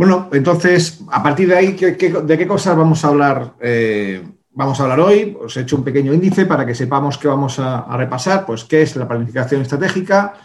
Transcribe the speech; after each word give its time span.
Bueno, 0.00 0.30
entonces, 0.32 1.04
a 1.10 1.22
partir 1.22 1.46
de 1.46 1.56
ahí, 1.56 1.72
de 1.74 2.38
qué 2.38 2.46
cosas 2.46 2.74
vamos 2.74 3.04
a 3.04 3.08
hablar? 3.08 3.52
Eh, 3.60 4.26
vamos 4.52 4.80
a 4.80 4.84
hablar 4.84 5.00
hoy. 5.00 5.36
Os 5.38 5.54
he 5.54 5.60
hecho 5.60 5.76
un 5.76 5.84
pequeño 5.84 6.14
índice 6.14 6.46
para 6.46 6.64
que 6.64 6.74
sepamos 6.74 7.18
qué 7.18 7.28
vamos 7.28 7.58
a, 7.58 7.84
repasar. 7.98 8.46
Pues 8.46 8.64
qué 8.64 8.80
es 8.80 8.96
la 8.96 9.06
planificación 9.06 9.60
estratégica, 9.60 10.36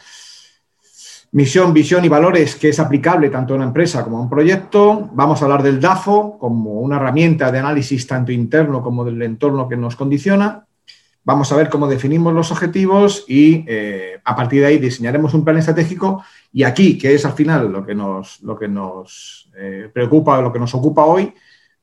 misión, 1.31 1.71
visión 1.71 2.03
y 2.03 2.09
valores 2.09 2.57
que 2.57 2.67
es 2.67 2.79
aplicable 2.81 3.29
tanto 3.29 3.53
a 3.53 3.55
una 3.55 3.67
empresa 3.67 4.03
como 4.03 4.17
a 4.17 4.21
un 4.23 4.29
proyecto. 4.29 5.09
Vamos 5.13 5.41
a 5.41 5.45
hablar 5.45 5.63
del 5.63 5.79
DAFO 5.79 6.37
como 6.37 6.81
una 6.81 6.97
herramienta 6.97 7.49
de 7.49 7.59
análisis 7.59 8.05
tanto 8.05 8.33
interno 8.33 8.83
como 8.83 9.05
del 9.05 9.21
entorno 9.21 9.69
que 9.69 9.77
nos 9.77 9.95
condiciona. 9.95 10.65
Vamos 11.25 11.51
a 11.51 11.55
ver 11.55 11.69
cómo 11.69 11.87
definimos 11.87 12.35
los 12.35 12.51
objetivos 12.51 13.25
y 13.27 13.65
eh, 13.67 14.21
a 14.23 14.35
partir 14.35 14.61
de 14.61 14.67
ahí 14.67 14.77
diseñaremos 14.77 15.33
un 15.33 15.43
plan 15.43 15.57
estratégico. 15.57 16.23
Y 16.53 16.61
aquí, 16.61 16.99
que 16.99 17.15
es 17.15 17.25
al 17.25 17.33
final 17.33 17.71
lo 17.71 17.83
que 17.83 17.95
nos, 17.95 18.43
lo 18.43 18.55
que 18.55 18.67
nos 18.67 19.49
eh, 19.57 19.89
preocupa, 19.91 20.39
lo 20.39 20.53
que 20.53 20.59
nos 20.59 20.75
ocupa 20.75 21.03
hoy, 21.03 21.33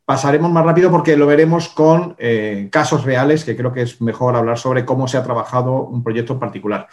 pasaremos 0.05 0.53
más 0.53 0.65
rápido 0.65 0.93
porque 0.93 1.17
lo 1.17 1.27
veremos 1.27 1.69
con 1.71 2.15
eh, 2.21 2.69
casos 2.71 3.03
reales, 3.03 3.45
que 3.45 3.57
creo 3.57 3.73
que 3.73 3.83
es 3.83 4.01
mejor 4.01 4.37
hablar 4.37 4.59
sobre 4.59 4.85
cómo 4.85 5.09
se 5.09 5.17
ha 5.17 5.25
trabajado 5.25 5.87
un 5.87 6.05
proyecto 6.05 6.35
en 6.35 6.39
particular. 6.39 6.87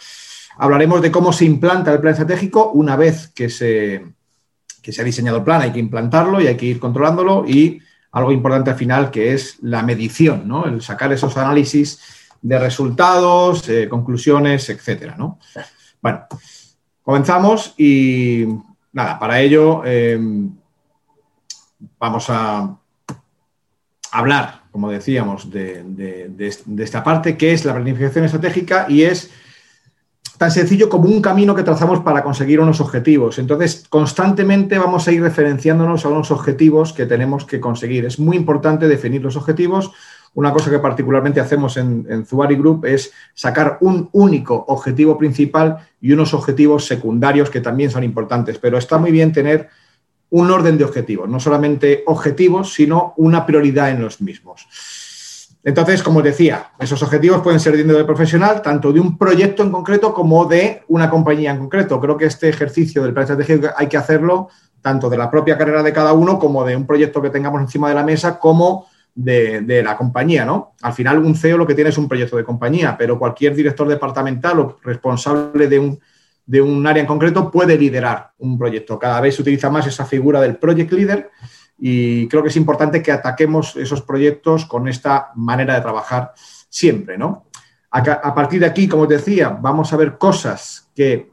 Hablaremos 0.58 1.02
de 1.02 1.12
cómo 1.12 1.32
se 1.32 1.44
implanta 1.44 1.92
el 1.92 2.00
plan 2.00 2.14
estratégico 2.14 2.72
una 2.72 2.96
vez 2.96 3.28
que 3.28 3.48
se, 3.48 4.06
se 4.82 5.00
ha 5.00 5.04
diseñado 5.04 5.38
el 5.38 5.44
plan, 5.44 5.62
hay 5.62 5.70
que 5.70 5.78
implantarlo 5.78 6.40
y 6.40 6.48
hay 6.48 6.56
que 6.56 6.66
ir 6.66 6.80
controlándolo 6.80 7.44
y 7.46 7.80
algo 8.10 8.32
importante 8.32 8.70
al 8.70 8.76
final 8.76 9.12
que 9.12 9.34
es 9.34 9.58
la 9.62 9.84
medición, 9.84 10.48
¿no? 10.48 10.64
el 10.64 10.82
sacar 10.82 11.12
esos 11.12 11.36
análisis 11.36 12.19
de 12.42 12.58
resultados, 12.58 13.68
eh, 13.68 13.88
conclusiones, 13.88 14.68
etcétera. 14.68 15.14
¿no? 15.16 15.38
Bueno, 16.00 16.26
comenzamos 17.02 17.74
y 17.76 18.46
nada, 18.92 19.18
para 19.18 19.40
ello 19.40 19.82
vamos 21.98 22.26
a 22.28 22.76
hablar, 24.12 24.62
como 24.70 24.90
decíamos, 24.90 25.50
de, 25.50 26.64
esta 26.78 27.04
parte, 27.04 27.36
que 27.36 27.52
es 27.52 27.64
la 27.64 27.74
planificación 27.74 28.24
estratégica 28.24 28.86
y 28.88 29.02
es 29.02 29.30
tan 30.38 30.50
sencillo 30.50 30.88
como 30.88 31.04
un 31.04 31.20
camino 31.20 31.54
que 31.54 31.62
trazamos 31.62 32.00
para 32.00 32.22
conseguir 32.22 32.60
unos 32.60 32.80
objetivos. 32.80 33.38
Entonces, 33.38 33.84
constantemente 33.88 34.78
vamos 34.78 35.06
a 35.06 35.12
ir 35.12 35.20
referenciándonos 35.20 36.04
a 36.04 36.08
unos 36.08 36.30
objetivos 36.30 36.94
que 36.94 37.04
tenemos 37.04 37.44
que 37.44 37.60
conseguir. 37.60 38.06
Es 38.06 38.18
muy 38.18 38.38
importante 38.38 38.88
definir 38.88 39.22
los 39.22 39.36
objetivos. 39.36 39.92
Una 40.34 40.52
cosa 40.52 40.70
que 40.70 40.78
particularmente 40.78 41.40
hacemos 41.40 41.76
en, 41.76 42.06
en 42.08 42.24
Group 42.58 42.84
es 42.84 43.12
sacar 43.34 43.78
un 43.80 44.08
único 44.12 44.64
objetivo 44.68 45.18
principal 45.18 45.78
y 46.00 46.12
unos 46.12 46.34
objetivos 46.34 46.86
secundarios 46.86 47.50
que 47.50 47.60
también 47.60 47.90
son 47.90 48.04
importantes. 48.04 48.58
Pero 48.58 48.78
está 48.78 48.98
muy 48.98 49.10
bien 49.10 49.32
tener 49.32 49.68
un 50.30 50.50
orden 50.50 50.78
de 50.78 50.84
objetivos, 50.84 51.28
no 51.28 51.40
solamente 51.40 52.04
objetivos, 52.06 52.72
sino 52.72 53.14
una 53.16 53.44
prioridad 53.44 53.90
en 53.90 54.02
los 54.02 54.20
mismos. 54.20 54.68
Entonces, 55.62 56.02
como 56.02 56.22
decía, 56.22 56.70
esos 56.78 57.02
objetivos 57.02 57.42
pueden 57.42 57.60
ser 57.60 57.74
de 57.74 57.82
índole 57.82 58.04
profesional, 58.04 58.62
tanto 58.62 58.92
de 58.92 59.00
un 59.00 59.18
proyecto 59.18 59.62
en 59.62 59.70
concreto 59.70 60.14
como 60.14 60.46
de 60.46 60.84
una 60.88 61.10
compañía 61.10 61.50
en 61.50 61.58
concreto. 61.58 62.00
Creo 62.00 62.16
que 62.16 62.24
este 62.26 62.48
ejercicio 62.48 63.02
del 63.02 63.12
plan 63.12 63.24
estratégico 63.24 63.68
hay 63.76 63.88
que 63.88 63.98
hacerlo 63.98 64.48
tanto 64.80 65.10
de 65.10 65.18
la 65.18 65.30
propia 65.30 65.58
carrera 65.58 65.82
de 65.82 65.92
cada 65.92 66.14
uno 66.14 66.38
como 66.38 66.64
de 66.64 66.76
un 66.76 66.86
proyecto 66.86 67.20
que 67.20 67.28
tengamos 67.28 67.60
encima 67.60 67.90
de 67.90 67.94
la 67.94 68.04
mesa 68.04 68.38
como 68.38 68.86
de, 69.22 69.82
la 69.82 69.96
compañía, 69.96 70.44
¿no? 70.44 70.74
Al 70.82 70.92
final, 70.92 71.18
un 71.18 71.34
CEO 71.34 71.58
lo 71.58 71.66
que 71.66 71.74
tiene 71.74 71.90
es 71.90 71.98
un 71.98 72.08
proyecto 72.08 72.36
de 72.36 72.44
compañía, 72.44 72.96
pero 72.96 73.18
cualquier 73.18 73.54
director 73.54 73.86
departamental 73.88 74.58
o 74.60 74.76
responsable 74.82 75.68
de 75.68 75.78
un, 75.78 76.00
de 76.46 76.60
un 76.60 76.86
área 76.86 77.00
en 77.00 77.06
concreto 77.06 77.50
puede 77.50 77.76
liderar 77.76 78.32
un 78.38 78.58
proyecto. 78.58 78.98
Cada 78.98 79.20
vez 79.20 79.36
se 79.36 79.42
utiliza 79.42 79.70
más 79.70 79.86
esa 79.86 80.04
figura 80.04 80.40
del 80.40 80.56
project 80.56 80.92
leader 80.92 81.30
y 81.78 82.28
creo 82.28 82.42
que 82.42 82.48
es 82.48 82.56
importante 82.56 83.02
que 83.02 83.12
ataquemos 83.12 83.76
esos 83.76 84.02
proyectos 84.02 84.66
con 84.66 84.88
esta 84.88 85.30
manera 85.36 85.74
de 85.74 85.80
trabajar 85.80 86.32
siempre, 86.68 87.16
¿no? 87.18 87.46
A, 87.92 88.34
partir 88.34 88.60
de 88.60 88.66
aquí, 88.66 88.86
como 88.86 89.02
os 89.02 89.08
decía, 89.08 89.48
vamos 89.48 89.92
a 89.92 89.96
ver 89.96 90.16
cosas 90.16 90.88
que 90.94 91.32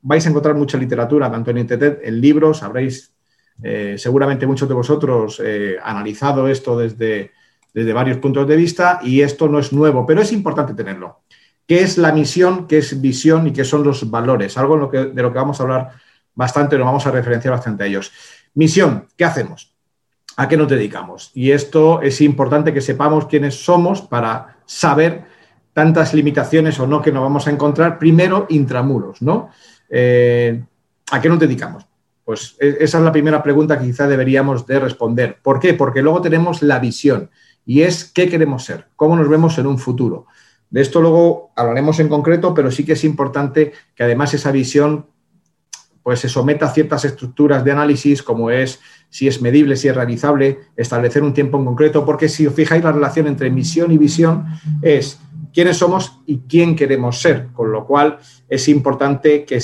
vais 0.00 0.24
a 0.24 0.30
encontrar 0.30 0.54
mucha 0.54 0.78
literatura, 0.78 1.30
tanto 1.30 1.50
en 1.50 1.58
Internet, 1.58 2.00
en 2.02 2.20
libros, 2.22 2.62
habréis 2.62 3.12
eh, 3.62 3.96
seguramente 3.98 4.46
muchos 4.46 4.68
de 4.68 4.74
vosotros 4.74 5.40
eh, 5.44 5.76
analizado 5.82 6.48
esto 6.48 6.78
desde, 6.78 7.32
desde 7.74 7.92
varios 7.92 8.18
puntos 8.18 8.46
de 8.46 8.56
vista 8.56 9.00
y 9.02 9.20
esto 9.20 9.48
no 9.48 9.58
es 9.58 9.72
nuevo, 9.72 10.06
pero 10.06 10.22
es 10.22 10.32
importante 10.32 10.74
tenerlo 10.74 11.20
qué 11.70 11.82
es 11.82 11.98
la 11.98 12.10
misión, 12.10 12.66
qué 12.66 12.78
es 12.78 13.00
visión 13.00 13.46
y 13.46 13.52
qué 13.52 13.62
son 13.64 13.84
los 13.84 14.10
valores, 14.10 14.58
algo 14.58 14.90
de 14.90 15.22
lo 15.22 15.32
que 15.32 15.38
vamos 15.38 15.60
a 15.60 15.62
hablar 15.62 15.90
bastante, 16.34 16.76
nos 16.76 16.84
vamos 16.84 17.06
a 17.06 17.12
referenciar 17.12 17.54
bastante 17.54 17.84
a 17.84 17.86
ellos. 17.86 18.10
Misión, 18.54 19.06
¿qué 19.16 19.24
hacemos? 19.24 19.72
¿A 20.36 20.48
qué 20.48 20.56
nos 20.56 20.68
dedicamos? 20.68 21.30
Y 21.32 21.52
esto 21.52 22.02
es 22.02 22.20
importante 22.22 22.74
que 22.74 22.80
sepamos 22.80 23.26
quiénes 23.26 23.54
somos 23.54 24.02
para 24.02 24.56
saber 24.66 25.26
tantas 25.72 26.12
limitaciones 26.12 26.80
o 26.80 26.88
no 26.88 27.00
que 27.00 27.12
nos 27.12 27.22
vamos 27.22 27.46
a 27.46 27.52
encontrar, 27.52 28.00
primero 28.00 28.46
intramuros, 28.48 29.22
¿no? 29.22 29.50
Eh, 29.88 30.60
¿A 31.12 31.20
qué 31.20 31.28
nos 31.28 31.38
dedicamos? 31.38 31.86
Pues 32.30 32.54
e, 32.60 32.76
esa 32.78 32.98
es 32.98 33.04
la 33.04 33.10
primera 33.10 33.42
pregunta 33.42 33.76
que 33.76 33.86
quizá 33.86 34.06
deberíamos 34.06 34.64
de 34.64 34.78
responder. 34.78 35.38
¿Por 35.42 35.58
qué? 35.58 35.74
Porque 35.74 36.00
luego 36.00 36.20
tenemos 36.20 36.62
la 36.62 36.78
visión 36.78 37.28
y 37.66 37.82
es 37.82 38.04
qué 38.04 38.28
queremos 38.28 38.64
ser, 38.64 38.86
cómo 38.94 39.16
nos 39.16 39.28
vemos 39.28 39.58
en 39.58 39.66
un 39.66 39.78
futuro. 39.80 40.26
De 40.70 40.80
esto 40.80 41.00
luego 41.00 41.50
hablaremos 41.56 41.98
en 41.98 42.08
concreto, 42.08 42.54
pero 42.54 42.70
sí 42.70 42.84
que 42.84 42.92
es 42.92 43.02
importante 43.02 43.72
que 43.96 44.04
además 44.04 44.32
esa 44.32 44.52
visión 44.52 45.06
pues 46.04 46.20
se 46.20 46.28
someta 46.28 46.66
a 46.66 46.72
ciertas 46.72 47.04
estructuras 47.04 47.64
de 47.64 47.72
análisis, 47.72 48.22
como 48.22 48.52
es 48.52 48.78
si 49.08 49.26
es 49.26 49.42
medible, 49.42 49.74
si 49.74 49.88
es 49.88 49.96
realizable, 49.96 50.60
establecer 50.76 51.24
un 51.24 51.34
tiempo 51.34 51.58
en 51.58 51.64
concreto, 51.64 52.04
porque 52.04 52.28
si 52.28 52.46
os 52.46 52.54
fijáis 52.54 52.84
la 52.84 52.92
relación 52.92 53.26
entre 53.26 53.50
misión 53.50 53.90
y 53.90 53.98
visión 53.98 54.44
es 54.82 55.18
quiénes 55.52 55.78
somos 55.78 56.20
y 56.26 56.42
quién 56.48 56.76
queremos 56.76 57.20
ser, 57.20 57.48
con 57.54 57.72
lo 57.72 57.88
cual 57.88 58.18
es 58.48 58.68
importante 58.68 59.44
que 59.44 59.58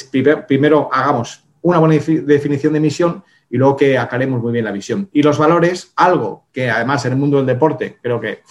primero 0.48 0.88
hagamos 0.92 1.45
una 1.66 1.78
buena 1.78 1.96
definición 1.96 2.72
de 2.72 2.80
misión 2.80 3.24
y 3.50 3.56
luego 3.56 3.76
que 3.76 3.98
aclaremos 3.98 4.40
muy 4.40 4.52
bien 4.52 4.64
la 4.64 4.72
visión. 4.72 5.08
Y 5.12 5.22
los 5.22 5.36
valores, 5.38 5.92
algo 5.96 6.46
que 6.52 6.70
además 6.70 7.04
en 7.04 7.12
el 7.12 7.18
mundo 7.18 7.38
del 7.38 7.46
deporte 7.46 7.98
creo 8.00 8.20
que 8.20 8.42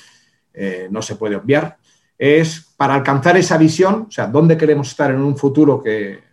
eh, 0.53 0.87
no 0.91 1.01
se 1.01 1.15
puede 1.15 1.37
obviar, 1.37 1.77
es 2.17 2.73
para 2.75 2.93
alcanzar 2.93 3.37
esa 3.37 3.57
visión, 3.57 4.07
o 4.07 4.11
sea, 4.11 4.27
dónde 4.27 4.57
queremos 4.57 4.89
estar 4.89 5.11
en 5.11 5.21
un 5.21 5.37
futuro 5.37 5.81
que 5.81 6.23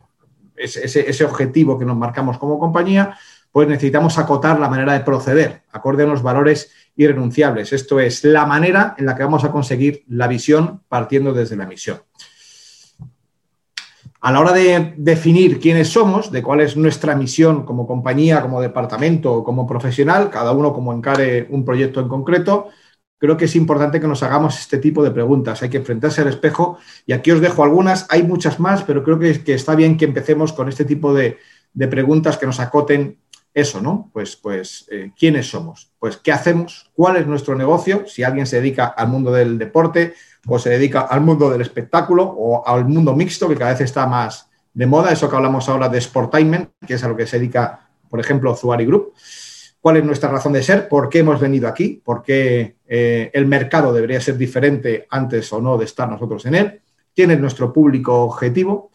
es 0.56 0.76
ese, 0.76 1.24
objetivo 1.24 1.78
que 1.78 1.84
nos 1.84 1.96
marcamos 1.96 2.38
como 2.38 2.58
compañía, 2.58 3.16
pues 3.52 3.68
necesitamos 3.68 4.18
acotar 4.18 4.58
la 4.58 4.68
manera 4.68 4.92
de 4.92 5.00
proceder, 5.00 5.62
acorde 5.72 6.02
a 6.02 6.06
unos 6.06 6.22
valores 6.22 6.72
irrenunciables. 6.96 7.72
Esto 7.72 8.00
es 8.00 8.24
la 8.24 8.44
manera 8.46 8.94
en 8.98 9.06
la 9.06 9.14
que 9.14 9.22
vamos 9.22 9.44
a 9.44 9.52
conseguir 9.52 10.04
la 10.08 10.26
visión 10.26 10.82
partiendo 10.88 11.32
desde 11.32 11.56
la 11.56 11.66
misión. 11.66 11.98
A 14.24 14.30
la 14.30 14.38
hora 14.38 14.52
de 14.52 14.94
definir 14.98 15.58
quiénes 15.58 15.88
somos, 15.88 16.30
de 16.30 16.44
cuál 16.44 16.60
es 16.60 16.76
nuestra 16.76 17.16
misión 17.16 17.66
como 17.66 17.88
compañía, 17.88 18.40
como 18.40 18.60
departamento 18.60 19.32
o 19.32 19.42
como 19.42 19.66
profesional, 19.66 20.30
cada 20.30 20.52
uno 20.52 20.72
como 20.72 20.92
encare 20.92 21.48
un 21.50 21.64
proyecto 21.64 21.98
en 21.98 22.06
concreto, 22.06 22.68
creo 23.18 23.36
que 23.36 23.46
es 23.46 23.56
importante 23.56 24.00
que 24.00 24.06
nos 24.06 24.22
hagamos 24.22 24.60
este 24.60 24.78
tipo 24.78 25.02
de 25.02 25.10
preguntas. 25.10 25.60
Hay 25.64 25.70
que 25.70 25.78
enfrentarse 25.78 26.20
al 26.20 26.28
espejo 26.28 26.78
y 27.04 27.14
aquí 27.14 27.32
os 27.32 27.40
dejo 27.40 27.64
algunas, 27.64 28.06
hay 28.10 28.22
muchas 28.22 28.60
más, 28.60 28.84
pero 28.84 29.02
creo 29.02 29.18
que, 29.18 29.42
está 29.52 29.74
bien 29.74 29.96
que 29.96 30.04
empecemos 30.04 30.52
con 30.52 30.68
este 30.68 30.84
tipo 30.84 31.12
de, 31.12 31.38
preguntas 31.90 32.38
que 32.38 32.46
nos 32.46 32.60
acoten 32.60 33.18
eso, 33.52 33.80
¿no? 33.80 34.08
Pues, 34.12 34.36
pues 34.36 34.86
eh, 34.92 35.10
¿quiénes 35.18 35.50
somos? 35.50 35.90
Pues, 35.98 36.16
¿qué 36.16 36.30
hacemos? 36.30 36.92
¿Cuál 36.94 37.16
es 37.16 37.26
nuestro 37.26 37.56
negocio? 37.56 38.04
Si 38.06 38.22
alguien 38.22 38.46
se 38.46 38.60
dedica 38.60 38.86
al 38.86 39.08
mundo 39.08 39.32
del 39.32 39.58
deporte 39.58 40.14
o 40.46 40.58
se 40.58 40.70
dedica 40.70 41.02
al 41.02 41.20
mundo 41.20 41.50
del 41.50 41.60
espectáculo 41.60 42.24
o 42.24 42.66
al 42.66 42.84
mundo 42.86 43.14
mixto, 43.14 43.48
que 43.48 43.56
cada 43.56 43.72
vez 43.72 43.82
está 43.82 44.06
más 44.06 44.48
de 44.74 44.86
moda, 44.86 45.12
eso 45.12 45.28
que 45.28 45.36
hablamos 45.36 45.68
ahora 45.68 45.88
de 45.88 46.00
Sportainment, 46.00 46.70
que 46.86 46.94
es 46.94 47.04
a 47.04 47.08
lo 47.08 47.16
que 47.16 47.26
se 47.26 47.38
dedica, 47.38 47.88
por 48.08 48.20
ejemplo, 48.20 48.54
Zuari 48.56 48.86
Group. 48.86 49.12
Cuál 49.80 49.98
es 49.98 50.04
nuestra 50.04 50.30
razón 50.30 50.52
de 50.52 50.62
ser, 50.62 50.88
por 50.88 51.08
qué 51.08 51.20
hemos 51.20 51.40
venido 51.40 51.68
aquí, 51.68 52.00
por 52.04 52.22
qué 52.22 52.76
eh, 52.86 53.30
el 53.34 53.46
mercado 53.46 53.92
debería 53.92 54.20
ser 54.20 54.36
diferente 54.36 55.06
antes 55.10 55.52
o 55.52 55.60
no 55.60 55.76
de 55.76 55.84
estar 55.84 56.08
nosotros 56.08 56.46
en 56.46 56.54
él, 56.54 56.80
quién 57.14 57.30
es 57.30 57.40
nuestro 57.40 57.72
público 57.72 58.22
objetivo, 58.22 58.90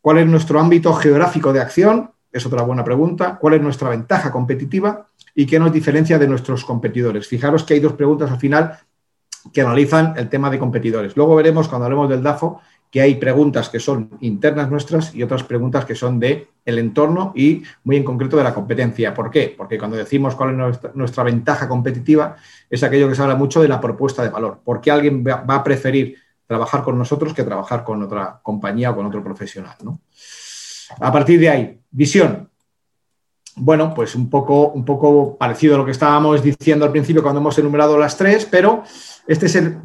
cuál 0.00 0.18
es 0.18 0.26
nuestro 0.26 0.58
ámbito 0.58 0.92
geográfico 0.94 1.52
de 1.52 1.60
acción, 1.60 2.10
es 2.32 2.44
otra 2.44 2.62
buena 2.62 2.82
pregunta, 2.82 3.38
cuál 3.38 3.54
es 3.54 3.62
nuestra 3.62 3.90
ventaja 3.90 4.32
competitiva 4.32 5.08
y 5.34 5.46
qué 5.46 5.58
nos 5.58 5.72
diferencia 5.72 6.18
de 6.18 6.26
nuestros 6.26 6.64
competidores. 6.64 7.28
Fijaros 7.28 7.62
que 7.64 7.74
hay 7.74 7.80
dos 7.80 7.92
preguntas 7.92 8.30
al 8.30 8.38
final 8.38 8.78
que 9.52 9.60
analizan 9.60 10.14
el 10.16 10.28
tema 10.28 10.50
de 10.50 10.58
competidores. 10.58 11.16
Luego 11.16 11.36
veremos 11.36 11.68
cuando 11.68 11.84
hablemos 11.84 12.08
del 12.08 12.22
DAFO 12.22 12.60
que 12.94 13.00
hay 13.00 13.16
preguntas 13.16 13.68
que 13.70 13.80
son 13.80 14.10
internas 14.20 14.70
nuestras 14.70 15.12
y 15.16 15.22
otras 15.24 15.42
preguntas 15.42 15.84
que 15.84 15.96
son 15.96 16.20
de 16.20 16.46
el 16.64 16.78
entorno 16.78 17.32
y 17.34 17.64
muy 17.82 17.96
en 17.96 18.04
concreto 18.04 18.36
de 18.36 18.44
la 18.44 18.54
competencia. 18.54 19.12
¿Por 19.12 19.32
qué? 19.32 19.52
Porque 19.56 19.76
cuando 19.78 19.96
decimos 19.96 20.36
cuál 20.36 20.50
es 20.50 20.94
nuestra, 20.94 21.24
ventaja 21.24 21.68
competitiva 21.68 22.36
es 22.70 22.84
aquello 22.84 23.08
que 23.08 23.16
se 23.16 23.22
habla 23.22 23.34
mucho 23.34 23.60
de 23.60 23.66
la 23.66 23.80
propuesta 23.80 24.22
de 24.22 24.28
valor. 24.28 24.60
¿Por 24.64 24.80
qué 24.80 24.92
alguien 24.92 25.24
va, 25.26 25.42
a 25.44 25.64
preferir 25.64 26.16
trabajar 26.46 26.84
con 26.84 26.96
nosotros 26.96 27.34
que 27.34 27.42
trabajar 27.42 27.82
con 27.82 28.00
otra 28.00 28.38
compañía 28.40 28.92
o 28.92 28.94
con 28.94 29.06
otro 29.06 29.24
profesional? 29.24 29.74
A 31.00 31.10
partir 31.10 31.40
de 31.40 31.48
ahí, 31.48 31.80
visión. 31.90 32.48
Bueno, 33.56 33.94
pues 33.94 34.14
un 34.14 34.28
poco, 34.28 34.68
un 34.68 34.84
poco 34.84 35.36
parecido 35.36 35.74
a 35.74 35.78
lo 35.78 35.84
que 35.84 35.92
estábamos 35.92 36.42
diciendo 36.42 36.84
al 36.84 36.90
principio 36.90 37.22
cuando 37.22 37.40
hemos 37.40 37.58
enumerado 37.58 37.96
las 37.98 38.16
tres, 38.16 38.46
pero 38.50 38.82
este 39.26 39.46
es 39.46 39.56
el, 39.56 39.78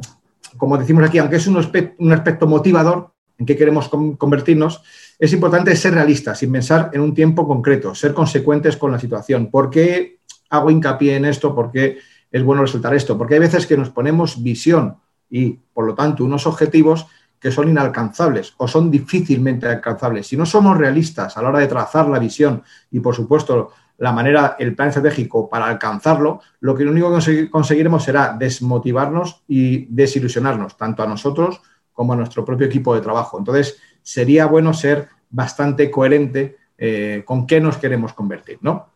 como 0.58 0.78
decimos 0.78 1.04
aquí, 1.04 1.18
aunque 1.18 1.38
es 1.38 1.48
un 1.48 1.58
aspecto, 1.58 2.48
motivador 2.48 3.12
en 3.38 3.46
qué 3.46 3.56
queremos 3.56 3.90
convertirnos, 3.90 4.82
es 5.18 5.32
importante 5.34 5.76
ser 5.76 5.94
realistas, 5.94 6.40
sin 6.40 6.52
pensar 6.52 6.90
en 6.94 7.02
un 7.02 7.14
tiempo 7.14 7.48
concreto, 7.48 7.96
ser 7.96 8.14
consecuentes 8.14 8.76
con 8.76 8.92
la 8.92 9.00
situación. 9.00 9.50
¿Por 9.50 9.70
qué 9.70 10.20
hago 10.50 10.70
hincapié 10.70 11.16
en 11.16 11.26
esto? 11.26 11.56
¿Por 11.56 11.72
qué 11.72 11.98
es 12.32 12.44
bueno 12.44 12.64
resaltar 12.64 12.94
esto? 12.94 13.18
Porque 13.18 13.36
hay 13.36 13.40
veces 13.40 13.66
que 13.66 13.78
nos 13.78 13.90
ponemos 13.92 14.44
visión 14.44 14.98
y, 15.30 15.52
por 15.74 15.86
lo 15.86 15.96
tanto, 15.96 16.26
unos 16.26 16.48
objetivos 16.48 17.08
que 17.40 17.52
son 17.52 17.70
inalcanzables 17.70 18.54
o 18.58 18.68
son 18.68 18.92
difícilmente 18.92 19.68
alcanzables. 19.68 20.28
Si 20.28 20.38
no 20.38 20.46
somos 20.46 20.78
realistas 20.78 21.38
a 21.38 21.42
la 21.42 21.50
hora 21.50 21.60
de 21.60 21.68
trazar 21.68 22.08
la 22.08 22.20
visión 22.20 22.64
y, 22.92 23.00
por 23.00 23.16
supuesto, 23.16 23.72
la 23.98 24.12
manera, 24.12 24.56
el 24.60 24.76
plan 24.76 24.90
estratégico 24.90 25.50
para 25.50 25.66
alcanzarlo, 25.66 26.42
lo 26.62 26.76
que 26.76 26.86
lo 26.86 26.92
único 26.92 27.18
que 27.20 27.50
conseguiremos 27.50 28.04
será 28.04 28.36
desmotivarnos 28.38 29.44
y 29.48 29.86
desilusionarnos, 29.94 30.78
tanto 30.78 31.04
a 31.04 31.08
nosotros 31.08 31.62
como 31.94 32.14
a 32.14 32.16
nuestro 32.16 32.46
propio 32.46 32.68
equipo 32.68 32.96
de 32.96 33.02
trabajo. 33.02 33.38
Entonces, 33.38 33.78
sería 34.02 34.46
bueno 34.46 34.74
ser 34.74 35.10
bastante 35.30 35.92
coherente 35.92 36.58
eh, 36.78 37.24
con 37.26 37.46
qué 37.46 37.60
nos 37.60 37.78
queremos 37.78 38.14
convertir, 38.14 38.60
¿no? 38.62 38.94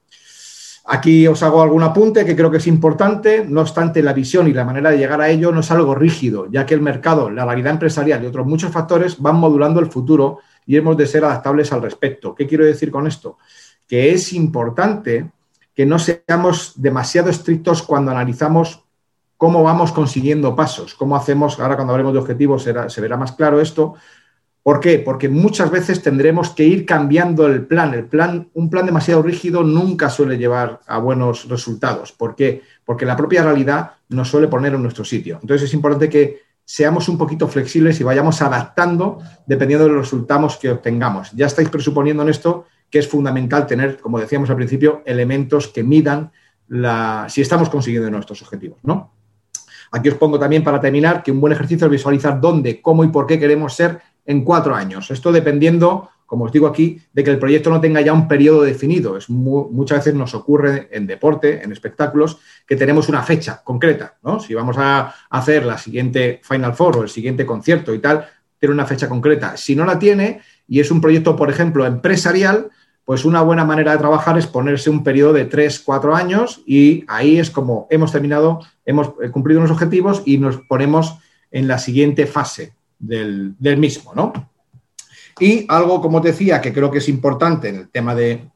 Aquí 0.86 1.28
os 1.28 1.42
hago 1.44 1.62
algún 1.62 1.82
apunte 1.82 2.26
que 2.26 2.36
creo 2.36 2.52
que 2.52 2.58
es 2.58 2.68
importante, 2.68 3.46
no 3.48 3.62
obstante 3.62 4.04
la 4.04 4.12
visión 4.12 4.48
y 4.48 4.54
la 4.54 4.66
manera 4.66 4.92
de 4.92 4.98
llegar 4.98 5.22
a 5.22 5.30
ello 5.30 5.52
no 5.54 5.62
es 5.62 5.72
algo 5.72 5.96
rígido, 5.96 6.48
ya 6.52 6.66
que 6.66 6.74
el 6.74 6.82
mercado, 6.82 7.30
la 7.30 7.46
realidad 7.46 7.72
empresarial 7.72 8.22
y 8.22 8.28
otros 8.28 8.46
muchos 8.46 8.72
factores 8.72 9.22
van 9.22 9.38
modulando 9.38 9.80
el 9.80 9.90
futuro 9.90 10.40
y 10.66 10.76
hemos 10.76 10.98
de 10.98 11.08
ser 11.08 11.24
adaptables 11.24 11.72
al 11.72 11.82
respecto. 11.82 12.36
¿Qué 12.36 12.48
quiero 12.48 12.66
decir 12.66 12.92
con 12.92 13.08
esto? 13.08 13.38
Que 13.88 14.12
es 14.14 14.34
importante 14.34 15.32
que 15.74 15.86
no 15.86 16.00
seamos 16.00 16.74
demasiado 16.76 17.30
estrictos 17.30 17.82
cuando 17.82 18.12
analizamos 18.12 18.84
cómo 19.38 19.64
vamos 19.64 19.94
consiguiendo 19.94 20.54
pasos, 20.54 20.96
cómo 20.96 21.16
hacemos, 21.16 21.60
ahora 21.60 21.76
cuando 21.76 21.94
hablemos 21.94 22.14
de 22.14 22.20
objetivos 22.20 22.64
se 22.64 23.02
verá 23.02 23.18
más 23.18 23.32
claro 23.32 23.62
esto, 23.62 23.96
¿Por 24.64 24.80
qué? 24.80 24.98
Porque 25.00 25.28
muchas 25.28 25.70
veces 25.70 26.02
tendremos 26.02 26.52
que 26.52 26.64
ir 26.64 26.86
cambiando 26.86 27.48
el 27.48 27.66
plan. 27.66 27.94
El 27.94 28.06
plan, 28.06 28.50
un 28.54 28.70
plan 28.70 28.86
demasiado 28.86 29.22
rígido 29.22 29.62
nunca 29.62 30.10
suele 30.10 30.38
llevar 30.38 30.80
a 30.88 31.00
buenos 31.00 31.50
resultados. 31.50 32.14
¿Por 32.14 32.34
qué? 32.34 32.62
Porque 32.86 33.06
la 33.06 33.18
propia 33.18 33.44
realidad 33.44 33.92
nos 34.08 34.30
suele 34.30 34.48
poner 34.48 34.74
en 34.74 34.82
nuestro 34.82 35.04
sitio. 35.04 35.40
Entonces 35.42 35.68
es 35.68 35.74
importante 35.74 36.10
que 36.10 36.40
seamos 36.64 37.10
un 37.10 37.18
poquito 37.18 37.50
flexibles 37.50 38.00
y 38.00 38.06
vayamos 38.06 38.42
adaptando 38.42 39.20
dependiendo 39.46 39.86
de 39.86 39.92
los 39.92 40.06
resultados 40.06 40.56
que 40.56 40.72
obtengamos. 40.72 41.32
Ya 41.34 41.48
estáis 41.48 41.68
presuponiendo 41.68 42.24
en 42.24 42.30
esto 42.30 42.66
que 42.90 43.00
es 43.00 43.08
fundamental 43.08 43.68
tener, 43.68 44.00
como 44.00 44.20
decíamos 44.20 44.50
al 44.50 44.56
principio, 44.56 45.02
elementos 45.06 45.68
que 45.68 45.84
midan 45.84 46.32
la, 46.70 47.26
si 47.28 47.42
estamos 47.42 47.68
consiguiendo 47.68 48.10
nuestros 48.10 48.42
objetivos, 48.42 48.78
¿no? 48.84 49.12
Aquí 49.92 50.10
os 50.10 50.16
pongo 50.16 50.40
también 50.40 50.64
para 50.64 50.80
terminar 50.80 51.22
que 51.22 51.32
un 51.32 51.40
buen 51.40 51.54
ejercicio 51.54 51.86
es 51.86 51.92
visualizar 51.92 52.40
dónde, 52.40 52.82
cómo 52.82 53.04
y 53.04 53.10
por 53.10 53.28
qué 53.28 53.40
queremos 53.40 53.76
ser 53.76 54.00
en 54.26 54.44
cuatro 54.44 54.76
años. 54.76 55.12
Esto 55.12 55.32
dependiendo, 55.32 56.10
como 56.26 56.46
os 56.46 56.52
digo 56.52 56.68
aquí, 56.68 57.02
de 57.12 57.24
que 57.24 57.32
el 57.32 57.40
proyecto 57.40 57.70
no 57.70 57.82
tenga 57.82 58.02
ya 58.02 58.14
un 58.14 58.28
periodo 58.28 58.64
definido. 58.64 59.18
Es 59.18 59.30
muchas 59.30 60.00
veces 60.00 60.14
nos 60.14 60.34
ocurre 60.34 60.90
en 60.92 61.08
deporte, 61.08 61.64
en 61.64 61.72
espectáculos, 61.72 62.40
que 62.68 62.76
tenemos 62.76 63.10
una 63.10 63.24
fecha 63.24 63.62
concreta. 63.64 64.18
¿no? 64.24 64.40
Si 64.40 64.54
vamos 64.54 64.78
a 64.78 65.14
hacer 65.30 65.66
la 65.66 65.78
siguiente 65.78 66.42
Final 66.44 66.74
Four 66.74 66.98
o 66.98 67.04
el 67.04 67.10
siguiente 67.10 67.46
concierto 67.46 67.94
y 67.94 68.00
tal, 68.00 68.26
tiene 68.60 68.74
una 68.74 68.86
fecha 68.86 69.10
concreta. 69.10 69.58
Si 69.58 69.76
no 69.76 69.86
la 69.86 70.00
tiene 70.00 70.42
y 70.68 70.80
es 70.80 70.90
un 70.90 71.02
proyecto, 71.02 71.36
por 71.36 71.50
ejemplo, 71.50 71.86
empresarial, 71.86 72.70
pues 73.06 73.26
una 73.26 73.42
buena 73.42 73.66
manera 73.66 73.92
de 73.92 73.98
trabajar 73.98 74.38
es 74.38 74.48
ponerse 74.48 74.90
un 74.90 75.04
periodo 75.04 75.34
de 75.34 75.44
tres, 75.46 75.82
cuatro 75.82 76.16
años 76.16 76.62
y 76.66 77.04
ahí 77.10 77.38
es 77.38 77.52
como 77.52 77.88
hemos 77.90 78.14
terminado, 78.14 78.62
hemos 78.86 79.12
cumplido 79.32 79.60
unos 79.60 79.72
objetivos 79.72 80.24
y 80.26 80.38
nos 80.38 80.58
ponemos 80.58 81.18
en 81.52 81.68
la 81.68 81.78
siguiente 81.78 82.26
fase 82.26 82.74
del, 83.04 83.78
mismo, 83.78 84.14
¿no? 84.16 84.34
Y 85.40 85.66
algo, 85.68 86.02
como 86.02 86.20
decía, 86.20 86.62
que 86.62 86.74
creo 86.74 86.92
que 86.92 87.00
es 87.00 87.10
importante 87.10 87.70
en 87.70 87.76
el 87.76 87.90
tema 87.90 88.14
de, 88.16 88.52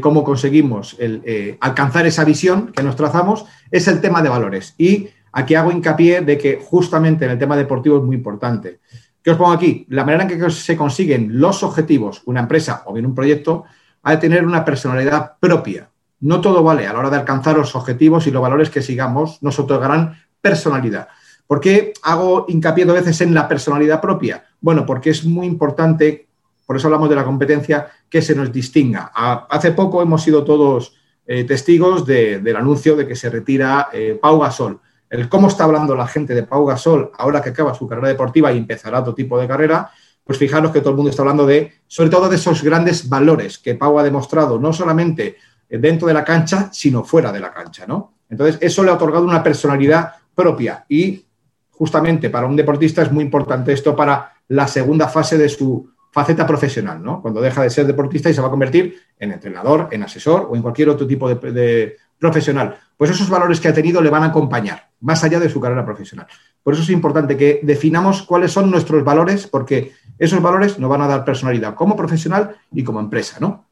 cómo 0.00 0.22
conseguimos 0.22 0.96
eh, 0.98 1.56
alcanzar 1.60 2.06
esa 2.06 2.24
visión 2.24 2.72
que 2.72 2.82
nos 2.82 2.96
trazamos, 2.96 3.46
es 3.70 3.88
el 3.88 4.00
tema 4.00 4.22
de 4.22 4.28
valores. 4.28 4.74
Y 4.78 5.08
aquí 5.32 5.54
hago 5.54 5.72
hincapié 5.72 6.20
de 6.20 6.38
que 6.38 6.60
justamente 6.62 7.24
en 7.24 7.32
el 7.32 7.38
tema 7.38 7.56
deportivo 7.56 7.98
es 7.98 8.04
muy 8.04 8.16
importante. 8.16 8.80
¿Qué 9.22 9.32
os 9.32 9.36
pongo 9.36 9.52
aquí? 9.52 9.86
La 9.90 10.04
manera 10.04 10.24
en 10.24 10.40
que 10.40 10.50
se 10.50 10.76
consiguen 10.76 11.40
los 11.40 11.62
objetivos, 11.62 12.22
una 12.24 12.40
empresa 12.40 12.82
o 12.86 12.92
bien 12.92 13.06
un 13.06 13.14
proyecto, 13.14 13.64
ha 14.02 14.12
de 14.12 14.16
tener 14.16 14.46
una 14.46 14.64
personalidad 14.64 15.32
propia. 15.38 15.90
No 16.20 16.40
todo 16.40 16.62
vale 16.62 16.86
a 16.86 16.92
la 16.92 17.00
hora 17.00 17.10
de 17.10 17.16
alcanzar 17.16 17.56
los 17.56 17.74
objetivos 17.74 18.26
y 18.26 18.30
los 18.30 18.42
valores 18.42 18.70
que 18.70 18.82
sigamos 18.82 19.42
nos 19.42 19.58
otorgarán 19.58 20.18
personalidad. 20.40 21.08
¿Por 21.50 21.58
qué 21.58 21.92
hago 22.04 22.44
hincapié 22.46 22.88
a 22.88 22.92
veces 22.92 23.20
en 23.22 23.34
la 23.34 23.48
personalidad 23.48 24.00
propia? 24.00 24.44
Bueno, 24.60 24.86
porque 24.86 25.10
es 25.10 25.24
muy 25.24 25.48
importante, 25.48 26.28
por 26.64 26.76
eso 26.76 26.86
hablamos 26.86 27.10
de 27.10 27.16
la 27.16 27.24
competencia, 27.24 27.88
que 28.08 28.22
se 28.22 28.36
nos 28.36 28.52
distinga. 28.52 29.10
hace 29.12 29.72
poco 29.72 30.00
hemos 30.00 30.22
sido 30.22 30.44
todos 30.44 30.94
eh, 31.26 31.42
testigos 31.42 32.06
del 32.06 32.54
anuncio 32.54 32.94
de 32.94 33.04
que 33.04 33.16
se 33.16 33.30
retira 33.30 33.88
eh, 33.92 34.16
Pau 34.22 34.38
Gasol. 34.38 34.78
El 35.08 35.28
cómo 35.28 35.48
está 35.48 35.64
hablando 35.64 35.96
la 35.96 36.06
gente 36.06 36.36
de 36.36 36.44
Pau 36.44 36.64
Gasol 36.64 37.10
ahora 37.18 37.42
que 37.42 37.48
acaba 37.48 37.74
su 37.74 37.88
carrera 37.88 38.06
deportiva 38.06 38.52
y 38.52 38.56
empezará 38.58 39.00
otro 39.00 39.16
tipo 39.16 39.36
de 39.36 39.48
carrera, 39.48 39.90
pues 40.22 40.38
fijaros 40.38 40.70
que 40.70 40.78
todo 40.78 40.90
el 40.90 40.96
mundo 40.98 41.10
está 41.10 41.22
hablando 41.22 41.46
de, 41.46 41.72
sobre 41.88 42.10
todo 42.10 42.28
de 42.28 42.36
esos 42.36 42.62
grandes 42.62 43.08
valores 43.08 43.58
que 43.58 43.74
Pau 43.74 43.98
ha 43.98 44.04
demostrado, 44.04 44.56
no 44.60 44.72
solamente 44.72 45.38
dentro 45.68 46.06
de 46.06 46.14
la 46.14 46.22
cancha, 46.22 46.70
sino 46.72 47.02
fuera 47.02 47.32
de 47.32 47.40
la 47.40 47.52
cancha, 47.52 47.88
¿no? 47.88 48.14
Entonces, 48.28 48.56
eso 48.60 48.84
le 48.84 48.92
ha 48.92 48.94
otorgado 48.94 49.24
una 49.24 49.42
personalidad 49.42 50.12
propia 50.32 50.84
y 50.88 51.24
justamente 51.80 52.28
para 52.28 52.46
un 52.46 52.56
deportista 52.56 53.00
es 53.00 53.10
muy 53.10 53.24
importante 53.24 53.72
esto 53.72 53.96
para 53.96 54.34
la 54.48 54.68
segunda 54.68 55.08
fase 55.08 55.38
de 55.38 55.48
su 55.48 55.88
faceta 56.12 56.46
profesional, 56.46 57.02
¿no? 57.02 57.22
Cuando 57.22 57.40
deja 57.40 57.62
de 57.62 57.70
ser 57.70 57.86
deportista 57.86 58.28
y 58.28 58.34
se 58.34 58.42
va 58.42 58.48
a 58.48 58.50
convertir 58.50 59.00
en 59.18 59.32
entrenador, 59.32 59.88
en 59.90 60.02
asesor 60.02 60.46
o 60.50 60.56
en 60.56 60.60
cualquier 60.60 60.90
otro 60.90 61.06
tipo 61.06 61.26
de, 61.26 61.96
profesional. 62.18 62.76
Pues 62.98 63.10
esos 63.10 63.30
valores 63.30 63.60
que 63.60 63.68
ha 63.68 63.72
tenido 63.72 64.02
le 64.02 64.10
van 64.10 64.24
a 64.24 64.26
acompañar, 64.26 64.90
más 65.00 65.24
allá 65.24 65.40
de 65.40 65.48
su 65.48 65.58
carrera 65.58 65.82
profesional. 65.82 66.26
Por 66.62 66.74
eso 66.74 66.82
es 66.82 66.90
importante 66.90 67.34
que 67.34 67.60
definamos 67.62 68.24
cuáles 68.24 68.52
son 68.52 68.70
nuestros 68.70 69.02
valores, 69.02 69.46
porque 69.46 69.94
esos 70.18 70.42
valores 70.42 70.78
nos 70.78 70.90
van 70.90 71.00
a 71.00 71.06
dar 71.06 71.24
personalidad 71.24 71.74
como 71.74 71.96
profesional 71.96 72.56
y 72.74 72.84
como 72.84 73.00
empresa, 73.00 73.38
¿no? 73.40 73.64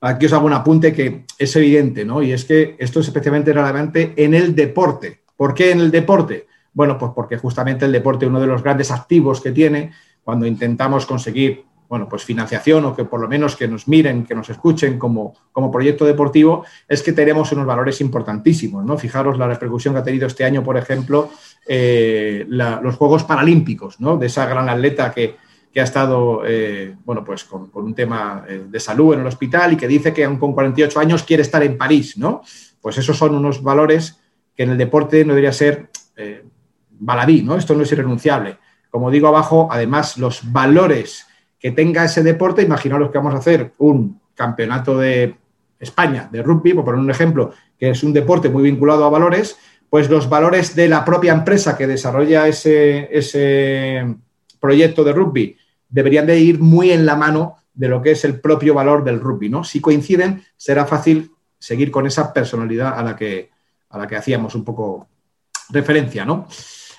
Aquí 0.00 0.26
os 0.26 0.32
hago 0.32 0.46
un 0.46 0.52
apunte 0.52 0.92
que 0.92 1.24
es 1.36 1.56
evidente, 1.56 2.04
¿no? 2.04 2.22
Y 2.22 2.30
es 2.30 2.44
que 2.44 2.76
esto 2.78 3.00
es 3.00 3.08
especialmente 3.08 3.52
relevante 3.52 4.14
en 4.16 4.34
el 4.34 4.54
deporte. 4.54 5.24
¿Por 5.36 5.52
qué 5.52 5.72
en 5.72 5.80
el 5.80 5.90
deporte? 5.90 6.46
Bueno, 6.78 6.96
pues 6.96 7.10
porque 7.12 7.36
justamente 7.38 7.86
el 7.86 7.90
deporte, 7.90 8.24
uno 8.24 8.38
de 8.38 8.46
los 8.46 8.62
grandes 8.62 8.92
activos 8.92 9.40
que 9.40 9.50
tiene, 9.50 9.90
cuando 10.22 10.46
intentamos 10.46 11.06
conseguir, 11.06 11.64
bueno, 11.88 12.08
pues 12.08 12.22
financiación 12.22 12.84
o 12.84 12.94
que 12.94 13.04
por 13.04 13.18
lo 13.18 13.26
menos 13.26 13.56
que 13.56 13.66
nos 13.66 13.88
miren, 13.88 14.24
que 14.24 14.36
nos 14.36 14.48
escuchen 14.48 14.96
como, 14.96 15.34
como 15.50 15.72
proyecto 15.72 16.04
deportivo, 16.04 16.64
es 16.86 17.02
que 17.02 17.12
tenemos 17.12 17.50
unos 17.50 17.66
valores 17.66 18.00
importantísimos, 18.00 18.84
¿no? 18.84 18.96
Fijaros 18.96 19.36
la 19.38 19.48
repercusión 19.48 19.92
que 19.92 19.98
ha 19.98 20.04
tenido 20.04 20.28
este 20.28 20.44
año, 20.44 20.62
por 20.62 20.76
ejemplo, 20.76 21.30
eh, 21.66 22.46
los 22.48 22.94
Juegos 22.94 23.24
Paralímpicos, 23.24 23.98
¿no? 23.98 24.16
De 24.16 24.26
esa 24.26 24.46
gran 24.46 24.68
atleta 24.68 25.10
que, 25.12 25.34
ha 25.80 25.82
estado, 25.82 26.42
eh, 26.46 26.94
bueno, 27.04 27.24
pues 27.24 27.42
con, 27.42 27.70
un 27.72 27.94
tema 27.94 28.44
eh, 28.48 28.66
de 28.68 28.78
salud 28.78 29.14
en 29.14 29.20
el 29.20 29.26
hospital 29.26 29.72
y 29.72 29.76
que 29.76 29.88
dice 29.88 30.12
que 30.12 30.24
aún 30.24 30.38
con 30.38 30.52
48 30.52 31.00
años 31.00 31.24
quiere 31.24 31.42
estar 31.42 31.64
en 31.64 31.76
París, 31.76 32.16
¿no? 32.16 32.42
Pues 32.80 32.98
esos 32.98 33.16
son 33.16 33.34
unos 33.34 33.64
valores 33.64 34.20
que 34.54 34.62
en 34.62 34.70
el 34.70 34.78
deporte 34.78 35.24
no 35.24 35.34
debería 35.34 35.52
ser 35.52 35.90
baladí, 36.98 37.42
¿no? 37.42 37.56
Esto 37.56 37.74
no 37.74 37.82
es 37.82 37.92
irrenunciable. 37.92 38.58
Como 38.90 39.10
digo 39.10 39.28
abajo, 39.28 39.68
además, 39.70 40.18
los 40.18 40.50
valores 40.50 41.26
que 41.58 41.72
tenga 41.72 42.04
ese 42.04 42.22
deporte, 42.22 42.62
imaginaros 42.62 43.10
que 43.10 43.18
vamos 43.18 43.34
a 43.34 43.38
hacer 43.38 43.72
un 43.78 44.20
campeonato 44.34 44.98
de 44.98 45.36
España 45.78 46.28
de 46.30 46.42
rugby, 46.42 46.74
por 46.74 46.84
poner 46.84 47.00
un 47.00 47.10
ejemplo, 47.10 47.52
que 47.78 47.90
es 47.90 48.02
un 48.02 48.12
deporte 48.12 48.48
muy 48.48 48.62
vinculado 48.62 49.04
a 49.04 49.10
valores, 49.10 49.58
pues 49.90 50.10
los 50.10 50.28
valores 50.28 50.74
de 50.74 50.88
la 50.88 51.04
propia 51.04 51.32
empresa 51.32 51.76
que 51.76 51.86
desarrolla 51.86 52.46
ese, 52.46 53.08
ese 53.16 54.16
proyecto 54.60 55.04
de 55.04 55.12
rugby 55.12 55.56
deberían 55.88 56.26
de 56.26 56.38
ir 56.38 56.60
muy 56.60 56.90
en 56.90 57.06
la 57.06 57.16
mano 57.16 57.56
de 57.72 57.88
lo 57.88 58.02
que 58.02 58.10
es 58.10 58.24
el 58.24 58.40
propio 58.40 58.74
valor 58.74 59.04
del 59.04 59.20
rugby, 59.20 59.48
¿no? 59.48 59.64
Si 59.64 59.80
coinciden, 59.80 60.42
será 60.56 60.84
fácil 60.84 61.30
seguir 61.58 61.90
con 61.90 62.06
esa 62.06 62.32
personalidad 62.32 62.98
a 62.98 63.02
la 63.02 63.16
que, 63.16 63.50
a 63.88 63.98
la 63.98 64.06
que 64.06 64.16
hacíamos 64.16 64.54
un 64.54 64.64
poco 64.64 65.08
referencia, 65.70 66.24
¿no? 66.24 66.46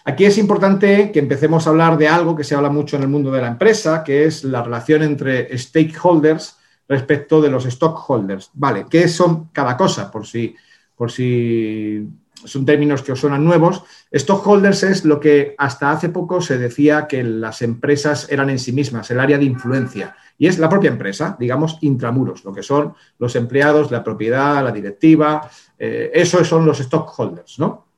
Aquí 0.10 0.26
es 0.26 0.40
importante 0.40 1.12
que 1.12 1.20
empecemos 1.20 1.68
a 1.68 1.70
hablar 1.70 1.96
de 1.96 2.08
algo 2.08 2.36
que 2.36 2.44
se 2.44 2.56
habla 2.56 2.72
mucho 2.72 2.96
en 2.96 3.04
el 3.04 3.10
mundo 3.10 3.30
de 3.32 3.42
la 3.42 3.48
empresa, 3.48 4.04
que 4.04 4.26
es 4.26 4.44
la 4.44 4.64
relación 4.64 5.04
entre 5.04 5.56
stakeholders 5.56 6.58
respecto 6.88 7.40
de 7.40 7.52
los 7.52 7.66
stockholders. 7.66 8.50
Vale, 8.56 8.88
¿qué 8.90 9.08
son 9.08 9.50
cada 9.54 9.78
cosa? 9.78 10.10
Por 10.10 10.26
si, 10.26 10.56
por 10.96 11.12
si 11.12 12.10
son 12.34 12.66
términos 12.66 13.04
que 13.04 13.12
os 13.12 13.20
suenan 13.20 13.46
nuevos. 13.46 13.84
Stockholders 14.12 14.82
es 14.82 15.06
lo 15.06 15.20
que 15.20 15.54
hasta 15.60 15.92
hace 15.92 16.10
poco 16.10 16.42
se 16.42 16.58
decía 16.58 17.06
que 17.06 17.22
las 17.24 17.62
empresas 17.62 18.32
eran 18.32 18.50
en 18.50 18.58
sí 18.58 18.72
mismas, 18.72 19.12
el 19.12 19.20
área 19.20 19.38
de 19.38 19.46
influencia. 19.46 20.16
Y 20.40 20.48
es 20.48 20.58
la 20.58 20.70
propia 20.70 20.90
empresa, 20.90 21.38
digamos, 21.40 21.78
intramuros, 21.82 22.44
lo 22.44 22.52
que 22.52 22.64
son 22.64 22.96
los 23.20 23.36
empleados, 23.36 23.92
la 23.92 24.04
propiedad, 24.04 24.64
la 24.64 24.72
directiva, 24.72 25.48
eh, 25.78 26.10
esos 26.16 26.48
son 26.48 26.66
los 26.66 26.80
stockholders, 26.80 27.60
¿no? 27.60 27.89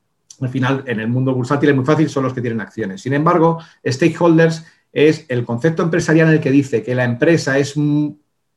Al 0.42 0.48
final, 0.50 0.84
en 0.86 1.00
el 1.00 1.08
mundo 1.08 1.34
bursátil 1.34 1.70
es 1.70 1.76
muy 1.76 1.84
fácil, 1.84 2.08
son 2.08 2.24
los 2.24 2.32
que 2.32 2.40
tienen 2.40 2.60
acciones. 2.60 3.00
Sin 3.00 3.12
embargo, 3.12 3.58
stakeholders 3.84 4.64
es 4.92 5.24
el 5.28 5.44
concepto 5.44 5.82
empresarial 5.82 6.28
en 6.28 6.34
el 6.34 6.40
que 6.40 6.50
dice 6.50 6.82
que 6.82 6.94
la 6.94 7.04
empresa 7.04 7.58
es, 7.58 7.74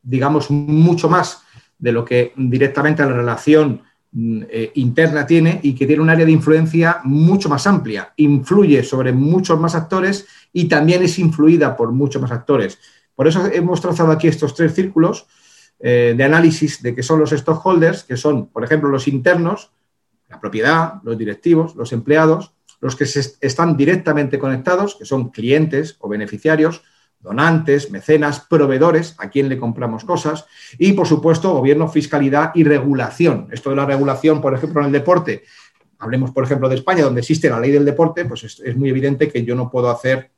digamos, 0.01 0.51
mucho 0.51 1.09
más 1.09 1.43
de 1.77 1.91
lo 1.91 2.03
que 2.03 2.33
directamente 2.35 3.03
la 3.03 3.13
relación 3.13 3.81
mm, 4.11 4.41
eh, 4.49 4.71
interna 4.75 5.25
tiene 5.25 5.59
y 5.63 5.75
que 5.75 5.85
tiene 5.85 6.01
un 6.01 6.09
área 6.09 6.25
de 6.25 6.31
influencia 6.31 6.99
mucho 7.03 7.49
más 7.49 7.67
amplia, 7.67 8.13
influye 8.17 8.83
sobre 8.83 9.13
muchos 9.13 9.59
más 9.59 9.75
actores 9.75 10.27
y 10.51 10.65
también 10.65 11.03
es 11.03 11.19
influida 11.19 11.75
por 11.75 11.91
muchos 11.91 12.21
más 12.21 12.31
actores. 12.31 12.79
Por 13.15 13.27
eso 13.27 13.45
hemos 13.51 13.81
trazado 13.81 14.11
aquí 14.11 14.27
estos 14.27 14.53
tres 14.53 14.73
círculos 14.73 15.27
eh, 15.79 16.13
de 16.15 16.23
análisis 16.23 16.81
de 16.81 16.95
qué 16.95 17.03
son 17.03 17.19
los 17.19 17.31
stockholders, 17.31 18.03
que 18.03 18.17
son, 18.17 18.47
por 18.47 18.63
ejemplo, 18.63 18.89
los 18.89 19.07
internos, 19.07 19.71
la 20.35 20.41
propiedad, 20.41 20.93
los 21.03 21.17
directivos, 21.17 21.75
los 21.75 21.93
empleados, 21.93 22.53
los 22.81 22.95
que 22.95 23.05
están 23.05 23.77
directamente 23.77 24.37
conectados, 24.37 24.95
que 24.95 25.05
son 25.05 25.29
clientes 25.29 25.95
o 25.99 26.09
beneficiarios, 26.09 26.83
donantes, 27.19 27.89
mecenas, 27.89 28.41
proveedores, 28.41 29.15
a 29.17 29.29
quien 29.29 29.47
le 29.49 29.57
compramos 29.57 30.03
cosas, 30.03 30.45
y 30.77 30.91
por 30.91 31.07
supuesto 31.07 31.53
gobierno, 31.53 31.87
fiscalidad 31.87 32.51
y 32.53 32.63
regulación. 32.65 33.47
Esto 33.49 33.69
de 33.69 33.77
la 33.77 33.85
regulación, 33.85 34.41
por 34.41 34.53
ejemplo, 34.53 34.81
en 34.81 34.87
el 34.87 34.91
deporte, 34.91 35.43
hablemos 35.99 36.31
por 36.31 36.43
ejemplo 36.43 36.67
de 36.67 36.75
España, 36.75 37.03
donde 37.03 37.21
existe 37.21 37.49
la 37.49 37.59
ley 37.59 37.71
del 37.71 37.85
deporte, 37.85 38.25
pues 38.25 38.43
es, 38.43 38.75
muy 38.75 38.89
evidente 38.89 39.31
que 39.31 39.43
yo 39.43 39.55
no 39.55 39.71
puedo 39.71 39.89
hacer 39.89 40.31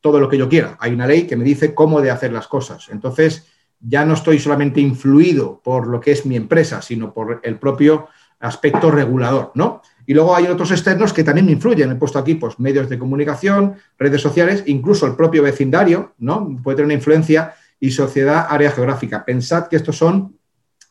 todo 0.00 0.20
lo 0.20 0.28
que 0.28 0.38
yo 0.38 0.48
quiera. 0.48 0.76
Hay 0.80 0.92
una 0.92 1.06
ley 1.06 1.26
que 1.26 1.36
me 1.36 1.44
dice 1.44 1.74
cómo 1.74 2.00
de 2.00 2.12
hacer 2.12 2.32
las 2.32 2.46
cosas. 2.46 2.88
Entonces, 2.90 3.48
ya 3.80 4.04
no 4.04 4.14
estoy 4.14 4.38
solamente 4.38 4.80
influido 4.80 5.60
por 5.62 5.88
lo 5.88 6.00
que 6.00 6.12
es 6.12 6.24
mi 6.24 6.36
empresa, 6.36 6.80
sino 6.80 7.12
por 7.12 7.40
el 7.42 7.58
propio 7.58 8.06
aspecto 8.42 8.90
regulador, 8.90 9.52
¿no? 9.54 9.82
Y 10.04 10.14
luego 10.14 10.34
hay 10.34 10.46
otros 10.46 10.70
externos 10.72 11.12
que 11.12 11.24
también 11.24 11.46
me 11.46 11.52
influyen. 11.52 11.92
He 11.92 11.94
puesto 11.94 12.18
aquí 12.18 12.34
pues, 12.34 12.58
medios 12.58 12.88
de 12.88 12.98
comunicación, 12.98 13.76
redes 13.98 14.20
sociales, 14.20 14.64
incluso 14.66 15.06
el 15.06 15.14
propio 15.14 15.42
vecindario, 15.42 16.14
¿no? 16.18 16.56
Puede 16.62 16.76
tener 16.76 16.86
una 16.86 16.94
influencia 16.94 17.54
y 17.78 17.90
sociedad, 17.90 18.46
área 18.48 18.70
geográfica. 18.70 19.24
Pensad 19.24 19.68
que 19.68 19.76
estos 19.76 19.96
son 19.96 20.38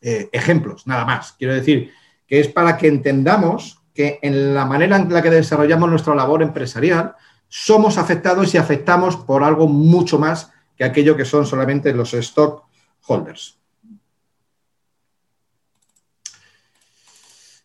eh, 0.02 0.30
ejemplos, 0.32 0.88
nada 0.88 1.06
más. 1.06 1.34
Quiero 1.38 1.54
decir 1.54 1.92
que 2.26 2.40
es 2.40 2.48
para 2.48 2.78
que 2.78 2.88
entendamos 2.88 3.80
que 3.94 4.20
en 4.22 4.54
la 4.54 4.66
manera 4.66 4.96
en 4.96 5.12
la 5.12 5.22
que 5.22 5.30
desarrollamos 5.30 5.90
nuestra 5.90 6.16
labor 6.16 6.42
empresarial, 6.42 7.16
somos 7.50 7.98
afectados 7.98 8.54
y 8.54 8.58
afectamos 8.58 9.18
por 9.18 9.44
algo 9.44 9.68
mucho 9.68 10.18
más 10.18 10.52
que 10.78 10.86
aquello 10.86 11.18
que 11.18 11.26
son 11.26 11.46
solamente 11.46 11.94
los 11.94 12.14
stockholders. 12.14 13.61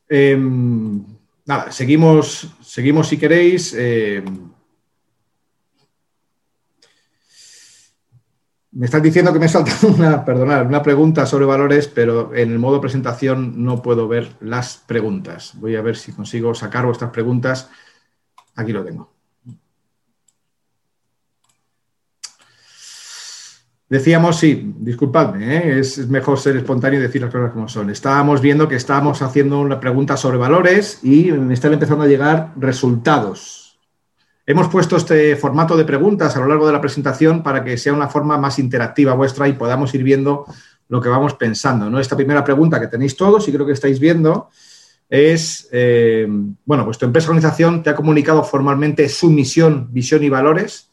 Em, 0.08 1.04
nada, 1.44 1.72
seguimos, 1.72 2.48
seguimos 2.62 3.08
si 3.08 3.18
queréis. 3.18 3.74
Eh, 3.76 4.22
me 8.72 8.84
están 8.84 9.02
diciendo 9.02 9.32
que 9.32 9.38
me 9.38 9.48
salta 9.48 9.72
una, 9.86 10.24
perdonad, 10.24 10.66
una 10.66 10.82
pregunta 10.82 11.24
sobre 11.26 11.46
valores, 11.46 11.88
pero 11.88 12.34
en 12.34 12.52
el 12.52 12.58
modo 12.58 12.80
presentación 12.80 13.64
no 13.64 13.82
puedo 13.82 14.06
ver 14.06 14.36
las 14.40 14.76
preguntas. 14.76 15.52
Voy 15.56 15.76
a 15.76 15.82
ver 15.82 15.96
si 15.96 16.12
consigo 16.12 16.54
sacar 16.54 16.84
vuestras 16.84 17.10
preguntas. 17.10 17.70
Aquí 18.54 18.72
lo 18.72 18.84
tengo. 18.84 19.15
Decíamos, 23.88 24.40
sí, 24.40 24.74
disculpadme, 24.78 25.56
¿eh? 25.56 25.78
es 25.78 26.08
mejor 26.08 26.40
ser 26.40 26.56
espontáneo 26.56 26.98
y 26.98 27.02
decir 27.02 27.22
las 27.22 27.30
cosas 27.30 27.52
como 27.52 27.68
son. 27.68 27.88
Estábamos 27.88 28.40
viendo 28.40 28.66
que 28.66 28.74
estábamos 28.74 29.22
haciendo 29.22 29.60
una 29.60 29.78
pregunta 29.78 30.16
sobre 30.16 30.38
valores 30.38 30.98
y 31.04 31.30
me 31.30 31.54
están 31.54 31.72
empezando 31.72 32.02
a 32.02 32.08
llegar 32.08 32.52
resultados. 32.56 33.78
Hemos 34.44 34.68
puesto 34.68 34.96
este 34.96 35.36
formato 35.36 35.76
de 35.76 35.84
preguntas 35.84 36.36
a 36.36 36.40
lo 36.40 36.48
largo 36.48 36.66
de 36.66 36.72
la 36.72 36.80
presentación 36.80 37.44
para 37.44 37.62
que 37.62 37.78
sea 37.78 37.92
una 37.92 38.08
forma 38.08 38.36
más 38.38 38.58
interactiva 38.58 39.14
vuestra 39.14 39.46
y 39.46 39.52
podamos 39.52 39.94
ir 39.94 40.02
viendo 40.02 40.46
lo 40.88 41.00
que 41.00 41.08
vamos 41.08 41.34
pensando. 41.34 41.88
¿no? 41.88 42.00
Esta 42.00 42.16
primera 42.16 42.42
pregunta 42.42 42.80
que 42.80 42.88
tenéis 42.88 43.16
todos 43.16 43.46
y 43.46 43.52
creo 43.52 43.66
que 43.66 43.72
estáis 43.72 44.00
viendo 44.00 44.50
es, 45.08 45.68
eh, 45.70 46.26
bueno, 46.64 46.84
vuestra 46.84 47.06
empresa 47.06 47.28
organización 47.28 47.84
te 47.84 47.90
ha 47.90 47.94
comunicado 47.94 48.42
formalmente 48.42 49.08
su 49.08 49.30
misión, 49.30 49.88
visión 49.92 50.24
y 50.24 50.28
valores. 50.28 50.90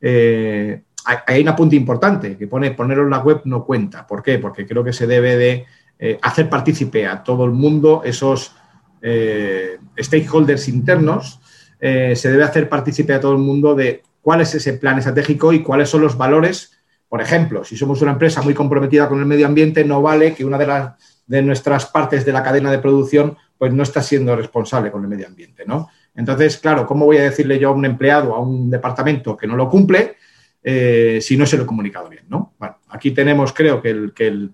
Eh, 0.00 0.82
hay 1.26 1.42
un 1.42 1.48
apunte 1.48 1.76
importante 1.76 2.36
que 2.36 2.46
pone 2.46 2.72
ponerlo 2.72 3.04
en 3.04 3.10
la 3.10 3.20
web 3.20 3.40
no 3.44 3.64
cuenta. 3.64 4.06
¿Por 4.06 4.22
qué? 4.22 4.38
Porque 4.38 4.66
creo 4.66 4.84
que 4.84 4.92
se 4.92 5.06
debe 5.06 5.36
de 5.36 5.66
eh, 5.98 6.18
hacer 6.22 6.48
partícipe 6.48 7.06
a 7.06 7.22
todo 7.22 7.44
el 7.44 7.52
mundo, 7.52 8.02
esos 8.04 8.54
eh, 9.00 9.78
stakeholders 9.98 10.68
internos, 10.68 11.40
eh, 11.80 12.14
se 12.14 12.30
debe 12.30 12.44
hacer 12.44 12.68
partícipe 12.68 13.14
a 13.14 13.20
todo 13.20 13.32
el 13.32 13.38
mundo 13.38 13.74
de 13.74 14.02
cuál 14.20 14.42
es 14.42 14.54
ese 14.54 14.74
plan 14.74 14.98
estratégico 14.98 15.52
y 15.52 15.62
cuáles 15.62 15.88
son 15.88 16.02
los 16.02 16.16
valores. 16.16 16.78
Por 17.08 17.22
ejemplo, 17.22 17.64
si 17.64 17.76
somos 17.76 18.02
una 18.02 18.12
empresa 18.12 18.42
muy 18.42 18.52
comprometida 18.52 19.08
con 19.08 19.18
el 19.18 19.26
medio 19.26 19.46
ambiente, 19.46 19.84
no 19.84 20.02
vale 20.02 20.34
que 20.34 20.44
una 20.44 20.58
de, 20.58 20.66
las, 20.66 21.22
de 21.26 21.40
nuestras 21.40 21.86
partes 21.86 22.26
de 22.26 22.32
la 22.32 22.42
cadena 22.42 22.70
de 22.70 22.78
producción 22.80 23.36
pues 23.56 23.72
no 23.72 23.82
está 23.82 24.02
siendo 24.02 24.36
responsable 24.36 24.90
con 24.90 25.02
el 25.02 25.08
medio 25.08 25.26
ambiente, 25.26 25.64
¿no? 25.66 25.88
Entonces, 26.14 26.58
claro, 26.58 26.86
¿cómo 26.86 27.06
voy 27.06 27.16
a 27.16 27.22
decirle 27.22 27.58
yo 27.58 27.70
a 27.70 27.72
un 27.72 27.84
empleado, 27.84 28.34
a 28.34 28.40
un 28.40 28.70
departamento 28.70 29.36
que 29.36 29.46
no 29.46 29.56
lo 29.56 29.68
cumple? 29.68 30.16
Eh, 30.62 31.20
si 31.22 31.36
no 31.36 31.46
se 31.46 31.56
lo 31.56 31.62
he 31.62 31.66
comunicado 31.66 32.08
bien. 32.08 32.24
¿no? 32.28 32.54
Bueno, 32.58 32.78
aquí 32.88 33.12
tenemos, 33.12 33.52
creo 33.52 33.80
que 33.80 33.90
el, 33.90 34.52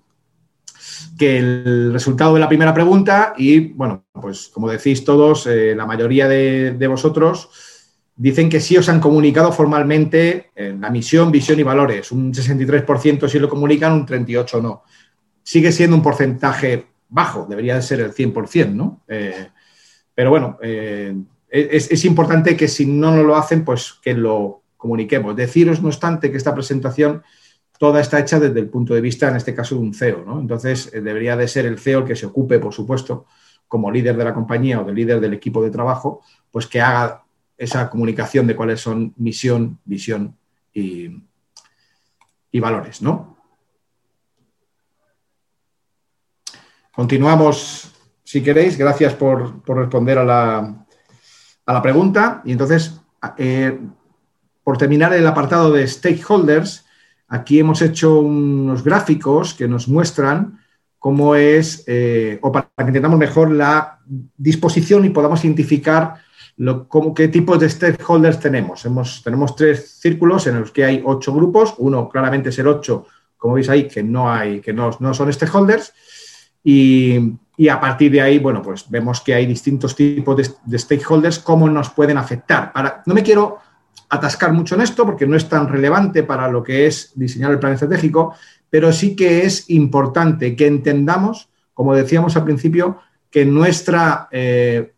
resultado 1.93 2.35
de 2.35 2.41
la 2.41 2.49
primera 2.49 2.75
pregunta 2.75 3.35
y, 3.37 3.61
bueno, 3.73 4.05
pues 4.13 4.49
como 4.49 4.71
decís 4.71 5.05
todos, 5.05 5.47
eh, 5.47 5.75
la 5.75 5.87
mayoría 5.87 6.29
de, 6.29 6.87
vosotros 6.87 7.49
dicen 8.17 8.49
que 8.49 8.61
sí 8.61 8.77
os 8.77 8.89
han 8.89 9.01
comunicado 9.01 9.51
formalmente 9.51 10.51
la 10.55 10.91
misión, 10.91 11.33
visión 11.33 11.59
y 11.59 11.65
valores. 11.65 12.13
Un 12.13 12.33
63% 12.33 13.29
sí 13.29 13.39
lo 13.41 13.49
comunican, 13.49 13.93
un 13.93 14.07
38% 14.07 14.63
no. 14.63 14.85
Sigue 15.43 15.73
siendo 15.73 15.97
un 15.97 16.03
porcentaje 16.03 16.87
bajo, 17.09 17.47
debería 17.49 17.75
de 17.75 17.83
ser 17.83 18.01
el 18.01 18.13
100%, 18.13 18.73
¿no? 18.73 19.03
Eh, 19.09 19.49
pero 20.15 20.31
bueno, 20.31 20.59
es, 20.63 21.91
es, 21.91 22.05
importante 22.05 22.57
que 22.57 22.69
si 22.69 22.87
no 22.87 23.21
lo 23.21 23.35
hacen, 23.35 23.65
pues 23.65 23.95
que 24.01 24.15
lo, 24.15 24.64
comuniquemos. 24.85 25.35
Deciros, 25.35 25.81
no 25.81 25.89
obstante, 25.89 26.31
que 26.31 26.37
esta 26.37 26.55
presentación 26.55 27.23
toda 27.79 28.03
está 28.03 28.21
hecha 28.21 28.39
desde 28.39 28.61
el 28.61 28.69
punto 28.69 28.93
de 28.93 29.01
vista, 29.01 29.31
en 29.31 29.37
este 29.37 29.55
caso, 29.55 29.77
de 29.77 29.81
un 29.81 29.95
CEO. 29.95 30.25
¿no? 30.27 30.39
Entonces, 30.39 30.93
eh, 30.93 31.01
debería 31.01 31.39
de 31.39 31.49
ser 31.49 31.65
el 31.65 31.79
CEO 31.79 32.01
el 32.01 32.05
que 32.05 32.15
se 32.15 32.27
ocupe, 32.27 32.59
por 32.59 32.75
supuesto, 32.75 33.25
como 33.67 33.91
líder 33.91 34.15
de 34.19 34.25
la 34.25 34.35
compañía 34.35 34.83
o 34.83 34.85
de 34.85 34.93
líder 34.93 35.21
del 35.21 35.33
equipo 35.33 35.63
de 35.63 35.71
trabajo, 35.71 36.21
pues 36.51 36.67
que 36.67 36.83
haga 36.83 37.25
esa 37.57 37.89
comunicación 37.89 38.47
de 38.47 38.55
cuáles 38.55 38.83
son 38.83 39.15
misión, 39.17 39.79
visión 39.87 40.37
y, 40.75 41.23
valores. 42.61 43.01
¿no? 43.01 43.39
Continuamos, 46.95 47.91
si 48.23 48.43
queréis. 48.43 48.77
Gracias 48.77 49.15
por, 49.15 49.67
responder 49.67 50.19
a 50.19 50.25
la, 50.25 50.87
a 51.65 51.73
la, 51.73 51.81
pregunta. 51.81 52.43
Y 52.45 52.53
entonces, 52.53 53.01
eh, 53.39 53.81
por 54.65 54.79
terminar 54.79 55.13
el 55.13 55.27
apartado 55.27 55.71
de 55.71 55.87
stakeholders, 55.87 56.85
aquí 57.29 57.61
hemos 57.61 57.83
hecho 57.83 58.19
unos 58.21 58.83
gráficos 58.83 59.55
que 59.55 59.69
nos 59.69 59.87
muestran 59.87 60.59
cómo 60.99 61.35
es, 61.35 61.85
eh, 61.87 62.39
o 62.41 62.51
para 62.51 62.71
que 62.79 62.85
entendamos 62.85 63.19
mejor 63.19 63.51
la 63.51 63.99
disposición 64.39 65.05
y 65.05 65.11
podamos 65.11 65.45
identificar 65.45 66.15
qué 67.15 67.29
tipos 67.29 67.61
de 67.61 67.69
stakeholders 67.69 68.41
tenemos. 68.41 68.87
Tenemos 69.23 69.55
tres 69.55 69.99
círculos 70.01 70.47
en 70.47 70.61
los 70.61 70.71
que 70.71 70.83
hay 70.83 71.03
ocho 71.05 71.35
grupos, 71.35 71.75
uno 71.77 72.09
claramente 72.09 72.49
es 72.49 72.59
el 72.59 72.69
ocho, 72.69 73.07
como 73.37 73.55
veis 73.55 73.69
ahí, 73.69 73.87
que 73.87 74.03
no, 74.03 74.33
hay, 74.33 74.61
que 74.61 74.73
no, 74.73 74.93
son 74.93 75.31
stakeholders, 75.31 75.93
y, 76.63 77.19
a 77.69 77.79
partir 77.79 78.11
de 78.11 78.23
ahí, 78.23 78.39
bueno, 78.39 78.63
pues 78.63 78.89
vemos 78.89 79.21
que 79.21 79.35
hay 79.35 79.45
distintos 79.45 79.95
tipos 79.95 80.37
de, 80.39 80.49
de 80.65 80.79
stakeholders, 80.79 81.39
cómo 81.41 81.69
nos 81.69 81.91
pueden 81.91 82.17
afectar. 82.17 82.73
Para, 82.73 83.03
no 83.05 83.13
me 83.13 83.23
quiero 83.23 83.59
atascar 84.15 84.53
mucho 84.53 84.75
en 84.75 84.83
esto 84.83 85.05
porque 85.05 85.27
no 85.27 85.37
es 85.37 85.49
tan 85.49 85.69
relevante 85.69 86.23
para 86.23 86.49
lo 86.49 86.63
que 86.63 86.87
es 86.87 87.13
diseñar 87.15 87.51
el 87.51 87.59
plan 87.59 87.73
estratégico, 87.73 88.35
pero 88.71 88.93
sí 88.93 89.15
que 89.15 89.45
es 89.45 89.71
importante 89.71 90.57
que 90.57 90.67
entendamos, 90.67 91.49
como 91.73 91.95
decíamos 91.95 92.37
al 92.37 92.45
principio, 92.45 92.99
que 93.31 93.45
nuestra, 93.45 94.29
eh, 94.31 94.93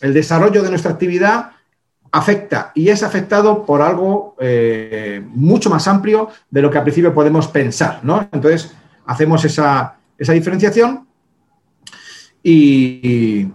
el 0.00 0.14
desarrollo 0.14 0.62
de 0.62 0.70
nuestra 0.70 0.92
actividad 0.92 1.52
afecta 2.12 2.70
y 2.74 2.90
es 2.90 3.02
afectado 3.02 3.64
por 3.66 3.82
algo 3.82 4.36
eh, 4.38 5.20
mucho 5.26 5.68
más 5.70 5.88
amplio 5.88 6.28
de 6.48 6.62
lo 6.62 6.70
que 6.70 6.78
al 6.78 6.84
principio 6.84 7.12
podemos 7.12 7.48
pensar. 7.48 8.00
Entonces, 8.30 8.72
hacemos 9.06 9.44
esa, 9.44 9.96
esa 10.16 10.32
diferenciación 10.32 11.06
y, 12.42 13.48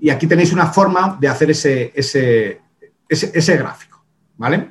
y 0.00 0.08
aquí 0.08 0.26
tenéis 0.26 0.52
una 0.52 0.66
forma 0.66 1.18
de 1.20 1.28
hacer 1.28 1.50
ese, 1.50 1.92
ese, 1.94 2.60
ese, 3.08 3.56
gráfico, 3.56 3.89
¿vale? 4.40 4.70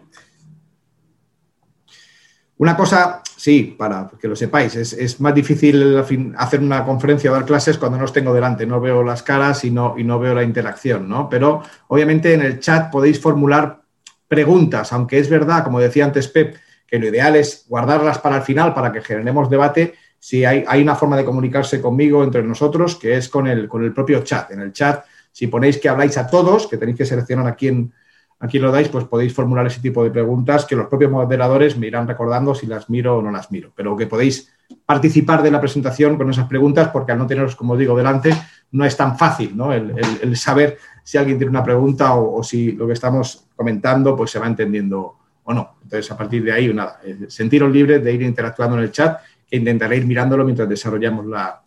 Una 2.58 2.76
cosa, 2.76 3.22
sí, 3.38 3.76
para 3.78 4.10
que 4.20 4.28
lo 4.28 4.36
sepáis, 4.36 4.76
es, 4.76 5.22
más 5.22 5.34
difícil 5.34 5.96
hacer 6.38 6.60
una 6.60 6.84
conferencia 6.84 7.30
o 7.30 7.34
dar 7.34 7.46
clases 7.46 7.78
cuando 7.78 8.00
no 8.00 8.04
os 8.04 8.12
tengo 8.12 8.34
delante, 8.34 8.66
no 8.66 8.82
veo 8.82 9.04
las 9.04 9.22
caras 9.22 9.64
y 9.64 9.70
no, 9.70 9.94
y 9.96 10.04
no 10.04 10.20
veo 10.20 10.34
la 10.34 10.44
interacción, 10.44 11.08
¿no? 11.08 11.30
Pero 11.30 11.62
obviamente 11.88 12.34
en 12.34 12.42
el 12.42 12.60
chat 12.60 12.92
podéis 12.92 13.22
formular 13.22 13.84
preguntas, 14.28 14.92
aunque 14.92 15.20
es 15.20 15.30
verdad, 15.30 15.64
como 15.64 15.80
decía 15.80 16.04
antes 16.04 16.28
Pep, 16.28 16.58
que 16.88 16.98
lo 16.98 17.08
ideal 17.08 17.36
es 17.36 17.66
guardarlas 17.70 18.18
para 18.18 18.38
el 18.38 18.42
final 18.42 18.74
para 18.74 18.92
que 18.92 19.02
generemos 19.02 19.52
debate, 19.52 19.94
si 20.18 20.44
hay, 20.46 20.66
hay, 20.68 20.82
una 20.82 20.96
forma 20.96 21.16
de 21.16 21.24
comunicarse 21.24 21.80
conmigo 21.80 22.24
entre 22.24 22.42
nosotros 22.42 22.96
que 22.96 23.16
es 23.16 23.30
con 23.30 23.48
el, 23.48 23.70
con 23.70 23.84
el 23.84 23.94
propio 23.94 24.22
chat. 24.24 24.52
En 24.52 24.62
el 24.62 24.74
chat, 24.74 25.06
si 25.32 25.48
ponéis 25.48 25.78
que 25.78 25.88
habláis 25.88 26.18
a 26.18 26.28
todos, 26.28 26.68
que 26.68 26.78
tenéis 26.78 26.98
que 26.98 27.06
seleccionar 27.06 27.48
a 27.48 27.56
quién, 27.56 27.94
a 28.40 28.48
quién 28.48 28.64
lo 28.64 28.72
dais, 28.72 28.88
pues 28.88 29.06
podéis 29.06 29.34
formular 29.34 29.68
ese 29.68 29.82
tipo 29.82 30.04
de 30.04 30.12
preguntas 30.12 30.66
que 30.66 30.76
los 30.76 30.88
propios 30.88 31.12
moderadores 31.12 31.78
me 31.78 31.88
irán 31.88 32.08
recordando 32.08 32.56
si 32.56 32.68
las 32.68 32.90
miro 32.90 33.18
o 33.18 33.22
no 33.22 33.32
las 33.32 33.52
miro. 33.52 33.72
Pero 33.76 33.98
que 33.98 34.08
podéis 34.08 34.54
participar 34.86 35.44
de 35.44 35.52
la 35.52 35.60
presentación 35.60 36.18
con 36.18 36.30
esas 36.30 36.48
preguntas 36.48 36.90
porque 36.90 37.12
al 37.12 37.18
no 37.18 37.28
teneros, 37.28 37.56
como 37.56 37.76
digo, 37.76 37.98
delante, 37.98 38.32
no 38.72 38.86
es 38.86 38.96
tan 38.96 39.18
fácil 39.18 39.56
¿no? 39.58 39.74
el, 39.74 40.38
saber 40.38 40.78
si 41.04 41.18
alguien 41.18 41.38
tiene 41.38 41.50
una 41.50 41.64
pregunta 41.64 42.14
o, 42.16 42.44
si 42.44 42.74
lo 42.74 42.88
que 42.88 42.94
estamos 42.94 43.48
comentando 43.56 44.16
pues 44.16 44.32
se 44.32 44.40
va 44.40 44.48
entendiendo 44.48 45.16
o 45.44 45.54
no. 45.54 45.76
Entonces, 45.84 46.12
a 46.12 46.18
partir 46.18 46.44
de 46.44 46.52
ahí, 46.52 46.72
nada, 46.74 47.00
eh, 47.04 47.26
sentiros 47.28 47.72
libres 47.72 48.04
de 48.04 48.14
ir 48.14 48.22
interactuando 48.22 48.78
en 48.78 48.84
el 48.84 48.92
chat 48.92 49.20
que 49.50 49.58
intentaré 49.58 49.98
ir 49.98 50.06
mirándolo 50.06 50.46
mientras 50.46 50.70
desarrollamos 50.70 51.26
la, 51.26 51.62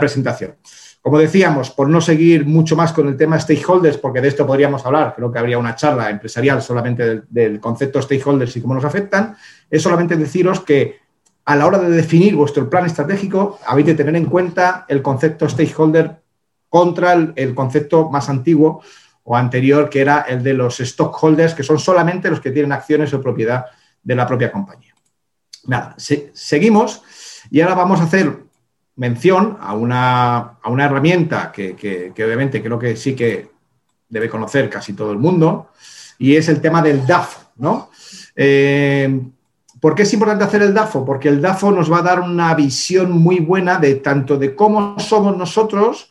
presentación. 0.00 0.56
Como 1.02 1.18
decíamos, 1.18 1.70
por 1.70 1.88
no 1.88 2.00
seguir 2.00 2.44
mucho 2.44 2.76
más 2.76 2.92
con 2.92 3.08
el 3.08 3.16
tema 3.16 3.40
stakeholders, 3.40 3.96
porque 3.96 4.20
de 4.20 4.28
esto 4.28 4.46
podríamos 4.46 4.84
hablar, 4.84 5.14
creo 5.16 5.32
que 5.32 5.38
habría 5.38 5.56
una 5.56 5.74
charla 5.74 6.10
empresarial 6.10 6.60
solamente 6.60 7.22
del, 7.28 7.58
concepto 7.58 8.02
stakeholders 8.02 8.56
y 8.56 8.60
cómo 8.60 8.74
nos 8.74 8.84
afectan, 8.84 9.34
es 9.70 9.82
solamente 9.82 10.16
deciros 10.16 10.60
que 10.60 11.00
a 11.46 11.56
la 11.56 11.66
hora 11.66 11.78
de 11.78 11.88
definir 11.88 12.36
vuestro 12.36 12.68
plan 12.68 12.84
estratégico 12.84 13.58
habéis 13.66 13.86
de 13.86 13.94
tener 13.94 14.14
en 14.14 14.26
cuenta 14.26 14.84
el 14.88 15.00
concepto 15.00 15.48
stakeholder 15.48 16.20
contra 16.68 17.14
el, 17.14 17.54
concepto 17.54 18.10
más 18.10 18.28
antiguo 18.28 18.82
o 19.24 19.34
anterior, 19.34 19.88
que 19.88 20.02
era 20.02 20.20
el 20.28 20.42
de 20.42 20.52
los 20.52 20.80
stockholders, 20.80 21.54
que 21.54 21.62
son 21.62 21.78
solamente 21.78 22.28
los 22.28 22.40
que 22.40 22.50
tienen 22.50 22.72
acciones 22.72 23.12
o 23.14 23.22
propiedad 23.22 23.64
de 24.02 24.14
la 24.14 24.26
propia 24.26 24.52
compañía. 24.52 24.94
Nada, 25.66 25.96
seguimos 25.98 27.02
y 27.50 27.60
ahora 27.62 27.74
vamos 27.74 28.00
a 28.00 28.04
hacer 28.04 28.49
mención 28.96 29.56
a 29.60 29.74
una, 29.74 30.58
herramienta 30.78 31.52
que, 31.52 32.12
obviamente 32.16 32.62
creo 32.62 32.78
que 32.78 32.96
sí 32.96 33.14
que 33.14 33.50
debe 34.08 34.28
conocer 34.28 34.68
casi 34.68 34.92
todo 34.92 35.12
el 35.12 35.18
mundo 35.18 35.70
y 36.18 36.36
es 36.36 36.48
el 36.48 36.60
tema 36.60 36.82
del 36.82 37.06
DAFO, 37.06 37.40
¿no? 37.56 37.90
Eh, 38.36 39.20
¿Por 39.80 39.94
qué 39.94 40.02
es 40.02 40.12
importante 40.12 40.44
hacer 40.44 40.62
el 40.62 40.74
DAFO? 40.74 41.04
Porque 41.04 41.28
el 41.28 41.40
DAFO 41.40 41.70
nos 41.70 41.90
va 41.90 41.98
a 41.98 42.02
dar 42.02 42.20
una 42.20 42.54
visión 42.54 43.12
muy 43.12 43.40
buena 43.40 43.78
de 43.78 43.94
tanto 43.96 44.36
de 44.36 44.54
cómo 44.54 44.98
somos 44.98 45.36
nosotros, 45.36 46.10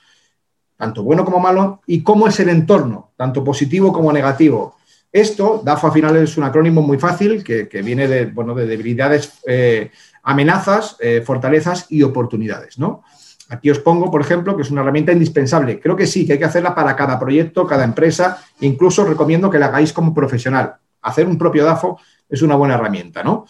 tanto 0.75 1.03
bueno 1.03 1.23
como 1.23 1.39
malo, 1.39 1.81
y 1.85 2.01
cómo 2.01 2.27
es 2.27 2.39
el 2.39 2.49
entorno, 2.49 3.11
tanto 3.15 3.43
positivo 3.43 3.93
como 3.93 4.11
negativo. 4.11 4.77
Esto, 5.11 5.61
DAFO 5.63 5.87
al 5.87 5.93
final 5.93 6.17
es 6.17 6.37
un 6.37 6.43
acrónimo 6.43 6.81
muy 6.81 6.97
fácil 6.97 7.43
que, 7.43 7.81
viene 7.83 8.07
de, 8.07 8.25
bueno, 8.25 8.55
de 8.55 8.65
debilidades 8.65 9.33
eh, 9.45 9.91
amenazas, 10.23 10.95
eh, 10.99 11.21
fortalezas 11.25 11.85
y 11.89 12.03
oportunidades, 12.03 12.77
¿no? 12.77 13.03
Aquí 13.49 13.71
os 13.71 13.79
pongo, 13.79 14.11
por 14.11 14.21
ejemplo, 14.21 14.55
que 14.55 14.61
es 14.61 14.69
una 14.69 14.81
herramienta 14.81 15.11
indispensable. 15.11 15.79
Creo 15.79 15.95
que 15.95 16.05
sí, 16.05 16.25
que 16.25 16.33
hay 16.33 16.39
que 16.39 16.45
hacerla 16.45 16.75
para 16.75 16.95
cada 16.95 17.19
proyecto, 17.19 17.65
cada 17.65 17.83
empresa. 17.83 18.43
Incluso 18.59 19.03
recomiendo 19.03 19.49
que 19.49 19.57
la 19.57 19.67
hagáis 19.67 19.91
como 19.91 20.13
profesional. 20.13 20.75
Hacer 21.01 21.25
un 21.25 21.37
propio 21.37 21.65
DAFO 21.65 21.99
es 22.29 22.43
una 22.43 22.55
buena 22.55 22.75
herramienta, 22.75 23.23
¿no? 23.23 23.47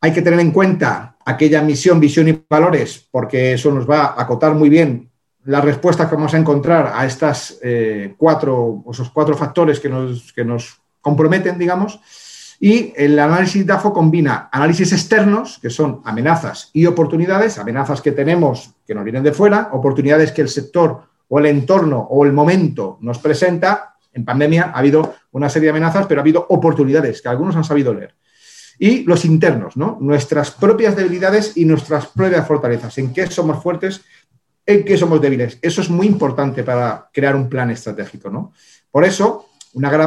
Hay 0.00 0.12
que 0.12 0.22
tener 0.22 0.40
en 0.40 0.52
cuenta 0.52 1.16
aquella 1.26 1.60
misión, 1.60 2.00
visión 2.00 2.28
y 2.28 2.44
valores, 2.48 3.06
porque 3.10 3.52
eso 3.52 3.70
nos 3.72 3.88
va 3.88 4.06
a 4.06 4.22
acotar 4.22 4.54
muy 4.54 4.70
bien 4.70 5.10
las 5.44 5.64
respuestas 5.64 6.08
que 6.08 6.16
vamos 6.16 6.34
a 6.34 6.38
encontrar 6.38 6.92
a 6.94 7.06
estas 7.06 7.58
eh, 7.62 8.14
cuatro, 8.16 8.84
esos 8.90 9.10
cuatro 9.10 9.36
factores 9.36 9.78
que 9.80 9.88
nos, 9.88 10.32
que 10.32 10.44
nos 10.44 10.80
comprometen, 11.00 11.58
digamos. 11.58 12.00
Y 12.58 12.92
el 12.96 13.18
análisis 13.18 13.66
DAFO 13.66 13.92
combina 13.92 14.48
análisis 14.50 14.92
externos, 14.92 15.58
que 15.60 15.70
son 15.70 16.00
amenazas 16.04 16.70
y 16.72 16.86
oportunidades, 16.86 17.58
amenazas 17.58 18.00
que 18.00 18.12
tenemos 18.12 18.74
que 18.86 18.94
nos 18.94 19.04
vienen 19.04 19.22
de 19.22 19.32
fuera, 19.32 19.68
oportunidades 19.72 20.32
que 20.32 20.42
el 20.42 20.48
sector 20.48 21.02
o 21.28 21.38
el 21.38 21.46
entorno 21.46 21.98
o 21.98 22.24
el 22.24 22.32
momento 22.32 22.98
nos 23.00 23.18
presenta. 23.18 23.96
En 24.12 24.24
pandemia 24.24 24.72
ha 24.74 24.78
habido 24.78 25.14
una 25.32 25.50
serie 25.50 25.66
de 25.66 25.70
amenazas, 25.70 26.06
pero 26.06 26.20
ha 26.20 26.22
habido 26.22 26.46
oportunidades 26.48 27.20
que 27.20 27.28
algunos 27.28 27.56
han 27.56 27.64
sabido 27.64 27.92
leer. 27.92 28.14
Y 28.78 29.04
los 29.04 29.24
internos, 29.24 29.76
¿no? 29.76 29.98
Nuestras 30.00 30.50
propias 30.50 30.96
debilidades 30.96 31.56
y 31.56 31.64
nuestras 31.64 32.06
propias 32.06 32.46
fortalezas. 32.46 32.96
En 32.98 33.12
qué 33.12 33.26
somos 33.26 33.62
fuertes, 33.62 34.02
en 34.66 34.84
qué 34.84 34.96
somos 34.96 35.20
débiles. 35.20 35.58
Eso 35.62 35.80
es 35.80 35.88
muy 35.88 36.06
importante 36.06 36.62
para 36.62 37.08
crear 37.12 37.36
un 37.36 37.48
plan 37.48 37.70
estratégico, 37.70 38.30
¿no? 38.30 38.52
Por 38.90 39.04
eso, 39.04 39.45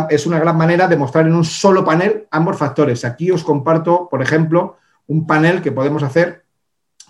es 0.09 0.25
una 0.25 0.39
gran 0.39 0.57
manera 0.57 0.87
de 0.87 0.97
mostrar 0.97 1.27
en 1.27 1.33
un 1.33 1.45
solo 1.45 1.85
panel 1.85 2.27
ambos 2.31 2.57
factores. 2.57 3.05
Aquí 3.05 3.29
os 3.29 3.43
comparto, 3.43 4.07
por 4.09 4.21
ejemplo, 4.21 4.77
un 5.07 5.27
panel 5.27 5.61
que 5.61 5.71
podemos 5.71 6.01
hacer, 6.01 6.43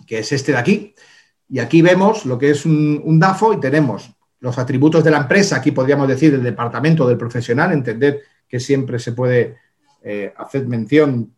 que 0.06 0.20
es 0.20 0.32
este 0.32 0.52
de 0.52 0.58
aquí. 0.58 0.96
Y 1.50 1.60
aquí 1.60 1.82
vemos 1.82 2.26
lo 2.26 2.38
que 2.38 2.52
es 2.52 2.66
un, 2.66 3.20
DAFO 3.20 3.54
y 3.54 3.60
tenemos 3.60 4.12
los 4.40 4.58
atributos 4.58 5.04
de 5.04 5.12
la 5.12 5.18
empresa, 5.18 5.58
aquí 5.58 5.72
podríamos 5.72 6.08
decir 6.08 6.32
del 6.32 6.44
departamento 6.44 7.08
del 7.08 7.18
profesional, 7.18 7.74
entender 7.74 8.22
que 8.48 8.60
siempre 8.60 8.98
se 8.98 9.12
puede 9.12 9.58
eh, 10.02 10.34
hacer 10.38 10.66
mención 10.66 11.34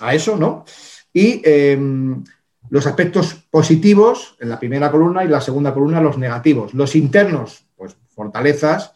a 0.00 0.14
eso, 0.14 0.36
¿no? 0.36 0.64
Y 1.12 1.42
em, 1.44 2.24
los 2.70 2.86
aspectos 2.86 3.34
positivos 3.50 4.36
en 4.40 4.48
la 4.48 4.58
primera 4.58 4.90
columna 4.90 5.24
y 5.24 5.28
la 5.28 5.40
segunda 5.40 5.74
columna 5.74 6.00
los 6.00 6.16
negativos. 6.16 6.72
Los 6.72 6.96
internos, 6.96 7.66
pues 7.76 7.96
fortalezas, 8.14 8.94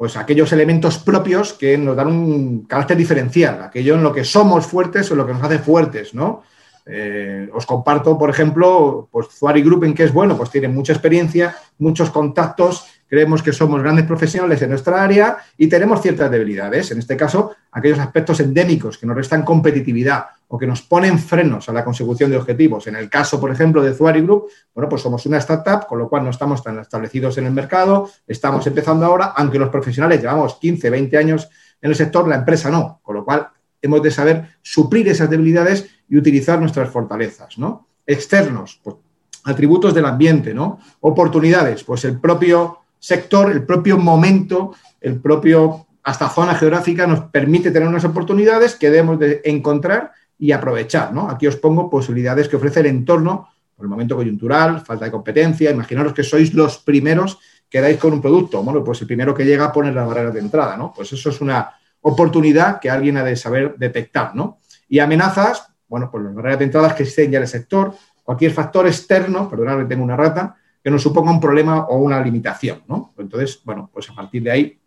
pues 0.00 0.16
aquellos 0.16 0.50
elementos 0.54 0.96
propios 0.96 1.52
que 1.52 1.76
nos 1.76 1.94
dan 1.94 2.06
un 2.06 2.64
carácter 2.64 2.96
diferencial, 2.96 3.60
aquello 3.60 3.96
en 3.96 4.02
lo 4.02 4.14
que 4.14 4.24
somos 4.24 4.66
fuertes 4.66 5.10
o 5.10 5.14
lo 5.14 5.26
que 5.26 5.34
nos 5.34 5.42
hace 5.42 5.58
fuertes, 5.58 6.14
¿no? 6.14 6.42
Eh, 6.86 7.50
os 7.52 7.66
comparto, 7.66 8.16
por 8.16 8.30
ejemplo, 8.30 9.10
pues 9.12 9.28
Zuari 9.28 9.60
Group 9.60 9.84
en 9.84 9.92
qué 9.92 10.04
es 10.04 10.12
bueno, 10.14 10.38
pues 10.38 10.48
tiene 10.48 10.68
mucha 10.68 10.94
experiencia, 10.94 11.54
muchos 11.80 12.08
contactos, 12.08 12.86
creemos 13.10 13.42
que 13.42 13.52
somos 13.52 13.82
grandes 13.82 14.06
profesionales 14.06 14.62
en 14.62 14.70
nuestra 14.70 15.02
área 15.02 15.36
y 15.58 15.66
tenemos 15.66 16.00
ciertas 16.00 16.30
debilidades, 16.30 16.92
en 16.92 17.00
este 17.00 17.16
caso, 17.16 17.56
aquellos 17.72 17.98
aspectos 17.98 18.38
endémicos 18.38 18.96
que 18.96 19.06
nos 19.06 19.16
restan 19.16 19.42
competitividad 19.42 20.26
o 20.46 20.56
que 20.56 20.66
nos 20.66 20.82
ponen 20.82 21.18
frenos 21.18 21.68
a 21.68 21.72
la 21.72 21.84
consecución 21.84 22.30
de 22.30 22.36
objetivos. 22.36 22.86
En 22.86 22.94
el 22.94 23.10
caso, 23.10 23.40
por 23.40 23.50
ejemplo, 23.50 23.82
de 23.82 23.94
Zuari 23.94 24.20
Group, 24.20 24.44
bueno, 24.72 24.88
pues 24.88 25.02
somos 25.02 25.26
una 25.26 25.38
startup, 25.38 25.88
con 25.88 25.98
lo 25.98 26.08
cual 26.08 26.22
no 26.22 26.30
estamos 26.30 26.62
tan 26.62 26.78
establecidos 26.78 27.36
en 27.38 27.46
el 27.46 27.52
mercado, 27.52 28.08
estamos 28.28 28.64
empezando 28.68 29.04
ahora, 29.04 29.32
aunque 29.36 29.58
los 29.58 29.70
profesionales 29.70 30.20
llevamos 30.20 30.54
15, 30.54 30.88
20 30.88 31.16
años 31.18 31.48
en 31.82 31.90
el 31.90 31.96
sector, 31.96 32.28
la 32.28 32.36
empresa 32.36 32.70
no, 32.70 33.00
con 33.02 33.16
lo 33.16 33.24
cual 33.24 33.48
hemos 33.82 34.02
de 34.02 34.10
saber 34.12 34.50
suplir 34.62 35.08
esas 35.08 35.28
debilidades 35.28 35.90
y 36.08 36.16
utilizar 36.16 36.60
nuestras 36.60 36.90
fortalezas, 36.90 37.58
¿no? 37.58 37.88
Externos, 38.06 38.80
pues, 38.84 38.96
atributos 39.44 39.94
del 39.94 40.04
ambiente, 40.04 40.52
¿no? 40.54 40.78
Oportunidades, 41.00 41.84
pues 41.84 42.04
el 42.04 42.20
propio 42.20 42.79
sector, 43.00 43.50
el 43.50 43.64
propio 43.64 43.98
momento, 43.98 44.76
el 45.00 45.20
propio 45.20 45.86
hasta 46.02 46.28
zona 46.28 46.54
geográfica 46.54 47.06
nos 47.06 47.20
permite 47.24 47.70
tener 47.70 47.88
unas 47.88 48.04
oportunidades 48.04 48.76
que 48.76 48.90
debemos 48.90 49.18
de 49.18 49.40
encontrar 49.44 50.12
y 50.38 50.52
aprovechar. 50.52 51.12
¿no? 51.12 51.28
Aquí 51.28 51.46
os 51.46 51.56
pongo 51.56 51.90
posibilidades 51.90 52.48
que 52.48 52.56
ofrece 52.56 52.80
el 52.80 52.86
entorno 52.86 53.48
por 53.74 53.84
el 53.84 53.90
momento 53.90 54.16
coyuntural, 54.16 54.80
falta 54.80 55.06
de 55.06 55.10
competencia. 55.10 55.70
Imaginaros 55.70 56.12
que 56.12 56.22
sois 56.22 56.54
los 56.54 56.78
primeros 56.78 57.38
que 57.68 57.80
dais 57.80 57.98
con 57.98 58.12
un 58.12 58.20
producto. 58.20 58.62
Bueno, 58.62 58.84
pues 58.84 59.00
el 59.00 59.06
primero 59.06 59.34
que 59.34 59.44
llega 59.44 59.66
a 59.66 59.72
poner 59.72 59.94
las 59.94 60.06
barreras 60.06 60.34
de 60.34 60.40
entrada, 60.40 60.76
¿no? 60.76 60.92
Pues 60.92 61.12
eso 61.12 61.30
es 61.30 61.40
una 61.40 61.70
oportunidad 62.02 62.80
que 62.80 62.90
alguien 62.90 63.16
ha 63.16 63.24
de 63.24 63.36
saber 63.36 63.76
detectar, 63.78 64.34
¿no? 64.34 64.58
Y 64.88 64.98
amenazas, 64.98 65.68
bueno, 65.88 66.10
pues 66.10 66.24
las 66.24 66.34
barreras 66.34 66.58
de 66.58 66.64
entrada 66.64 66.94
que 66.94 67.04
existen 67.04 67.30
ya 67.30 67.38
en 67.38 67.44
el 67.44 67.48
sector, 67.48 67.94
cualquier 68.24 68.52
factor 68.52 68.86
externo, 68.86 69.48
perdonad 69.48 69.86
tengo 69.86 70.02
una 70.02 70.16
rata, 70.16 70.56
que 70.82 70.90
nos 70.90 71.02
suponga 71.02 71.30
un 71.30 71.40
problema 71.40 71.86
o 71.86 71.98
una 71.98 72.20
limitación, 72.20 72.82
¿no? 72.88 73.14
Entonces, 73.18 73.60
bueno, 73.64 73.90
pues 73.92 74.08
a 74.10 74.14
partir 74.14 74.42
de 74.42 74.50
ahí 74.50 74.80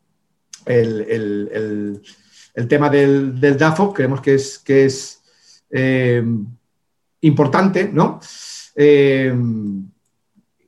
el, 0.66 2.02
tema 2.68 2.90
del, 2.90 3.40
del, 3.40 3.58
DAFO 3.58 3.94
creemos 3.94 4.22
que 4.22 4.36
es, 4.36 4.60
que 4.60 4.86
es 4.86 5.22
eh, 5.70 6.24
importante, 7.22 7.90
¿no? 7.92 8.20
Eh, 8.76 9.34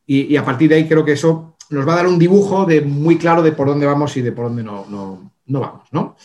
y, 0.07 0.35
a 0.35 0.45
partir 0.45 0.69
de 0.69 0.75
ahí 0.75 0.87
creo 0.87 1.03
que 1.03 1.13
eso 1.13 1.55
nos 1.69 1.87
va 1.87 1.93
a 1.93 1.97
dar 1.97 2.07
un 2.07 2.19
dibujo 2.19 2.65
de 2.65 2.81
muy 2.81 3.17
claro 3.17 3.41
de 3.41 3.51
por 3.51 3.67
dónde 3.67 3.85
vamos 3.85 4.15
y 4.17 4.21
de 4.21 4.31
por 4.31 4.45
dónde 4.45 4.63
no, 4.63 5.31
vamos, 5.47 5.87
¿no? 5.91 6.15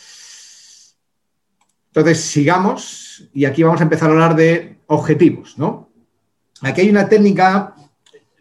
Entonces, 1.87 2.21
sigamos 2.21 3.29
y 3.33 3.45
aquí 3.45 3.63
vamos 3.63 3.81
a 3.81 3.83
empezar 3.83 4.09
a 4.09 4.13
hablar 4.13 4.35
de 4.35 4.77
objetivos, 4.87 5.57
¿no? 5.57 5.89
Aquí 6.61 6.81
hay 6.81 6.89
una 6.89 7.09
técnica, 7.09 7.75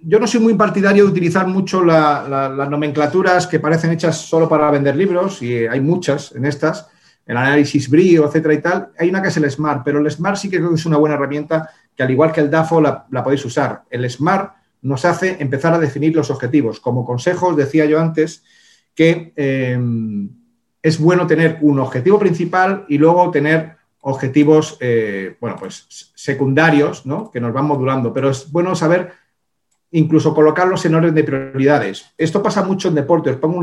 yo 0.02 0.18
no 0.18 0.26
soy 0.26 0.40
muy 0.40 0.54
partidario 0.54 1.04
de 1.04 1.10
utilizar 1.10 1.46
mucho 1.46 1.82
las 1.84 2.70
nomenclaturas 2.70 3.46
que 3.46 3.60
parecen 3.60 3.92
hechas 3.92 4.16
solo 4.18 4.48
para 4.48 4.70
vender 4.70 4.96
libros, 4.96 5.42
y 5.42 5.66
hay 5.66 5.80
muchas 5.80 6.32
en 6.34 6.46
estas, 6.46 6.88
el 7.26 7.36
análisis 7.36 7.88
brío, 7.88 8.26
etcétera 8.26 8.54
y 8.54 8.60
tal. 8.60 8.88
Hay 8.98 9.08
una 9.08 9.22
que 9.22 9.28
es 9.28 9.36
el 9.36 9.50
SMART, 9.50 9.82
pero 9.84 10.00
el 10.00 10.10
SMART 10.10 10.36
sí 10.36 10.50
que 10.50 10.56
creo 10.56 10.70
que 10.70 10.76
es 10.76 10.86
una 10.86 10.96
buena 10.96 11.14
herramienta 11.14 11.70
que 11.94 12.02
al 12.02 12.10
igual 12.10 12.32
que 12.32 12.40
el 12.40 12.50
DAFO 12.50 12.80
la, 12.80 13.06
podéis 13.22 13.44
usar. 13.44 13.84
El 13.90 14.08
SMART 14.08 14.54
nos 14.82 15.04
hace 15.04 15.36
empezar 15.38 15.74
a 15.74 15.78
definir 15.78 16.16
los 16.16 16.30
objetivos. 16.30 16.80
Como 16.80 17.04
consejos, 17.04 17.56
decía 17.56 17.84
yo 17.84 18.00
antes 18.00 18.42
que 18.94 19.32
em, 19.36 20.30
es 20.82 20.98
bueno 20.98 21.26
tener 21.26 21.58
un 21.60 21.78
objetivo 21.78 22.18
principal 22.18 22.86
y 22.88 22.98
luego 22.98 23.30
tener 23.30 23.76
objetivos, 24.00 24.78
eh, 24.80 25.36
bueno, 25.40 25.56
pues 25.58 25.86
secundarios, 26.14 27.04
¿no? 27.04 27.30
Que 27.30 27.40
nos 27.40 27.52
van 27.52 27.66
modulando, 27.66 28.12
pero 28.12 28.30
es 28.30 28.50
bueno 28.50 28.74
saber 28.74 29.12
incluso 29.92 30.34
colocarlos 30.34 30.84
en 30.84 30.94
orden 30.94 31.14
de 31.14 31.24
prioridades. 31.24 32.12
Esto 32.16 32.42
pasa 32.42 32.62
mucho 32.62 32.88
en 32.88 32.94
deporte. 32.94 33.30
Os 33.30 33.36
pongo 33.36 33.58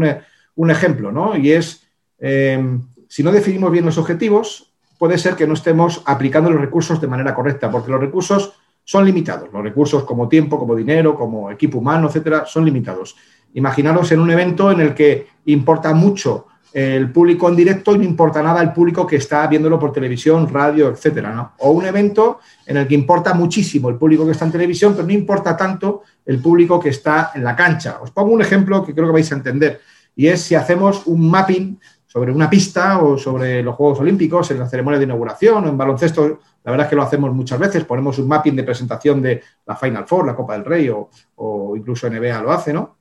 un, 0.56 0.72
ejemplo, 0.72 1.12
¿no? 1.12 1.38
Y 1.38 1.52
es, 1.52 1.88
em, 2.20 2.82
si 3.08 3.24
no 3.24 3.32
definimos 3.32 3.72
bien 3.72 3.86
los 3.86 3.98
objetivos, 3.98 4.74
puede 4.98 5.18
ser 5.18 5.36
que 5.36 5.48
no 5.48 5.54
estemos 5.54 6.02
aplicando 6.06 6.50
los 6.50 6.62
recursos 6.62 7.00
de 7.00 7.08
manera 7.08 7.34
correcta, 7.34 7.70
porque 7.70 7.92
los 7.92 8.02
recursos 8.02 8.54
son 8.84 9.06
limitados. 9.06 9.50
Los 9.52 9.64
recursos 9.64 10.04
como 10.04 10.28
tiempo, 10.28 10.58
como 10.58 10.76
dinero, 10.76 11.16
como 11.16 11.52
equipo 11.52 11.80
humano, 11.80 12.08
etcétera, 12.08 12.46
son 12.46 12.66
limitados. 12.66 13.16
Imaginaros 13.54 14.12
en 14.12 14.20
un 14.20 14.32
evento 14.32 14.72
en 14.72 14.82
el 14.82 14.94
que 14.94 15.28
importa 15.46 15.94
mucho 15.94 16.48
el 16.74 17.12
público 17.12 17.50
en 17.50 17.56
directo 17.56 17.96
y 17.96 17.98
no 17.98 18.04
importa 18.04 18.44
nada 18.44 18.62
el 18.62 18.74
público 18.74 19.08
que 19.08 19.16
está 19.16 19.48
viéndolo 19.48 19.80
por 19.80 19.92
televisión, 19.92 20.48
radio, 20.52 20.90
etcétera, 20.90 21.34
¿no? 21.34 21.54
O 21.60 21.72
un 21.72 21.86
evento 21.86 22.40
en 22.66 22.78
el 22.78 22.88
que 22.88 22.96
importa 22.96 23.34
muchísimo 23.34 23.90
el 23.90 23.96
público 23.96 24.26
que 24.26 24.32
está 24.32 24.46
en 24.46 24.52
televisión, 24.52 24.94
pero 24.94 25.08
no 25.08 25.14
importa 25.14 25.56
tanto 25.56 26.04
el 26.26 26.40
público 26.40 26.80
que 26.80 26.90
está 26.90 27.32
en 27.34 27.44
la 27.44 27.56
cancha. 27.56 28.00
Os 28.02 28.12
pongo 28.12 28.32
un 28.32 28.42
ejemplo 28.42 28.86
que 28.86 28.94
creo 28.94 29.08
que 29.08 29.14
vais 29.14 29.32
a 29.32 29.36
entender, 29.36 29.82
y 30.16 30.28
es 30.28 30.42
si 30.42 30.56
hacemos 30.56 31.06
un 31.06 31.30
mapping 31.30 31.80
sobre 32.06 32.32
una 32.32 32.50
pista 32.50 33.00
o 33.00 33.18
sobre 33.18 33.62
los 33.62 33.76
Juegos 33.76 34.00
Olímpicos, 34.00 34.50
en 34.52 34.60
la 34.60 34.68
ceremonia 34.68 34.98
de 34.98 35.06
inauguración 35.06 35.66
o 35.66 35.70
en 35.70 35.78
baloncesto, 35.78 36.40
la 36.64 36.72
verdad 36.72 36.86
es 36.86 36.90
que 36.90 36.96
lo 36.96 37.04
hacemos 37.04 37.34
muchas 37.34 37.60
veces, 37.60 37.86
ponemos 37.86 38.18
un 38.18 38.28
mapping 38.28 38.56
de 38.56 38.64
presentación 38.64 39.22
de 39.22 39.42
la 39.66 39.76
Final 39.76 40.08
Four, 40.08 40.26
la 40.26 40.36
Copa 40.36 40.54
del 40.54 40.66
Rey 40.66 40.90
o, 40.90 41.10
o 41.36 41.76
incluso 41.76 42.10
NBA 42.10 42.42
lo 42.42 42.52
hace, 42.52 42.74
¿no? 42.74 42.98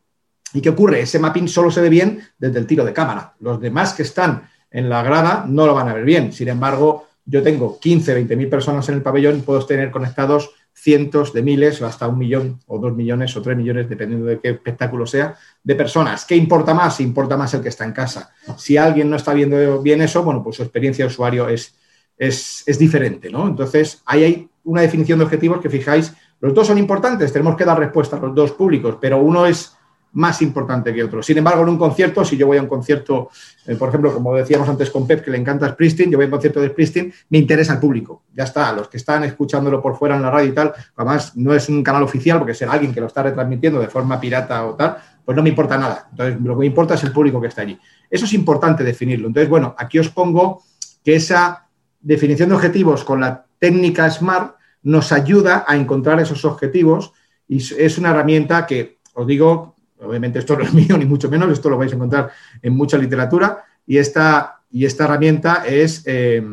¿Y 0.53 0.61
qué 0.61 0.71
ocurre? 0.71 1.01
Ese 1.01 1.19
mapping 1.19 1.49
solo 1.49 1.71
se 1.71 1.81
ve 1.81 1.89
bien 1.89 2.23
desde 2.39 2.59
el 2.59 2.67
tiro 2.67 2.85
de 2.85 2.93
cámara. 2.93 3.35
Los 3.41 3.61
demás 3.61 3.95
que 3.95 4.03
están 4.03 4.49
en 4.71 4.89
la 4.89 5.03
grada 5.03 5.45
no 5.49 5.67
lo 5.67 5.75
van 5.75 5.89
a 5.89 5.95
ver 5.95 6.05
bien. 6.05 6.33
Sin 6.33 6.49
embargo, 6.49 7.07
yo 7.25 7.43
tengo 7.43 7.79
15, 7.79 8.15
20 8.15 8.37
mil 8.37 8.49
personas 8.49 8.89
en 8.89 8.97
el 8.97 9.03
pabellón 9.03 9.39
y 9.39 9.43
puedo 9.43 9.65
tener 9.67 9.91
conectados 9.91 10.51
cientos 10.73 11.33
de 11.33 11.43
miles 11.43 11.81
o 11.81 11.87
hasta 11.87 12.07
un 12.07 12.19
millón 12.19 12.61
o 12.67 12.79
dos 12.79 12.95
millones 12.95 13.35
o 13.37 13.43
tres 13.43 13.57
millones, 13.57 13.89
dependiendo 13.89 14.27
de 14.27 14.39
qué 14.39 14.51
espectáculo 14.51 15.07
sea, 15.07 15.35
de 15.63 15.75
personas. 15.75 16.25
¿Qué 16.25 16.37
importa 16.37 16.75
más? 16.75 17.01
Importa 17.01 17.37
más 17.37 17.55
el 17.55 17.63
que 17.63 17.71
está 17.71 17.85
en 17.85 17.93
casa. 17.93 18.33
Si 18.59 18.77
alguien 18.77 19.09
no 19.09 19.17
está 19.17 19.33
viendo 19.33 19.81
bien 19.81 20.03
eso, 20.03 20.23
bueno, 20.23 20.43
pues 20.43 20.57
su 20.57 20.63
experiencia 20.63 21.05
de 21.05 21.11
usuario 21.11 21.49
es, 21.49 21.75
es, 22.17 22.63
es 22.67 22.79
diferente, 22.79 23.31
¿no? 23.31 23.49
Entonces, 23.49 24.03
ahí 24.05 24.25
hay 24.25 24.49
una 24.65 24.83
definición 24.83 25.19
de 25.19 25.25
objetivos 25.25 25.61
que 25.61 25.71
fijáis, 25.71 26.13
los 26.41 26.53
dos 26.53 26.67
son 26.67 26.77
importantes, 26.77 27.33
tenemos 27.33 27.57
que 27.57 27.65
dar 27.65 27.79
respuesta 27.79 28.17
a 28.17 28.21
los 28.21 28.35
dos 28.35 28.53
públicos, 28.53 28.99
pero 29.01 29.19
uno 29.19 29.47
es 29.47 29.76
más 30.17 30.41
importante 30.41 30.95
que 30.95 31.05
otro. 31.05 31.23
Sin 31.23 31.37
embargo, 31.37 31.63
en 31.63 31.69
un 31.69 31.79
concierto, 31.79 32.25
si 32.25 32.37
yo 32.39 32.47
voy 32.47 32.57
a 32.57 32.63
un 32.63 32.69
concierto, 32.69 33.29
eh, 33.67 33.77
por 33.77 33.91
ejemplo, 33.91 34.15
como 34.15 34.35
decíamos 34.35 34.67
antes 34.69 34.91
con 34.91 35.07
Pep, 35.07 35.23
que 35.23 35.31
le 35.31 35.37
encanta 35.37 35.69
Springsteen, 35.69 36.11
yo 36.11 36.17
voy 36.17 36.25
a 36.25 36.29
un 36.29 36.33
concierto 36.33 36.61
de 36.61 36.69
Springsteen, 36.69 37.13
me 37.29 37.39
interesa 37.39 37.75
el 37.75 37.79
público. 37.79 38.23
Ya 38.35 38.45
está, 38.45 38.73
los 38.73 38.89
que 38.89 38.97
están 38.97 39.25
escuchándolo 39.25 39.83
por 39.83 39.97
fuera 39.97 40.17
en 40.17 40.23
la 40.23 40.31
radio 40.31 40.49
y 40.49 40.53
tal, 40.53 40.73
además 40.97 41.37
no 41.37 41.55
es 41.55 41.69
un 41.69 41.83
canal 41.83 42.03
oficial, 42.03 42.39
porque 42.39 42.55
será 42.55 42.73
alguien 42.73 42.95
que 42.95 43.01
lo 43.01 43.09
está 43.09 43.23
retransmitiendo 43.23 43.79
de 43.79 43.89
forma 43.89 44.19
pirata 44.19 44.65
o 44.65 44.75
tal, 44.75 44.97
pues 45.23 45.37
no 45.37 45.43
me 45.43 45.51
importa 45.51 45.77
nada. 45.77 46.09
Entonces, 46.11 46.41
lo 46.41 46.55
que 46.55 46.61
me 46.61 46.67
importa 46.67 46.95
es 46.95 47.05
el 47.05 47.13
público 47.13 47.39
que 47.39 47.49
está 47.49 47.61
allí. 47.63 47.79
Eso 48.11 48.25
es 48.25 48.33
importante 48.33 48.85
definirlo. 48.85 49.29
Entonces, 49.29 49.51
bueno, 49.51 49.75
aquí 49.77 49.99
os 49.99 50.09
pongo 50.09 50.63
que 51.05 51.17
esa 51.17 51.69
definición 52.01 52.49
de 52.49 52.55
objetivos 52.55 53.05
con 53.05 53.21
la 53.21 53.45
técnica 53.59 54.11
SMART 54.11 54.57
nos 54.83 55.13
ayuda 55.13 55.67
a 55.69 55.77
encontrar 55.77 56.21
esos 56.21 56.45
objetivos 56.47 57.13
y 57.47 57.59
es 57.59 57.99
una 57.99 58.11
herramienta 58.11 58.67
que, 58.67 58.99
os 59.15 59.27
digo, 59.27 59.76
Obviamente 60.01 60.39
esto 60.39 60.57
no 60.57 60.65
es 60.65 60.75
mío, 60.75 60.97
ni 60.97 61.05
mucho 61.05 61.29
menos, 61.29 61.51
esto 61.51 61.71
lo 61.71 61.79
vais 61.79 61.93
a 61.93 61.97
encontrar 61.97 62.31
en 62.63 62.75
mucha 62.75 62.99
literatura. 62.99 63.65
Y 63.87 63.99
esta, 63.99 64.61
y 64.71 64.85
esta 64.85 65.05
herramienta 65.05 65.65
es, 65.67 66.03
eh, 66.07 66.45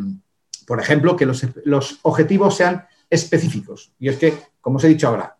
por 0.67 0.79
ejemplo, 0.79 1.15
que 1.15 1.25
los, 1.25 1.45
los, 1.65 1.99
objetivos 2.03 2.55
sean 2.55 2.85
específicos. 3.09 3.91
Y 3.99 4.09
es 4.09 4.17
que, 4.17 4.33
como 4.61 4.77
os 4.77 4.83
he 4.83 4.89
dicho 4.89 5.07
ahora, 5.07 5.35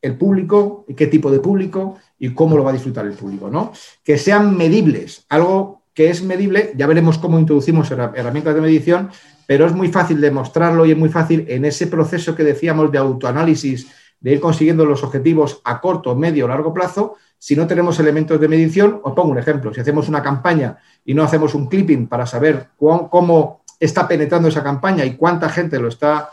el 0.00 0.16
público, 0.16 0.84
qué 0.96 1.06
tipo 1.06 1.30
de 1.30 1.40
público 1.40 1.98
y 2.18 2.32
cómo 2.34 2.56
lo 2.56 2.64
va 2.64 2.70
a 2.70 2.74
disfrutar 2.74 3.06
el 3.06 3.14
público, 3.14 3.50
¿no? 3.50 3.72
Que 4.04 4.16
sean 4.16 4.56
medibles, 4.56 5.24
algo 5.28 5.82
que 5.98 6.10
es 6.10 6.22
medible, 6.22 6.72
ya 6.76 6.86
veremos 6.86 7.18
cómo 7.18 7.40
introducimos 7.40 7.90
herramientas 7.90 8.54
de 8.54 8.60
medición, 8.60 9.10
pero 9.48 9.66
es 9.66 9.72
muy 9.72 9.88
fácil 9.88 10.20
demostrarlo 10.20 10.86
y 10.86 10.92
es 10.92 10.96
muy 10.96 11.08
fácil 11.08 11.44
en 11.48 11.64
ese 11.64 11.88
proceso 11.88 12.36
que 12.36 12.44
decíamos 12.44 12.92
de 12.92 12.98
autoanálisis, 12.98 13.88
de 14.20 14.32
ir 14.32 14.40
consiguiendo 14.40 14.84
los 14.84 15.02
objetivos 15.02 15.60
a 15.64 15.80
corto, 15.80 16.14
medio 16.14 16.46
largo 16.46 16.72
plazo, 16.72 17.16
si 17.38 17.54
no 17.54 17.66
tenemos 17.66 17.98
elementos 18.00 18.40
de 18.40 18.48
medición, 18.48 19.00
os 19.02 19.14
pongo 19.14 19.30
un 19.30 19.38
ejemplo, 19.38 19.72
si 19.72 19.80
hacemos 19.80 20.08
una 20.08 20.22
campaña 20.22 20.78
y 21.04 21.14
no 21.14 21.22
hacemos 21.22 21.54
un 21.54 21.68
clipping 21.68 22.08
para 22.08 22.26
saber 22.26 22.68
cómo 22.76 23.62
está 23.78 24.08
penetrando 24.08 24.48
esa 24.48 24.62
campaña 24.62 25.04
y 25.04 25.14
cuánta 25.14 25.48
gente 25.48 25.78
lo 25.78 25.88
está 25.88 26.30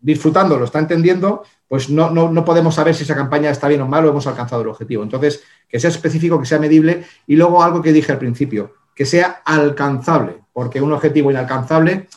disfrutando, 0.00 0.58
lo 0.58 0.66
está 0.66 0.78
entendiendo, 0.78 1.42
pues 1.68 1.90
no, 1.90 2.10
no, 2.10 2.44
podemos 2.44 2.74
saber 2.74 2.94
si 2.94 3.02
esa 3.02 3.16
campaña 3.16 3.50
está 3.50 3.66
bien 3.66 3.80
o 3.80 3.88
mal 3.88 4.04
o 4.04 4.10
hemos 4.10 4.26
alcanzado 4.26 4.62
el 4.62 4.68
objetivo. 4.68 5.02
Entonces, 5.02 5.42
que 5.68 5.80
sea 5.80 5.90
específico, 5.90 6.38
que 6.38 6.46
sea 6.46 6.58
medible 6.58 7.04
y 7.26 7.34
luego 7.34 7.62
algo 7.62 7.82
que 7.82 7.92
dije 7.92 8.12
al 8.12 8.18
principio, 8.18 8.74
que 8.94 9.04
sea 9.04 9.42
alcanzable, 9.44 10.36
porque 10.52 10.80
un 10.80 10.92
objetivo 10.92 11.30
inalcanzable 11.30 12.08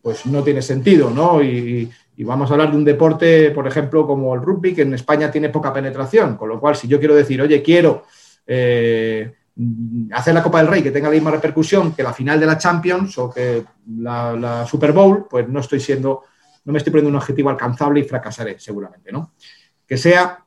pues 0.00 0.24
no 0.26 0.42
tiene 0.42 0.62
sentido, 0.62 1.10
¿no? 1.10 1.42
Y, 1.42 1.90
y 2.18 2.24
vamos 2.24 2.50
a 2.50 2.54
hablar 2.54 2.72
de 2.72 2.76
un 2.76 2.84
deporte, 2.84 3.52
por 3.52 3.68
ejemplo, 3.68 4.04
como 4.04 4.34
el 4.34 4.42
rugby, 4.42 4.74
que 4.74 4.82
en 4.82 4.92
España 4.92 5.30
tiene 5.30 5.50
poca 5.50 5.72
penetración, 5.72 6.36
con 6.36 6.48
lo 6.48 6.58
cual 6.58 6.74
si 6.74 6.88
yo 6.88 6.98
quiero 6.98 7.14
decir, 7.14 7.40
oye, 7.40 7.62
quiero 7.62 8.06
eh, 8.44 9.32
hacer 10.10 10.34
la 10.34 10.42
Copa 10.42 10.58
del 10.58 10.66
Rey 10.66 10.82
que 10.82 10.90
tenga 10.90 11.06
la 11.06 11.14
misma 11.14 11.30
repercusión 11.30 11.92
que 11.92 12.02
la 12.02 12.12
final 12.12 12.40
de 12.40 12.46
la 12.46 12.58
Champions 12.58 13.16
o 13.18 13.30
que 13.30 13.62
la, 14.00 14.66
Super 14.68 14.90
Bowl, 14.90 15.28
pues 15.30 15.48
no 15.48 15.60
estoy 15.60 15.78
siendo, 15.78 16.24
no 16.64 16.72
me 16.72 16.78
estoy 16.78 16.90
poniendo 16.90 17.10
un 17.10 17.22
objetivo 17.22 17.50
alcanzable 17.50 18.00
y 18.00 18.02
fracasaré 18.02 18.58
seguramente, 18.58 19.12
¿no? 19.12 19.34
Que 19.86 19.96
sea, 19.96 20.44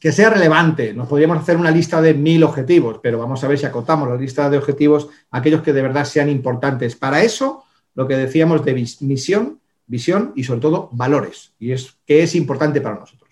que 0.00 0.10
sea 0.10 0.28
relevante. 0.28 0.92
Nos 0.92 1.06
podríamos 1.06 1.38
hacer 1.38 1.56
una 1.56 1.70
lista 1.70 2.02
de 2.02 2.14
mil 2.14 2.42
objetivos, 2.42 2.98
pero 3.00 3.20
vamos 3.20 3.44
a 3.44 3.46
ver 3.46 3.58
si 3.60 3.64
acotamos 3.64 4.08
la 4.08 4.16
lista 4.16 4.50
de 4.50 4.58
objetivos 4.58 5.08
a 5.30 5.38
aquellos 5.38 5.62
que 5.62 5.72
de 5.72 5.82
verdad 5.82 6.04
sean 6.04 6.28
importantes. 6.28 6.96
Para 6.96 7.22
eso, 7.22 7.62
lo 7.94 8.08
que 8.08 8.16
decíamos 8.16 8.64
de 8.64 8.74
misión, 8.74 9.61
visión 9.86 10.32
y 10.36 10.44
sobre 10.44 10.60
todo 10.60 10.88
valores, 10.92 11.54
y 11.58 11.72
es 11.72 11.98
que 12.06 12.22
es 12.22 12.34
importante 12.34 12.80
para 12.80 12.98
nosotros. 12.98 13.22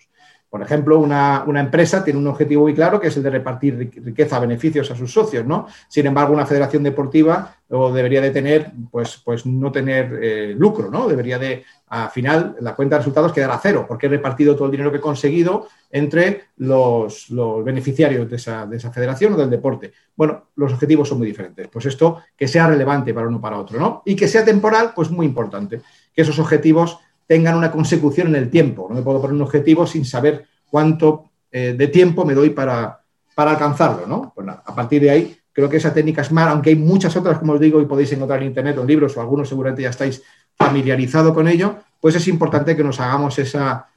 Por 0.51 0.61
ejemplo, 0.61 0.99
una, 0.99 1.45
empresa 1.47 2.03
tiene 2.03 2.19
un 2.19 2.27
objetivo 2.27 2.63
muy 2.63 2.73
claro 2.73 2.99
que 2.99 3.07
es 3.07 3.15
el 3.15 3.23
de 3.23 3.29
repartir 3.29 3.89
riqueza, 4.03 4.37
beneficios 4.37 4.91
a 4.91 4.97
sus 4.97 5.09
socios, 5.09 5.45
¿no? 5.45 5.65
Sin 5.87 6.05
embargo, 6.05 6.33
una 6.33 6.45
federación 6.45 6.83
deportiva 6.83 7.55
debería 7.69 8.19
de 8.19 8.31
tener, 8.31 8.69
pues, 8.91 9.21
pues 9.23 9.45
no 9.45 9.71
tener 9.71 10.19
eh, 10.21 10.53
lucro, 10.57 10.91
¿no? 10.91 11.07
Debería 11.07 11.39
de, 11.39 11.63
al 11.87 12.09
final, 12.09 12.57
la 12.59 12.75
cuenta 12.75 12.95
de 12.95 12.99
resultados 12.99 13.31
quedar 13.31 13.49
a 13.49 13.59
cero, 13.59 13.85
porque 13.87 14.07
he 14.07 14.09
repartido 14.09 14.53
todo 14.53 14.65
el 14.65 14.71
dinero 14.71 14.91
que 14.91 14.97
he 14.97 15.01
conseguido 15.01 15.69
entre 15.89 16.47
los, 16.57 17.27
beneficiarios 17.63 18.29
de 18.29 18.35
esa, 18.35 18.65
de 18.65 18.75
esa, 18.75 18.91
federación 18.91 19.31
o 19.31 19.37
del 19.37 19.49
deporte. 19.49 19.93
Bueno, 20.17 20.47
los 20.57 20.73
objetivos 20.73 21.07
son 21.07 21.19
muy 21.19 21.27
diferentes. 21.27 21.69
Pues 21.69 21.85
esto, 21.85 22.23
que 22.35 22.49
sea 22.49 22.67
relevante 22.67 23.13
para 23.13 23.27
uno 23.27 23.37
o 23.37 23.41
para 23.41 23.57
otro, 23.57 23.79
¿no? 23.79 24.01
Y 24.05 24.17
que 24.17 24.27
sea 24.27 24.43
temporal, 24.43 24.91
pues 24.93 25.09
muy 25.09 25.25
importante. 25.25 25.79
Que 26.13 26.21
esos 26.21 26.39
objetivos 26.39 26.99
tengan 27.27 27.55
una 27.55 27.71
consecución 27.71 28.27
en 28.27 28.35
el 28.35 28.49
tiempo. 28.49 28.87
No 28.89 28.95
me 28.95 29.01
puedo 29.01 29.21
poner 29.21 29.35
un 29.35 29.41
objetivo 29.41 29.87
sin 29.87 30.05
saber 30.05 30.45
cuánto 30.69 31.31
eh, 31.51 31.75
de 31.77 31.87
tiempo 31.87 32.25
me 32.25 32.33
doy 32.33 32.49
para, 32.49 33.01
para 33.35 33.51
alcanzarlo. 33.51 34.05
¿no? 34.05 34.31
Pues 34.35 34.47
a 34.47 34.75
partir 34.75 35.01
de 35.01 35.11
ahí, 35.11 35.37
creo 35.53 35.69
que 35.69 35.77
esa 35.77 35.93
técnica 35.93 36.21
es 36.21 36.31
más, 36.31 36.47
aunque 36.47 36.71
hay 36.71 36.75
muchas 36.75 37.15
otras, 37.15 37.39
como 37.39 37.53
os 37.53 37.59
digo, 37.59 37.81
y 37.81 37.85
podéis 37.85 38.11
encontrar 38.13 38.41
en 38.41 38.47
Internet 38.47 38.77
o 38.77 38.85
libros, 38.85 39.15
o 39.15 39.21
algunos 39.21 39.49
seguramente 39.49 39.81
ya 39.81 39.89
estáis 39.89 40.21
familiarizado 40.57 41.33
con 41.33 41.47
ello, 41.47 41.75
pues 41.99 42.15
es 42.15 42.27
importante 42.27 42.75
que 42.75 42.83
nos 42.83 42.99
hagamos 42.99 43.37
esa, 43.39 43.87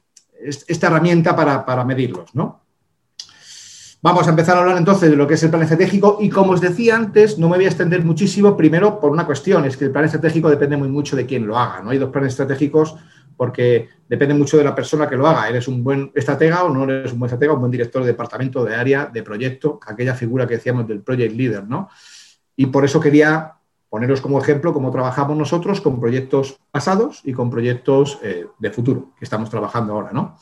esta 0.41 0.87
herramienta 0.87 1.35
para, 1.35 1.65
para 1.65 1.83
medirlos. 1.85 2.33
¿no? 2.35 2.64
Vamos 4.05 4.27
a 4.27 4.29
empezar 4.29 4.55
a 4.55 4.59
hablar 4.59 4.77
entonces 4.77 5.09
de 5.09 5.15
lo 5.15 5.25
que 5.25 5.33
es 5.33 5.41
el 5.41 5.49
plan 5.49 5.63
estratégico 5.63 6.19
y 6.21 6.29
como 6.29 6.51
os 6.51 6.61
decía 6.61 6.95
antes, 6.95 7.39
no 7.39 7.49
me 7.49 7.55
voy 7.55 7.65
a 7.65 7.69
extender 7.69 8.05
muchísimo, 8.05 8.55
primero 8.55 8.99
por 8.99 9.09
una 9.09 9.25
cuestión, 9.25 9.65
es 9.65 9.77
que 9.77 9.85
el 9.85 9.91
plan 9.91 10.05
estratégico 10.05 10.47
depende 10.47 10.77
muy 10.77 10.89
mucho 10.89 11.15
de 11.15 11.25
quién 11.25 11.47
lo 11.47 11.57
haga, 11.57 11.81
¿no? 11.81 11.89
Hay 11.89 11.97
dos 11.97 12.11
planes 12.11 12.33
estratégicos 12.33 12.95
porque 13.35 13.89
depende 14.07 14.35
mucho 14.35 14.59
de 14.59 14.63
la 14.63 14.75
persona 14.75 15.09
que 15.09 15.15
lo 15.15 15.25
haga. 15.25 15.49
¿Eres 15.49 15.67
un 15.67 15.83
buen 15.83 16.11
estratega 16.13 16.65
o 16.65 16.69
no 16.69 16.83
eres 16.83 17.13
un 17.13 17.17
buen 17.17 17.29
estratega, 17.29 17.53
un 17.53 17.61
buen 17.61 17.71
director 17.71 18.03
de 18.03 18.09
departamento, 18.09 18.63
de 18.63 18.75
área, 18.75 19.07
de 19.07 19.23
proyecto, 19.23 19.79
aquella 19.83 20.13
figura 20.13 20.45
que 20.45 20.57
decíamos 20.57 20.87
del 20.87 21.01
project 21.01 21.33
leader, 21.33 21.63
¿no? 21.63 21.89
Y 22.55 22.67
por 22.67 22.85
eso 22.85 22.99
quería 22.99 23.53
poneros 23.89 24.21
como 24.21 24.39
ejemplo 24.39 24.71
cómo 24.71 24.91
trabajamos 24.91 25.35
nosotros 25.35 25.81
con 25.81 25.99
proyectos 25.99 26.59
pasados 26.69 27.21
y 27.23 27.33
con 27.33 27.49
proyectos 27.49 28.19
eh, 28.21 28.45
de 28.59 28.69
futuro 28.69 29.13
que 29.17 29.25
estamos 29.25 29.49
trabajando 29.49 29.93
ahora, 29.93 30.11
¿no? 30.13 30.37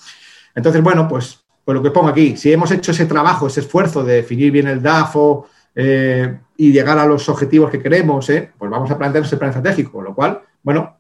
Entonces, 0.54 0.84
bueno, 0.84 1.08
pues 1.08 1.43
pues 1.64 1.76
lo 1.76 1.82
que 1.82 1.92
pongo 1.92 2.10
aquí, 2.10 2.36
si 2.36 2.52
hemos 2.52 2.72
hecho 2.72 2.92
ese 2.92 3.06
trabajo, 3.06 3.48
ese 3.48 3.62
esfuerzo 3.62 4.04
de 4.04 4.16
definir 4.16 4.52
bien 4.52 4.68
el 4.68 4.82
DAFO 4.82 5.48
eh, 5.76 6.40
y 6.58 6.72
llegar 6.72 6.98
a 6.98 7.06
los 7.06 7.30
objetivos 7.30 7.72
que 7.72 7.82
queremos, 7.82 8.30
eh, 8.30 8.52
pues 8.58 8.70
vamos 8.70 8.92
a 8.92 8.98
plantearnos 8.98 9.32
el 9.32 9.40
plan 9.40 9.52
estratégico, 9.52 9.92
con 9.94 10.04
lo 10.04 10.14
cual, 10.14 10.42
bueno, 10.62 10.98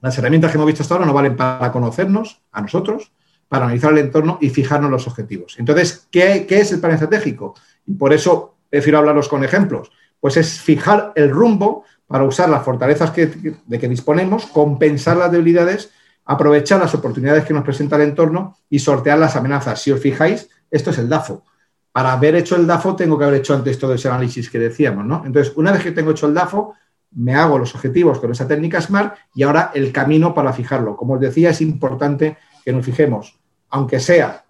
las 0.00 0.16
herramientas 0.18 0.50
que 0.50 0.56
hemos 0.56 0.66
visto 0.66 0.82
hasta 0.82 0.94
ahora 0.94 1.06
no 1.06 1.12
valen 1.12 1.36
para 1.36 1.70
conocernos 1.70 2.42
a 2.50 2.60
nosotros, 2.60 3.12
para 3.48 3.66
analizar 3.66 3.92
el 3.92 3.98
entorno 3.98 4.38
y 4.40 4.48
fijarnos 4.48 4.90
los 4.90 5.06
objetivos. 5.06 5.56
Entonces, 5.58 6.08
¿qué, 6.10 6.46
es 6.48 6.72
el 6.72 6.80
plan 6.80 6.94
estratégico? 6.94 7.54
Y 7.86 7.92
por 7.94 8.12
eso 8.12 8.56
prefiero 8.70 8.98
hablaros 8.98 9.28
con 9.28 9.44
ejemplos. 9.44 9.92
Pues 10.18 10.38
es 10.38 10.60
fijar 10.60 11.12
el 11.14 11.30
rumbo 11.30 11.84
para 12.06 12.24
usar 12.24 12.48
las 12.48 12.64
fortalezas 12.64 13.10
que, 13.10 13.26
de 13.64 13.78
que 13.78 13.88
disponemos, 13.88 14.46
compensar 14.46 15.18
las 15.18 15.30
debilidades 15.30 15.90
aprovechar 16.24 16.80
las 16.80 16.94
oportunidades 16.94 17.44
que 17.44 17.54
nos 17.54 17.64
presenta 17.64 17.96
el 17.96 18.02
entorno 18.02 18.56
y 18.70 18.78
sortear 18.78 19.18
las 19.18 19.36
amenazas. 19.36 19.80
Si 19.80 19.90
os 19.90 20.00
fijáis, 20.00 20.48
esto 20.70 20.90
es 20.90 20.98
el 20.98 21.08
DAFO. 21.08 21.44
Para 21.90 22.12
haber 22.12 22.36
hecho 22.36 22.56
el 22.56 22.66
DAFO 22.66 22.96
tengo 22.96 23.18
que 23.18 23.24
haber 23.24 23.40
hecho 23.40 23.54
antes 23.54 23.78
todo 23.78 23.94
ese 23.94 24.08
análisis 24.08 24.48
que 24.48 24.58
decíamos, 24.58 25.04
¿no? 25.04 25.22
Entonces, 25.26 25.52
una 25.56 25.72
vez 25.72 25.82
que 25.82 25.92
tengo 25.92 26.12
hecho 26.12 26.26
el 26.26 26.34
DAFO, 26.34 26.74
me 27.14 27.34
hago 27.34 27.58
los 27.58 27.74
objetivos 27.74 28.18
con 28.18 28.30
esa 28.30 28.48
técnica 28.48 28.80
SMART 28.80 29.16
y 29.34 29.42
ahora 29.42 29.70
el 29.74 29.92
camino 29.92 30.32
para 30.32 30.52
fijarlo. 30.52 30.96
Como 30.96 31.14
os 31.14 31.20
decía, 31.20 31.50
es 31.50 31.60
importante 31.60 32.38
que 32.64 32.72
nos 32.72 32.84
fijemos, 32.84 33.38
aunque 33.68 34.00
sea 34.00 34.44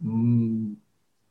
mm, 0.00 0.72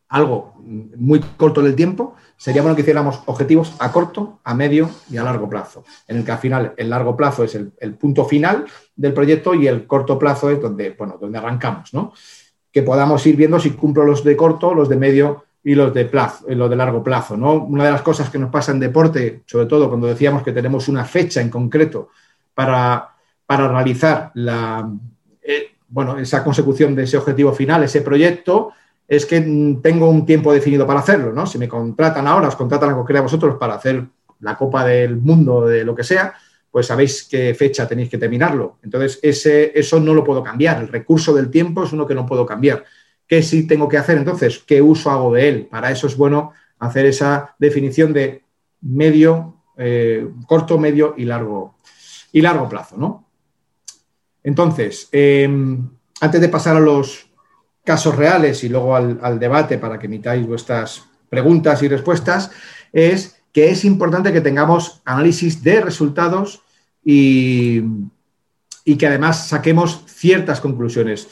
algo 0.09 0.55
muy 0.97 1.19
corto 1.37 1.61
en 1.61 1.67
el 1.67 1.75
tiempo, 1.75 2.15
sería 2.39 2.61
bueno 2.61 2.73
que 2.73 2.83
hiciéramos 2.83 3.21
objetivos 3.25 3.75
a 3.79 3.91
corto, 3.91 4.39
a 4.45 4.53
medio 4.55 4.89
y 5.11 5.17
a 5.17 5.23
largo 5.23 5.49
plazo, 5.49 5.83
en 6.07 6.17
el 6.17 6.23
que 6.23 6.31
al 6.31 6.37
final 6.37 6.73
el 6.77 6.89
largo 6.89 7.15
plazo 7.17 7.43
es 7.43 7.53
el, 7.53 7.93
punto 7.95 8.23
final 8.23 8.63
del 8.95 9.13
proyecto 9.13 9.53
y 9.53 9.67
el 9.67 9.85
corto 9.85 10.17
plazo 10.17 10.49
es 10.49 10.61
donde, 10.61 10.91
bueno, 10.91 11.17
donde 11.19 11.37
arrancamos, 11.37 11.93
¿no? 11.93 12.13
Que 12.71 12.81
podamos 12.81 13.27
ir 13.27 13.35
viendo 13.35 13.59
si 13.59 13.71
cumplo 13.71 14.05
los 14.05 14.23
de 14.23 14.37
corto, 14.37 14.73
los 14.73 14.87
de 14.87 14.95
medio 14.95 15.43
y 15.61 15.75
los 15.75 15.93
de 15.93 16.05
plazo, 16.05 16.45
los 16.47 16.69
de 16.69 16.75
largo 16.77 17.03
plazo, 17.03 17.35
¿no? 17.35 17.55
Una 17.55 17.83
de 17.83 17.91
las 17.91 18.03
cosas 18.03 18.29
que 18.29 18.39
nos 18.39 18.49
pasa 18.49 18.71
en 18.71 18.79
deporte, 18.79 19.43
sobre 19.45 19.65
todo 19.65 19.89
cuando 19.89 20.07
decíamos 20.07 20.41
que 20.41 20.53
tenemos 20.53 20.87
una 20.87 21.03
fecha 21.03 21.41
en 21.41 21.49
concreto 21.49 22.07
para, 22.53 23.15
para 23.45 23.67
realizar 23.67 24.31
la, 24.35 24.89
eh, 25.41 25.71
bueno, 25.89 26.17
esa 26.17 26.41
consecución 26.41 26.95
de 26.95 27.03
ese 27.03 27.17
objetivo 27.17 27.51
final, 27.51 27.83
ese 27.83 27.99
proyecto, 27.99 28.71
es 29.09 29.25
que 29.25 29.41
tengo 29.81 30.07
un 30.07 30.23
tiempo 30.23 30.53
definido 30.53 30.85
para 30.85 30.99
hacerlo, 30.99 31.33
¿no? 31.33 31.47
Si 31.47 31.57
me 31.57 31.67
contratan 31.67 32.27
ahora, 32.27 32.47
os 32.47 32.55
contratan 32.55 32.91
a 32.91 32.93
cualquiera 32.93 33.19
de 33.19 33.23
vosotros 33.23 33.55
para 33.59 33.73
hacer 33.73 34.05
la 34.41 34.55
Copa 34.55 34.85
del 34.85 35.17
Mundo, 35.17 35.65
de 35.65 35.83
lo 35.83 35.95
que 35.95 36.03
sea, 36.03 36.35
pues 36.69 36.85
sabéis 36.85 37.27
qué 37.29 37.55
fecha 37.55 37.87
tenéis 37.87 38.09
que 38.09 38.19
terminarlo. 38.19 38.77
Entonces, 38.83 39.19
ese, 39.23 39.71
eso 39.77 39.99
no 39.99 40.13
lo 40.13 40.23
puedo 40.23 40.43
cambiar. 40.43 40.79
El 40.79 40.89
recurso 40.89 41.33
del 41.33 41.49
tiempo 41.49 41.83
es 41.83 41.91
uno 41.91 42.05
que 42.05 42.13
no 42.13 42.27
puedo 42.27 42.45
cambiar. 42.45 42.85
¿Qué 43.27 43.41
sí 43.41 43.65
tengo 43.65 43.89
que 43.89 43.97
hacer 43.97 44.19
entonces? 44.19 44.59
¿Qué 44.59 44.79
uso 44.79 45.09
hago 45.09 45.33
de 45.33 45.49
él? 45.49 45.67
Para 45.71 45.89
eso 45.89 46.05
es 46.05 46.15
bueno 46.15 46.53
hacer 46.77 47.07
esa 47.07 47.55
definición 47.57 48.13
de 48.13 48.43
medio, 48.81 49.55
eh, 49.75 50.29
corto, 50.45 50.77
medio 50.77 51.15
y 51.17 51.25
largo, 51.25 51.75
y 52.31 52.41
largo 52.41 52.69
plazo, 52.69 52.95
¿no? 52.95 53.27
Entonces, 54.43 55.09
em, 55.11 55.89
antes 56.21 56.39
de 56.39 56.49
pasar 56.49 56.75
a 56.75 56.79
los, 56.79 57.28
casos 57.89 58.15
reales 58.15 58.63
y 58.63 58.69
luego 58.69 58.95
al, 58.95 59.39
debate 59.39 59.79
para 59.79 59.97
que 59.97 60.05
emitáis 60.05 60.45
vuestras 60.45 61.05
preguntas 61.27 61.81
y 61.81 61.87
respuestas, 61.87 62.51
es 62.93 63.41
que 63.51 63.71
es 63.71 63.83
importante 63.83 64.31
que 64.31 64.41
tengamos 64.41 65.01
análisis 65.05 65.63
de 65.63 65.81
resultados 65.81 66.61
y, 67.03 67.81
y 68.85 68.95
que 68.95 69.07
además 69.07 69.47
saquemos 69.47 70.03
ciertas 70.05 70.61
conclusiones. 70.61 71.27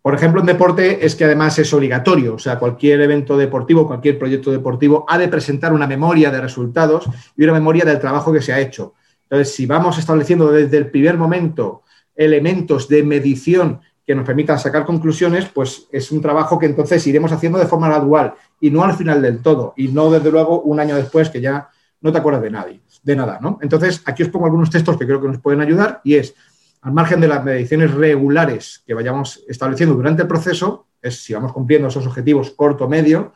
Por 0.00 0.14
ejemplo, 0.14 0.40
en 0.40 0.46
deporte 0.46 1.04
es 1.04 1.14
que 1.14 1.26
además 1.26 1.58
es 1.58 1.74
obligatorio, 1.74 2.36
o 2.36 2.38
sea, 2.38 2.58
cualquier 2.58 3.02
evento 3.02 3.36
deportivo, 3.36 3.86
cualquier 3.86 4.18
proyecto 4.18 4.50
deportivo 4.50 5.04
ha 5.10 5.18
de 5.18 5.28
presentar 5.28 5.74
una 5.74 5.86
memoria 5.86 6.30
de 6.30 6.40
resultados 6.40 7.04
y 7.36 7.44
una 7.44 7.52
memoria 7.52 7.84
del 7.84 8.00
trabajo 8.00 8.32
que 8.32 8.40
se 8.40 8.54
ha 8.54 8.60
hecho. 8.60 8.94
Entonces, 9.24 9.54
si 9.54 9.66
vamos 9.66 9.98
estableciendo 9.98 10.50
desde 10.50 10.78
el 10.78 10.90
primer 10.90 11.18
momento 11.18 11.82
elementos 12.16 12.88
de 12.88 13.02
medición 13.02 13.82
que 14.08 14.14
nos 14.14 14.24
permitan 14.24 14.58
sacar 14.58 14.86
conclusiones, 14.86 15.50
pues 15.52 15.86
es 15.92 16.10
un 16.10 16.22
trabajo 16.22 16.58
que 16.58 16.64
entonces 16.64 17.06
iremos 17.06 17.30
haciendo 17.30 17.58
de 17.58 17.66
forma 17.66 17.88
gradual 17.88 18.32
y 18.58 18.70
no 18.70 18.82
al 18.82 18.94
final 18.94 19.20
del 19.20 19.40
todo, 19.42 19.74
y 19.76 19.88
no 19.88 20.10
desde 20.10 20.30
luego 20.30 20.62
un 20.62 20.80
año 20.80 20.96
después 20.96 21.28
que 21.28 21.42
ya 21.42 21.68
no 22.00 22.10
te 22.10 22.16
acuerdas 22.16 22.40
de 22.40 22.50
nadie, 22.50 22.80
de 23.02 23.16
nada, 23.16 23.38
¿no? 23.42 23.58
Entonces, 23.60 24.00
aquí 24.06 24.22
os 24.22 24.30
pongo 24.30 24.46
algunos 24.46 24.70
textos 24.70 24.96
que 24.96 25.04
creo 25.04 25.20
que 25.20 25.28
nos 25.28 25.40
pueden 25.40 25.60
ayudar 25.60 26.00
y 26.04 26.14
es, 26.14 26.34
al 26.80 26.94
margen 26.94 27.20
de 27.20 27.28
las 27.28 27.44
mediciones 27.44 27.92
regulares 27.92 28.82
que 28.86 28.94
vayamos 28.94 29.44
estableciendo 29.46 29.94
durante 29.94 30.22
el 30.22 30.28
proceso, 30.28 30.86
es 31.02 31.22
si 31.22 31.34
vamos 31.34 31.52
cumpliendo 31.52 31.88
esos 31.88 32.06
objetivos 32.06 32.52
corto, 32.52 32.88
medio, 32.88 33.34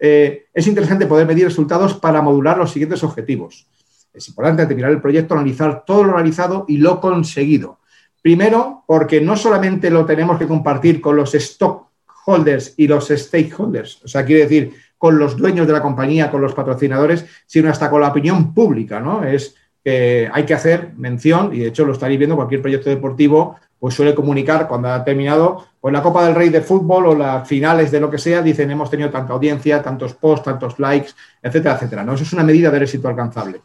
eh, 0.00 0.46
es 0.54 0.66
interesante 0.66 1.04
poder 1.04 1.26
medir 1.26 1.44
resultados 1.44 1.92
para 1.92 2.22
modular 2.22 2.56
los 2.56 2.72
siguientes 2.72 3.04
objetivos. 3.04 3.68
Es 4.14 4.26
importante 4.28 4.64
terminar 4.64 4.90
el 4.90 5.02
proyecto, 5.02 5.34
analizar 5.34 5.84
todo 5.84 6.02
lo 6.02 6.14
realizado 6.14 6.64
y 6.66 6.78
lo 6.78 6.98
conseguido 6.98 7.80
Primero, 8.24 8.84
porque 8.86 9.20
no 9.20 9.36
solamente 9.36 9.90
lo 9.90 10.06
tenemos 10.06 10.38
que 10.38 10.46
compartir 10.46 10.98
con 11.02 11.14
los 11.14 11.34
stockholders 11.34 12.72
y 12.78 12.86
los 12.86 13.08
stakeholders, 13.08 14.02
o 14.02 14.08
sea, 14.08 14.24
quiere 14.24 14.44
decir 14.44 14.72
con 14.96 15.18
los 15.18 15.36
dueños 15.36 15.66
de 15.66 15.74
la 15.74 15.82
compañía, 15.82 16.30
con 16.30 16.40
los 16.40 16.54
patrocinadores, 16.54 17.26
sino 17.44 17.68
hasta 17.68 17.90
con 17.90 18.00
la 18.00 18.08
opinión 18.08 18.54
pública, 18.54 18.98
¿no? 18.98 19.22
Es 19.24 19.54
que 19.84 20.30
hay 20.32 20.44
que 20.46 20.54
hacer 20.54 20.94
mención, 20.96 21.52
y 21.52 21.58
de 21.58 21.66
hecho 21.66 21.84
lo 21.84 21.92
estaréis 21.92 22.18
viendo, 22.18 22.34
cualquier 22.34 22.62
proyecto 22.62 22.88
deportivo 22.88 23.56
pues 23.78 23.94
suele 23.94 24.14
comunicar 24.14 24.68
cuando 24.68 24.88
ha 24.88 25.04
terminado 25.04 25.62
pues 25.78 25.92
la 25.92 26.02
Copa 26.02 26.24
del 26.24 26.34
Rey 26.34 26.48
de 26.48 26.62
fútbol 26.62 27.04
o 27.04 27.14
las 27.14 27.46
finales 27.46 27.90
de 27.90 28.00
lo 28.00 28.10
que 28.10 28.16
sea, 28.16 28.40
dicen 28.40 28.70
hemos 28.70 28.88
tenido 28.88 29.10
tanta 29.10 29.34
audiencia, 29.34 29.82
tantos 29.82 30.14
posts, 30.14 30.46
tantos 30.46 30.78
likes, 30.78 31.10
etcétera, 31.42 31.74
etcétera. 31.74 32.04
¿no? 32.04 32.14
Eso 32.14 32.24
es 32.24 32.32
una 32.32 32.42
medida 32.42 32.70
de 32.70 32.82
éxito 32.82 33.06
alcanzable, 33.06 33.60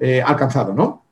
eh, 0.00 0.22
alcanzado, 0.24 0.72
¿no? 0.72 1.04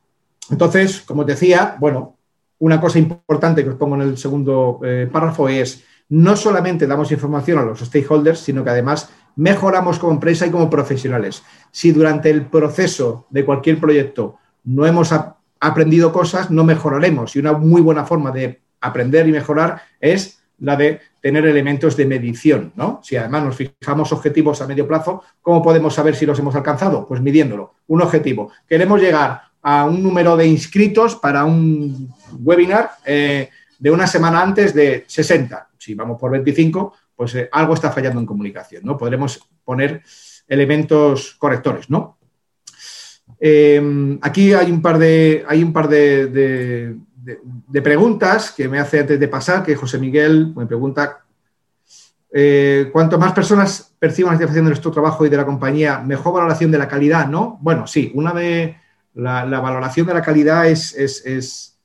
Entonces, 0.50 1.02
como 1.02 1.20
os 1.20 1.26
decía, 1.26 1.76
bueno, 1.78 2.16
una 2.60 2.80
cosa 2.80 2.98
importante 2.98 3.64
que 3.64 3.70
os 3.70 3.76
pongo 3.76 3.96
en 3.96 4.02
el 4.02 4.18
segundo 4.18 4.80
eh, 4.84 5.08
párrafo 5.10 5.48
es, 5.48 5.84
no 6.10 6.36
solamente 6.36 6.86
damos 6.86 7.10
información 7.10 7.58
a 7.58 7.62
los 7.62 7.80
stakeholders, 7.80 8.40
sino 8.40 8.62
que 8.62 8.70
además 8.70 9.10
mejoramos 9.36 9.98
como 9.98 10.12
empresa 10.12 10.46
y 10.46 10.50
como 10.50 10.68
profesionales. 10.68 11.42
Si 11.70 11.92
durante 11.92 12.30
el 12.30 12.46
proceso 12.46 13.26
de 13.30 13.44
cualquier 13.44 13.78
proyecto 13.78 14.36
no 14.64 14.86
hemos 14.86 15.14
aprendido 15.60 16.12
cosas, 16.12 16.50
no 16.50 16.64
mejoraremos. 16.64 17.34
Y 17.34 17.38
una 17.38 17.52
muy 17.52 17.80
buena 17.80 18.04
forma 18.04 18.30
de 18.30 18.60
aprender 18.80 19.26
y 19.28 19.32
mejorar 19.32 19.80
es 20.00 20.42
la 20.58 20.76
de 20.76 21.00
tener 21.22 21.46
elementos 21.46 21.96
de 21.96 22.04
medición, 22.04 22.72
¿no? 22.76 23.00
Si 23.02 23.16
además 23.16 23.44
nos 23.44 23.56
fijamos 23.56 24.12
objetivos 24.12 24.60
a 24.60 24.66
medio 24.66 24.86
plazo, 24.86 25.22
¿cómo 25.40 25.62
podemos 25.62 25.94
saber 25.94 26.14
si 26.14 26.26
los 26.26 26.38
hemos 26.38 26.54
alcanzado? 26.54 27.06
Pues 27.06 27.22
midiéndolo. 27.22 27.74
Un 27.86 28.02
objetivo. 28.02 28.50
Queremos 28.68 29.00
llegar 29.00 29.49
a 29.62 29.84
un 29.84 30.02
número 30.02 30.36
de 30.36 30.46
inscritos 30.46 31.16
para 31.16 31.44
un 31.44 32.12
webinar 32.38 32.92
eh, 33.04 33.50
de 33.78 33.90
una 33.90 34.06
semana 34.06 34.42
antes 34.42 34.74
de 34.74 35.04
60. 35.06 35.70
Si 35.78 35.94
vamos 35.94 36.18
por 36.18 36.30
25, 36.30 36.94
pues 37.14 37.34
eh, 37.34 37.48
algo 37.52 37.74
está 37.74 37.90
fallando 37.90 38.20
en 38.20 38.26
comunicación, 38.26 38.82
¿no? 38.84 38.96
Podremos 38.96 39.40
poner 39.64 40.02
elementos 40.48 41.34
correctores, 41.38 41.90
¿no? 41.90 42.18
Eh, 43.38 44.18
aquí 44.22 44.52
hay 44.52 44.70
un 44.70 44.82
par 44.82 44.98
de, 44.98 45.44
hay 45.46 45.62
un 45.62 45.72
par 45.72 45.88
de, 45.88 46.96
preguntas 47.82 48.52
que 48.52 48.68
me 48.68 48.78
hace 48.78 49.00
antes 49.00 49.20
de 49.20 49.28
pasar, 49.28 49.62
que 49.62 49.76
José 49.76 49.98
Miguel 49.98 50.52
me 50.54 50.66
pregunta, 50.66 51.24
cuanto 52.92 53.18
más 53.18 53.32
personas 53.32 53.94
perciban 53.98 54.32
la 54.32 54.36
satisfacción 54.36 54.64
de 54.64 54.70
nuestro 54.70 54.90
trabajo 54.90 55.26
y 55.26 55.28
de 55.28 55.36
la 55.36 55.46
compañía, 55.46 55.98
mejor 55.98 56.34
valoración 56.34 56.70
de 56.70 56.78
la 56.78 56.88
calidad, 56.88 57.28
¿no? 57.28 57.58
Bueno, 57.60 57.86
sí, 57.86 58.12
una 58.14 58.32
de 58.32 58.76
la, 59.14 59.44
valoración 59.60 60.06
de 60.06 60.14
la 60.14 60.22
calidad 60.22 60.66
es, 60.68 60.94
es, 60.96 61.76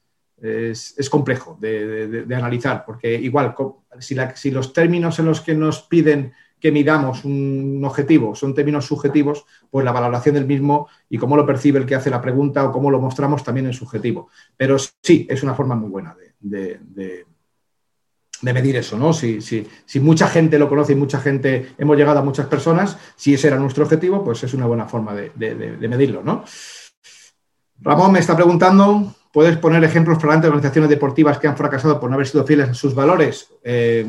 complejo 1.10 1.58
de, 1.60 2.26
analizar, 2.36 2.84
porque 2.86 3.14
igual, 3.14 3.56
si, 4.00 4.16
si, 4.36 4.52
los 4.52 4.74
términos 4.74 5.20
en 5.20 5.26
los 5.26 5.42
que 5.42 5.56
nos 5.56 5.82
piden 5.84 6.34
que 6.66 6.72
midamos 6.72 7.26
un 7.26 7.82
objetivo 7.86 8.34
son 8.34 8.56
términos 8.56 8.86
subjetivos, 8.86 9.46
pues 9.70 9.86
la 9.86 9.92
valoración 9.92 10.34
del 10.36 10.48
mismo 10.48 10.88
y 11.10 11.18
cómo 11.18 11.38
lo 11.38 11.46
percibe 11.46 11.80
el 11.80 11.86
que 11.86 11.96
hace 11.96 12.10
la 12.10 12.22
pregunta 12.22 12.64
o 12.66 12.72
cómo 12.72 12.90
lo 12.90 13.00
mostramos 13.00 13.44
también 13.44 13.68
es 13.68 13.76
subjetivo. 13.76 14.30
Pero 14.58 14.78
sí, 14.80 15.28
es 15.30 15.44
una 15.44 15.54
forma 15.54 15.76
muy 15.76 15.90
buena 15.90 16.16
de, 16.40 17.26
medir 18.42 18.78
eso, 18.78 18.98
¿no? 18.98 19.14
Si, 19.14 19.42
si, 19.42 20.00
mucha 20.00 20.28
gente 20.28 20.58
lo 20.58 20.68
conoce 20.68 20.94
y 20.94 20.96
mucha 20.96 21.20
gente, 21.20 21.74
hemos 21.78 21.98
llegado 21.98 22.20
a 22.20 22.24
muchas 22.24 22.48
personas, 22.48 22.98
si 23.16 23.34
ese 23.34 23.48
era 23.48 23.58
nuestro 23.58 23.84
objetivo, 23.84 24.24
pues 24.24 24.44
es 24.44 24.54
una 24.54 24.66
buena 24.66 24.88
forma 24.88 25.14
de, 25.14 25.78
medirlo, 25.88 26.24
¿no? 26.24 26.46
Ramón 27.82 28.12
me 28.12 28.20
está 28.20 28.36
preguntando, 28.36 29.14
¿puedes 29.32 29.58
poner 29.58 29.84
ejemplos 29.84 30.18
para 30.18 30.38
de 30.38 30.48
organizaciones 30.48 30.90
deportivas 30.90 31.38
que 31.40 31.48
han 31.48 31.58
fracasado 31.58 32.00
por 32.00 32.10
no 32.10 32.16
haber 32.16 32.28
sido 32.28 32.46
fieles 32.46 32.70
a 32.70 32.74
sus 32.74 32.96
valores? 32.96 33.54
Eh, 33.64 34.06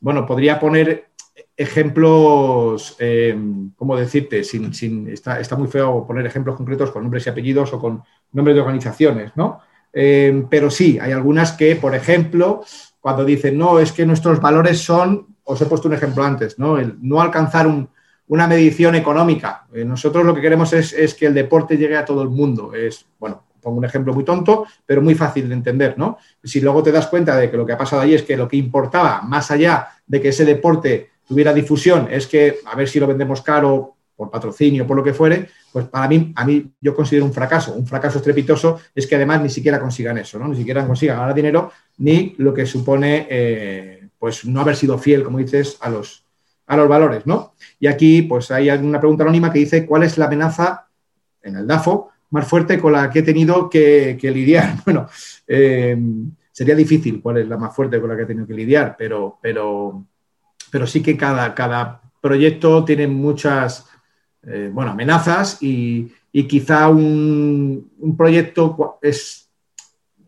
bueno, 0.00 0.24
podría 0.26 0.60
poner 0.60 1.08
ejemplos, 1.56 2.96
eh, 3.00 3.36
¿cómo 3.76 3.96
decirte? 3.96 4.44
Sin, 4.44 5.08
está, 5.08 5.56
muy 5.56 5.68
feo 5.68 6.06
poner 6.06 6.24
ejemplos 6.24 6.56
concretos 6.56 6.90
con 6.92 7.02
nombres 7.02 7.26
y 7.26 7.30
apellidos 7.30 7.72
o 7.72 7.80
con 7.80 8.02
nombres 8.32 8.54
de 8.54 8.60
organizaciones, 8.60 9.32
¿no? 9.34 9.60
Eh, 9.92 10.44
pero 10.48 10.70
sí, 10.70 10.98
hay 11.00 11.12
algunas 11.12 11.52
que, 11.52 11.74
por 11.74 11.94
ejemplo, 11.94 12.62
cuando 13.00 13.24
dicen, 13.24 13.58
no, 13.58 13.80
es 13.80 13.90
que 13.90 14.06
nuestros 14.06 14.40
valores 14.40 14.78
son, 14.78 15.36
os 15.42 15.60
he 15.60 15.66
puesto 15.66 15.88
un 15.88 15.94
ejemplo 15.94 16.22
antes, 16.22 16.58
¿no? 16.58 16.78
El 16.78 16.96
no 17.00 17.20
alcanzar 17.20 17.66
una 18.28 18.46
medición 18.46 18.94
económica. 18.94 19.66
Eh, 19.72 19.84
nosotros 19.84 20.24
lo 20.24 20.34
que 20.34 20.40
queremos 20.40 20.72
es, 20.72 20.92
es, 20.92 21.14
que 21.14 21.26
el 21.26 21.34
deporte 21.34 21.76
llegue 21.76 21.96
a 21.96 22.04
todo 22.04 22.22
el 22.22 22.28
mundo. 22.28 22.72
Es, 22.74 23.06
bueno, 23.18 23.44
pongo 23.60 23.78
un 23.78 23.84
ejemplo 23.84 24.12
muy 24.14 24.24
tonto, 24.24 24.66
pero 24.86 25.02
muy 25.02 25.14
fácil 25.14 25.48
de 25.48 25.54
entender, 25.54 25.98
¿no? 25.98 26.18
Si 26.42 26.60
luego 26.60 26.82
te 26.82 26.92
das 26.92 27.06
cuenta 27.06 27.36
de 27.36 27.50
que 27.50 27.56
lo 27.56 27.66
que 27.66 27.72
ha 27.72 27.78
pasado 27.78 28.02
allí 28.02 28.14
es 28.14 28.22
que 28.22 28.36
lo 28.36 28.48
que 28.48 28.56
importaba, 28.56 29.22
más 29.22 29.50
allá 29.50 29.88
de 30.06 30.20
que 30.20 30.28
ese 30.28 30.44
deporte 30.44 31.10
tuviera 31.26 31.52
difusión, 31.52 32.08
es 32.10 32.26
que 32.26 32.58
a 32.66 32.74
ver 32.76 32.88
si 32.88 33.00
lo 33.00 33.06
vendemos 33.06 33.42
caro 33.42 33.94
por 34.16 34.30
patrocinio, 34.30 34.86
por 34.86 34.96
lo 34.96 35.04
que 35.04 35.14
fuere, 35.14 35.48
pues 35.72 35.86
para 35.86 36.08
mí, 36.08 36.32
a 36.34 36.44
mí 36.44 36.72
yo 36.80 36.94
considero 36.94 37.24
un 37.24 37.32
fracaso. 37.32 37.72
Un 37.74 37.86
fracaso 37.86 38.18
estrepitoso 38.18 38.80
es 38.94 39.06
que 39.06 39.14
además 39.14 39.42
ni 39.42 39.48
siquiera 39.48 39.78
consigan 39.78 40.18
eso, 40.18 40.38
¿no? 40.38 40.48
Ni 40.48 40.56
siquiera 40.56 40.84
consigan 40.84 41.18
ganar 41.18 41.34
dinero, 41.34 41.70
ni 41.98 42.34
lo 42.38 42.52
que 42.52 42.66
supone, 42.66 43.28
eh, 43.30 44.08
pues 44.18 44.44
no 44.44 44.60
haber 44.60 44.74
sido 44.74 44.98
fiel, 44.98 45.22
como 45.22 45.38
dices, 45.38 45.78
a 45.80 45.88
los, 45.88 46.24
a 46.68 46.76
los 46.76 46.88
valores, 46.88 47.26
¿no? 47.26 47.54
Y 47.80 47.86
aquí, 47.86 48.22
pues 48.22 48.50
hay 48.50 48.70
una 48.70 49.00
pregunta 49.00 49.24
anónima 49.24 49.52
que 49.52 49.60
dice, 49.60 49.86
¿cuál 49.86 50.04
es 50.04 50.18
la 50.18 50.26
amenaza 50.26 50.86
en 51.42 51.56
el 51.56 51.66
DAFO 51.66 52.10
más 52.30 52.46
fuerte 52.46 52.78
con 52.78 52.92
la 52.92 53.10
que 53.10 53.20
he 53.20 53.22
tenido 53.22 53.68
que, 53.68 54.18
lidiar? 54.22 54.76
Bueno, 54.84 55.08
eh, 55.46 55.96
sería 56.52 56.74
difícil 56.74 57.20
cuál 57.22 57.38
es 57.38 57.48
la 57.48 57.56
más 57.56 57.74
fuerte 57.74 58.00
con 58.00 58.10
la 58.10 58.16
que 58.16 58.22
he 58.22 58.26
tenido 58.26 58.46
que 58.46 58.54
lidiar, 58.54 58.94
pero, 58.98 59.38
pero, 59.40 60.04
pero 60.70 60.86
sí 60.86 61.02
que 61.02 61.16
cada, 61.16 61.54
cada 61.54 62.02
proyecto 62.20 62.84
tiene 62.84 63.06
muchas 63.06 63.86
eh, 64.42 64.70
bueno, 64.72 64.92
amenazas 64.92 65.58
y, 65.62 66.12
quizá 66.48 66.88
un, 66.88 67.90
proyecto 68.16 68.98
es 69.02 69.50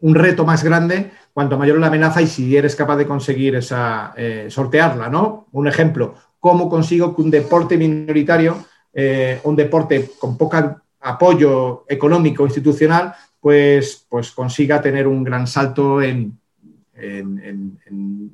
un 0.00 0.14
reto 0.16 0.44
más 0.44 0.64
grande 0.64 1.12
cuanto 1.32 1.56
mayor 1.56 1.78
la 1.78 1.86
amenaza 1.86 2.20
y 2.20 2.26
si 2.26 2.56
eres 2.56 2.74
capaz 2.74 2.96
de 2.96 3.06
conseguir 3.06 3.54
esa, 3.54 4.12
eh, 4.16 4.46
sortearla, 4.50 5.08
¿no? 5.08 5.46
Un 5.52 5.68
ejemplo, 5.68 6.14
¿cómo 6.40 6.68
consigo 6.68 7.14
que 7.14 7.22
un 7.22 7.30
deporte 7.30 7.76
minoritario, 7.76 8.64
eh, 8.92 9.40
un 9.44 9.54
deporte 9.54 10.10
con 10.18 10.36
poco 10.36 10.82
apoyo 11.00 11.84
económico 11.88 12.44
institucional, 12.44 13.14
pues, 13.40 14.04
pues 14.08 14.32
consiga 14.32 14.82
tener 14.82 15.06
un 15.06 15.22
gran 15.22 15.46
salto 15.46 16.02
en, 16.02 16.38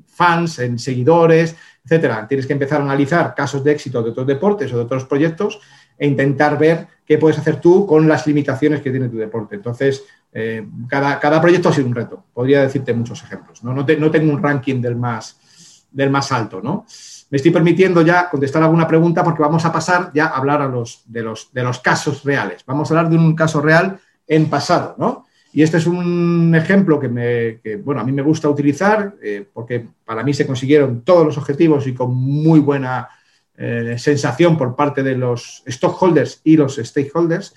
fans, 0.09 0.59
en 0.59 0.77
seguidores, 0.79 1.55
etcétera. 1.85 2.27
Tienes 2.27 2.47
que 2.47 2.53
empezar 2.53 2.81
a 2.81 2.85
analizar 2.85 3.33
casos 3.35 3.62
de 3.62 3.71
éxito 3.71 4.03
de 4.03 4.11
otros 4.11 4.27
deportes 4.27 4.73
o 4.73 4.77
de 4.77 4.83
otros 4.83 5.05
proyectos 5.05 5.61
e 5.97 6.07
intentar 6.07 6.59
ver 6.59 6.88
qué 7.07 7.16
puedes 7.19 7.38
hacer 7.38 7.61
tú 7.61 7.87
con 7.87 8.09
las 8.09 8.27
limitaciones 8.27 8.81
que 8.81 8.90
tiene 8.90 9.09
tu 9.09 9.16
deporte. 9.16 9.55
Entonces, 9.55 10.03
eh, 10.33 10.66
cada, 10.88 11.40
proyecto 11.40 11.69
ha 11.69 11.73
sido 11.73 11.87
un 11.87 11.95
reto. 11.95 12.25
Podría 12.35 12.62
decirte 12.62 12.92
muchos 12.92 13.23
ejemplos. 13.23 13.62
No, 13.62 13.73
no, 13.73 13.85
tengo 13.85 14.33
un 14.33 14.42
ranking 14.42 14.81
del 14.81 14.97
más, 14.97 15.87
del 15.90 16.11
más 16.11 16.33
alto. 16.33 16.61
¿no? 16.61 16.85
Me 17.31 17.37
estoy 17.37 17.51
permitiendo 17.51 18.03
ya 18.03 18.31
contestar 18.31 18.62
alguna 18.62 18.87
pregunta 18.87 19.25
porque 19.25 19.43
vamos 19.43 19.65
a 19.65 19.73
pasar 19.73 20.11
ya 20.15 20.27
a 20.27 20.37
hablar 20.37 20.62
a 20.62 20.69
los, 20.69 21.03
de, 21.07 21.23
los, 21.23 21.53
de 21.53 21.62
los 21.62 21.81
casos 21.81 22.23
reales. 22.25 22.62
Vamos 22.67 22.91
a 22.91 22.95
hablar 22.95 23.11
de 23.11 23.17
un 23.17 23.35
caso 23.35 23.61
real 23.61 23.99
en 24.27 24.49
pasado. 24.49 24.95
¿no? 24.99 25.27
Y 25.53 25.62
este 25.62 25.79
es 25.79 25.87
un 25.87 26.55
ejemplo 26.55 27.01
que, 27.01 27.09
me, 27.09 27.61
bueno, 27.79 28.01
a 28.01 28.05
mí 28.05 28.12
me 28.12 28.23
gusta 28.23 28.49
utilizar 28.49 29.15
eh, 29.23 29.47
porque 29.53 29.87
para 30.05 30.23
mí 30.23 30.35
se 30.35 30.47
consiguieron 30.47 31.03
todos 31.03 31.25
los 31.25 31.39
objetivos 31.39 31.87
y 31.87 31.95
con 31.95 32.15
muy 32.15 32.61
buena 32.61 33.09
eh, 33.57 33.97
sensación 33.99 34.59
por 34.59 34.77
parte 34.77 35.03
de 35.03 35.17
los 35.17 35.62
stockholders 35.67 36.43
y 36.45 36.59
los 36.59 36.77
stakeholders, 36.77 37.55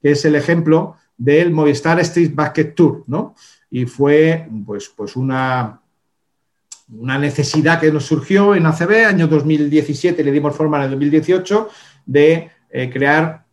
que 0.00 0.12
es 0.12 0.24
el 0.24 0.36
ejemplo 0.36 0.94
del 1.16 1.50
Movistar 1.50 1.98
Street 2.00 2.30
Basket 2.34 2.66
Tour, 2.66 3.02
¿no? 3.08 3.34
Y 3.68 3.84
fue 3.84 4.48
pues, 4.64 4.88
pues 4.96 5.16
una, 5.16 5.79
una 6.92 7.18
necesidad 7.18 7.80
que 7.80 7.92
nos 7.92 8.06
surgió 8.06 8.54
en 8.54 8.66
ACB, 8.66 9.06
año 9.06 9.28
2017, 9.28 10.24
le 10.24 10.32
dimos 10.32 10.56
forma 10.56 10.78
en 10.78 10.84
el 10.84 10.90
2018, 10.90 11.68
de 12.06 12.50
eh, 12.70 12.90
crear 12.90 13.44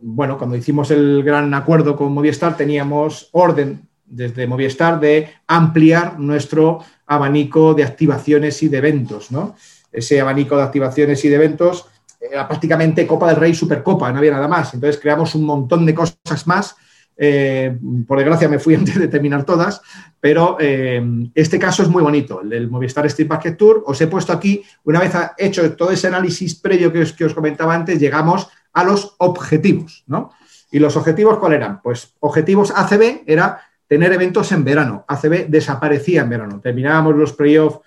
bueno, 0.00 0.38
cuando 0.38 0.56
hicimos 0.56 0.90
el 0.90 1.22
gran 1.22 1.52
acuerdo 1.54 1.96
con 1.96 2.12
Movistar, 2.12 2.56
teníamos 2.56 3.28
orden 3.32 3.88
desde 4.04 4.46
Movistar 4.46 5.00
de 5.00 5.28
ampliar 5.46 6.18
nuestro 6.18 6.80
abanico 7.06 7.74
de 7.74 7.84
activaciones 7.84 8.62
y 8.62 8.68
de 8.68 8.78
eventos, 8.78 9.30
¿no? 9.30 9.56
Ese 9.92 10.20
abanico 10.20 10.56
de 10.56 10.62
activaciones 10.62 11.24
y 11.24 11.28
de 11.28 11.36
eventos 11.36 11.86
era 12.20 12.46
prácticamente 12.46 13.06
Copa 13.06 13.28
del 13.28 13.36
Rey, 13.36 13.54
Supercopa, 13.54 14.12
no 14.12 14.18
había 14.18 14.32
nada 14.32 14.48
más. 14.48 14.74
Entonces 14.74 15.00
creamos 15.00 15.34
un 15.34 15.44
montón 15.44 15.86
de 15.86 15.94
cosas 15.94 16.46
más. 16.46 16.76
Eh, 17.16 17.76
por 18.06 18.18
desgracia 18.18 18.48
me 18.48 18.58
fui 18.58 18.74
antes 18.76 18.98
de 18.98 19.08
terminar 19.08 19.44
todas, 19.44 19.82
pero 20.18 20.56
eh, 20.58 21.02
este 21.34 21.58
caso 21.58 21.82
es 21.82 21.88
muy 21.88 22.02
bonito, 22.02 22.40
el 22.40 22.48
del 22.48 22.70
Movistar 22.70 23.06
Street 23.06 23.28
Basket 23.28 23.52
Tour. 23.52 23.82
Os 23.86 24.00
he 24.00 24.06
puesto 24.06 24.32
aquí, 24.32 24.62
una 24.84 25.00
vez 25.00 25.12
hecho 25.38 25.76
todo 25.76 25.90
ese 25.90 26.06
análisis 26.06 26.54
previo 26.54 26.92
que 26.92 27.24
os, 27.24 27.34
comentaba 27.34 27.74
antes, 27.74 27.98
llegamos 27.98 28.48
a 28.72 28.84
los 28.84 29.16
objetivos, 29.18 30.04
¿no? 30.06 30.30
¿Y 30.70 30.78
los 30.78 30.96
objetivos 30.96 31.38
cuáles 31.38 31.58
eran? 31.58 31.82
Pues 31.82 32.14
objetivos 32.20 32.72
ACB 32.74 33.22
era 33.26 33.60
tener 33.88 34.12
eventos 34.12 34.52
en 34.52 34.62
verano. 34.62 35.04
ACB 35.08 35.48
desaparecía 35.48 36.22
en 36.22 36.30
verano. 36.30 36.60
Terminábamos 36.60 37.16
los 37.16 37.32
playoffs, 37.32 37.80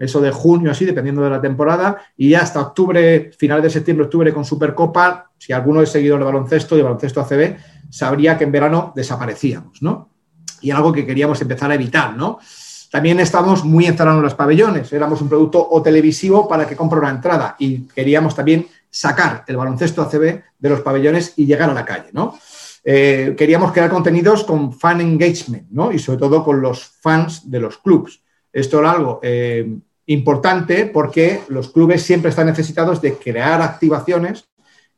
eso 0.00 0.20
de 0.20 0.30
junio, 0.30 0.70
así, 0.70 0.86
dependiendo 0.86 1.22
de 1.22 1.28
la 1.28 1.42
temporada, 1.42 1.98
y 2.16 2.30
ya 2.30 2.40
hasta 2.40 2.60
octubre, 2.60 3.30
finales 3.36 3.64
de 3.64 3.70
septiembre, 3.70 4.06
octubre 4.06 4.32
con 4.32 4.46
Supercopa, 4.46 5.30
si 5.36 5.52
alguno 5.52 5.82
es 5.82 5.90
seguidor 5.90 6.18
de 6.18 6.24
baloncesto 6.24 6.76
y 6.76 6.82
baloncesto 6.82 7.20
ACB, 7.20 7.56
sabría 7.90 8.38
que 8.38 8.44
en 8.44 8.52
verano 8.52 8.94
desaparecíamos, 8.96 9.82
¿no? 9.82 10.08
Y 10.62 10.70
algo 10.70 10.90
que 10.90 11.04
queríamos 11.04 11.40
empezar 11.42 11.70
a 11.70 11.74
evitar, 11.74 12.16
¿no? 12.16 12.38
También 12.90 13.20
estábamos 13.20 13.62
muy 13.62 13.84
encerrados 13.84 14.18
en 14.18 14.24
los 14.24 14.34
pabellones, 14.34 14.90
éramos 14.94 15.20
un 15.20 15.28
producto 15.28 15.68
o 15.70 15.82
televisivo 15.82 16.48
para 16.48 16.66
que 16.66 16.74
compre 16.74 16.98
una 16.98 17.10
entrada 17.10 17.56
y 17.58 17.82
queríamos 17.82 18.34
también 18.34 18.66
sacar 18.88 19.44
el 19.46 19.56
baloncesto 19.58 20.00
ACB 20.00 20.42
de 20.58 20.68
los 20.68 20.80
pabellones 20.80 21.34
y 21.36 21.44
llegar 21.44 21.68
a 21.68 21.74
la 21.74 21.84
calle, 21.84 22.08
¿no? 22.12 22.38
Eh, 22.82 23.34
queríamos 23.36 23.72
crear 23.72 23.90
contenidos 23.90 24.44
con 24.44 24.72
fan 24.72 25.02
engagement, 25.02 25.68
¿no? 25.70 25.92
Y 25.92 25.98
sobre 25.98 26.18
todo 26.18 26.42
con 26.42 26.62
los 26.62 26.82
fans 26.82 27.50
de 27.50 27.60
los 27.60 27.76
clubes. 27.76 28.22
Esto 28.52 28.80
era 28.80 28.92
algo 28.92 29.20
eh, 29.22 29.78
importante 30.06 30.86
porque 30.86 31.42
los 31.48 31.70
clubes 31.70 32.02
siempre 32.02 32.30
están 32.30 32.46
necesitados 32.46 33.00
de 33.00 33.14
crear 33.14 33.62
activaciones 33.62 34.48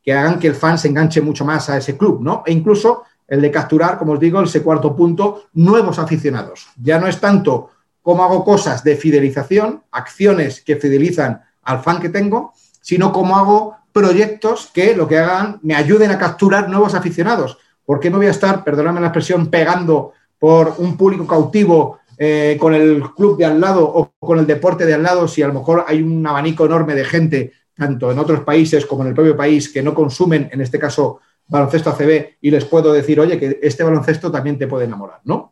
que 0.03 0.13
hagan 0.13 0.39
que 0.39 0.47
el 0.47 0.55
fan 0.55 0.77
se 0.77 0.89
enganche 0.89 1.21
mucho 1.21 1.45
más 1.45 1.69
a 1.69 1.77
ese 1.77 1.97
club, 1.97 2.21
¿no? 2.21 2.43
E 2.45 2.51
incluso 2.51 3.03
el 3.27 3.41
de 3.41 3.51
capturar, 3.51 3.97
como 3.97 4.13
os 4.13 4.19
digo, 4.19 4.41
ese 4.41 4.61
cuarto 4.61 4.95
punto, 4.95 5.45
nuevos 5.53 5.97
aficionados. 5.97 6.67
Ya 6.81 6.99
no 6.99 7.07
es 7.07 7.19
tanto 7.19 7.69
cómo 8.01 8.23
hago 8.23 8.43
cosas 8.43 8.83
de 8.83 8.97
fidelización, 8.97 9.83
acciones 9.91 10.61
que 10.61 10.75
fidelizan 10.75 11.41
al 11.63 11.81
fan 11.81 12.01
que 12.01 12.09
tengo, 12.09 12.53
sino 12.81 13.13
cómo 13.13 13.37
hago 13.37 13.77
proyectos 13.93 14.69
que 14.73 14.95
lo 14.95 15.07
que 15.07 15.19
hagan 15.19 15.59
me 15.63 15.75
ayuden 15.75 16.11
a 16.11 16.17
capturar 16.17 16.69
nuevos 16.69 16.95
aficionados. 16.95 17.57
¿Por 17.85 17.99
qué 17.99 18.09
no 18.09 18.17
voy 18.17 18.27
a 18.27 18.31
estar, 18.31 18.63
perdóname 18.63 18.99
la 18.99 19.07
expresión, 19.07 19.47
pegando 19.47 20.11
por 20.37 20.75
un 20.79 20.97
público 20.97 21.25
cautivo 21.25 21.99
eh, 22.25 22.55
con 22.57 22.73
el 22.73 23.03
club 23.13 23.37
de 23.37 23.43
al 23.43 23.59
lado 23.59 23.83
o 23.83 24.13
con 24.17 24.39
el 24.39 24.47
deporte 24.47 24.85
de 24.85 24.93
al 24.93 25.03
lado 25.03 25.27
si 25.27 25.41
a 25.41 25.47
lo 25.47 25.53
mejor 25.53 25.83
hay 25.85 26.01
un 26.01 26.25
abanico 26.25 26.65
enorme 26.65 26.95
de 26.95 27.03
gente, 27.03 27.51
tanto 27.75 28.13
en 28.13 28.17
otros 28.17 28.39
países 28.45 28.85
como 28.85 29.01
en 29.01 29.09
el 29.09 29.13
propio 29.13 29.35
país, 29.35 29.67
que 29.67 29.83
no 29.83 29.93
consumen, 29.93 30.47
en 30.49 30.61
este 30.61 30.79
caso, 30.79 31.19
baloncesto 31.49 31.89
ACB 31.89 32.37
y 32.39 32.49
les 32.49 32.63
puedo 32.63 32.93
decir, 32.93 33.19
oye, 33.19 33.37
que 33.37 33.59
este 33.61 33.83
baloncesto 33.83 34.31
también 34.31 34.57
te 34.57 34.67
puede 34.67 34.85
enamorar, 34.85 35.19
¿no? 35.25 35.51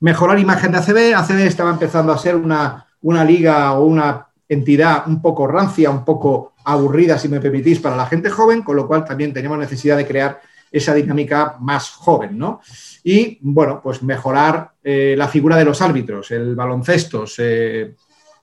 Mejorar 0.00 0.40
imagen 0.40 0.72
de 0.72 0.78
ACB. 0.78 1.14
ACB 1.14 1.46
estaba 1.46 1.70
empezando 1.70 2.12
a 2.12 2.18
ser 2.18 2.34
una, 2.34 2.88
una 3.02 3.22
liga 3.22 3.72
o 3.74 3.84
una 3.84 4.26
entidad 4.48 5.04
un 5.06 5.22
poco 5.22 5.46
rancia, 5.46 5.88
un 5.88 6.04
poco 6.04 6.54
aburrida, 6.64 7.16
si 7.16 7.28
me 7.28 7.38
permitís, 7.38 7.78
para 7.78 7.94
la 7.94 8.06
gente 8.06 8.28
joven, 8.28 8.62
con 8.62 8.74
lo 8.74 8.88
cual 8.88 9.04
también 9.04 9.32
tenemos 9.32 9.56
necesidad 9.56 9.96
de 9.96 10.06
crear 10.08 10.40
esa 10.70 10.94
dinámica 10.94 11.56
más 11.60 11.90
joven, 11.90 12.38
¿no? 12.38 12.60
Y, 13.04 13.38
bueno, 13.42 13.80
pues 13.82 14.02
mejorar 14.02 14.72
eh, 14.82 15.14
la 15.16 15.28
figura 15.28 15.56
de 15.56 15.64
los 15.64 15.80
árbitros. 15.80 16.30
El 16.30 16.54
baloncesto 16.54 17.26
se 17.26 17.94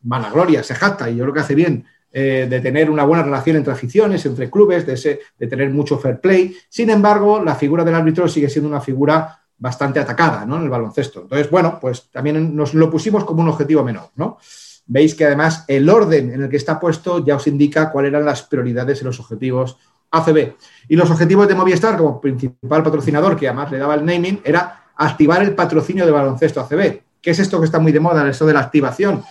vanagloria, 0.01 0.63
se 0.63 0.75
jacta, 0.75 1.09
y 1.09 1.15
yo 1.15 1.23
creo 1.23 1.33
que 1.33 1.39
hace 1.39 1.55
bien 1.55 1.85
eh, 2.11 2.47
de 2.49 2.59
tener 2.59 2.89
una 2.89 3.03
buena 3.03 3.23
relación 3.23 3.57
entre 3.57 3.73
aficiones, 3.73 4.25
entre 4.25 4.49
clubes, 4.49 4.85
de, 4.85 5.19
de 5.37 5.47
tener 5.47 5.69
mucho 5.69 5.97
fair 5.97 6.19
play. 6.19 6.55
Sin 6.69 6.89
embargo, 6.89 7.43
la 7.43 7.55
figura 7.55 7.83
del 7.83 7.95
árbitro 7.95 8.27
sigue 8.27 8.49
siendo 8.49 8.69
una 8.69 8.81
figura 8.81 9.39
bastante 9.57 9.99
atacada, 9.99 10.45
¿no? 10.45 10.57
En 10.57 10.63
el 10.63 10.69
baloncesto. 10.69 11.21
Entonces, 11.21 11.49
bueno, 11.49 11.79
pues 11.79 12.09
también 12.11 12.55
nos 12.55 12.73
lo 12.73 12.89
pusimos 12.89 13.23
como 13.23 13.41
un 13.41 13.49
objetivo 13.49 13.83
menor, 13.83 14.09
¿no? 14.15 14.37
veis 14.85 15.15
que 15.15 15.25
además 15.25 15.65
el 15.67 15.89
orden 15.89 16.33
en 16.33 16.43
el 16.43 16.49
que 16.49 16.57
está 16.57 16.79
puesto 16.79 17.23
ya 17.23 17.35
os 17.35 17.47
indica 17.47 17.91
cuáles 17.91 18.09
eran 18.09 18.25
las 18.25 18.43
prioridades 18.43 19.01
y 19.01 19.05
los 19.05 19.19
objetivos 19.19 19.77
ACB. 20.13 20.53
Y 20.87 20.95
los 20.95 21.09
objetivos 21.09 21.47
de 21.47 21.55
Movistar 21.55 21.97
como 21.97 22.21
principal 22.21 22.83
patrocinador, 22.83 23.35
que 23.35 23.47
además 23.47 23.71
le 23.71 23.79
daba 23.79 23.95
el 23.95 24.05
naming, 24.05 24.41
era 24.43 24.85
activar 24.95 25.41
el 25.41 25.55
patrocinio 25.55 26.05
de 26.05 26.11
baloncesto 26.11 26.61
ACB. 26.61 27.01
¿Qué 27.21 27.31
es 27.31 27.39
esto 27.39 27.59
que 27.59 27.65
está 27.65 27.79
muy 27.79 27.91
de 27.91 27.99
moda, 27.99 28.29
esto 28.29 28.45
de 28.45 28.53
la 28.53 28.59
activación? 28.59 29.23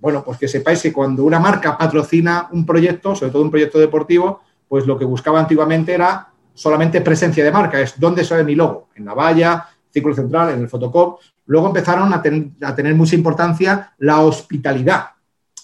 Bueno, 0.00 0.24
pues 0.24 0.38
que 0.38 0.48
sepáis 0.48 0.82
que 0.82 0.92
cuando 0.92 1.24
una 1.24 1.38
marca 1.38 1.76
patrocina 1.76 2.48
un 2.52 2.66
proyecto, 2.66 3.14
sobre 3.14 3.30
todo 3.30 3.42
un 3.42 3.50
proyecto 3.50 3.78
deportivo, 3.78 4.40
pues 4.66 4.86
lo 4.86 4.98
que 4.98 5.04
buscaba 5.04 5.38
antiguamente 5.38 5.92
era 5.94 6.28
solamente 6.54 7.00
presencia 7.00 7.44
de 7.44 7.52
marca, 7.52 7.80
es 7.80 7.98
dónde 7.98 8.24
sale 8.24 8.44
mi 8.44 8.54
logo, 8.54 8.88
en 8.94 9.04
la 9.04 9.14
valla, 9.14 9.68
círculo 9.90 10.14
central, 10.14 10.50
en 10.50 10.60
el 10.60 10.68
fotocop, 10.68 11.20
luego 11.46 11.66
empezaron 11.66 12.12
a, 12.12 12.22
tener 12.22 12.94
mucha 12.94 13.14
importancia 13.14 13.92
la 13.98 14.20
hospitalidad. 14.20 15.10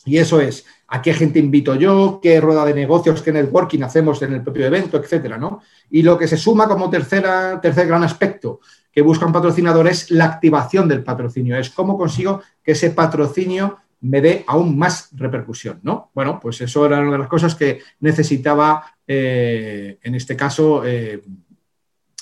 Y 0.04 0.18
eso 0.18 0.40
es, 0.40 0.64
a 0.88 1.02
qué 1.02 1.12
gente 1.14 1.38
invito 1.38 1.74
yo, 1.74 2.20
qué 2.22 2.40
rueda 2.40 2.64
de 2.64 2.74
negocios, 2.74 3.22
qué 3.22 3.32
networking 3.32 3.82
hacemos 3.82 4.22
en 4.22 4.34
el 4.34 4.42
propio 4.42 4.66
evento, 4.66 4.96
etcétera, 4.96 5.36
¿no? 5.36 5.60
Y 5.90 6.02
lo 6.02 6.16
que 6.16 6.28
se 6.28 6.36
suma 6.36 6.68
como 6.68 6.88
tercera, 6.88 7.60
tercer 7.60 7.86
gran 7.88 8.04
aspecto 8.04 8.60
que 8.92 9.02
busca 9.02 9.26
un 9.26 9.32
patrocinador 9.32 9.88
es 9.88 10.10
la 10.10 10.24
activación 10.24 10.88
del 10.88 11.04
patrocinio, 11.04 11.58
es 11.58 11.68
cómo 11.70 11.98
consigo 11.98 12.40
que 12.62 12.72
ese 12.72 12.90
patrocinio 12.90 13.76
me 14.00 14.20
dé 14.20 14.44
aún 14.46 14.78
más 14.78 15.10
repercusión, 15.12 15.80
¿no? 15.82 16.10
Bueno, 16.14 16.38
pues 16.40 16.60
eso 16.60 16.86
era 16.86 17.00
una 17.00 17.12
de 17.12 17.18
las 17.18 17.28
cosas 17.28 17.54
que 17.54 17.80
necesitaba, 18.00 18.96
eh, 19.06 19.98
en 20.02 20.14
este 20.14 20.36
caso, 20.36 20.82
eh, 20.84 21.22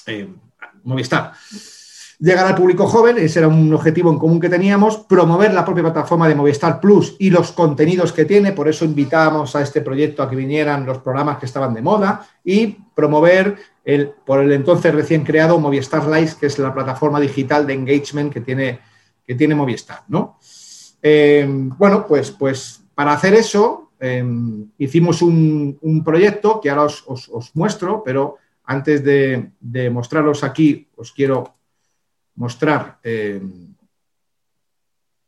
eh, 0.07 0.29
Movistar. 0.83 1.33
Llegar 2.19 2.47
al 2.47 2.55
público 2.55 2.87
joven, 2.87 3.19
ese 3.19 3.41
era 3.41 3.49
un 3.49 3.73
objetivo 3.73 4.11
en 4.11 4.19
común 4.19 4.41
que 4.41 4.49
teníamos, 4.49 4.99
promover 4.99 5.53
la 5.53 5.65
propia 5.65 5.83
plataforma 5.83 6.29
de 6.29 6.35
Movistar 6.35 6.81
Plus 6.81 7.17
y 7.19 7.31
los 7.31 7.53
contenidos 7.53 8.13
que 8.13 8.25
tiene, 8.25 8.53
por 8.53 8.69
eso 8.69 8.85
invitábamos 8.85 9.57
a 9.57 9.63
este 9.63 9.81
proyecto 9.81 10.23
a 10.23 10.31
que 10.31 10.37
vinieran 10.37 10.87
los 10.87 10.99
programas 10.99 11.39
que 11.39 11.47
estaban 11.47 11.75
de 11.75 11.83
moda 11.83 12.27
y 12.45 12.79
promover 12.95 13.57
el, 13.85 14.11
por 14.11 14.41
el 14.41 14.53
entonces 14.53 14.95
recién 14.95 15.25
creado 15.25 15.59
Movistar 15.59 16.07
Live, 16.07 16.33
que 16.39 16.47
es 16.47 16.59
la 16.59 16.73
plataforma 16.73 17.21
digital 17.21 17.67
de 17.67 17.75
engagement 17.75 18.33
que 18.33 18.41
tiene, 18.41 18.81
que 19.27 19.35
tiene 19.35 19.55
Movistar, 19.55 20.03
¿no? 20.09 20.39
Eh, 21.03 21.47
bueno, 21.49 22.07
pues, 22.07 22.31
pues 22.31 22.83
para 22.95 23.13
hacer 23.13 23.35
eso 23.35 23.85
eh, 24.01 24.23
hicimos 24.79 25.23
un, 25.23 26.03
proyecto 26.05 26.61
que 26.61 26.71
ahora 26.71 26.85
os, 26.85 27.51
muestro, 27.55 28.03
pero 28.05 28.37
antes 28.65 29.03
de, 29.05 29.91
mostraros 29.91 30.45
aquí 30.45 30.89
os 30.97 31.13
quiero 31.13 31.55
mostrar, 32.37 32.99
eh, 33.03 33.41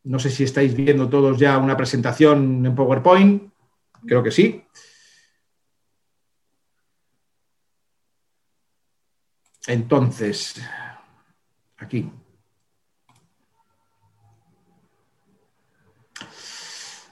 no 0.05 0.19
sé 0.19 0.31
si 0.31 0.45
estáis 0.45 0.75
viendo 0.75 1.09
todos 1.09 1.39
ya 1.39 1.59
una 1.59 1.77
presentación 1.77 2.65
en 2.65 2.75
PowerPoint, 2.75 3.53
creo 4.07 4.23
que 4.23 4.31
sí. 4.31 4.65
Entonces, 9.67 10.63
aquí. 11.79 12.11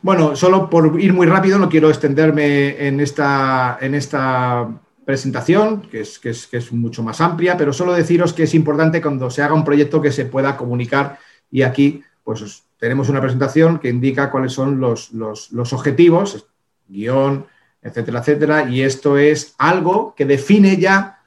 Bueno, 0.02 0.36
solo 0.36 0.68
por 0.68 1.00
ir 1.00 1.12
muy 1.12 1.26
rápido, 1.26 1.58
no 1.58 1.68
quiero 1.68 1.88
extenderme 1.88 2.86
en 2.86 3.00
esta, 3.00 3.78
en 3.80 3.94
esta 3.94 4.68
presentación, 5.04 5.82
que 5.82 6.00
es, 6.00 6.18
que, 6.18 6.30
es, 6.30 6.72
mucho 6.72 7.02
más 7.02 7.20
amplia, 7.20 7.56
pero 7.56 7.72
solo 7.72 7.92
deciros 7.92 8.32
que 8.32 8.44
es 8.44 8.54
importante 8.54 9.02
cuando 9.02 9.30
se 9.30 9.42
haga 9.42 9.54
un 9.54 9.64
proyecto 9.64 10.00
que 10.00 10.12
se 10.12 10.24
pueda 10.24 10.56
comunicar 10.56 11.18
y 11.50 11.62
aquí 11.62 12.02
pues 12.22 12.64
tenemos 12.78 13.08
una 13.08 13.20
presentación 13.20 13.78
que 13.78 13.90
indica 13.90 14.30
cuáles 14.30 14.52
son 14.52 14.80
los, 14.80 15.12
los 15.12 15.72
objetivos, 15.72 16.46
guion, 16.88 17.46
etcétera, 17.82 18.20
etcétera, 18.20 18.70
y 18.70 18.80
esto 18.80 19.18
es 19.18 19.54
algo 19.58 20.14
que 20.16 20.24
define 20.24 20.78
ya 20.78 21.20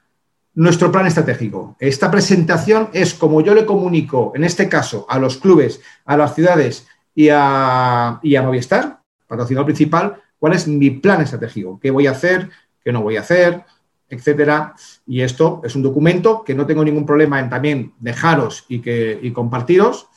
nuestro 0.54 0.90
plan 0.90 1.06
estratégico. 1.06 1.76
Esta 1.78 2.10
presentación 2.10 2.90
es 2.92 3.14
como 3.14 3.40
yo 3.40 3.54
le 3.54 3.64
comunico, 3.64 4.32
en 4.34 4.42
este 4.42 4.68
caso, 4.68 5.06
a 5.08 5.20
los 5.20 5.36
clubes, 5.36 5.80
a 6.04 6.16
las 6.16 6.34
ciudades 6.34 6.88
y 7.14 7.28
a, 7.30 8.18
y 8.24 8.34
a 8.34 8.42
Movistar, 8.42 8.98
patrocinador 9.28 9.66
principal, 9.66 10.20
cuál 10.36 10.54
es 10.54 10.66
mi 10.66 10.90
plan 10.90 11.20
estratégico, 11.20 11.78
qué 11.80 11.92
voy 11.92 12.08
a 12.08 12.10
hacer, 12.10 12.50
qué 12.88 12.92
no 12.92 13.02
voy 13.02 13.18
a 13.18 13.20
hacer, 13.20 13.64
etcétera. 14.08 14.74
Y 15.06 15.20
esto 15.20 15.60
es 15.62 15.76
un 15.76 15.82
documento 15.82 16.42
que 16.42 16.54
no 16.54 16.64
tengo 16.64 16.82
ningún 16.82 17.04
problema 17.04 17.38
en 17.38 17.50
también 17.50 17.92
dejaros 18.00 18.64
y, 18.66 18.80
que, 18.80 19.18
y 19.20 19.30
compartiros, 19.30 20.08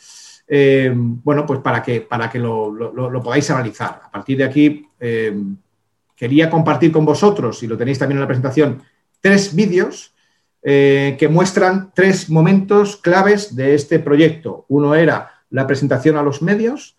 eh, 0.47 0.89
bueno, 0.95 1.45
pues 1.45 1.59
para 1.59 1.83
que, 1.83 1.99
para 1.99 2.29
que 2.29 2.39
lo, 2.39 3.21
podáis 3.21 3.51
analizar. 3.51 4.03
A 4.05 4.09
partir 4.09 4.37
de 4.37 4.45
aquí, 4.45 4.87
eh, 5.01 5.35
quería 6.15 6.49
compartir 6.49 6.93
con 6.93 7.03
vosotros, 7.03 7.61
y 7.61 7.67
lo 7.67 7.77
tenéis 7.77 7.99
también 7.99 8.19
en 8.19 8.21
la 8.21 8.27
presentación, 8.27 8.81
tres 9.19 9.53
vídeos 9.53 10.15
eh, 10.63 11.17
que 11.19 11.27
muestran 11.27 11.91
tres 11.93 12.29
momentos 12.29 12.95
claves 12.95 13.53
de 13.53 13.75
este 13.75 13.99
proyecto. 13.99 14.63
Uno 14.69 14.95
era 14.95 15.43
la 15.49 15.67
presentación 15.67 16.15
a 16.15 16.23
los 16.23 16.41
medios. 16.41 16.95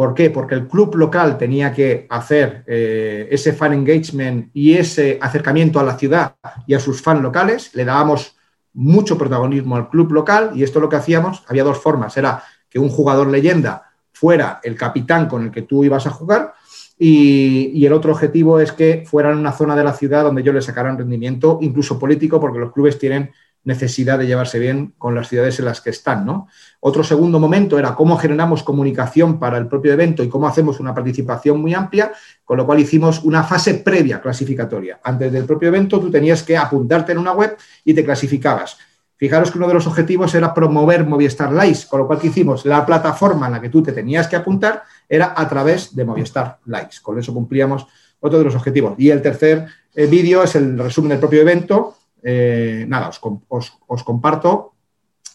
¿Por 0.00 0.14
qué? 0.14 0.30
Porque 0.30 0.54
el 0.54 0.66
club 0.66 0.94
local 0.94 1.36
tenía 1.36 1.74
que 1.74 2.06
hacer 2.08 2.64
eh, 2.66 3.28
ese 3.30 3.52
fan 3.52 3.74
engagement 3.74 4.48
y 4.54 4.72
ese 4.72 5.18
acercamiento 5.20 5.78
a 5.78 5.82
la 5.82 5.98
ciudad 5.98 6.36
y 6.66 6.72
a 6.72 6.80
sus 6.80 7.02
fans 7.02 7.20
locales. 7.20 7.74
Le 7.74 7.84
dábamos 7.84 8.34
mucho 8.72 9.18
protagonismo 9.18 9.76
al 9.76 9.90
club 9.90 10.10
local 10.12 10.52
y 10.54 10.62
esto 10.62 10.80
lo 10.80 10.88
que 10.88 10.96
hacíamos, 10.96 11.44
había 11.48 11.64
dos 11.64 11.82
formas. 11.82 12.16
Era 12.16 12.42
que 12.70 12.78
un 12.78 12.88
jugador 12.88 13.28
leyenda 13.28 13.92
fuera 14.10 14.58
el 14.62 14.74
capitán 14.74 15.28
con 15.28 15.44
el 15.44 15.50
que 15.50 15.60
tú 15.60 15.84
ibas 15.84 16.06
a 16.06 16.10
jugar 16.12 16.54
y, 16.98 17.84
el 17.84 17.92
otro 17.92 18.12
objetivo 18.12 18.58
es 18.58 18.72
que 18.72 19.04
fuera 19.06 19.32
en 19.32 19.36
una 19.36 19.52
zona 19.52 19.76
de 19.76 19.84
la 19.84 19.92
ciudad 19.92 20.24
donde 20.24 20.42
yo 20.42 20.54
le 20.54 20.62
sacara 20.62 20.90
un 20.90 20.96
rendimiento, 20.96 21.58
incluso 21.60 21.98
político, 21.98 22.40
porque 22.40 22.58
los 22.58 22.72
clubes 22.72 22.98
tienen 22.98 23.32
necesidad 23.64 24.18
de 24.18 24.26
llevarse 24.26 24.58
bien 24.58 24.94
con 24.96 25.14
las 25.14 25.28
ciudades 25.28 25.58
en 25.58 25.66
las 25.66 25.80
que 25.80 25.90
están. 25.90 26.24
¿no? 26.24 26.48
Otro 26.80 27.04
segundo 27.04 27.38
momento 27.38 27.78
era 27.78 27.94
cómo 27.94 28.16
generamos 28.16 28.62
comunicación 28.62 29.38
para 29.38 29.58
el 29.58 29.66
propio 29.66 29.92
evento 29.92 30.22
y 30.22 30.28
cómo 30.28 30.48
hacemos 30.48 30.80
una 30.80 30.94
participación 30.94 31.60
muy 31.60 31.74
amplia, 31.74 32.12
con 32.44 32.56
lo 32.56 32.66
cual 32.66 32.80
hicimos 32.80 33.22
una 33.22 33.42
fase 33.42 33.74
previa 33.74 34.20
clasificatoria. 34.20 35.00
Antes 35.02 35.32
del 35.32 35.44
propio 35.44 35.68
evento 35.68 36.00
tú 36.00 36.10
tenías 36.10 36.42
que 36.42 36.56
apuntarte 36.56 37.12
en 37.12 37.18
una 37.18 37.32
web 37.32 37.56
y 37.84 37.94
te 37.94 38.04
clasificabas. 38.04 38.78
Fijaros 39.20 39.50
que 39.50 39.58
uno 39.58 39.68
de 39.68 39.74
los 39.74 39.86
objetivos 39.86 40.34
era 40.34 40.54
promover 40.54 41.04
Movistar 41.04 41.52
Live, 41.52 41.80
con 41.90 42.00
lo 42.00 42.06
cual 42.06 42.18
que 42.18 42.28
hicimos 42.28 42.64
la 42.64 42.86
plataforma 42.86 43.48
en 43.48 43.52
la 43.52 43.60
que 43.60 43.68
tú 43.68 43.82
te 43.82 43.92
tenías 43.92 44.26
que 44.26 44.36
apuntar 44.36 44.84
era 45.06 45.34
a 45.36 45.46
través 45.46 45.94
de 45.94 46.06
Movistar 46.06 46.58
Live. 46.64 46.88
Con 47.02 47.18
eso 47.18 47.34
cumplíamos 47.34 47.86
otro 48.20 48.38
de 48.38 48.46
los 48.46 48.54
objetivos. 48.54 48.94
Y 48.96 49.10
el 49.10 49.20
tercer 49.20 49.66
eh, 49.94 50.06
vídeo 50.06 50.42
es 50.42 50.54
el 50.54 50.78
resumen 50.78 51.10
del 51.10 51.18
propio 51.18 51.42
evento, 51.42 51.96
eh, 52.22 52.84
nada, 52.88 53.08
os, 53.08 54.04
comparto 54.04 54.74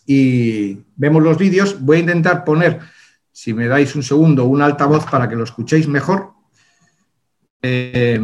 y 0.05 0.79
vemos 0.95 1.23
los 1.23 1.38
vídeos. 1.38 1.83
Voy 1.83 1.97
a 1.97 2.01
intentar 2.01 2.43
poner, 2.43 2.79
si 3.31 3.53
me 3.53 3.67
dais 3.67 3.95
un 3.95 4.03
segundo, 4.03 4.45
un 4.45 4.61
altavoz 4.61 5.05
para 5.09 5.27
que 5.27 5.36
lo 5.36 5.43
escuchéis 5.43 5.88
mejor. 5.88 6.33
Eh, 7.61 8.19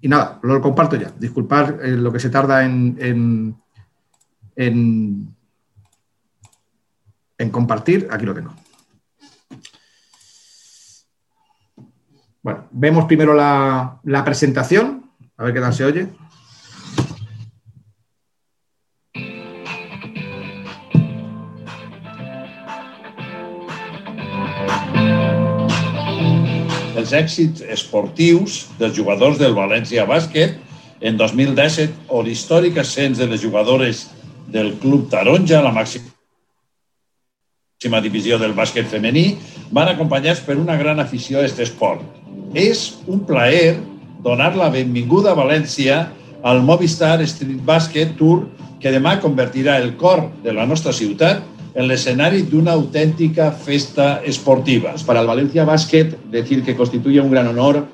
y 0.00 0.08
nada, 0.08 0.38
lo 0.42 0.60
comparto 0.60 0.96
ya. 0.96 1.12
Disculpad 1.18 1.84
eh, 1.84 1.96
lo 1.96 2.12
que 2.12 2.20
se 2.20 2.30
tarda 2.30 2.64
en, 2.64 3.56
en 4.54 5.34
compartir. 7.50 8.08
Aquí 8.10 8.24
lo 8.24 8.34
tengo. 8.34 8.54
Bueno, 12.46 12.68
vemos 12.70 13.06
primero 13.06 13.34
la, 13.34 13.98
la 14.04 14.24
presentación, 14.24 15.10
a 15.36 15.42
ver 15.42 15.52
qué 15.52 15.60
tal 15.60 15.74
se 15.74 15.84
oye. 15.84 16.08
Els 27.06 27.14
èxits 27.14 27.62
esportius 27.70 28.66
dels 28.80 28.96
jugadors 28.96 29.38
del 29.38 29.54
València 29.54 30.06
Bàsquet 30.08 30.56
en 31.00 31.16
2017 31.20 32.10
o 32.10 32.22
l'històric 32.26 32.80
ascens 32.82 33.18
de 33.22 33.26
les 33.30 33.40
jugadores 33.40 34.08
del 34.50 34.74
Club 34.82 35.06
Taronja 35.10 35.60
a 35.60 35.62
la 35.62 35.72
màxima 35.74 36.10
divisió 38.02 38.38
del 38.42 38.56
bàsquet 38.56 38.88
femení 38.90 39.36
van 39.70 39.88
acompanyats 39.92 40.40
per 40.42 40.56
una 40.58 40.76
gran 40.80 40.98
afició 40.98 41.38
a 41.38 41.44
aquest 41.44 41.60
esport. 41.60 42.02
És 42.54 42.96
un 43.06 43.20
plaer 43.28 43.76
donar 44.24 44.56
la 44.56 44.70
benvinguda 44.72 45.30
a 45.30 45.38
València 45.38 46.08
al 46.42 46.62
Movistar 46.62 47.20
Street 47.22 47.62
Basket 47.62 48.16
Tour 48.18 48.48
que 48.80 48.90
demà 48.90 49.20
convertirà 49.22 49.78
el 49.78 49.94
cor 50.00 50.24
de 50.42 50.52
la 50.56 50.66
nostra 50.66 50.92
ciutat 50.92 51.42
en 51.76 51.84
l'escenari 51.90 52.40
d'una 52.48 52.72
autèntica 52.72 53.50
festa 53.52 54.22
esportiva. 54.24 54.94
Para 55.04 55.20
el 55.20 55.26
Valencia 55.26 55.64
Basket, 55.64 56.16
decir 56.32 56.64
que 56.64 56.74
constituye 56.74 57.20
un 57.20 57.30
gran 57.30 57.48
honor 57.48 57.86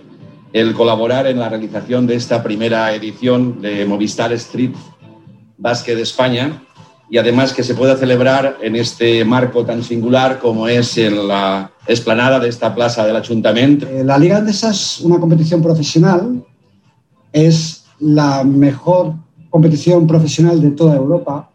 el 0.53 0.73
colaborar 0.73 1.27
en 1.27 1.41
la 1.41 1.49
realización 1.49 2.07
de 2.07 2.15
esta 2.15 2.43
primera 2.43 2.95
edición 2.95 3.61
de 3.61 3.85
Movistar 3.85 4.33
Street 4.35 4.73
Basket 5.59 5.99
España 5.99 6.63
y 7.11 7.19
además 7.19 7.53
que 7.53 7.65
se 7.65 7.75
pueda 7.75 7.97
celebrar 7.97 8.59
en 8.63 8.77
este 8.77 9.25
marco 9.25 9.65
tan 9.65 9.83
singular 9.83 10.39
como 10.39 10.69
es 10.69 10.97
en 10.99 11.27
la 11.27 11.73
esplanada 11.87 12.39
de 12.39 12.49
esta 12.49 12.75
plaza 12.75 13.05
del 13.05 13.17
Ayuntamiento. 13.17 13.87
Eh, 13.89 14.05
la 14.05 14.17
Liga 14.17 14.39
Andesa 14.39 14.71
es 14.71 15.01
una 15.01 15.19
competición 15.19 15.61
profesional, 15.61 16.45
es 17.33 17.85
la 17.99 18.45
mejor 18.45 19.15
competición 19.51 20.07
profesional 20.07 20.61
de 20.61 20.71
toda 20.71 20.95
Europa 20.95 21.52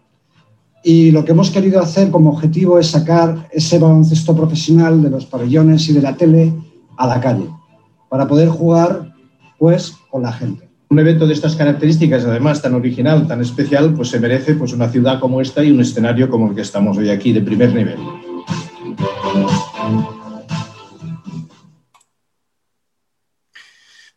y 0.87 1.11
lo 1.11 1.25
que 1.25 1.33
hemos 1.33 1.51
querido 1.51 1.81
hacer 1.81 2.09
como 2.11 2.29
objetivo 2.29 2.79
es 2.79 2.87
sacar 2.87 3.49
ese 3.51 3.77
baloncesto 3.77 4.33
profesional 4.33 5.03
de 5.03 5.09
los 5.09 5.25
pabellones 5.25 5.89
y 5.89 5.93
de 5.93 6.01
la 6.01 6.15
tele 6.15 6.53
a 6.95 7.05
la 7.05 7.19
calle, 7.19 7.49
para 8.07 8.25
poder 8.25 8.47
jugar 8.47 9.13
pues 9.59 9.93
con 10.09 10.23
la 10.23 10.31
gente. 10.31 10.69
un 10.89 10.99
evento 10.99 11.27
de 11.27 11.33
estas 11.33 11.57
características, 11.57 12.23
además 12.23 12.61
tan 12.61 12.73
original, 12.73 13.27
tan 13.27 13.41
especial, 13.41 13.93
pues 13.95 14.07
se 14.07 14.21
merece 14.21 14.55
pues, 14.55 14.71
una 14.71 14.87
ciudad 14.87 15.19
como 15.19 15.41
esta 15.41 15.61
y 15.61 15.71
un 15.71 15.81
escenario 15.81 16.29
como 16.29 16.47
el 16.47 16.55
que 16.55 16.61
estamos 16.61 16.97
hoy 16.97 17.09
aquí, 17.09 17.33
de 17.33 17.41
primer 17.41 17.73
nivel. 17.75 17.97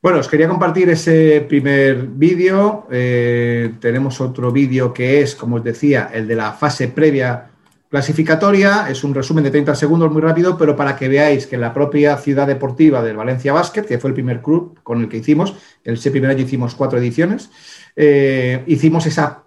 Bueno, 0.02 0.18
os 0.18 0.28
quería 0.28 0.48
compartir 0.48 0.88
ese 0.88 1.44
primer 1.46 2.06
vídeo. 2.06 2.86
Eh, 2.90 3.74
tenemos 3.80 4.18
otro 4.22 4.50
vídeo 4.50 4.94
que 4.94 5.20
es, 5.20 5.34
como 5.34 5.56
os 5.56 5.64
decía, 5.64 6.10
el 6.14 6.26
de 6.26 6.36
la 6.36 6.52
fase 6.52 6.88
previa 6.88 7.50
clasificatoria. 7.90 8.88
Es 8.88 9.04
un 9.04 9.12
resumen 9.12 9.44
de 9.44 9.50
30 9.50 9.74
segundos 9.74 10.10
muy 10.10 10.22
rápido, 10.22 10.56
pero 10.56 10.74
para 10.74 10.96
que 10.96 11.06
veáis 11.08 11.46
que 11.46 11.58
la 11.58 11.74
propia 11.74 12.16
ciudad 12.16 12.46
deportiva 12.46 13.02
del 13.02 13.18
Valencia 13.18 13.52
Basket, 13.52 13.82
que 13.82 13.98
fue 13.98 14.08
el 14.08 14.14
primer 14.14 14.40
club 14.40 14.80
con 14.82 15.02
el 15.02 15.08
que 15.10 15.18
hicimos, 15.18 15.54
ese 15.84 16.10
primer 16.10 16.30
año 16.30 16.44
hicimos 16.44 16.74
cuatro 16.74 16.98
ediciones, 16.98 17.50
eh, 17.94 18.64
hicimos 18.68 19.04
esa... 19.04 19.44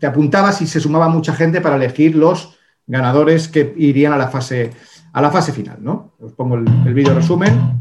te 0.00 0.06
apuntabas 0.06 0.62
y 0.62 0.66
se 0.66 0.80
sumaba 0.80 1.08
mucha 1.08 1.32
gente 1.32 1.60
para 1.60 1.76
elegir 1.76 2.16
los 2.16 2.58
ganadores 2.88 3.46
que 3.46 3.72
irían 3.76 4.14
a 4.14 4.18
la 4.18 4.26
fase, 4.26 4.72
a 5.12 5.22
la 5.22 5.30
fase 5.30 5.52
final. 5.52 5.78
¿no? 5.80 6.14
Os 6.18 6.32
pongo 6.32 6.56
el, 6.56 6.66
el 6.84 6.92
vídeo 6.92 7.14
resumen. 7.14 7.80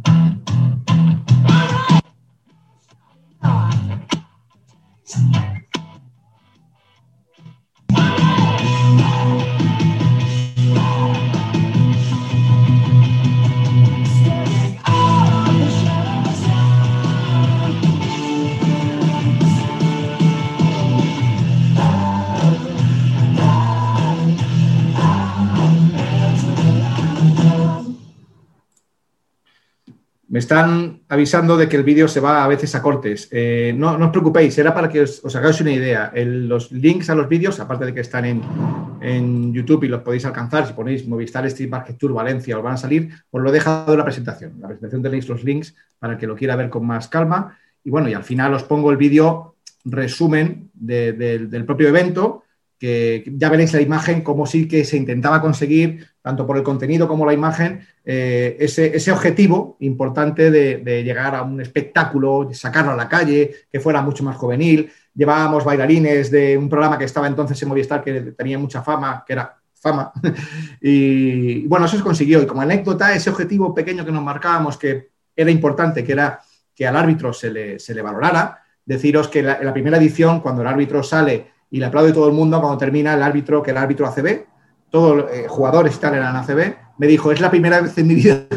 Thank 5.10 5.36
you. 5.36 5.49
Me 30.30 30.38
están 30.38 31.02
avisando 31.10 31.58
de 31.58 31.68
que 31.68 31.76
el 31.76 31.84
vídeo 31.84 32.08
se 32.08 32.20
va 32.20 32.44
a 32.44 32.48
veces 32.48 32.76
a 32.76 32.84
cortes. 32.84 33.28
Eh, 33.32 33.74
no, 33.76 33.96
os 33.96 34.10
preocupéis, 34.12 34.56
era 34.60 34.76
para 34.76 34.88
que 34.88 35.02
os, 35.02 35.36
hagáis 35.36 35.60
una 35.60 35.72
idea. 35.72 36.12
los 36.14 36.72
links 36.72 37.10
a 37.10 37.16
los 37.16 37.28
vídeos, 37.28 37.60
aparte 37.60 37.86
de 37.86 37.96
que 37.96 38.02
están 38.02 38.26
en, 38.26 39.54
YouTube 39.54 39.86
y 39.86 39.88
los 39.88 40.02
podéis 40.02 40.26
alcanzar, 40.26 40.68
si 40.68 40.74
ponéis 40.74 41.08
Movistar 41.08 41.48
Street 41.48 41.70
Market 41.70 41.98
Tour 41.98 42.14
Valencia 42.14 42.58
os 42.58 42.64
van 42.64 42.74
a 42.74 42.78
salir, 42.78 43.10
os 43.32 43.42
lo 43.42 43.50
he 43.50 43.52
dejado 43.52 43.94
en 43.94 43.98
la 43.98 44.06
presentación. 44.06 44.52
En 44.54 44.62
la 44.62 44.68
presentación 44.68 45.02
tenéis 45.02 45.28
los 45.28 45.44
links 45.44 45.76
para 45.98 46.14
el 46.14 46.20
que 46.20 46.28
lo 46.28 46.36
quiera 46.36 46.56
ver 46.56 46.70
con 46.70 46.86
más 46.86 47.08
calma. 47.08 47.58
Y 47.84 47.90
bueno, 47.90 48.08
y 48.08 48.14
al 48.14 48.24
final 48.24 48.54
os 48.54 48.64
pongo 48.64 48.92
el 48.92 48.98
vídeo 48.98 49.56
resumen 49.84 50.70
del 50.74 51.66
propio 51.66 51.88
evento 51.88 52.44
que 52.80 53.26
ya 53.36 53.50
veréis 53.50 53.74
la 53.74 53.82
imagen, 53.82 54.22
como 54.22 54.46
sí 54.46 54.68
que 54.68 54.86
se 54.86 54.96
intentaba 54.96 55.42
conseguir, 55.42 56.08
tanto 56.22 56.48
por 56.48 56.58
el 56.58 56.64
contenido 56.64 57.10
como 57.10 57.26
la 57.26 57.34
imagen, 57.34 57.86
eh, 58.06 58.56
ese, 58.60 59.12
objetivo 59.12 59.76
importante 59.82 60.50
de, 60.50 61.04
llegar 61.04 61.36
a 61.36 61.44
un 61.44 61.60
espectáculo, 61.60 62.50
sacarlo 62.54 62.92
a 62.92 62.96
la 62.96 63.10
calle, 63.10 63.54
que 63.72 63.82
fuera 63.82 64.02
mucho 64.02 64.24
más 64.24 64.38
juvenil. 64.38 64.90
Llevábamos 65.14 65.66
bailarines 65.66 66.32
de 66.32 66.58
un 66.58 66.70
programa 66.70 66.98
que 66.98 67.04
estaba 67.04 67.28
entonces 67.28 67.62
en 67.62 67.68
Movistar 67.68 68.02
que 68.02 68.22
tenía 68.32 68.58
mucha 68.58 68.82
fama, 68.82 69.26
que 69.28 69.34
era 69.34 69.58
fama. 69.74 70.14
y 70.82 71.68
bueno, 71.68 71.86
eso 71.86 71.98
se 71.98 72.04
consiguió. 72.04 72.42
Y 72.42 72.46
como 72.46 72.62
anécdota, 72.62 73.14
ese 73.14 73.30
objetivo 73.30 73.76
pequeño 73.76 74.06
que 74.06 74.12
nos 74.12 74.24
marcábamos, 74.24 74.78
que 74.78 75.10
era 75.36 75.52
importante, 75.52 76.04
que 76.04 76.14
era 76.14 76.40
que 76.74 76.88
al 76.88 76.96
árbitro 76.96 77.34
se 77.34 77.52
le, 77.52 78.02
valorara, 78.02 78.64
deciros 78.86 79.28
que 79.28 79.40
en 79.40 79.48
la 79.48 79.74
primera 79.74 79.98
edición, 79.98 80.40
cuando 80.40 80.62
el 80.62 80.68
árbitro 80.70 81.04
sale 81.04 81.59
y 81.72 81.80
le 81.80 81.86
aplaude 81.86 82.14
todo 82.14 82.28
el 82.28 82.34
mundo 82.34 82.60
cuando 82.60 82.78
termina 82.78 83.14
el 83.14 83.22
árbitro, 83.22 83.62
que 83.62 83.72
el 83.72 83.78
árbitro 83.78 84.08
ACB, 84.08 84.46
todos 84.90 85.18
los 85.18 85.32
eh, 85.32 85.46
jugadores 85.48 86.00
tal 86.00 86.16
eran 86.16 86.36
ACB, 86.36 86.76
me 86.98 87.08
dijo, 87.08 87.32
es 87.32 87.40
la 87.40 87.52
primera 87.52 87.82
vez 87.82 87.98
en 87.98 88.08
mi 88.08 88.16
vida 88.16 88.48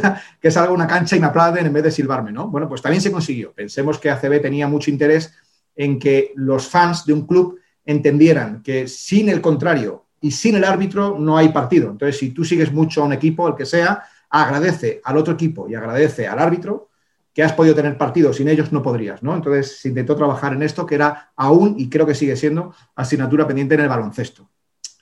que 0.41 0.51
salgo 0.51 0.75
una 0.75 0.87
cancha 0.87 1.17
y 1.17 1.21
me 1.21 1.27
aplauden 1.27 1.67
en 1.67 1.73
vez 1.73 1.85
de 1.85 1.91
silbarme, 1.91 2.33
¿no? 2.33 2.49
Bueno, 2.49 2.69
pues 2.69 2.83
también 2.83 3.03
se 3.03 3.13
consiguió. 3.13 3.53
Pensemos 3.53 3.99
que 3.99 4.11
ACB 4.11 4.41
tenía 4.41 4.67
mucho 4.67 4.91
interés 4.91 5.35
en 5.77 5.99
que 5.99 6.33
los 6.35 6.69
fans 6.69 7.05
de 7.07 7.13
un 7.13 7.27
club 7.27 7.59
entendieran 7.85 8.63
que 8.63 8.89
sin 8.89 9.29
el 9.29 9.41
contrario 9.41 10.07
y 10.21 10.31
sin 10.31 10.57
el 10.57 10.65
árbitro 10.65 11.19
no 11.19 11.37
hay 11.37 11.49
partido. 11.49 11.91
Entonces, 11.91 12.19
si 12.19 12.31
tú 12.31 12.45
sigues 12.45 12.73
mucho 12.73 13.03
a 13.03 13.07
un 13.07 13.13
equipo, 13.13 13.49
el 13.49 13.55
que 13.55 13.67
sea, 13.67 14.05
agradece 14.31 15.01
al 15.05 15.17
otro 15.17 15.35
equipo 15.35 15.69
y 15.69 15.75
agradece 15.75 16.27
al 16.27 16.39
árbitro, 16.39 16.89
que 17.35 17.43
has 17.43 17.53
podido 17.53 17.75
tener 17.75 17.97
partido, 17.97 18.33
sin 18.33 18.49
ellos 18.49 18.73
no 18.73 18.83
podrías, 18.83 19.23
¿no? 19.23 19.35
Entonces 19.35 19.81
se 19.81 19.89
intentó 19.89 20.17
trabajar 20.17 20.53
en 20.53 20.63
esto 20.63 20.85
que 20.85 20.97
era 20.97 21.33
aún, 21.37 21.77
y 21.79 21.89
creo 21.89 22.07
que 22.07 22.15
sigue 22.15 22.37
siendo, 22.37 22.75
asignatura 22.95 23.47
pendiente 23.47 23.75
en 23.75 23.81
el 23.81 23.89
baloncesto. 23.89 24.51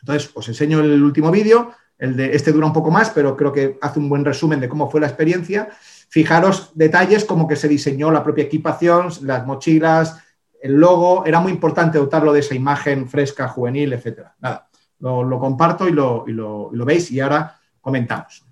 Entonces 0.01 0.31
os 0.35 0.49
enseño 0.49 0.81
el 0.81 1.03
último 1.03 1.31
vídeo, 1.31 1.73
el 1.99 2.17
de 2.17 2.35
este 2.35 2.53
dura 2.53 2.67
un 2.67 2.73
poco 2.73 2.91
más, 2.91 3.11
pero 3.11 3.37
creo 3.37 3.53
que 3.53 3.79
hace 3.83 3.99
un 3.99 4.09
buen 4.09 4.25
resumen 4.25 4.61
de 4.61 4.69
cómo 4.69 4.91
fue 4.91 5.01
la 5.01 5.07
experiencia. 5.07 5.69
Fijaros 6.09 6.71
detalles 6.75 7.25
como 7.25 7.47
que 7.47 7.57
se 7.57 7.69
diseñó 7.69 8.11
la 8.11 8.25
propia 8.25 8.45
equipación, 8.45 9.09
las 9.23 9.47
mochilas, 9.47 10.19
el 10.63 10.75
logo, 10.75 11.27
era 11.27 11.41
muy 11.41 11.53
importante 11.53 11.99
dotarlo 11.99 12.33
de 12.33 12.41
esa 12.41 12.55
imagen 12.55 13.09
fresca, 13.09 13.49
juvenil, 13.49 13.93
etcétera. 13.93 14.35
Nada, 14.41 14.69
lo, 15.01 15.39
comparto 15.39 15.89
y 15.89 15.93
lo, 15.93 16.25
y 16.27 16.33
lo 16.33 16.85
veis 16.85 17.11
y 17.11 17.21
ahora 17.21 17.59
comentamos 17.81 18.45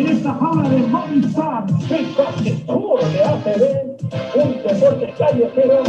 en 0.00 0.16
esta 0.16 0.34
jaula 0.34 0.68
de 0.68 0.78
Movistar. 0.78 1.66
El 1.90 2.06
Basket 2.16 2.66
Tour 2.66 3.00
de 3.12 3.22
ACB, 3.22 3.62
un 4.34 4.62
deporte 4.62 5.14
callejero. 5.18 5.82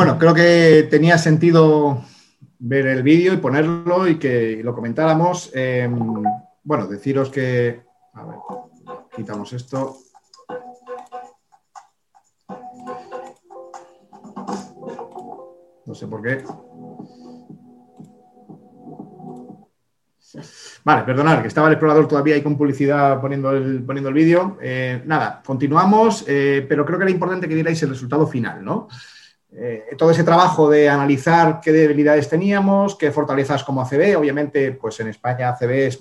Bueno, 0.00 0.18
creo 0.18 0.32
que 0.32 0.88
tenía 0.90 1.18
sentido 1.18 2.02
ver 2.58 2.86
el 2.86 3.02
vídeo 3.02 3.34
y 3.34 3.36
ponerlo 3.36 4.08
y 4.08 4.18
que 4.18 4.62
lo 4.64 4.74
comentáramos. 4.74 5.50
Eh, 5.52 5.86
bueno, 6.64 6.86
deciros 6.86 7.28
que. 7.28 7.82
A 8.14 8.24
ver, 8.24 8.36
quitamos 9.14 9.52
esto. 9.52 9.98
No 15.84 15.94
sé 15.94 16.06
por 16.06 16.22
qué. 16.22 16.44
Vale, 20.82 21.02
perdonad, 21.02 21.42
que 21.42 21.48
estaba 21.48 21.66
el 21.66 21.74
explorador 21.74 22.08
todavía 22.08 22.36
ahí 22.36 22.42
con 22.42 22.56
publicidad 22.56 23.20
poniendo 23.20 23.50
el, 23.50 23.82
poniendo 23.82 24.08
el 24.08 24.14
vídeo. 24.14 24.56
Eh, 24.62 25.02
nada, 25.04 25.42
continuamos, 25.44 26.24
eh, 26.26 26.64
pero 26.66 26.86
creo 26.86 26.98
que 26.98 27.04
era 27.04 27.12
importante 27.12 27.46
que 27.46 27.54
vierais 27.54 27.82
el 27.82 27.90
resultado 27.90 28.26
final, 28.26 28.64
¿no? 28.64 28.88
Eh, 29.52 29.96
todo 29.98 30.10
ese 30.10 30.24
trabajo 30.24 30.70
de 30.70 30.88
analizar 30.88 31.60
qué 31.60 31.72
debilidades 31.72 32.28
teníamos, 32.28 32.96
qué 32.96 33.10
fortalezas 33.10 33.64
como 33.64 33.82
ACB, 33.82 34.16
obviamente, 34.16 34.72
pues 34.72 35.00
en 35.00 35.08
España 35.08 35.50
ACB 35.50 35.70
es, 35.70 35.98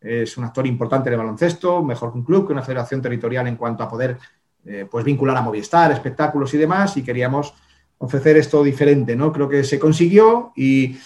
es 0.00 0.36
un 0.36 0.44
actor 0.44 0.66
importante 0.66 1.10
de 1.10 1.16
baloncesto, 1.16 1.82
mejor 1.82 2.12
que 2.12 2.18
un 2.18 2.24
club, 2.24 2.46
que 2.46 2.52
una 2.52 2.62
federación 2.62 3.00
territorial 3.00 3.46
en 3.46 3.56
cuanto 3.56 3.82
a 3.82 3.88
poder 3.88 4.18
pues 4.90 5.04
vincular 5.04 5.36
a 5.36 5.42
Movistar, 5.42 5.92
espectáculos 5.92 6.52
y 6.52 6.58
demás, 6.58 6.96
y 6.96 7.04
queríamos 7.04 7.54
ofrecer 7.98 8.36
esto 8.36 8.62
diferente, 8.62 9.16
¿no? 9.16 9.32
Creo 9.32 9.48
que 9.48 9.64
se 9.64 9.78
consiguió 9.78 10.52
y 10.56 10.96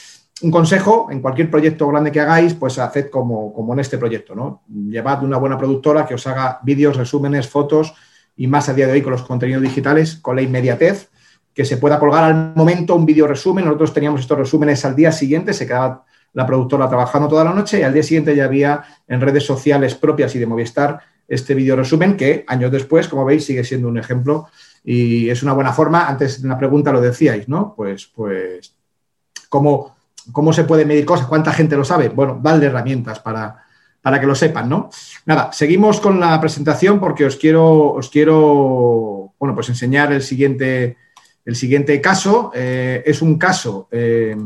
un 0.42 0.50
consejo, 0.50 1.08
en 1.10 1.20
cualquier 1.20 1.50
proyecto 1.50 1.86
grande 1.88 2.10
que 2.10 2.20
hagáis, 2.20 2.54
pues 2.54 2.78
haced 2.78 3.10
como, 3.10 3.52
como 3.52 3.74
en 3.74 3.80
este 3.80 3.98
proyecto, 3.98 4.34
¿no? 4.34 4.62
Llevad 4.68 5.22
una 5.22 5.36
buena 5.36 5.58
productora 5.58 6.06
que 6.06 6.14
os 6.14 6.26
haga 6.26 6.60
vídeos, 6.62 6.96
resúmenes, 6.96 7.48
fotos 7.48 7.94
y 8.36 8.46
más 8.46 8.68
a 8.68 8.74
día 8.74 8.86
de 8.86 8.94
hoy 8.94 9.02
con 9.02 9.12
los 9.12 9.22
contenidos 9.22 9.62
digitales, 9.62 10.16
con 10.16 10.36
la 10.36 10.42
inmediatez, 10.42 11.09
que 11.54 11.64
se 11.64 11.76
pueda 11.76 11.98
colgar 11.98 12.24
al 12.24 12.52
momento 12.54 12.94
un 12.94 13.06
vídeo 13.06 13.26
resumen. 13.26 13.64
Nosotros 13.64 13.92
teníamos 13.92 14.20
estos 14.20 14.38
resúmenes 14.38 14.84
al 14.84 14.96
día 14.96 15.12
siguiente, 15.12 15.52
se 15.52 15.66
quedaba 15.66 16.04
la 16.32 16.46
productora 16.46 16.88
trabajando 16.88 17.28
toda 17.28 17.44
la 17.44 17.52
noche 17.52 17.80
y 17.80 17.82
al 17.82 17.92
día 17.92 18.02
siguiente 18.02 18.36
ya 18.36 18.44
había 18.44 18.84
en 19.08 19.20
redes 19.20 19.44
sociales 19.44 19.94
propias 19.94 20.34
y 20.36 20.38
de 20.38 20.46
Movistar 20.46 21.00
este 21.26 21.54
vídeo 21.54 21.76
resumen 21.76 22.16
que 22.16 22.44
años 22.46 22.70
después, 22.70 23.08
como 23.08 23.24
veis, 23.24 23.44
sigue 23.44 23.64
siendo 23.64 23.88
un 23.88 23.98
ejemplo 23.98 24.48
y 24.84 25.28
es 25.28 25.42
una 25.42 25.52
buena 25.52 25.72
forma. 25.72 26.06
Antes 26.08 26.42
en 26.42 26.48
la 26.48 26.58
pregunta 26.58 26.92
lo 26.92 27.00
decíais, 27.00 27.48
¿no? 27.48 27.74
Pues, 27.76 28.06
pues, 28.14 28.74
como 29.48 29.94
¿Cómo 30.32 30.52
se 30.52 30.64
puede 30.64 30.84
medir 30.84 31.04
cosas? 31.04 31.26
¿Cuánta 31.26 31.52
gente 31.52 31.76
lo 31.76 31.84
sabe? 31.84 32.08
Bueno, 32.08 32.38
darle 32.42 32.66
herramientas 32.66 33.20
para, 33.20 33.64
para 34.00 34.20
que 34.20 34.26
lo 34.26 34.34
sepan, 34.34 34.68
¿no? 34.68 34.90
Nada, 35.26 35.52
seguimos 35.52 36.00
con 36.00 36.20
la 36.20 36.40
presentación 36.40 37.00
porque 37.00 37.24
os 37.24 37.36
quiero, 37.36 37.92
os 37.92 38.10
quiero 38.10 39.32
bueno, 39.38 39.54
pues 39.54 39.68
enseñar 39.70 40.12
el 40.12 40.22
siguiente, 40.22 40.96
el 41.44 41.56
siguiente 41.56 42.00
caso. 42.00 42.52
Eh, 42.54 43.02
es 43.04 43.22
un 43.22 43.38
caso 43.38 43.88
eh, 43.90 44.36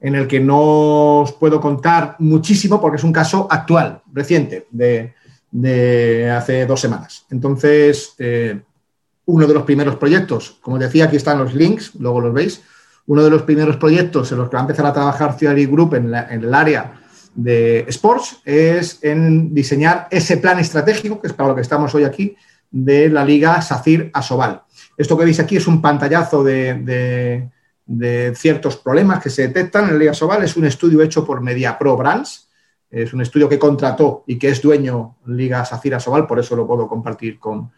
en 0.00 0.14
el 0.14 0.26
que 0.26 0.40
no 0.40 1.20
os 1.20 1.32
puedo 1.32 1.60
contar 1.60 2.16
muchísimo 2.18 2.80
porque 2.80 2.96
es 2.96 3.04
un 3.04 3.12
caso 3.12 3.46
actual, 3.50 4.02
reciente, 4.12 4.66
de, 4.70 6.30
hace 6.30 6.66
dos 6.66 6.80
semanas. 6.80 7.26
Entonces, 7.30 8.14
eh, 8.18 8.60
uno 9.26 9.46
de 9.46 9.54
los 9.54 9.64
primeros 9.64 9.96
proyectos, 9.96 10.58
como 10.60 10.78
decía, 10.78 11.04
aquí 11.04 11.16
están 11.16 11.38
los 11.38 11.54
links, 11.54 11.94
luego 11.96 12.20
los 12.20 12.32
veis 12.32 12.62
uno 13.08 13.24
de 13.24 13.30
los 13.30 13.42
primeros 13.42 13.78
proyectos 13.78 14.30
en 14.30 14.38
los 14.38 14.48
que 14.48 14.56
va 14.56 14.60
a 14.60 14.64
empezar 14.64 14.86
a 14.86 14.92
trabajar 14.92 15.36
Theory 15.36 15.64
Group 15.66 15.94
en, 15.94 16.14
el 16.14 16.54
área 16.54 17.00
de 17.34 17.86
sports 17.88 18.40
es 18.44 18.98
en 19.02 19.54
diseñar 19.54 20.08
ese 20.10 20.36
plan 20.36 20.58
estratégico, 20.58 21.20
que 21.20 21.28
es 21.28 21.32
para 21.32 21.48
lo 21.48 21.54
que 21.54 21.62
estamos 21.62 21.94
hoy 21.94 22.04
aquí, 22.04 22.36
de 22.70 23.08
la 23.08 23.24
Liga 23.24 23.62
SACIR 23.62 24.10
Asobal. 24.12 24.62
Esto 24.98 25.16
que 25.16 25.24
veis 25.24 25.38
aquí 25.38 25.56
es 25.56 25.68
un 25.68 25.80
pantallazo 25.80 26.42
de, 26.42 27.48
ciertos 28.34 28.76
problemas 28.76 29.22
que 29.22 29.30
se 29.30 29.46
detectan 29.46 29.88
en 29.88 29.98
Liga 29.98 30.10
Asobal. 30.10 30.42
Es 30.42 30.56
un 30.56 30.66
estudio 30.66 31.00
hecho 31.02 31.24
por 31.24 31.40
MediaPro 31.40 31.96
Brands. 31.96 32.50
Es 32.90 33.12
un 33.12 33.20
estudio 33.20 33.48
que 33.48 33.60
contrató 33.60 34.24
y 34.26 34.38
que 34.38 34.48
es 34.48 34.60
dueño 34.60 35.18
Liga 35.26 35.64
SACIR 35.64 35.94
Asobal, 35.94 36.26
por 36.26 36.40
eso 36.40 36.56
lo 36.56 36.66
puedo 36.66 36.88
compartir 36.88 37.38
con, 37.38 37.70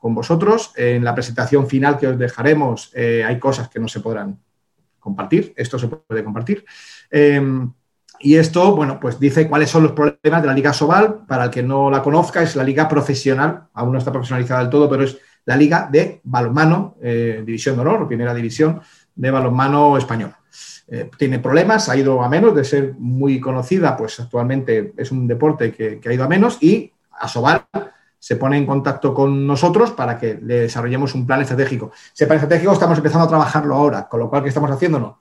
vosotros. 0.00 0.72
En 0.76 1.02
la 1.04 1.14
presentación 1.14 1.66
final 1.66 1.96
que 1.96 2.08
os 2.08 2.18
dejaremos 2.18 2.90
eh, 2.94 3.24
hay 3.24 3.38
cosas 3.38 3.70
que 3.70 3.80
no 3.80 3.88
se 3.88 4.00
podrán 4.00 4.38
compartir. 4.98 5.54
Esto 5.56 5.78
se 5.78 5.86
puede 5.86 6.24
compartir. 6.24 6.64
Em, 7.10 7.72
y 8.18 8.34
esto, 8.34 8.74
bueno, 8.74 8.98
pues 9.00 9.20
dice 9.20 9.48
cuáles 9.48 9.70
son 9.70 9.84
los 9.84 9.92
problemas 9.92 10.42
de 10.42 10.48
la 10.48 10.54
Liga 10.54 10.72
Sobal. 10.72 11.24
Para 11.26 11.44
el 11.44 11.50
que 11.50 11.62
no 11.62 11.88
la 11.88 12.02
conozca, 12.02 12.42
es 12.42 12.56
la 12.56 12.64
liga 12.64 12.88
profesional, 12.88 13.68
aún 13.74 13.92
no 13.92 13.98
está 13.98 14.10
profesionalizada 14.10 14.60
del 14.60 14.70
todo, 14.70 14.90
pero 14.90 15.04
es 15.04 15.18
la 15.46 15.56
liga 15.56 15.88
de 15.90 16.20
balonmano, 16.24 16.96
eh, 17.02 17.42
división 17.44 17.76
de 17.76 17.82
honor, 17.82 18.08
primera 18.08 18.34
división 18.34 18.80
de 19.14 19.30
balonmano 19.30 19.96
español. 19.98 20.34
Eh, 20.86 21.10
tiene 21.16 21.38
problemas, 21.38 21.88
ha 21.88 21.96
ido 21.96 22.22
a 22.22 22.28
menos 22.28 22.54
de 22.54 22.64
ser 22.64 22.94
muy 22.98 23.40
conocida, 23.40 23.96
pues 23.96 24.20
actualmente 24.20 24.92
es 24.96 25.10
un 25.10 25.26
deporte 25.26 25.72
que, 25.72 26.00
ha 26.04 26.12
ido 26.12 26.24
a 26.24 26.28
menos 26.28 26.58
y 26.60 26.92
Asobal 27.12 27.64
se 28.18 28.36
pone 28.36 28.56
en 28.56 28.66
contacto 28.66 29.14
con 29.14 29.46
nosotros 29.46 29.92
para 29.92 30.18
que 30.18 30.38
le 30.42 30.60
desarrollemos 30.60 31.14
un 31.14 31.26
plan 31.26 31.42
estratégico. 31.42 31.92
Ese 32.12 32.26
plan 32.26 32.38
estratégico 32.38 32.72
estamos 32.72 32.98
empezando 32.98 33.26
a 33.26 33.28
trabajarlo 33.28 33.74
ahora, 33.74 34.08
con 34.08 34.20
lo 34.20 34.30
cual, 34.30 34.42
¿qué 34.42 34.48
estamos 34.48 34.70
haciéndonos? 34.70 35.16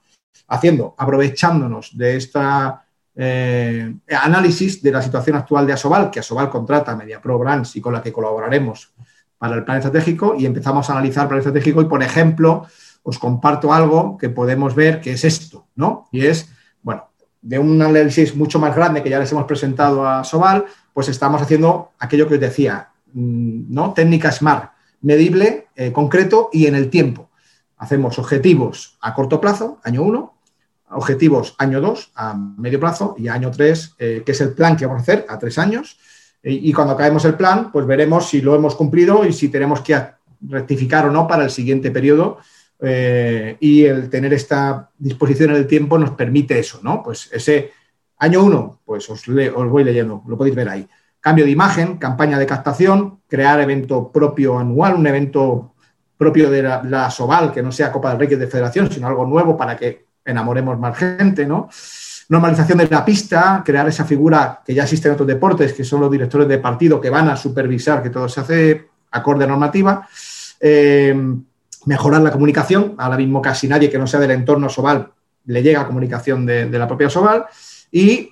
Haciendo, 0.47 0.95
aprovechándonos 0.97 1.97
de 1.97 2.15
esta 2.15 2.85
eh, 3.15 3.93
análisis 4.09 4.81
de 4.81 4.91
la 4.91 5.01
situación 5.01 5.37
actual 5.37 5.67
de 5.67 5.73
Asobal, 5.73 6.09
que 6.09 6.19
Asobal 6.19 6.49
contrata 6.49 6.95
Media 6.95 7.21
Pro 7.21 7.37
Brands 7.37 7.75
y 7.75 7.81
con 7.81 7.93
la 7.93 8.01
que 8.01 8.11
colaboraremos 8.11 8.93
para 9.43 9.57
el 9.57 9.65
plan 9.65 9.79
estratégico, 9.79 10.35
y 10.37 10.45
empezamos 10.45 10.89
a 10.89 10.93
analizar 10.93 11.23
el 11.23 11.27
plan 11.27 11.39
estratégico 11.39 11.81
y, 11.81 11.85
por 11.85 12.01
ejemplo, 12.01 12.65
os 13.03 13.19
comparto 13.19 13.73
algo 13.73 14.17
que 14.17 14.29
podemos 14.29 14.73
ver 14.73 15.01
que 15.01 15.11
es 15.11 15.25
esto, 15.25 15.67
¿no? 15.75 16.07
Y 16.13 16.25
es, 16.25 16.49
bueno, 16.81 17.09
de 17.41 17.59
un 17.59 17.81
análisis 17.81 18.35
mucho 18.37 18.57
más 18.57 18.73
grande 18.73 19.03
que 19.03 19.09
ya 19.09 19.19
les 19.19 19.29
hemos 19.33 19.43
presentado 19.43 20.07
a 20.07 20.23
Sobal, 20.23 20.63
pues 20.93 21.09
estamos 21.09 21.41
haciendo 21.41 21.91
aquello 21.99 22.29
que 22.29 22.35
os 22.35 22.39
decía, 22.39 22.93
Mm, 23.13 23.73
¿no? 23.73 23.93
Técnica 23.93 24.31
SMART, 24.31 24.71
medible, 25.01 25.67
eh, 25.75 25.91
concreto 25.91 26.49
y 26.51 26.65
en 26.65 26.75
el 26.75 26.89
tiempo. 26.89 27.29
Hacemos 27.77 28.17
objetivos 28.17 28.97
a 29.01 29.13
corto 29.13 29.39
plazo, 29.39 29.79
año 29.83 30.03
1, 30.03 30.33
objetivos 30.89 31.55
año 31.57 31.79
2, 31.79 32.11
a 32.15 32.33
medio 32.33 32.79
plazo, 32.79 33.15
y 33.17 33.27
año 33.27 33.51
3, 33.51 33.95
eh, 33.99 34.23
que 34.25 34.31
es 34.31 34.41
el 34.41 34.53
plan 34.53 34.75
que 34.75 34.85
vamos 34.85 35.01
a 35.01 35.03
hacer 35.03 35.25
a 35.29 35.37
tres 35.37 35.57
años. 35.57 35.97
Y, 36.43 36.73
cuando 36.73 36.93
acabemos 36.93 37.23
el 37.25 37.35
plan, 37.35 37.71
pues 37.71 37.85
veremos 37.85 38.27
si 38.27 38.41
lo 38.41 38.53
hemos 38.53 38.75
cumplido 38.75 39.25
y 39.25 39.31
si 39.31 39.47
tenemos 39.47 39.79
que 39.79 39.97
rectificar 40.41 41.05
o 41.05 41.11
no 41.11 41.25
para 41.25 41.45
el 41.45 41.49
siguiente 41.49 41.89
periodo. 41.89 42.39
Eh, 42.81 43.55
y 43.61 43.85
el 43.85 44.09
tener 44.09 44.33
esta 44.33 44.89
disposición 44.97 45.51
en 45.51 45.55
el 45.55 45.67
tiempo 45.67 45.97
nos 45.97 46.11
permite 46.11 46.59
eso, 46.59 46.81
¿no? 46.83 47.01
Pues 47.01 47.29
ese 47.31 47.71
año 48.17 48.43
1, 48.43 48.81
pues 48.83 49.09
os, 49.09 49.23
os 49.27 49.69
voy 49.69 49.83
leyendo, 49.85 50.21
lo 50.27 50.37
podéis 50.37 50.55
ver 50.55 50.67
ahí 50.67 50.87
cambio 51.23 51.45
de 51.45 51.51
imagen, 51.51 51.97
campaña 51.97 52.37
de 52.37 52.45
captación, 52.45 53.21
crear 53.29 53.61
evento 53.61 54.11
propio 54.11 54.59
anual, 54.59 54.95
un 54.95 55.07
evento 55.07 55.73
propio 56.17 56.51
de 56.51 56.61
la, 56.61 57.09
Soval, 57.09 57.53
que 57.53 57.63
no 57.63 57.71
sea 57.71 57.93
Copa 57.93 58.09
del 58.09 58.19
Rey 58.19 58.27
de 58.27 58.45
Federación, 58.45 58.91
sino 58.91 59.07
algo 59.07 59.25
nuevo 59.25 59.55
para 59.55 59.77
que 59.77 60.07
enamoremos 60.25 60.77
más 60.77 60.97
gente, 60.97 61.45
¿no? 61.45 61.69
Normalización 62.29 62.77
de 62.77 62.87
la 62.87 63.03
pista, 63.03 63.61
crear 63.65 63.87
esa 63.87 64.05
figura 64.05 64.61
que 64.65 64.73
ya 64.73 64.83
existe 64.83 65.07
en 65.07 65.15
otros 65.15 65.27
deportes, 65.27 65.73
que 65.73 65.83
son 65.83 66.01
los 66.01 66.11
directores 66.11 66.47
de 66.47 66.57
partido 66.57 66.99
que 66.99 67.09
van 67.09 67.29
a 67.29 67.35
supervisar 67.35 68.01
que 68.01 68.09
todo 68.09 68.29
se 68.29 68.39
hace 68.39 68.87
acorde 69.11 69.43
a 69.43 69.47
normativa. 69.47 70.07
Eh, 70.59 71.15
mejorar 71.85 72.21
la 72.21 72.31
comunicación, 72.31 72.95
ahora 72.97 73.17
mismo 73.17 73.41
casi 73.41 73.67
nadie 73.67 73.89
que 73.89 73.97
no 73.97 74.07
sea 74.07 74.19
del 74.19 74.31
entorno 74.31 74.69
Soval 74.69 75.11
le 75.45 75.61
llega 75.61 75.85
comunicación 75.85 76.45
de, 76.45 76.69
la 76.69 76.87
propia 76.87 77.09
Soval. 77.09 77.45
Y 77.91 78.29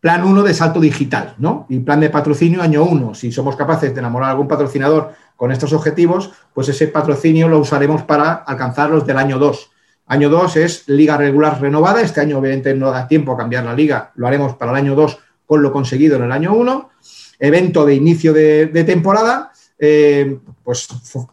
Plan 0.00 0.24
1 0.24 0.42
de 0.42 0.54
salto 0.54 0.80
digital, 0.80 1.34
¿no? 1.36 1.66
Y 1.68 1.78
plan 1.80 2.00
de 2.00 2.08
patrocinio 2.08 2.62
año 2.62 2.84
1. 2.84 3.14
Si 3.14 3.30
somos 3.30 3.54
capaces 3.54 3.92
de 3.92 4.00
enamorar 4.00 4.30
a 4.30 4.32
algún 4.32 4.48
patrocinador 4.48 5.12
con 5.36 5.52
estos 5.52 5.74
objetivos, 5.74 6.32
pues 6.54 6.70
ese 6.70 6.88
patrocinio 6.88 7.48
lo 7.48 7.58
usaremos 7.58 8.02
para 8.04 8.32
alcanzar 8.32 8.88
los 8.88 9.06
del 9.06 9.18
año 9.18 9.38
2. 9.38 9.70
Año 10.10 10.28
2 10.28 10.56
es 10.56 10.88
liga 10.88 11.16
regular 11.16 11.60
renovada. 11.60 12.00
Este 12.00 12.20
año, 12.20 12.38
obviamente, 12.38 12.74
no 12.74 12.90
da 12.90 13.06
tiempo 13.06 13.30
a 13.30 13.36
cambiar 13.36 13.64
la 13.64 13.74
liga. 13.74 14.10
Lo 14.16 14.26
haremos 14.26 14.56
para 14.56 14.72
el 14.72 14.76
año 14.76 14.96
2 14.96 15.18
con 15.46 15.62
lo 15.62 15.70
conseguido 15.70 16.16
en 16.16 16.24
el 16.24 16.32
año 16.32 16.52
1. 16.52 16.90
Evento 17.38 17.86
de 17.86 17.94
inicio 17.94 18.32
de, 18.32 18.66
temporada. 18.84 19.52
Eh, 19.78 20.36
pues 20.64 20.88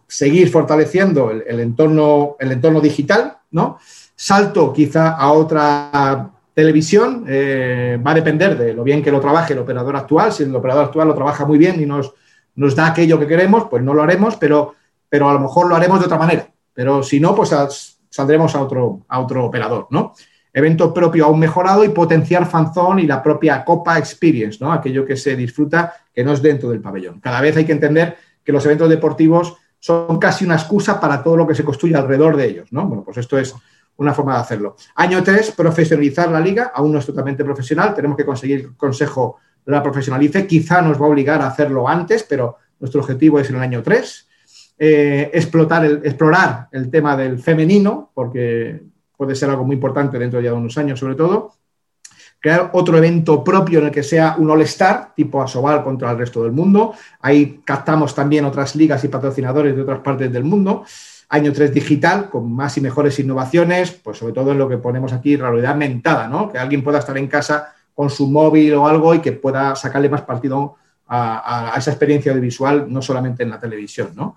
seguir 0.07 0.51
fortaleciendo 0.51 1.31
el, 1.31 1.59
entorno, 1.59 2.37
digital, 2.79 3.39
¿no? 3.49 3.79
Salto 4.15 4.71
quizá 4.71 5.15
a 5.15 5.31
otra 5.31 6.29
televisión 6.53 7.25
eh, 7.27 7.99
va 8.05 8.11
a 8.11 8.15
depender 8.15 8.59
de 8.59 8.75
lo 8.75 8.83
bien 8.83 9.01
que 9.01 9.11
lo 9.11 9.19
trabaje 9.19 9.53
el 9.53 9.59
operador 9.59 9.95
actual. 9.95 10.31
Si 10.31 10.43
el 10.43 10.55
operador 10.55 10.85
actual 10.85 11.07
lo 11.07 11.15
trabaja 11.15 11.47
muy 11.47 11.57
bien 11.57 11.81
y 11.81 11.87
nos, 11.87 12.13
nos 12.53 12.75
da 12.75 12.85
aquello 12.85 13.19
que 13.19 13.25
queremos, 13.25 13.67
pues 13.71 13.81
no 13.81 13.95
lo 13.95 14.03
haremos, 14.03 14.35
pero, 14.35 14.75
pero 15.09 15.27
a 15.27 15.33
lo 15.33 15.39
mejor 15.39 15.67
lo 15.67 15.75
haremos 15.75 15.99
de 15.99 16.05
otra 16.05 16.19
manera. 16.19 16.47
Pero 16.75 17.01
si 17.01 17.19
no, 17.19 17.33
pues 17.33 17.51
saldremos 18.17 18.55
a 18.55 18.61
otro, 18.61 19.05
a 19.07 19.19
otro 19.19 19.45
operador, 19.45 19.87
¿no? 19.91 20.13
Evento 20.51 20.91
propio 20.91 21.25
aún 21.25 21.39
mejorado 21.39 21.83
y 21.83 21.89
potenciar 21.89 22.47
fanzone 22.47 23.03
y 23.03 23.07
la 23.07 23.21
propia 23.21 23.63
Copa 23.63 23.99
Experience, 23.99 24.57
¿no? 24.59 24.73
Aquello 24.73 25.05
que 25.05 25.15
se 25.15 25.35
disfruta 25.35 25.93
que 26.11 26.23
no 26.23 26.33
es 26.33 26.41
dentro 26.41 26.69
del 26.69 26.81
pabellón. 26.81 27.19
Cada 27.19 27.41
vez 27.41 27.55
hay 27.55 27.65
que 27.65 27.73
entender 27.73 28.17
que 28.43 28.51
los 28.51 28.65
eventos 28.65 28.89
deportivos 28.89 29.55
son 29.77 30.17
casi 30.17 30.45
una 30.45 30.55
excusa 30.55 30.99
para 30.99 31.21
todo 31.21 31.37
lo 31.37 31.45
que 31.45 31.53
se 31.53 31.63
construye 31.63 31.95
alrededor 31.95 32.35
de 32.35 32.45
ellos, 32.45 32.73
¿no? 32.73 32.87
Bueno, 32.87 33.03
pues 33.03 33.17
esto 33.17 33.37
es 33.37 33.53
una 33.97 34.15
forma 34.15 34.33
de 34.33 34.41
hacerlo. 34.41 34.75
Año 34.95 35.21
3, 35.23 35.51
profesionalizar 35.51 36.31
la 36.31 36.39
liga, 36.39 36.71
aún 36.73 36.91
no 36.91 36.99
es 36.99 37.05
totalmente 37.05 37.43
profesional, 37.43 37.93
tenemos 37.93 38.17
que 38.17 38.25
conseguir 38.25 38.61
que 38.61 38.67
el 38.67 38.77
Consejo 38.77 39.37
la 39.65 39.83
profesionalice, 39.83 40.47
quizá 40.47 40.81
nos 40.81 40.99
va 40.99 41.05
a 41.05 41.09
obligar 41.09 41.41
a 41.41 41.47
hacerlo 41.47 41.87
antes, 41.87 42.23
pero 42.23 42.57
nuestro 42.79 43.01
objetivo 43.01 43.39
es 43.39 43.49
en 43.49 43.57
el 43.57 43.61
año 43.61 43.83
3. 43.83 44.26
Eh, 44.79 45.31
explotar 45.33 45.83
el, 45.85 46.01
explorar 46.03 46.67
el 46.71 46.91
tema 46.91 47.17
del 47.17 47.39
femenino, 47.39 48.11
porque 48.13 48.79
puede 49.15 49.33
ser 49.33 49.49
algo 49.49 49.63
muy 49.63 49.75
importante 49.75 50.19
dentro 50.19 50.39
de 50.39 50.51
unos 50.51 50.77
años 50.77 50.99
sobre 50.99 51.15
todo. 51.15 51.53
Crear 52.39 52.69
otro 52.73 52.95
evento 52.97 53.43
propio 53.43 53.79
en 53.79 53.85
el 53.85 53.91
que 53.91 54.03
sea 54.03 54.35
un 54.37 54.51
All-Star, 54.51 55.15
tipo 55.15 55.41
Asobal 55.41 55.83
contra 55.83 56.11
el 56.11 56.19
resto 56.19 56.43
del 56.43 56.51
mundo. 56.51 56.93
Ahí 57.21 57.61
captamos 57.65 58.13
también 58.13 58.45
otras 58.45 58.75
ligas 58.75 59.03
y 59.03 59.07
patrocinadores 59.07 59.75
de 59.75 59.81
otras 59.81 59.99
partes 59.99 60.31
del 60.31 60.43
mundo. 60.43 60.85
Año 61.29 61.51
3 61.51 61.73
digital, 61.73 62.29
con 62.29 62.53
más 62.53 62.77
y 62.77 62.81
mejores 62.81 63.17
innovaciones, 63.19 63.91
pues 63.91 64.19
sobre 64.19 64.33
todo 64.33 64.51
en 64.51 64.59
lo 64.59 64.69
que 64.69 64.77
ponemos 64.77 65.11
aquí, 65.11 65.35
realidad 65.35 65.75
mentada, 65.75 66.27
¿no? 66.27 66.51
Que 66.51 66.59
alguien 66.59 66.83
pueda 66.83 66.99
estar 66.99 67.17
en 67.17 67.27
casa 67.27 67.73
con 67.95 68.11
su 68.11 68.27
móvil 68.29 68.75
o 68.75 68.87
algo 68.87 69.15
y 69.15 69.19
que 69.19 69.31
pueda 69.31 69.75
sacarle 69.75 70.07
más 70.07 70.21
partido 70.21 70.75
a, 71.07 71.73
esa 71.77 71.91
experiencia 71.91 72.31
audiovisual, 72.31 72.85
no 72.91 73.01
solamente 73.01 73.43
en 73.43 73.49
la 73.49 73.59
televisión, 73.59 74.11
¿no? 74.15 74.35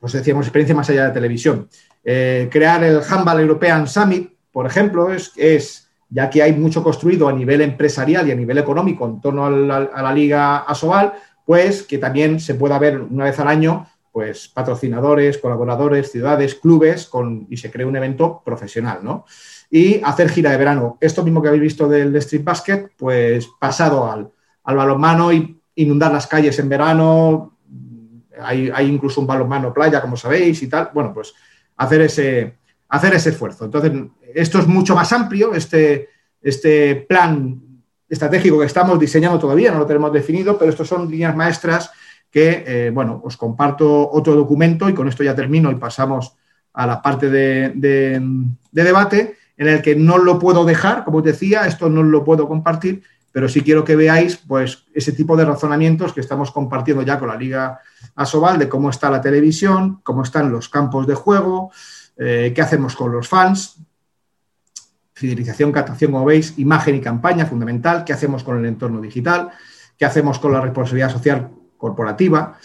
Pues 0.00 0.14
decíamos, 0.14 0.46
experiencia 0.46 0.74
más 0.74 0.88
allá 0.90 1.06
de 1.08 1.12
televisión. 1.12 1.68
Eh, 2.02 2.48
crear 2.50 2.82
el 2.82 3.02
Handball 3.06 3.40
European 3.40 3.86
Summit, 3.86 4.32
por 4.50 4.66
ejemplo, 4.66 5.12
es, 5.12 5.32
es, 5.36 5.88
ya 6.08 6.30
que 6.30 6.42
hay 6.42 6.54
mucho 6.54 6.82
construido 6.82 7.28
a 7.28 7.32
nivel 7.32 7.60
empresarial 7.60 8.26
y 8.26 8.32
a 8.32 8.34
nivel 8.34 8.58
económico 8.58 9.06
en 9.06 9.20
torno 9.20 9.46
a 9.46 9.50
la, 9.50 10.12
Liga 10.12 10.58
Asobal, 10.58 11.12
pues 11.44 11.82
que 11.82 11.98
también 11.98 12.40
se 12.40 12.54
pueda 12.54 12.78
ver 12.78 13.00
una 13.00 13.24
vez 13.24 13.38
al 13.38 13.48
año 13.48 13.86
pues 14.12 14.48
patrocinadores, 14.48 15.38
colaboradores, 15.38 16.10
ciudades, 16.10 16.56
clubes 16.56 17.06
con, 17.06 17.46
y 17.48 17.58
se 17.58 17.70
cree 17.70 17.86
un 17.86 17.94
evento 17.94 18.42
profesional, 18.44 18.98
¿no? 19.04 19.24
Y 19.70 20.02
hacer 20.02 20.30
gira 20.30 20.50
de 20.50 20.56
verano. 20.56 20.98
Esto 21.00 21.22
mismo 21.22 21.40
que 21.40 21.46
habéis 21.46 21.62
visto 21.62 21.88
del 21.88 22.16
Street 22.16 22.42
Basket, 22.42 22.88
pues 22.96 23.48
pasado 23.60 24.10
al, 24.10 24.28
al 24.64 24.76
balonmano 24.76 25.32
y 25.32 25.60
inundar 25.76 26.12
las 26.12 26.26
calles 26.26 26.58
en 26.58 26.68
verano. 26.68 27.56
Hay, 28.42 28.70
incluso 28.86 29.20
un 29.20 29.26
balonmano 29.26 29.72
playa, 29.72 30.00
como 30.00 30.16
sabéis, 30.16 30.62
y 30.62 30.68
tal. 30.68 30.90
Bueno, 30.92 31.12
pues 31.12 31.34
hacer 31.76 32.02
ese, 32.02 32.56
hacer 32.88 33.14
ese 33.14 33.30
esfuerzo. 33.30 33.64
Entonces, 33.64 33.92
esto 34.34 34.58
es 34.58 34.66
mucho 34.66 34.94
más 34.94 35.12
amplio, 35.12 35.54
este, 35.54 36.08
este 36.42 36.96
plan 36.96 37.60
estratégico 38.08 38.58
que 38.58 38.66
estamos 38.66 38.98
diseñando 38.98 39.38
todavía, 39.38 39.70
no 39.70 39.78
lo 39.78 39.86
tenemos 39.86 40.12
definido, 40.12 40.58
pero 40.58 40.70
estos 40.70 40.88
son 40.88 41.10
líneas 41.10 41.34
maestras 41.36 41.90
que, 42.30 42.64
eh, 42.66 42.90
bueno, 42.92 43.20
os 43.24 43.36
comparto 43.36 44.10
otro 44.10 44.34
documento 44.34 44.88
y 44.88 44.94
con 44.94 45.08
esto 45.08 45.22
ya 45.22 45.34
termino 45.34 45.70
y 45.70 45.76
pasamos 45.76 46.36
a 46.72 46.86
la 46.86 47.02
parte 47.02 47.30
de, 47.30 47.72
de, 47.74 48.20
de 48.70 48.84
debate 48.84 49.36
en 49.56 49.68
el 49.68 49.82
que 49.82 49.94
no 49.94 50.18
lo 50.18 50.38
puedo 50.38 50.64
dejar, 50.64 51.04
como 51.04 51.18
os 51.18 51.24
decía, 51.24 51.66
esto 51.66 51.88
no 51.88 52.02
lo 52.02 52.24
puedo 52.24 52.48
compartir, 52.48 53.02
pero 53.32 53.48
sí 53.48 53.62
quiero 53.62 53.84
que 53.84 53.96
veáis 53.96 54.36
pues, 54.36 54.86
ese 54.92 55.12
tipo 55.12 55.36
de 55.36 55.44
razonamientos 55.44 56.12
que 56.12 56.20
estamos 56.20 56.50
compartiendo 56.50 57.02
ya 57.02 57.18
con 57.18 57.28
la 57.28 57.36
Liga 57.36 57.80
Asobal, 58.16 58.58
de 58.58 58.68
cómo 58.68 58.90
está 58.90 59.10
la 59.10 59.20
televisión, 59.20 60.00
cómo 60.02 60.22
están 60.22 60.50
los 60.50 60.68
campos 60.68 61.06
de 61.06 61.14
juego, 61.14 61.70
eh, 62.16 62.52
qué 62.54 62.62
hacemos 62.62 62.96
con 62.96 63.12
los 63.12 63.28
fans, 63.28 63.78
fidelización, 65.14 65.70
captación, 65.70 66.12
como 66.12 66.24
veis, 66.24 66.58
imagen 66.58 66.96
y 66.96 67.00
campaña 67.00 67.46
fundamental, 67.46 68.04
qué 68.04 68.12
hacemos 68.12 68.42
con 68.42 68.58
el 68.58 68.66
entorno 68.66 69.00
digital, 69.00 69.50
qué 69.96 70.04
hacemos 70.06 70.38
con 70.38 70.52
la 70.52 70.60
responsabilidad 70.60 71.10
social 71.10 71.50
corporativa, 71.76 72.58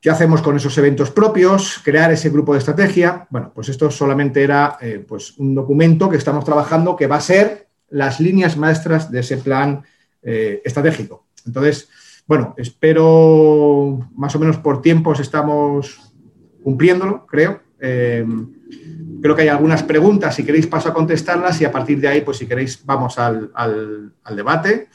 qué 0.00 0.10
hacemos 0.10 0.40
con 0.40 0.56
esos 0.56 0.76
eventos 0.78 1.10
propios, 1.10 1.80
crear 1.82 2.12
ese 2.12 2.30
grupo 2.30 2.52
de 2.52 2.60
estrategia. 2.60 3.26
Bueno, 3.30 3.52
pues 3.54 3.68
esto 3.68 3.90
solamente 3.90 4.42
era 4.42 4.78
eh, 4.80 5.04
pues 5.06 5.36
un 5.38 5.54
documento 5.54 6.08
que 6.08 6.16
estamos 6.16 6.44
trabajando 6.44 6.94
que 6.94 7.06
va 7.06 7.16
a 7.16 7.20
ser 7.20 7.68
las 7.88 8.20
líneas 8.20 8.56
maestras 8.56 9.10
de 9.10 9.20
ese 9.20 9.36
plan 9.38 9.82
eh, 10.22 10.60
estratégico. 10.64 11.26
Entonces, 11.46 11.88
bueno, 12.26 12.54
espero 12.56 14.08
más 14.16 14.34
o 14.34 14.38
menos 14.38 14.58
por 14.58 14.80
tiempos 14.80 15.20
estamos 15.20 16.12
cumpliéndolo, 16.62 17.26
creo. 17.26 17.60
Eh, 17.80 18.26
creo 19.20 19.36
que 19.36 19.42
hay 19.42 19.48
algunas 19.48 19.82
preguntas, 19.82 20.34
si 20.34 20.44
queréis 20.44 20.66
paso 20.66 20.88
a 20.88 20.94
contestarlas 20.94 21.60
y 21.60 21.64
a 21.64 21.72
partir 21.72 22.00
de 22.00 22.08
ahí, 22.08 22.20
pues 22.22 22.38
si 22.38 22.46
queréis, 22.46 22.84
vamos 22.84 23.18
al, 23.18 23.50
al, 23.54 24.12
al 24.24 24.36
debate. 24.36 24.88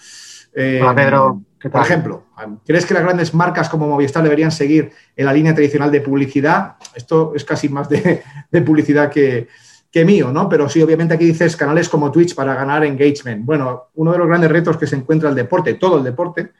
Eh, 0.54 0.80
Hola, 0.82 0.96
Pedro. 0.96 1.42
Por 1.60 1.82
ejemplo, 1.82 2.24
¿crees 2.66 2.86
que 2.86 2.94
las 2.94 3.04
grandes 3.04 3.34
marcas 3.34 3.68
como 3.68 3.86
Movistar 3.86 4.24
deberían 4.24 4.50
seguir 4.52 4.92
en 5.16 5.26
la 5.26 5.34
línea 5.34 5.54
tradicional 5.54 5.92
de 5.92 6.00
publicidad? 6.00 6.78
Esto 6.96 7.34
es 7.36 7.44
casi 7.44 7.68
más 7.68 7.90
de, 7.90 8.24
de 8.50 8.62
publicidad 8.62 9.12
que, 9.12 9.50
que 9.92 10.06
mío, 10.06 10.32
¿no? 10.32 10.48
Pero 10.48 10.70
sí, 10.70 10.82
obviamente 10.82 11.16
aquí 11.16 11.26
dices 11.26 11.56
canales 11.56 11.90
como 11.90 12.12
Twitch 12.12 12.36
para 12.36 12.54
ganar 12.54 12.86
engagement. 12.86 13.44
Bueno, 13.46 13.90
uno 13.96 14.12
de 14.12 14.18
los 14.18 14.28
grandes 14.28 14.52
retos 14.52 14.78
que 14.78 14.88
se 14.88 14.96
encuentra 14.96 15.30
el 15.30 15.36
deporte, 15.36 15.74
todo 15.76 15.98
el 15.98 16.04
deporte, 16.04 16.52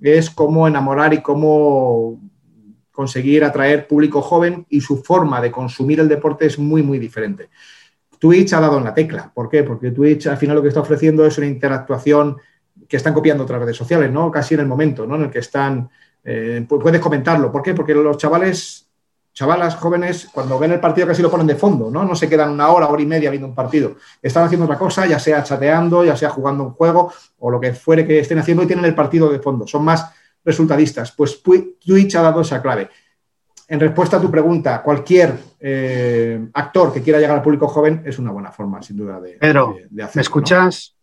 es 0.00 0.30
cómo 0.30 0.68
enamorar 0.68 1.12
y 1.14 1.22
cómo 1.22 2.20
conseguir 2.92 3.44
atraer 3.44 3.86
público 3.86 4.22
joven 4.22 4.66
y 4.70 4.80
su 4.80 5.02
forma 5.02 5.40
de 5.40 5.50
consumir 5.50 6.00
el 6.00 6.08
deporte 6.08 6.46
es 6.46 6.58
muy, 6.58 6.82
muy 6.82 6.98
diferente. 6.98 7.50
Twitch 8.18 8.52
ha 8.54 8.60
dado 8.60 8.78
en 8.78 8.84
la 8.84 8.94
tecla. 8.94 9.30
¿Por 9.34 9.48
qué? 9.48 9.62
Porque 9.62 9.90
Twitch 9.90 10.26
al 10.28 10.38
final 10.38 10.56
lo 10.56 10.62
que 10.62 10.68
está 10.68 10.80
ofreciendo 10.80 11.26
es 11.26 11.36
una 11.36 11.46
interactuación 11.46 12.36
que 12.88 12.96
están 12.96 13.12
copiando 13.12 13.44
otras 13.44 13.60
redes 13.60 13.76
sociales, 13.76 14.10
¿no? 14.10 14.30
Casi 14.30 14.54
en 14.54 14.60
el 14.60 14.66
momento, 14.66 15.06
¿no? 15.06 15.16
En 15.16 15.22
el 15.22 15.30
que 15.30 15.40
están... 15.40 15.90
Eh, 16.24 16.64
puedes 16.68 17.00
comentarlo. 17.00 17.52
¿Por 17.52 17.62
qué? 17.62 17.74
Porque 17.74 17.94
los 17.94 18.16
chavales 18.16 18.85
chavalas 19.36 19.76
jóvenes, 19.76 20.30
cuando 20.32 20.58
ven 20.58 20.72
el 20.72 20.80
partido 20.80 21.06
casi 21.06 21.20
lo 21.20 21.30
ponen 21.30 21.46
de 21.46 21.56
fondo, 21.56 21.90
¿no? 21.90 22.06
No 22.06 22.16
se 22.16 22.26
quedan 22.26 22.52
una 22.52 22.70
hora, 22.70 22.88
hora 22.88 23.02
y 23.02 23.06
media 23.06 23.28
viendo 23.28 23.46
un 23.46 23.54
partido. 23.54 23.96
Están 24.22 24.44
haciendo 24.44 24.64
otra 24.64 24.78
cosa, 24.78 25.04
ya 25.04 25.18
sea 25.18 25.42
chateando, 25.42 26.02
ya 26.06 26.16
sea 26.16 26.30
jugando 26.30 26.64
un 26.64 26.70
juego 26.70 27.12
o 27.40 27.50
lo 27.50 27.60
que 27.60 27.74
fuere 27.74 28.06
que 28.06 28.18
estén 28.18 28.38
haciendo 28.38 28.62
y 28.62 28.66
tienen 28.66 28.86
el 28.86 28.94
partido 28.94 29.28
de 29.28 29.38
fondo. 29.38 29.66
Son 29.66 29.84
más 29.84 30.10
resultadistas. 30.42 31.12
Pues 31.12 31.42
Twitch 31.42 32.14
ha 32.14 32.22
dado 32.22 32.40
esa 32.40 32.62
clave. 32.62 32.88
En 33.68 33.78
respuesta 33.78 34.16
a 34.16 34.20
tu 34.22 34.30
pregunta, 34.30 34.80
cualquier 34.80 35.34
eh, 35.60 36.48
actor 36.54 36.94
que 36.94 37.02
quiera 37.02 37.18
llegar 37.18 37.36
al 37.36 37.42
público 37.42 37.68
joven 37.68 38.04
es 38.06 38.18
una 38.18 38.30
buena 38.30 38.50
forma, 38.50 38.82
sin 38.82 38.96
duda, 38.96 39.20
de, 39.20 39.32
Pedro, 39.32 39.74
de, 39.76 39.86
de 39.90 40.02
hacerlo. 40.02 40.12
¿me 40.14 40.22
escuchas? 40.22 40.95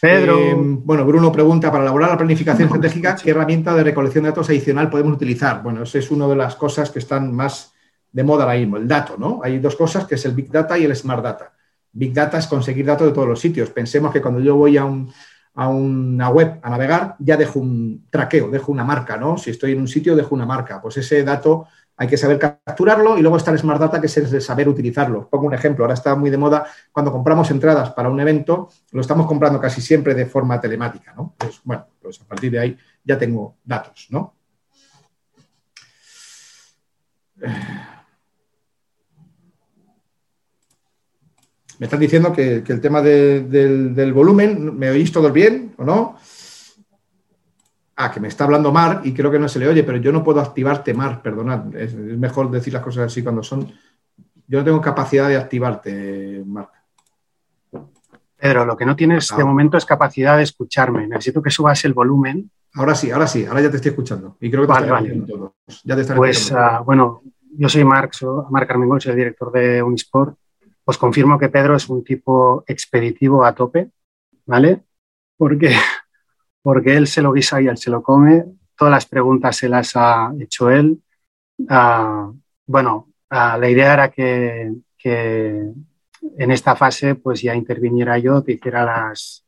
Pedro. 0.00 0.38
Eh, 0.38 0.54
bueno, 0.56 1.04
Bruno 1.04 1.32
pregunta, 1.32 1.70
para 1.70 1.84
elaborar 1.84 2.10
la 2.10 2.18
planificación 2.18 2.68
estratégica, 2.68 3.16
¿qué 3.16 3.30
herramienta 3.30 3.74
de 3.74 3.84
recolección 3.84 4.24
de 4.24 4.30
datos 4.30 4.48
adicional 4.48 4.90
podemos 4.90 5.14
utilizar? 5.14 5.62
Bueno, 5.62 5.82
esa 5.82 5.98
es 5.98 6.10
una 6.10 6.26
de 6.26 6.36
las 6.36 6.56
cosas 6.56 6.90
que 6.90 6.98
están 6.98 7.34
más 7.34 7.72
de 8.12 8.24
moda 8.24 8.44
ahora 8.44 8.56
mismo, 8.56 8.76
el 8.76 8.88
dato, 8.88 9.16
¿no? 9.18 9.40
Hay 9.42 9.58
dos 9.58 9.76
cosas, 9.76 10.06
que 10.06 10.14
es 10.14 10.24
el 10.24 10.32
Big 10.32 10.50
Data 10.50 10.78
y 10.78 10.84
el 10.84 10.96
Smart 10.96 11.22
Data. 11.22 11.52
Big 11.92 12.12
Data 12.12 12.38
es 12.38 12.46
conseguir 12.46 12.86
datos 12.86 13.06
de 13.06 13.12
todos 13.12 13.28
los 13.28 13.40
sitios. 13.40 13.70
Pensemos 13.70 14.12
que 14.12 14.20
cuando 14.20 14.40
yo 14.40 14.56
voy 14.56 14.76
a, 14.76 14.84
un, 14.84 15.12
a 15.54 15.68
una 15.68 16.28
web 16.28 16.58
a 16.62 16.70
navegar, 16.70 17.16
ya 17.18 17.36
dejo 17.36 17.60
un 17.60 18.06
traqueo, 18.10 18.50
dejo 18.50 18.72
una 18.72 18.84
marca, 18.84 19.16
¿no? 19.16 19.38
Si 19.38 19.50
estoy 19.50 19.72
en 19.72 19.80
un 19.80 19.88
sitio, 19.88 20.14
dejo 20.14 20.34
una 20.34 20.46
marca. 20.46 20.80
Pues 20.80 20.96
ese 20.98 21.24
dato 21.24 21.66
hay 21.96 22.08
que 22.08 22.16
saber 22.16 22.38
capturarlo 22.38 23.16
y 23.16 23.22
luego 23.22 23.36
está 23.36 23.50
el 23.50 23.58
Smart 23.58 23.80
Data, 23.80 24.00
que 24.00 24.06
es 24.06 24.16
el 24.16 24.42
saber 24.42 24.68
utilizarlo. 24.68 25.28
Pongo 25.28 25.46
un 25.46 25.54
ejemplo, 25.54 25.84
ahora 25.84 25.94
está 25.94 26.14
muy 26.14 26.30
de 26.30 26.36
moda 26.36 26.66
cuando 26.92 27.10
compramos 27.10 27.50
entradas 27.50 27.90
para 27.90 28.10
un 28.10 28.20
evento, 28.20 28.68
lo 28.92 29.00
estamos 29.00 29.26
comprando 29.26 29.60
casi 29.60 29.80
siempre 29.80 30.14
de 30.14 30.26
forma 30.26 30.60
telemática, 30.60 31.14
¿no? 31.16 31.34
Pues 31.38 31.60
bueno, 31.64 31.86
pues 32.00 32.20
a 32.20 32.24
partir 32.24 32.52
de 32.52 32.58
ahí 32.58 32.78
ya 33.02 33.18
tengo 33.18 33.56
datos, 33.64 34.08
¿no? 34.10 34.34
Me 41.78 41.84
están 41.84 42.00
diciendo 42.00 42.32
que, 42.32 42.62
el 42.66 42.80
tema 42.80 43.02
de, 43.02 43.42
del, 43.42 43.94
del 43.94 44.12
volumen, 44.12 44.78
¿me 44.78 44.90
oís 44.90 45.12
todos 45.12 45.32
bien 45.32 45.74
o 45.76 45.84
no? 45.84 46.16
Ah, 47.98 48.12
que 48.12 48.20
me 48.20 48.28
está 48.28 48.44
hablando 48.44 48.70
Mar 48.70 49.00
y 49.04 49.14
creo 49.14 49.30
que 49.30 49.38
no 49.38 49.48
se 49.48 49.58
le 49.58 49.68
oye, 49.68 49.82
pero 49.82 49.96
yo 49.96 50.12
no 50.12 50.22
puedo 50.22 50.40
activarte, 50.40 50.92
Mar, 50.92 51.22
perdonad. 51.22 51.74
Es, 51.74 51.94
es, 51.94 52.18
mejor 52.18 52.50
decir 52.50 52.74
las 52.74 52.82
cosas 52.82 53.06
así 53.06 53.22
cuando 53.22 53.42
son. 53.42 53.72
Yo 54.46 54.58
no 54.58 54.64
tengo 54.64 54.80
capacidad 54.82 55.28
de 55.28 55.36
activarte, 55.36 56.42
Mar. 56.46 56.68
Pedro, 58.36 58.66
lo 58.66 58.76
que 58.76 58.84
no 58.84 58.94
tienes 58.94 59.32
ah. 59.32 59.36
de 59.36 59.44
momento 59.44 59.78
es 59.78 59.86
capacidad 59.86 60.36
de 60.36 60.42
escucharme. 60.42 61.06
Necesito 61.06 61.40
que 61.42 61.50
subas 61.50 61.82
el 61.86 61.94
volumen. 61.94 62.50
Ahora 62.74 62.94
sí, 62.94 63.10
ahora 63.10 63.26
sí, 63.26 63.46
ahora 63.46 63.62
ya 63.62 63.70
te 63.70 63.76
estoy 63.76 63.90
escuchando. 63.90 64.36
Y 64.40 64.50
creo 64.50 64.62
que 64.62 64.66
te 64.66 64.72
vale, 64.72 64.90
vale. 64.90 65.22
todos. 65.26 65.52
Ya 65.82 65.96
te 65.96 66.04
Pues 66.14 66.52
uh, 66.52 66.84
bueno, 66.84 67.22
yo 67.56 67.68
soy 67.70 67.84
Marc, 67.84 68.12
soy 68.12 68.44
Marc 68.50 68.70
Armengol, 68.70 69.00
soy 69.00 69.12
el 69.12 69.16
director 69.16 69.50
de 69.50 69.82
Unisport. 69.82 70.36
Os 70.84 70.98
confirmo 70.98 71.38
que 71.38 71.48
Pedro 71.48 71.74
es 71.74 71.88
un 71.88 72.04
tipo 72.04 72.62
expeditivo 72.66 73.44
a 73.44 73.54
tope, 73.54 73.90
¿vale? 74.44 74.82
Porque 75.36 75.74
porque 76.66 76.96
él 76.96 77.06
se 77.06 77.22
lo 77.22 77.32
guisa 77.32 77.62
y 77.62 77.68
él 77.68 77.78
se 77.78 77.90
lo 77.90 78.02
come. 78.02 78.44
Todas 78.76 78.90
las 78.90 79.06
preguntas 79.06 79.56
se 79.56 79.68
las 79.68 79.92
ha 79.94 80.32
hecho 80.40 80.68
él. 80.68 81.00
Uh, 81.58 82.36
bueno, 82.66 83.06
uh, 83.30 83.56
la 83.56 83.70
idea 83.70 83.92
era 83.92 84.10
que, 84.10 84.74
en 85.04 86.50
esta 86.50 86.74
fase 86.74 87.14
pues 87.14 87.40
ya 87.40 87.54
interviniera 87.54 88.18
yo, 88.18 88.42
te 88.42 88.54
hiciera 88.54 88.84
las, 88.84 89.46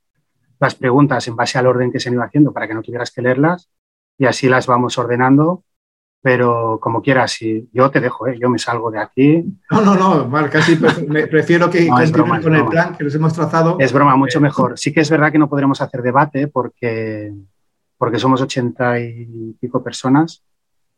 las 0.60 0.76
preguntas 0.76 1.26
en 1.26 1.34
base 1.34 1.58
al 1.58 1.66
orden 1.66 1.90
que 1.90 1.98
se 1.98 2.08
han 2.08 2.14
ido 2.14 2.22
haciendo 2.22 2.52
para 2.52 2.68
que 2.68 2.74
no 2.74 2.82
tuvieras 2.82 3.10
que 3.10 3.22
leerlas 3.22 3.68
y 4.16 4.26
así 4.26 4.48
las 4.48 4.68
vamos 4.68 4.96
ordenando. 4.96 5.64
Pero 6.28 6.78
como 6.78 7.00
quieras, 7.00 7.32
si 7.32 7.70
yo 7.72 7.90
te 7.90 8.02
dejo, 8.02 8.28
¿eh? 8.28 8.36
yo 8.38 8.50
me 8.50 8.58
salgo 8.58 8.90
de 8.90 8.98
aquí. 8.98 9.42
No, 9.70 9.80
no, 9.80 9.94
no, 9.94 10.28
Marc, 10.28 10.52
casi 10.52 10.76
prefiero 11.30 11.70
que 11.70 11.86
No, 11.86 11.96
continúen 11.96 12.42
con 12.42 12.54
el 12.54 12.66
plan 12.66 12.94
que 12.94 13.04
nos 13.04 13.14
hemos 13.14 13.32
trazado. 13.32 13.78
Es 13.80 13.94
broma, 13.94 14.14
mucho 14.14 14.38
mejor. 14.38 14.74
Sí 14.78 14.92
que 14.92 15.00
es 15.00 15.08
verdad 15.08 15.32
que 15.32 15.38
no 15.38 15.48
podremos 15.48 15.80
hacer 15.80 16.02
debate 16.02 16.48
porque, 16.48 17.32
porque 17.96 18.18
somos 18.18 18.42
ochenta 18.42 19.00
y 19.00 19.56
pico 19.58 19.82
personas 19.82 20.44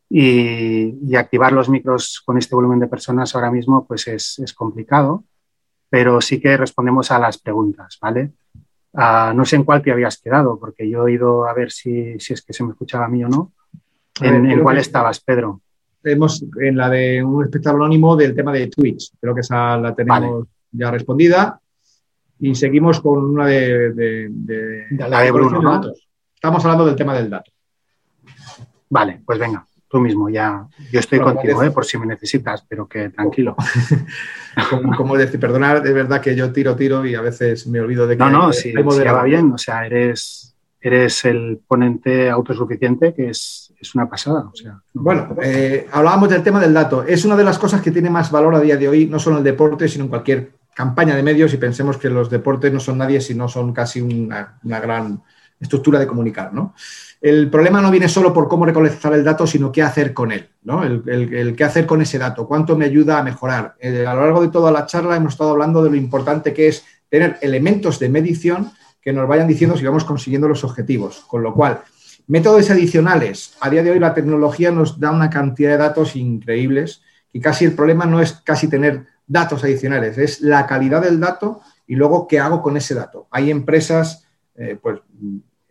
y, 0.08 0.98
y 1.08 1.14
activar 1.14 1.52
los 1.52 1.68
micros 1.68 2.20
con 2.26 2.36
este 2.36 2.56
volumen 2.56 2.80
de 2.80 2.88
personas 2.88 3.32
ahora 3.36 3.52
mismo 3.52 3.86
pues 3.86 4.08
es, 4.08 4.36
es 4.40 4.52
complicado, 4.52 5.22
pero 5.88 6.20
sí 6.20 6.40
que 6.40 6.56
respondemos 6.56 7.12
a 7.12 7.20
las 7.20 7.38
preguntas, 7.38 7.98
¿vale? 8.02 8.32
Ah, 8.94 9.32
no 9.32 9.44
sé 9.44 9.54
en 9.54 9.62
cuál 9.62 9.80
te 9.80 9.92
habías 9.92 10.18
quedado, 10.18 10.58
porque 10.58 10.90
yo 10.90 11.06
he 11.06 11.12
ido 11.12 11.46
a 11.46 11.54
ver 11.54 11.70
si, 11.70 12.18
si 12.18 12.32
es 12.32 12.42
que 12.42 12.52
se 12.52 12.64
me 12.64 12.70
escuchaba 12.70 13.04
a 13.04 13.08
mí 13.08 13.22
o 13.22 13.28
no. 13.28 13.52
Ver, 14.20 14.34
¿En, 14.34 14.62
cuál 14.62 14.78
estabas, 14.78 15.20
Pedro? 15.20 15.60
Tenemos 16.02 16.42
en 16.60 16.76
la 16.76 16.88
de 16.88 17.22
un 17.22 17.44
espectador 17.44 17.80
anónimo 17.80 18.16
del 18.16 18.34
tema 18.34 18.52
de 18.52 18.68
Twitch. 18.68 19.10
Creo 19.20 19.34
que 19.34 19.40
esa 19.42 19.76
la 19.76 19.94
tenemos 19.94 20.46
ya 20.72 20.90
respondida. 20.90 21.60
Y 22.38 22.54
seguimos 22.54 23.00
con 23.00 23.22
una 23.22 23.46
de, 23.46 23.92
de- 23.92 24.28
de- 24.30 24.86
La 25.08 25.20
de 25.20 25.30
Bruno, 25.30 25.60
¿no? 25.60 25.72
datos. 25.72 26.08
Estamos 26.34 26.64
hablando 26.64 26.86
del 26.86 26.96
tema 26.96 27.14
del 27.14 27.28
dato. 27.28 27.50
Vale, 28.88 29.20
pues 29.26 29.38
venga, 29.38 29.66
tú 29.88 30.00
mismo 30.00 30.30
ya. 30.30 30.66
Yo 30.90 31.00
estoy 31.00 31.18
Bueno, 31.18 31.34
contigo, 31.34 31.62
¿eh? 31.62 31.70
por 31.70 31.84
si 31.84 31.98
me 31.98 32.06
necesitas, 32.06 32.64
pero 32.66 32.88
que 32.88 33.10
tranquilo. 33.10 33.54
Como, 34.70 34.96
como 34.96 35.16
decir, 35.16 35.38
perdonad, 35.38 35.86
es 35.86 35.94
verdad 35.94 36.20
que 36.20 36.34
yo 36.34 36.52
tiro, 36.52 36.74
tiro 36.74 37.06
y 37.06 37.14
a 37.14 37.20
veces 37.20 37.66
me 37.68 37.78
olvido 37.80 38.06
de 38.08 38.16
que 38.16 38.24
No, 38.24 38.30
no, 38.30 38.46
hay 38.48 38.52
si, 38.52 38.72
si 38.72 39.04
ya 39.04 39.12
va 39.12 39.22
bien, 39.22 39.52
o 39.52 39.56
sea, 39.58 39.86
eres, 39.86 40.49
eres 40.80 41.24
el 41.24 41.60
ponente 41.66 42.30
autosuficiente 42.30 43.12
que 43.14 43.30
es, 43.30 43.72
es 43.78 43.94
una 43.94 44.08
pasada. 44.08 44.50
O 44.52 44.56
sea, 44.56 44.72
no- 44.94 45.02
Bueno, 45.02 45.36
eh, 45.42 45.86
hablábamos 45.92 46.28
del 46.28 46.42
tema 46.42 46.60
del 46.60 46.72
dato. 46.74 47.02
Es 47.04 47.24
una 47.24 47.36
de 47.36 47.44
las 47.44 47.58
cosas 47.58 47.80
que 47.82 47.90
tiene 47.90 48.10
más 48.10 48.30
valor 48.30 48.54
a 48.54 48.60
día 48.60 48.76
de 48.76 48.88
hoy, 48.88 49.06
no 49.06 49.18
solo 49.18 49.36
en 49.36 49.40
el 49.40 49.44
deporte, 49.52 49.88
sino 49.88 50.04
en 50.04 50.10
cualquier 50.10 50.52
campaña 50.74 51.14
de 51.14 51.22
medios 51.22 51.52
y 51.52 51.58
pensemos 51.58 51.98
que 51.98 52.08
los 52.08 52.30
deportes 52.30 52.72
no 52.72 52.80
son 52.80 52.98
nadie, 52.98 53.20
sino 53.20 53.48
son 53.48 53.72
casi 53.72 54.00
una, 54.00 54.58
una 54.64 54.80
gran 54.80 55.22
estructura 55.58 55.98
de 55.98 56.06
comunicar, 56.06 56.54
¿no? 56.54 56.74
El 57.20 57.50
problema 57.50 57.82
no 57.82 57.90
viene 57.90 58.08
solo 58.08 58.32
por 58.32 58.48
cómo 58.48 58.64
recolectar 58.64 59.12
el 59.12 59.22
dato, 59.22 59.46
sino 59.46 59.70
qué 59.70 59.82
hacer 59.82 60.14
con 60.14 60.32
él, 60.32 60.48
¿no? 60.62 60.82
El, 60.82 61.02
el- 61.06 61.34
el 61.34 61.54
qué 61.56 61.64
hacer 61.64 61.84
con 61.84 62.00
ese 62.00 62.16
dato, 62.18 62.46
cuánto 62.48 62.78
me 62.78 62.86
ayuda 62.86 63.18
a 63.18 63.22
mejorar. 63.22 63.74
Eh, 63.78 64.06
a 64.06 64.14
lo 64.14 64.22
largo 64.22 64.40
de 64.40 64.48
toda 64.48 64.72
la 64.72 64.86
charla 64.86 65.16
hemos 65.16 65.34
estado 65.34 65.50
hablando 65.50 65.82
de 65.84 65.90
lo 65.90 65.96
importante 65.96 66.54
que 66.54 66.68
es 66.68 66.82
tener 67.10 67.36
elementos 67.42 67.98
de 67.98 68.08
medición 68.08 68.70
que 69.00 69.12
nos 69.12 69.28
vayan 69.28 69.48
diciendo 69.48 69.76
si 69.76 69.84
vamos 69.84 70.04
consiguiendo 70.04 70.48
los 70.48 70.64
objetivos. 70.64 71.24
Con 71.26 71.42
lo 71.42 71.54
cual, 71.54 71.82
métodos 72.26 72.70
adicionales. 72.70 73.56
A 73.60 73.70
día 73.70 73.82
de 73.82 73.90
hoy 73.90 73.98
la 73.98 74.14
tecnología 74.14 74.70
nos 74.70 75.00
da 75.00 75.10
una 75.10 75.30
cantidad 75.30 75.70
de 75.70 75.78
datos 75.78 76.16
increíbles 76.16 77.02
y 77.32 77.40
casi 77.40 77.64
el 77.64 77.72
problema 77.72 78.06
no 78.06 78.20
es 78.20 78.32
casi 78.32 78.68
tener 78.68 79.06
datos 79.26 79.62
adicionales, 79.62 80.18
es 80.18 80.40
la 80.40 80.66
calidad 80.66 81.02
del 81.02 81.20
dato 81.20 81.60
y 81.86 81.94
luego 81.94 82.26
qué 82.26 82.40
hago 82.40 82.62
con 82.62 82.76
ese 82.76 82.94
dato. 82.94 83.28
Hay 83.30 83.50
empresas 83.50 84.26
eh, 84.56 84.76
pues 84.80 85.00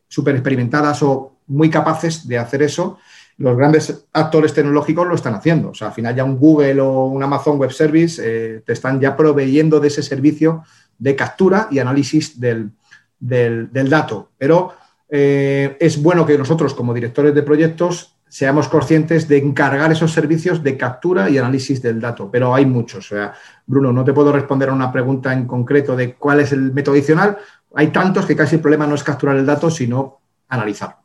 súper 0.08 0.36
experimentadas 0.36 1.04
o 1.04 1.38
muy 1.48 1.70
capaces 1.70 2.28
de 2.28 2.38
hacer 2.38 2.62
eso. 2.62 2.98
Los 3.38 3.58
grandes 3.58 4.06
actores 4.14 4.54
tecnológicos 4.54 5.08
lo 5.08 5.16
están 5.16 5.36
haciendo. 5.36 5.70
O 5.70 5.74
sea, 5.74 5.88
al 5.88 5.94
final 5.94 6.16
ya 6.16 6.24
un 6.24 6.38
Google 6.38 6.82
o 6.82 7.06
un 7.06 7.22
Amazon 7.24 7.58
Web 7.58 7.72
Service 7.72 8.22
eh, 8.24 8.62
te 8.66 8.74
están 8.74 9.00
ya 9.00 9.16
proveyendo 9.16 9.80
de 9.80 9.88
ese 9.88 10.04
servicio 10.04 10.64
de 10.98 11.16
captura 11.16 11.68
y 11.72 11.80
análisis 11.80 12.40
del, 12.40 12.72
del- 13.20 13.72
del 13.72 13.90
dato. 13.90 14.30
Pero 14.38 14.74
eh, 15.10 15.78
es 15.80 16.02
bueno 16.02 16.26
que 16.26 16.38
nosotros, 16.38 16.74
como 16.74 16.94
directores 16.94 17.34
de 17.34 17.44
proyectos, 17.44 18.16
seamos 18.28 18.68
conscientes 18.68 19.28
de 19.28 19.38
encargar 19.40 19.92
esos 19.92 20.12
servicios 20.12 20.62
de 20.62 20.78
captura 20.78 21.30
y 21.30 21.38
análisis 21.40 21.82
del 21.82 22.00
dato. 22.00 22.30
Pero 22.32 22.54
hay 22.54 22.66
muchos. 22.66 23.12
O 23.12 23.16
sea, 23.16 23.34
Bruno, 23.66 23.92
no 23.92 24.04
te 24.04 24.14
puedo 24.14 24.32
responder 24.32 24.70
a 24.70 24.74
una 24.74 24.92
pregunta 24.92 25.34
en 25.34 25.48
concreto 25.48 25.96
de 25.96 26.14
cuál 26.14 26.42
es 26.42 26.52
el 26.52 26.72
método 26.74 26.94
adicional. 26.96 27.38
Hay 27.76 27.88
tantos 27.88 28.26
que 28.26 28.36
casi 28.36 28.56
el 28.58 28.62
problema 28.62 28.86
no 28.86 28.96
es 28.96 29.04
capturar 29.04 29.36
el 29.38 29.46
dato, 29.46 29.70
sino 29.72 30.20
analizarlo. 30.48 30.98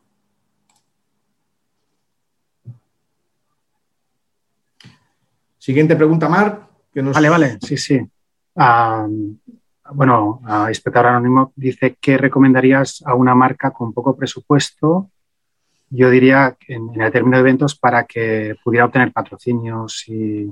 Siguiente 5.57 5.95
pregunta, 5.95 6.29
Mar. 6.29 6.67
Vale, 6.93 7.29
vale, 7.29 7.57
sí, 7.61 7.77
sí. 7.77 7.99
Ah, 8.55 9.07
bueno, 9.95 10.41
a 10.45 10.69
Espectador 10.69 11.07
Anónimo 11.11 11.53
dice 11.55 11.97
que 11.99 12.17
recomendarías 12.17 13.01
a 13.05 13.15
una 13.15 13.33
marca 13.35 13.71
con 13.71 13.93
poco 13.93 14.15
presupuesto, 14.15 15.09
yo 15.89 16.09
diría 16.09 16.57
en, 16.67 16.89
en 16.93 17.01
el 17.01 17.11
término 17.11 17.37
de 17.37 17.41
eventos, 17.41 17.75
para 17.75 18.05
que 18.05 18.55
pudiera 18.63 18.85
obtener 18.85 19.11
patrocinios 19.11 20.03
y... 20.07 20.51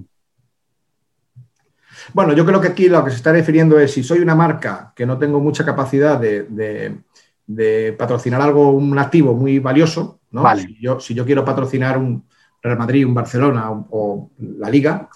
Bueno, 2.14 2.34
yo 2.34 2.46
creo 2.46 2.60
que 2.60 2.70
aquí 2.70 2.90
lo 2.90 3.04
que 3.04 3.12
se 3.12 3.18
está 3.18 3.32
refiriendo 3.32 3.80
es 3.80 3.94
si 3.94 4.04
soy 4.04 4.20
una 4.20 4.36
marca 4.36 4.92
que 4.96 5.06
no 5.06 5.18
tengo 5.18 5.40
mucha 5.40 5.64
capacidad 5.64 6.20
de, 6.20 6.44
de- 6.44 7.02
de 7.46 7.94
patrocinar 8.00 8.42
algo, 8.42 8.72
un 8.72 8.98
activo 8.98 9.34
muy 9.34 9.60
valioso, 9.60 10.22
¿no? 10.32 10.44
Vale. 10.44 10.62
Si, 10.64 10.82
yo, 10.82 11.00
si 11.00 11.14
yo 11.14 11.26
quiero 11.26 11.44
patrocinar 11.44 11.98
un 11.98 12.26
Real 12.62 12.78
Madrid, 12.78 13.06
un 13.06 13.14
Barcelona 13.14 13.70
o, 13.70 13.88
o 13.92 14.32
la 14.40 14.70
Liga 14.70 15.10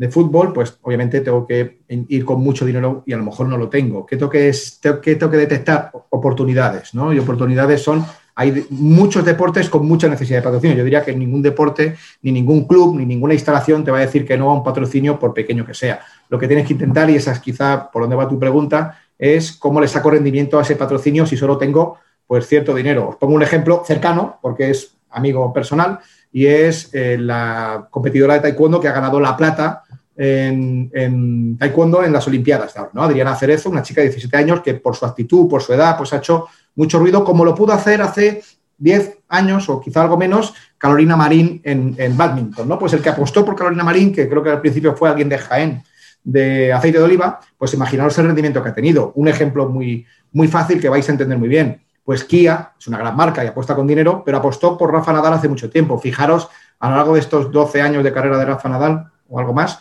de 0.00 0.08
fútbol, 0.08 0.54
pues 0.54 0.78
obviamente 0.80 1.20
tengo 1.20 1.46
que 1.46 1.82
ir 2.08 2.24
con 2.24 2.40
mucho 2.40 2.64
dinero 2.64 3.02
y 3.04 3.12
a 3.12 3.18
lo 3.18 3.24
mejor 3.24 3.46
no 3.48 3.58
lo 3.58 3.68
tengo. 3.68 4.06
¿Qué 4.06 4.16
tengo 4.16 4.30
que, 4.30 4.48
es- 4.48 4.80
que, 5.02 5.16
tengo 5.16 5.30
que 5.30 5.36
detectar? 5.36 5.90
Oportunidades, 6.08 6.94
¿no? 6.94 7.12
Y 7.12 7.18
oportunidades 7.18 7.82
son, 7.82 8.02
hay 8.34 8.64
muchos 8.70 9.26
deportes 9.26 9.68
con 9.68 9.84
mucha 9.86 10.08
necesidad 10.08 10.38
de 10.38 10.42
patrocinio. 10.44 10.74
Yo 10.78 10.84
diría 10.84 11.04
que 11.04 11.14
ningún 11.14 11.42
deporte, 11.42 11.96
ni 12.22 12.32
ningún 12.32 12.66
club, 12.66 12.96
ni 12.96 13.04
ninguna 13.04 13.34
instalación 13.34 13.84
te 13.84 13.90
va 13.90 13.98
a 13.98 14.00
decir 14.00 14.24
que 14.24 14.38
no 14.38 14.50
a 14.50 14.54
un 14.54 14.64
patrocinio 14.64 15.18
por 15.18 15.34
pequeño 15.34 15.66
que 15.66 15.74
sea. 15.74 16.00
Lo 16.30 16.38
que 16.38 16.48
tienes 16.48 16.66
que 16.66 16.72
intentar, 16.72 17.10
y 17.10 17.16
esa 17.16 17.32
es 17.32 17.40
quizá 17.40 17.90
por 17.90 18.00
donde 18.00 18.16
va 18.16 18.26
tu 18.26 18.38
pregunta, 18.38 18.98
es 19.18 19.52
cómo 19.52 19.82
le 19.82 19.86
saco 19.86 20.10
rendimiento 20.12 20.58
a 20.58 20.62
ese 20.62 20.76
patrocinio 20.76 21.26
si 21.26 21.36
solo 21.36 21.58
tengo 21.58 21.98
pues 22.26 22.46
cierto 22.46 22.74
dinero. 22.74 23.10
Os 23.10 23.16
pongo 23.16 23.34
un 23.34 23.42
ejemplo 23.42 23.82
cercano, 23.86 24.38
porque 24.40 24.70
es 24.70 24.96
amigo 25.10 25.52
personal, 25.52 25.98
y 26.32 26.46
es 26.46 26.88
eh, 26.94 27.18
la 27.18 27.88
competidora 27.90 28.34
de 28.34 28.40
taekwondo 28.40 28.80
que 28.80 28.88
ha 28.88 28.92
ganado 28.92 29.18
la 29.20 29.36
plata 29.36 29.82
en, 30.22 30.90
en 30.92 31.56
taekwondo 31.56 32.04
en 32.04 32.12
las 32.12 32.26
Olimpiadas. 32.26 32.74
de 32.74 32.80
ahora, 32.80 32.92
¿no? 32.92 33.02
Adriana 33.02 33.34
Cerezo, 33.34 33.70
una 33.70 33.82
chica 33.82 34.02
de 34.02 34.08
17 34.08 34.36
años 34.36 34.60
que 34.60 34.74
por 34.74 34.94
su 34.94 35.06
actitud, 35.06 35.48
por 35.48 35.62
su 35.62 35.72
edad, 35.72 35.96
pues 35.96 36.12
ha 36.12 36.18
hecho 36.18 36.46
mucho 36.74 36.98
ruido, 36.98 37.24
como 37.24 37.42
lo 37.42 37.54
pudo 37.54 37.72
hacer 37.72 38.02
hace 38.02 38.42
10 38.76 39.18
años 39.30 39.66
o 39.70 39.80
quizá 39.80 40.02
algo 40.02 40.18
menos, 40.18 40.52
Carolina 40.76 41.16
Marín 41.16 41.62
en, 41.64 42.16
badminton, 42.18 42.68
¿no? 42.68 42.78
Pues 42.78 42.92
el 42.92 43.00
que 43.00 43.08
apostó 43.08 43.46
por 43.46 43.56
Carolina 43.56 43.82
Marín, 43.82 44.12
que 44.12 44.28
creo 44.28 44.42
que 44.42 44.50
al 44.50 44.60
principio 44.60 44.94
fue 44.94 45.08
alguien 45.08 45.30
de 45.30 45.38
Jaén, 45.38 45.82
de 46.22 46.70
aceite 46.70 46.98
de 46.98 47.04
oliva, 47.04 47.40
pues 47.56 47.72
imaginaos 47.72 48.18
el 48.18 48.26
rendimiento 48.26 48.62
que 48.62 48.68
ha 48.68 48.74
tenido. 48.74 49.12
Un 49.14 49.28
ejemplo 49.28 49.70
muy, 49.70 50.04
muy 50.32 50.48
fácil 50.48 50.82
que 50.82 50.90
vais 50.90 51.08
a 51.08 51.12
entender 51.12 51.38
muy 51.38 51.48
bien. 51.48 51.80
Pues 52.04 52.24
Kia 52.24 52.72
es 52.78 52.86
una 52.88 52.98
gran 52.98 53.16
marca 53.16 53.42
y 53.42 53.46
apuesta 53.46 53.74
con 53.74 53.86
dinero, 53.86 54.22
pero 54.22 54.36
apostó 54.36 54.76
por 54.76 54.92
Rafa 54.92 55.14
Nadal 55.14 55.32
hace 55.32 55.48
mucho 55.48 55.70
tiempo. 55.70 55.98
Fijaros, 55.98 56.48
a 56.78 56.90
lo 56.90 56.96
largo 56.96 57.14
de 57.14 57.20
estos 57.20 57.50
12 57.50 57.80
años 57.80 58.04
de 58.04 58.12
carrera 58.12 58.36
de 58.36 58.44
Rafa 58.44 58.68
Nadal 58.68 59.10
o 59.30 59.38
algo 59.38 59.54
más, 59.54 59.80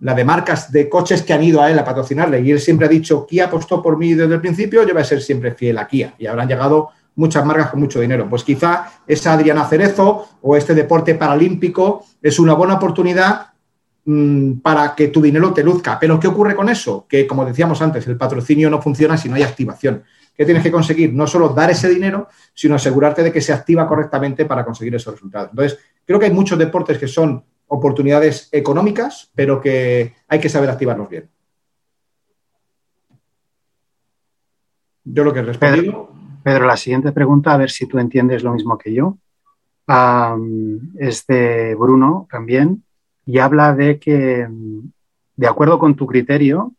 la 0.00 0.14
de 0.14 0.24
marcas 0.24 0.72
de 0.72 0.88
coches 0.88 1.22
que 1.22 1.32
han 1.32 1.42
ido 1.42 1.60
a 1.60 1.70
él 1.70 1.78
a 1.78 1.84
patrocinarle. 1.84 2.40
Y 2.40 2.50
él 2.50 2.60
siempre 2.60 2.86
ha 2.86 2.88
dicho, 2.88 3.26
Kia 3.26 3.46
apostó 3.46 3.82
por 3.82 3.98
mí 3.98 4.14
desde 4.14 4.34
el 4.34 4.40
principio, 4.40 4.82
yo 4.82 4.92
voy 4.92 5.02
a 5.02 5.04
ser 5.04 5.20
siempre 5.20 5.52
fiel 5.52 5.78
a 5.78 5.86
Kia. 5.86 6.14
Y 6.18 6.26
habrán 6.26 6.48
llegado 6.48 6.90
muchas 7.16 7.44
marcas 7.44 7.70
con 7.70 7.80
mucho 7.80 8.00
dinero. 8.00 8.26
Pues 8.28 8.42
quizá 8.42 8.90
esa 9.06 9.34
Adriana 9.34 9.66
Cerezo 9.66 10.28
o 10.40 10.56
este 10.56 10.74
deporte 10.74 11.14
paralímpico 11.14 12.06
es 12.22 12.38
una 12.38 12.54
buena 12.54 12.74
oportunidad 12.74 13.48
mm, 14.06 14.60
para 14.60 14.94
que 14.94 15.08
tu 15.08 15.20
dinero 15.20 15.52
te 15.52 15.62
luzca. 15.62 15.98
Pero 16.00 16.18
¿qué 16.18 16.28
ocurre 16.28 16.56
con 16.56 16.70
eso? 16.70 17.06
Que, 17.06 17.26
como 17.26 17.44
decíamos 17.44 17.82
antes, 17.82 18.06
el 18.06 18.16
patrocinio 18.16 18.70
no 18.70 18.80
funciona 18.80 19.18
si 19.18 19.28
no 19.28 19.34
hay 19.34 19.42
activación. 19.42 20.02
¿Qué 20.34 20.46
tienes 20.46 20.62
que 20.62 20.72
conseguir? 20.72 21.12
No 21.12 21.26
solo 21.26 21.50
dar 21.50 21.70
ese 21.70 21.90
dinero, 21.90 22.28
sino 22.54 22.74
asegurarte 22.74 23.22
de 23.22 23.30
que 23.30 23.42
se 23.42 23.52
activa 23.52 23.86
correctamente 23.86 24.46
para 24.46 24.64
conseguir 24.64 24.94
esos 24.94 25.12
resultados. 25.12 25.50
Entonces, 25.50 25.78
creo 26.06 26.18
que 26.18 26.24
hay 26.24 26.32
muchos 26.32 26.58
deportes 26.58 26.96
que 26.96 27.06
son 27.06 27.44
oportunidades 27.70 28.48
económicas, 28.50 29.30
pero 29.34 29.60
que 29.60 30.14
hay 30.26 30.40
que 30.40 30.48
saber 30.48 30.68
activarlos 30.68 31.08
bien. 31.08 31.30
Yo 35.04 35.24
lo 35.24 35.32
que 35.32 35.38
he 35.38 35.42
respondido. 35.42 36.10
Pedro, 36.42 36.66
la 36.66 36.76
siguiente 36.76 37.12
pregunta, 37.12 37.52
a 37.52 37.56
ver 37.56 37.70
si 37.70 37.86
tú 37.86 37.98
entiendes 37.98 38.42
lo 38.42 38.52
mismo 38.52 38.76
que 38.76 38.92
yo, 38.92 39.18
es 40.98 41.26
de 41.26 41.76
Bruno 41.76 42.26
también, 42.30 42.82
y 43.24 43.38
habla 43.38 43.74
de 43.74 44.00
que, 44.00 44.48
de 45.36 45.46
acuerdo 45.46 45.78
con 45.78 45.94
tu 45.94 46.06
criterio, 46.06 46.72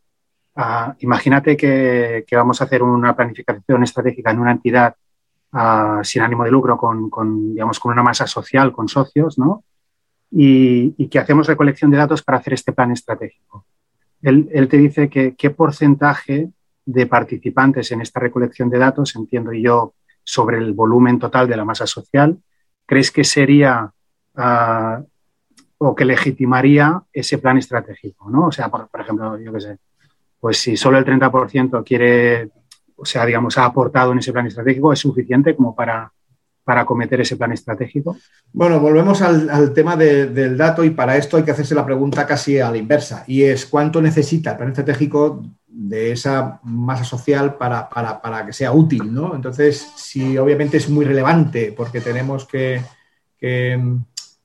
ah, 0.55 0.95
imagínate 0.99 1.55
que, 1.55 2.25
que 2.27 2.35
vamos 2.35 2.59
a 2.59 2.65
hacer 2.65 2.83
una 2.83 3.15
planificación 3.15 3.83
estratégica 3.83 4.31
en 4.31 4.39
una 4.39 4.51
entidad 4.51 4.95
ah, 5.53 6.01
sin 6.03 6.21
ánimo 6.21 6.43
de 6.43 6.51
lucro, 6.51 6.77
con, 6.77 7.09
con, 7.09 7.53
digamos, 7.53 7.79
con 7.79 7.93
una 7.93 8.03
masa 8.03 8.27
social, 8.27 8.73
con 8.73 8.89
socios, 8.89 9.37
¿no? 9.37 9.63
Y, 10.31 11.07
que 11.09 11.19
hacemos 11.19 11.47
recolección 11.47 11.91
de 11.91 11.97
datos 11.97 12.23
para 12.23 12.37
hacer 12.37 12.53
este 12.53 12.71
plan 12.71 12.91
estratégico. 12.91 13.65
Él, 14.21 14.67
te 14.69 14.77
dice 14.77 15.09
que 15.09 15.35
qué 15.35 15.49
porcentaje 15.49 16.49
de 16.85 17.05
participantes 17.05 17.91
en 17.91 18.01
esta 18.01 18.19
recolección 18.19 18.69
de 18.69 18.77
datos, 18.77 19.15
entiendo 19.15 19.51
yo, 19.51 19.93
sobre 20.23 20.57
el 20.57 20.73
volumen 20.73 21.19
total 21.19 21.49
de 21.49 21.57
la 21.57 21.65
masa 21.65 21.85
social, 21.85 22.37
¿crees 22.85 23.11
que 23.11 23.23
sería 23.23 23.91
uh, 24.37 25.03
o 25.79 25.95
que 25.95 26.05
legitimaría 26.05 27.01
ese 27.11 27.39
plan 27.39 27.57
estratégico, 27.57 28.29
¿no? 28.29 28.47
O 28.47 28.51
sea, 28.51 28.69
por, 28.69 28.87
por 28.87 29.01
ejemplo, 29.01 29.39
yo 29.39 29.51
qué 29.51 29.61
sé, 29.61 29.77
pues 30.39 30.57
si 30.57 30.75
solo 30.77 30.97
el 30.97 31.05
30% 31.05 31.83
quiere, 31.83 32.49
o 32.95 33.05
sea, 33.05 33.25
digamos, 33.25 33.57
ha 33.57 33.65
aportado 33.65 34.11
en 34.11 34.19
ese 34.19 34.31
plan 34.31 34.47
estratégico, 34.47 34.91
es 34.93 34.99
suficiente 34.99 35.55
como 35.55 35.75
para, 35.75 36.11
para 36.63 36.81
acometer 36.81 37.19
ese 37.21 37.37
plan 37.37 37.51
estratégico? 37.51 38.17
Bueno, 38.53 38.79
volvemos 38.79 39.21
al, 39.21 39.73
tema 39.73 39.95
de- 39.95 40.27
del 40.27 40.57
dato 40.57 40.83
y 40.83 40.91
para 40.91 41.17
esto 41.17 41.37
hay 41.37 41.43
que 41.43 41.51
hacerse 41.51 41.75
la 41.75 41.85
pregunta 41.85 42.25
casi 42.25 42.59
a 42.59 42.69
la 42.71 42.77
inversa 42.77 43.23
y 43.27 43.43
es 43.43 43.65
cuánto 43.65 44.01
necesita 44.01 44.51
el 44.51 44.57
plan 44.57 44.69
estratégico 44.69 45.43
de 45.67 46.11
esa 46.11 46.59
masa 46.63 47.03
social 47.03 47.55
para, 47.55 47.89
para- 47.89 48.21
para 48.21 48.45
que 48.45 48.53
sea 48.53 48.71
útil, 48.73 49.13
¿no? 49.13 49.35
Entonces, 49.35 49.87
si 49.95 50.37
obviamente 50.37 50.77
es 50.77 50.89
muy 50.89 51.05
relevante 51.05 51.73
porque 51.75 52.01
tenemos 52.01 52.45
que, 52.45 52.81
que- 53.37 53.79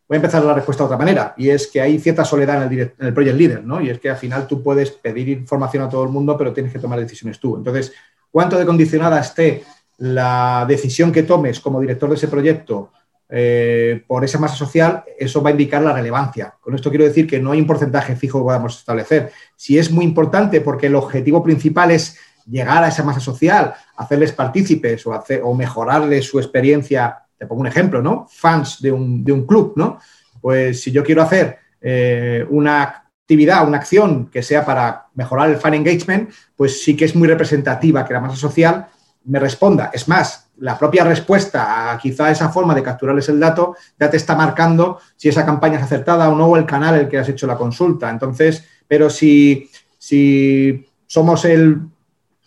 Voy 0.09 0.15
a 0.15 0.19
empezar 0.19 0.45
la 0.45 0.55
respuesta 0.55 0.85
de 0.85 0.87
otra 0.87 0.99
manera 0.99 1.35
y 1.37 1.51
es 1.51 1.67
que 1.67 1.81
hay 1.81 1.99
cierta 1.99 2.25
soledad 2.25 2.59
en 2.59 2.63
el, 2.63 2.69
direct- 2.71 2.95
en 3.09 3.13
project 3.13 3.37
leader, 3.37 3.65
¿no? 3.65 3.81
Y 3.81 3.91
es 3.91 3.99
que 3.99 4.09
al 4.09 4.17
final 4.17 4.47
tú 4.47 4.63
puedes 4.63 4.93
pedir 4.93 5.29
información 5.31 5.83
a 5.83 5.89
todo 5.89 6.05
el 6.05 6.11
mundo, 6.11 6.39
pero 6.39 6.53
tienes 6.53 6.73
que 6.73 6.79
tomar 6.79 7.01
decisiones 7.01 7.41
tú. 7.41 7.57
Entonces, 7.57 7.93
cuánto 8.31 8.57
de 8.57 8.65
condicionada 8.65 9.19
esté 9.19 9.65
la 9.99 10.65
decisión 10.69 11.13
que 11.13 11.23
tomes 11.23 11.61
como 11.61 11.81
director 11.81 12.09
de 12.09 12.17
ese 12.17 12.29
proyecto 12.29 12.93
eh, 13.29 14.05
por 14.07 14.25
esa 14.25 14.39
masa 14.39 14.55
social, 14.55 15.03
eso 15.19 15.43
va 15.43 15.51
a 15.51 15.53
indicar 15.53 15.83
la 15.83 15.93
relevancia. 15.93 16.55
Con 16.61 16.75
esto 16.75 16.91
quiero 16.91 17.05
decir 17.05 17.27
que 17.27 17.41
no 17.41 17.53
hay 17.53 17.61
un 17.61 17.67
porcentaje 17.67 18.15
fijo 18.15 18.39
que 18.39 18.45
podamos 18.45 18.79
establecer. 18.79 19.33
Si 19.57 19.79
es 19.79 19.91
muy 19.91 20.05
importante 20.05 20.61
porque 20.61 20.87
el 20.87 20.95
objetivo 20.95 21.43
principal 21.43 21.91
es 21.91 22.19
llegar 22.49 22.85
a 22.85 22.89
esa 22.89 23.03
masa 23.03 23.21
social, 23.21 23.75
hacerles 23.97 24.33
partícipes 24.33 25.05
o, 25.07 25.13
hacer, 25.13 25.41
o 25.43 25.55
mejorarles 25.55 26.25
su 26.25 26.39
experiencia, 26.39 27.19
te 27.37 27.47
pongo 27.47 27.63
un 27.63 27.67
ejemplo, 27.67 28.01
¿no? 28.01 28.29
Fans 28.31 28.81
de 28.81 28.93
un, 28.93 29.25
de 29.25 29.33
un 29.33 29.45
club, 29.45 29.73
¿no? 29.77 29.99
Pues 30.41 30.81
si 30.81 30.93
yo 30.93 31.03
quiero 31.03 31.23
hacer 31.23 31.59
eh, 31.81 32.47
una 32.51 32.83
actividad, 32.83 33.67
una 33.67 33.79
acción 33.79 34.31
que 34.31 34.43
sea 34.43 34.65
para 34.65 35.07
mejorar 35.15 35.51
el 35.51 35.57
fan 35.57 35.75
engagement, 35.75 36.31
pues 36.55 36.85
sí 36.85 36.97
que 36.97 37.07
es 37.07 37.17
muy 37.17 37.27
representativa 37.27 38.05
que 38.05 38.15
la 38.15 38.21
masa 38.21 38.37
social 38.37 38.87
me 39.27 39.39
responda. 39.39 39.91
Es 39.93 40.09
más, 40.09 40.51
la 40.59 40.79
propia 40.79 41.05
respuesta 41.05 41.91
a 41.91 41.99
quizá 41.99 42.31
esa 42.31 42.49
forma 42.49 42.75
de 42.75 42.83
capturarles 42.83 43.29
el 43.29 43.41
dato 43.41 43.77
ya 43.99 44.09
te 44.09 44.17
está 44.17 44.35
marcando 44.35 44.99
si 45.17 45.29
esa 45.29 45.45
campaña 45.45 45.77
es 45.77 45.85
acertada 45.85 46.29
o 46.29 46.35
no, 46.35 46.47
o 46.47 46.57
el 46.57 46.65
canal 46.65 46.95
el 46.95 47.09
que 47.09 47.19
has 47.19 47.29
hecho 47.29 47.47
la 47.47 47.57
consulta. 47.57 48.09
Entonces, 48.09 48.65
pero 48.89 49.11
si, 49.11 49.71
si 49.99 50.87
somos 51.07 51.45
el 51.45 51.81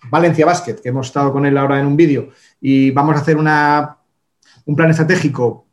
Valencia 0.09 0.45
Basket, 0.45 0.75
que 0.81 0.89
hemos 0.89 1.07
estado 1.07 1.31
con 1.31 1.45
él 1.45 1.57
ahora 1.57 1.79
en 1.79 1.85
un 1.85 1.97
vídeo, 1.97 2.29
y 2.61 2.91
vamos 2.91 3.15
a 3.15 3.19
hacer 3.19 3.37
una, 3.37 3.97
un 4.65 4.75
plan 4.75 4.89
estratégico 4.89 5.65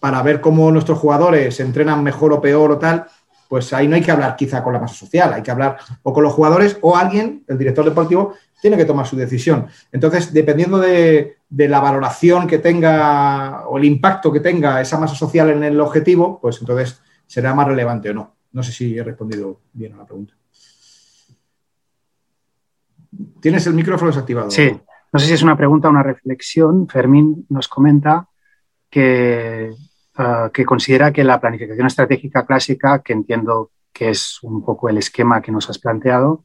para 0.00 0.22
ver 0.22 0.40
cómo 0.40 0.70
nuestros 0.72 0.98
jugadores 0.98 1.60
entrenan 1.60 2.02
mejor 2.02 2.32
o 2.32 2.40
peor 2.40 2.72
o 2.72 2.78
tal, 2.78 3.06
pues 3.52 3.70
ahí 3.74 3.86
no 3.86 3.96
hay 3.96 4.00
que 4.00 4.10
hablar 4.10 4.34
quizá 4.34 4.64
con 4.64 4.72
la 4.72 4.78
masa 4.78 4.94
social, 4.94 5.30
hay 5.34 5.42
que 5.42 5.50
hablar 5.50 5.76
o 6.02 6.10
con 6.10 6.24
los 6.24 6.32
jugadores 6.32 6.78
o 6.80 6.96
alguien, 6.96 7.44
el 7.46 7.58
director 7.58 7.84
deportivo, 7.84 8.32
tiene 8.62 8.78
que 8.78 8.86
tomar 8.86 9.06
su 9.06 9.14
decisión. 9.14 9.66
Entonces, 9.92 10.32
dependiendo 10.32 10.78
de, 10.78 11.36
la 11.50 11.78
valoración 11.78 12.46
que 12.46 12.60
tenga 12.60 13.68
o 13.68 13.76
el 13.76 13.84
impacto 13.84 14.32
que 14.32 14.40
tenga 14.40 14.80
esa 14.80 14.98
masa 14.98 15.14
social 15.14 15.50
en 15.50 15.64
el 15.64 15.78
objetivo, 15.82 16.40
pues 16.40 16.62
entonces 16.62 17.02
será 17.26 17.52
más 17.54 17.68
relevante 17.68 18.08
o 18.08 18.14
no. 18.14 18.36
No 18.52 18.62
sé 18.62 18.72
si 18.72 18.96
he 18.96 19.04
respondido 19.04 19.60
bien 19.74 19.92
a 19.92 19.96
la 19.98 20.06
pregunta. 20.06 20.32
Tienes 23.38 23.66
el 23.66 23.74
micrófono 23.74 24.12
desactivado. 24.12 24.50
Sí, 24.50 24.80
no 25.12 25.20
sé 25.20 25.26
si 25.26 25.34
es 25.34 25.42
una 25.42 25.58
pregunta 25.58 25.88
o 25.88 25.90
una 25.90 26.02
reflexión. 26.02 26.88
Fermín 26.88 27.44
nos 27.50 27.68
comenta 27.68 28.26
que, 28.88 29.74
uh, 30.18 30.50
que 30.52 30.64
considera 30.64 31.12
que 31.12 31.24
la 31.24 31.40
planificación 31.40 31.86
estratégica 31.86 32.44
clásica, 32.44 33.00
que 33.00 33.12
entiendo 33.12 33.70
que 33.92 34.10
es 34.10 34.42
un 34.42 34.64
poco 34.64 34.88
el 34.88 34.98
esquema 34.98 35.42
que 35.42 35.52
nos 35.52 35.68
has 35.68 35.78
planteado, 35.78 36.44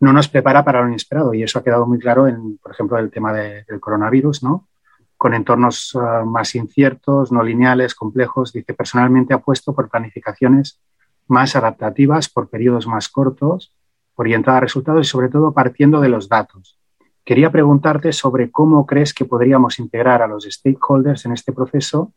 no 0.00 0.12
nos 0.12 0.28
prepara 0.28 0.64
para 0.64 0.82
lo 0.82 0.88
inesperado. 0.88 1.32
Y 1.34 1.42
eso 1.42 1.58
ha 1.58 1.64
quedado 1.64 1.86
muy 1.86 1.98
claro 1.98 2.26
en, 2.28 2.58
por 2.58 2.72
ejemplo, 2.72 2.98
el 2.98 3.10
tema 3.10 3.32
de, 3.32 3.64
del 3.64 3.80
coronavirus, 3.80 4.42
¿no? 4.42 4.68
Con 5.16 5.32
entornos 5.34 5.94
uh, 5.94 6.26
más 6.26 6.54
inciertos, 6.54 7.32
no 7.32 7.42
lineales, 7.42 7.94
complejos. 7.94 8.52
Dice, 8.52 8.74
personalmente 8.74 9.32
apuesto 9.32 9.74
por 9.74 9.88
planificaciones 9.88 10.80
más 11.26 11.56
adaptativas, 11.56 12.28
por 12.28 12.50
periodos 12.50 12.86
más 12.86 13.08
cortos, 13.08 13.74
orientada 14.16 14.58
a 14.58 14.60
resultados 14.60 15.06
y 15.06 15.10
sobre 15.10 15.28
todo 15.28 15.52
partiendo 15.52 16.00
de 16.00 16.08
los 16.08 16.28
datos. 16.28 16.78
Quería 17.24 17.50
preguntarte 17.50 18.12
sobre 18.12 18.50
cómo 18.50 18.84
crees 18.84 19.14
que 19.14 19.24
podríamos 19.24 19.78
integrar 19.78 20.20
a 20.20 20.26
los 20.26 20.44
stakeholders 20.44 21.24
en 21.24 21.32
este 21.32 21.52
proceso, 21.52 22.12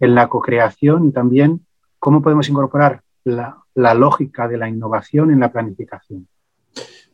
en 0.00 0.14
la 0.14 0.28
co-creación 0.28 1.06
y 1.06 1.12
también 1.12 1.64
cómo 1.98 2.22
podemos 2.22 2.48
incorporar 2.48 3.02
la, 3.24 3.56
lógica 3.94 4.48
de 4.48 4.56
la 4.56 4.68
innovación 4.68 5.30
en 5.30 5.40
la 5.40 5.52
planificación. 5.52 6.26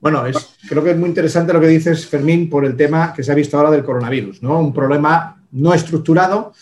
Bueno, 0.01 0.25
es, 0.27 0.57
creo 0.69 0.83
que 0.85 0.91
es 0.93 0.97
muy 0.97 1.09
interesante 1.09 1.53
lo 1.53 1.61
que 1.61 1.69
dices, 1.69 2.07
Fermín, 2.07 2.49
por 2.49 2.65
el 2.65 2.77
tema 2.77 3.13
que 3.13 3.23
se 3.23 3.33
ha 3.33 3.35
visto 3.35 3.57
ahora 3.57 3.71
del 3.71 3.85
coronavirus, 3.85 4.43
¿no? 4.43 4.59
Un 4.61 4.73
problema 4.73 5.43
no 5.53 5.75
estructurado 5.75 6.53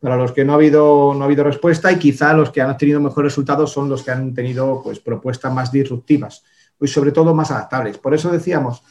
para 0.00 0.16
los 0.16 0.32
que 0.32 0.44
no 0.44 0.52
ha 0.52 0.56
habido, 0.56 1.14
no 1.14 1.22
ha 1.22 1.24
habido 1.24 1.44
respuesta 1.44 1.90
y 1.90 1.98
quizá 1.98 2.34
los 2.34 2.50
que 2.50 2.60
han 2.60 2.76
tenido 2.76 3.00
mejores 3.00 3.32
resultados 3.32 3.72
son 3.72 3.88
los 3.88 4.02
que 4.02 4.10
han 4.10 4.34
tenido 4.34 4.82
pues, 4.82 5.00
propuestas 5.00 5.52
más 5.52 5.72
disruptivas 5.72 6.44
y 6.80 6.86
sobre 6.86 7.10
todo 7.10 7.34
más 7.34 7.50
adaptables. 7.50 7.98
Por 7.98 8.14
eso 8.14 8.30
decíamos, 8.30 8.82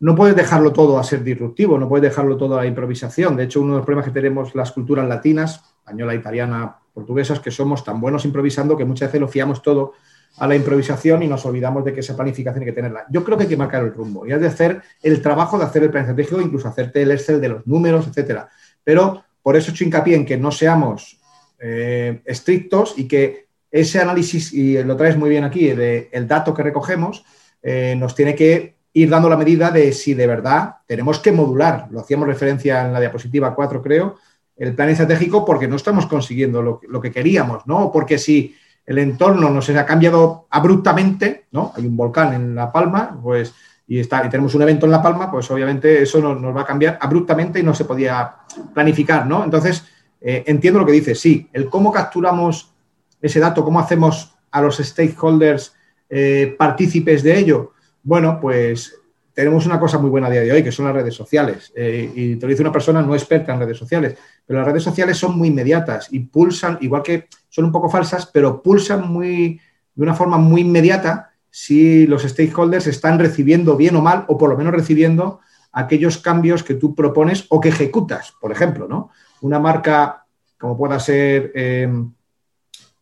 no 0.00 0.14
puedes 0.14 0.36
dejarlo 0.36 0.72
todo 0.72 0.98
a 0.98 1.04
ser 1.04 1.24
disruptivo, 1.24 1.78
no 1.78 1.88
puedes 1.88 2.10
dejarlo 2.10 2.36
todo 2.36 2.54
a 2.54 2.62
la 2.62 2.66
improvisación. 2.66 3.36
De 3.36 3.44
hecho, 3.44 3.60
uno 3.60 3.72
de 3.72 3.78
los 3.78 3.86
problemas 3.86 4.06
que 4.06 4.12
tenemos 4.12 4.54
las 4.54 4.72
culturas 4.72 5.08
latinas, 5.08 5.73
española, 5.84 6.14
italiana, 6.14 6.78
portuguesa, 6.94 7.34
es 7.34 7.40
que 7.40 7.50
somos 7.50 7.84
tan 7.84 8.00
buenos 8.00 8.24
improvisando 8.24 8.76
que 8.76 8.86
muchas 8.86 9.08
veces 9.08 9.20
lo 9.20 9.28
fiamos 9.28 9.60
todo 9.62 9.92
a 10.38 10.46
la 10.48 10.56
improvisación 10.56 11.22
y 11.22 11.28
nos 11.28 11.44
olvidamos 11.44 11.84
de 11.84 11.92
que 11.92 12.00
esa 12.00 12.16
planificación 12.16 12.62
hay 12.62 12.66
que 12.66 12.72
tenerla. 12.72 13.04
Yo 13.10 13.22
creo 13.22 13.36
que 13.36 13.44
hay 13.44 13.48
que 13.48 13.56
marcar 13.56 13.84
el 13.84 13.92
rumbo 13.92 14.26
y 14.26 14.32
has 14.32 14.40
de 14.40 14.46
hacer 14.46 14.82
el 15.02 15.20
trabajo 15.20 15.58
de 15.58 15.64
hacer 15.64 15.82
el 15.82 15.90
plan 15.90 16.04
estratégico, 16.04 16.40
incluso 16.40 16.68
hacerte 16.68 17.02
el 17.02 17.10
Excel 17.10 17.40
de 17.40 17.50
los 17.50 17.66
números, 17.66 18.06
etcétera. 18.08 18.48
Pero 18.82 19.22
por 19.42 19.56
eso 19.56 19.70
he 19.70 19.74
hecho 19.74 19.84
hincapié 19.84 20.16
en 20.16 20.24
que 20.24 20.38
no 20.38 20.50
seamos 20.50 21.20
eh, 21.60 22.22
estrictos 22.24 22.94
y 22.96 23.06
que 23.06 23.46
ese 23.70 24.00
análisis, 24.00 24.52
y 24.52 24.82
lo 24.82 24.96
traes 24.96 25.16
muy 25.16 25.28
bien 25.28 25.44
aquí, 25.44 25.68
de 25.72 26.08
el 26.12 26.26
dato 26.26 26.54
que 26.54 26.62
recogemos, 26.62 27.24
eh, 27.62 27.94
nos 27.96 28.14
tiene 28.14 28.34
que 28.34 28.76
ir 28.94 29.10
dando 29.10 29.28
la 29.28 29.36
medida 29.36 29.70
de 29.70 29.92
si 29.92 30.14
de 30.14 30.26
verdad 30.26 30.76
tenemos 30.86 31.18
que 31.18 31.32
modular. 31.32 31.88
Lo 31.90 32.00
hacíamos 32.00 32.26
referencia 32.26 32.86
en 32.86 32.92
la 32.92 33.00
diapositiva 33.00 33.54
4, 33.54 33.82
creo, 33.82 34.16
el 34.56 34.74
plan 34.74 34.88
estratégico 34.88 35.44
porque 35.44 35.68
no 35.68 35.76
estamos 35.76 36.06
consiguiendo 36.06 36.62
lo, 36.62 36.80
lo 36.88 37.00
que 37.00 37.10
queríamos, 37.10 37.66
¿no? 37.66 37.90
Porque 37.92 38.18
si 38.18 38.54
el 38.86 38.98
entorno 38.98 39.50
nos 39.50 39.68
ha 39.70 39.86
cambiado 39.86 40.46
abruptamente, 40.50 41.46
¿no? 41.52 41.72
Hay 41.76 41.86
un 41.86 41.96
volcán 41.96 42.34
en 42.34 42.54
La 42.54 42.70
Palma, 42.70 43.18
pues, 43.22 43.54
y, 43.86 43.98
está, 43.98 44.24
y 44.24 44.28
tenemos 44.28 44.54
un 44.54 44.62
evento 44.62 44.86
en 44.86 44.92
La 44.92 45.02
Palma, 45.02 45.30
pues 45.30 45.50
obviamente 45.50 46.02
eso 46.02 46.20
nos, 46.20 46.40
nos 46.40 46.54
va 46.54 46.62
a 46.62 46.66
cambiar 46.66 46.98
abruptamente 47.00 47.60
y 47.60 47.62
no 47.62 47.74
se 47.74 47.84
podía 47.84 48.34
planificar, 48.72 49.26
¿no? 49.26 49.44
Entonces, 49.44 49.84
eh, 50.20 50.44
entiendo 50.46 50.80
lo 50.80 50.86
que 50.86 50.92
dices, 50.92 51.20
sí, 51.20 51.48
el 51.52 51.68
cómo 51.68 51.92
capturamos 51.92 52.72
ese 53.20 53.40
dato, 53.40 53.64
cómo 53.64 53.80
hacemos 53.80 54.34
a 54.50 54.62
los 54.62 54.78
stakeholders 54.78 55.74
eh, 56.08 56.54
partícipes 56.58 57.22
de 57.22 57.38
ello, 57.38 57.72
bueno, 58.02 58.38
pues 58.40 58.98
tenemos 59.34 59.66
una 59.66 59.80
cosa 59.80 59.98
muy 59.98 60.10
buena 60.10 60.28
a 60.28 60.30
día 60.30 60.42
de 60.42 60.52
hoy, 60.52 60.62
que 60.62 60.70
son 60.70 60.86
las 60.86 60.94
redes 60.94 61.14
sociales. 61.14 61.72
Eh, 61.74 62.10
y 62.14 62.36
te 62.36 62.46
lo 62.46 62.50
dice 62.50 62.62
una 62.62 62.72
persona 62.72 63.02
no 63.02 63.14
experta 63.14 63.52
en 63.52 63.60
redes 63.60 63.76
sociales, 63.76 64.16
pero 64.46 64.60
las 64.60 64.68
redes 64.68 64.82
sociales 64.82 65.16
son 65.16 65.36
muy 65.36 65.48
inmediatas 65.48 66.08
y 66.10 66.20
pulsan, 66.20 66.78
igual 66.80 67.02
que 67.02 67.28
son 67.48 67.64
un 67.66 67.72
poco 67.72 67.88
falsas, 67.88 68.26
pero 68.26 68.62
pulsan 68.62 69.10
muy, 69.10 69.60
de 69.94 70.02
una 70.02 70.14
forma 70.14 70.38
muy 70.38 70.62
inmediata 70.62 71.30
si 71.50 72.06
los 72.06 72.22
stakeholders 72.22 72.86
están 72.86 73.18
recibiendo 73.18 73.76
bien 73.76 73.96
o 73.96 74.00
mal, 74.00 74.24
o 74.28 74.36
por 74.36 74.50
lo 74.50 74.56
menos 74.56 74.74
recibiendo 74.74 75.40
aquellos 75.72 76.18
cambios 76.18 76.62
que 76.62 76.74
tú 76.74 76.94
propones 76.94 77.46
o 77.48 77.60
que 77.60 77.68
ejecutas. 77.68 78.32
Por 78.40 78.52
ejemplo, 78.52 78.88
¿no? 78.88 79.10
Una 79.40 79.58
marca 79.58 80.24
como 80.58 80.76
pueda 80.76 80.98
ser 80.98 81.52
eh, 81.54 81.88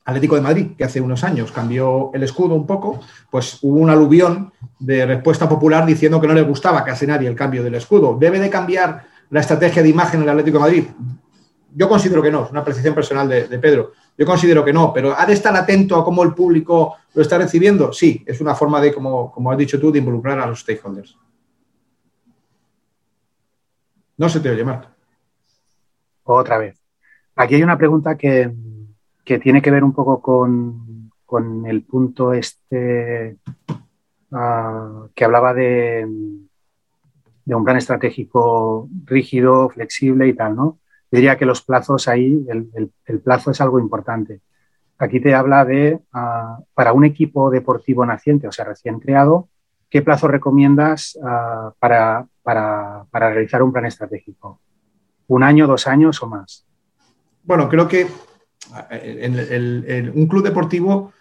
Atlético 0.04 0.34
de 0.34 0.40
Madrid, 0.40 0.66
que 0.76 0.84
hace 0.84 1.00
unos 1.00 1.22
años 1.22 1.52
cambió 1.52 2.10
el 2.12 2.24
escudo 2.24 2.54
un 2.54 2.66
poco, 2.66 3.00
pues 3.30 3.58
hubo 3.62 3.78
un 3.78 3.88
aluvión 3.88 4.52
de 4.78 5.06
respuesta 5.06 5.48
popular 5.48 5.86
diciendo 5.86 6.20
que 6.20 6.26
no 6.26 6.34
le 6.34 6.42
gustaba 6.42 6.82
casi 6.84 7.06
nadie 7.06 7.28
el 7.28 7.36
cambio 7.36 7.62
del 7.62 7.76
escudo. 7.76 8.16
¿Debe 8.18 8.40
de 8.40 8.50
cambiar 8.50 9.04
la 9.30 9.40
estrategia 9.40 9.82
de 9.82 9.88
imagen 9.88 10.20
del 10.20 10.30
Atlético 10.30 10.58
de 10.58 10.64
Madrid? 10.64 10.84
Yo 11.74 11.88
considero 11.88 12.22
que 12.22 12.30
no, 12.30 12.44
es 12.44 12.50
una 12.50 12.60
apreciación 12.60 12.94
personal 12.94 13.28
de, 13.28 13.58
Pedro. 13.58 13.92
Yo 14.16 14.26
considero 14.26 14.64
que 14.64 14.72
no, 14.72 14.92
pero 14.92 15.18
¿ha 15.18 15.24
de 15.24 15.32
estar 15.32 15.56
atento 15.56 15.96
a 15.96 16.04
cómo 16.04 16.22
el 16.22 16.34
público 16.34 16.96
lo 17.14 17.22
está 17.22 17.38
recibiendo? 17.38 17.92
Sí, 17.92 18.22
es 18.26 18.40
una 18.40 18.54
forma 18.54 18.80
de, 18.80 18.92
como, 18.92 19.32
como 19.32 19.50
has 19.50 19.58
dicho 19.58 19.80
tú, 19.80 19.90
de 19.90 19.98
involucrar 19.98 20.38
a 20.38 20.46
los 20.46 20.60
stakeholders. 20.60 21.18
No 24.18 24.28
se 24.28 24.40
te 24.40 24.50
oye, 24.50 24.64
Marta. 24.64 24.94
Otra 26.24 26.58
vez. 26.58 26.78
Aquí 27.34 27.54
hay 27.54 27.62
una 27.62 27.78
pregunta 27.78 28.16
que, 28.16 28.52
que 29.24 29.38
tiene 29.38 29.62
que 29.62 29.70
ver 29.70 29.82
un 29.82 29.92
poco 29.92 30.20
con, 30.20 31.10
con 31.24 31.66
el 31.66 31.82
punto 31.82 32.32
este 32.34 33.38
uh, 34.30 35.08
que 35.14 35.24
hablaba 35.24 35.54
de, 35.54 36.06
de, 37.44 37.54
un 37.54 37.64
plan 37.64 37.78
estratégico 37.78 38.88
rígido, 39.04 39.70
flexible 39.70 40.28
y 40.28 40.34
tal, 40.34 40.56
¿no? 40.56 40.78
Diría 41.12 41.36
que 41.36 41.44
los 41.44 41.62
plazos 41.62 42.08
ahí, 42.08 42.44
el, 42.48 43.20
plazo 43.20 43.50
es 43.50 43.60
algo 43.60 43.78
importante. 43.78 44.40
aquí 44.98 45.20
te 45.20 45.34
habla 45.34 45.64
de, 45.64 46.00
ah, 46.12 46.58
para 46.74 46.92
un 46.94 47.04
equipo 47.04 47.50
deportivo 47.50 48.04
naciente, 48.06 48.48
o 48.48 48.52
sea, 48.52 48.64
recién 48.64 48.98
creado, 48.98 49.48
¿qué 49.90 50.00
plazo 50.00 50.26
recomiendas 50.26 51.18
ah, 51.22 51.72
para, 51.78 52.26
para, 52.42 53.04
para 53.10 53.30
realizar 53.30 53.62
un 53.62 53.72
plan 53.72 53.84
estratégico? 53.84 54.60
¿Un 55.26 55.42
año, 55.42 55.66
dos 55.66 55.86
años 55.86 56.22
o 56.22 56.26
más? 56.28 56.64
Bueno, 57.44 57.68
creo 57.68 57.86
que 57.86 58.06
en 58.90 60.12
un 60.14 60.26
club 60.26 60.42
deportivo 60.44 61.12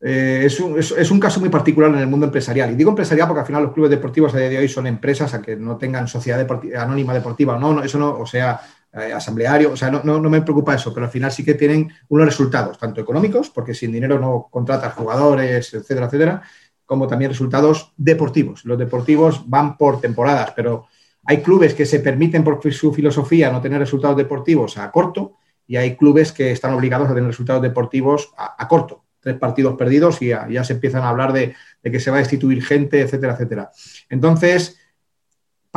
eh, 0.00 0.42
es, 0.44 0.58
un, 0.60 0.78
es- 0.78 1.10
un 1.10 1.20
caso 1.20 1.40
muy 1.40 1.48
particular 1.48 1.90
en 1.90 1.98
el 1.98 2.06
mundo 2.06 2.26
empresarial. 2.26 2.70
Y 2.72 2.76
digo 2.76 2.90
empresarial 2.90 3.26
porque 3.28 3.40
al 3.40 3.46
final 3.46 3.62
los 3.64 3.72
clubes 3.72 3.90
deportivos 3.90 4.34
a 4.34 4.38
día 4.38 4.48
de 4.48 4.58
hoy 4.58 4.68
son 4.68 4.86
empresas, 4.86 5.32
aunque 5.34 5.56
no 5.56 5.76
tengan 5.76 6.08
sociedad 6.08 6.38
deporti- 6.44 6.74
anónima 6.74 7.12
deportiva 7.14 7.58
no, 7.58 7.74
no, 7.74 7.82
eso 7.82 7.98
no, 7.98 8.18
o 8.18 8.26
sea, 8.26 8.60
eh, 8.92 9.12
asambleario, 9.12 9.72
o 9.72 9.76
sea, 9.76 9.90
no, 9.90 10.02
no- 10.04 10.18
no 10.20 10.30
me 10.30 10.42
preocupa 10.42 10.74
eso, 10.74 10.92
pero 10.94 11.06
al 11.06 11.12
final 11.12 11.30
sí 11.30 11.44
que 11.44 11.54
tienen 11.54 11.90
unos 12.08 12.26
resultados, 12.26 12.78
tanto 12.78 13.00
económicos, 13.00 13.50
porque 13.50 13.74
sin 13.74 13.92
dinero 13.92 14.18
no 14.18 14.48
contratas 14.50 14.94
jugadores, 14.94 15.74
etcétera, 15.74 16.06
etcétera, 16.06 16.42
como 16.86 17.06
también 17.06 17.30
resultados 17.30 17.92
deportivos. 17.96 18.64
Los 18.64 18.78
deportivos 18.78 19.42
van 19.48 19.76
por 19.76 20.00
temporadas, 20.00 20.52
pero 20.56 20.86
hay 21.24 21.42
clubes 21.42 21.74
que 21.74 21.84
se 21.84 22.00
permiten 22.00 22.42
por 22.42 22.60
su 22.72 22.92
filosofía 22.94 23.50
no 23.52 23.60
tener 23.60 23.78
resultados 23.78 24.16
deportivos 24.16 24.78
a 24.78 24.90
corto 24.90 25.34
y 25.66 25.76
hay 25.76 25.96
clubes 25.96 26.32
que 26.32 26.50
están 26.50 26.72
obligados 26.72 27.08
a 27.10 27.14
tener 27.14 27.28
resultados 27.28 27.60
deportivos 27.60 28.32
a, 28.38 28.66
corto. 28.66 29.04
Tres 29.20 29.36
partidos 29.36 29.76
perdidos 29.76 30.22
y 30.22 30.28
ya, 30.28 30.48
ya 30.48 30.64
se 30.64 30.72
empiezan 30.74 31.02
a 31.02 31.10
hablar 31.10 31.34
de, 31.34 31.54
de 31.82 31.90
que 31.90 32.00
se 32.00 32.10
va 32.10 32.16
a 32.16 32.20
destituir 32.20 32.64
gente, 32.64 33.02
etcétera, 33.02 33.34
etcétera. 33.34 33.70
Entonces, 34.08 34.78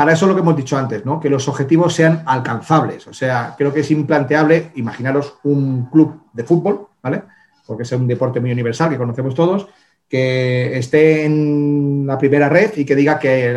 para 0.02 0.14
eso 0.14 0.26
lo 0.26 0.34
que 0.34 0.42
hemos 0.42 0.58
dicho 0.58 0.76
antes, 0.76 1.06
¿no? 1.06 1.20
que 1.20 1.30
los 1.30 1.48
objetivos 1.48 1.94
sean 1.94 2.24
alcanzables. 2.26 3.06
O 3.06 3.14
sea, 3.14 3.54
creo 3.56 3.72
que 3.72 3.82
es 3.82 3.92
implanteable, 3.92 4.72
imaginaros 4.74 5.36
un 5.44 5.92
club 5.92 6.24
de 6.34 6.44
fútbol, 6.44 6.88
¿vale? 7.04 7.22
Porque 7.68 7.84
es 7.84 7.92
un 7.92 8.08
deporte 8.08 8.40
muy 8.40 8.52
universal 8.52 8.90
que 8.90 8.98
conocemos 8.98 9.36
todos, 9.36 9.68
que 10.10 10.76
esté 10.76 11.24
en 11.24 12.04
la 12.08 12.18
primera 12.18 12.50
red 12.50 12.72
y 12.78 12.84
que 12.84 12.96
diga 12.96 13.20
que, 13.20 13.56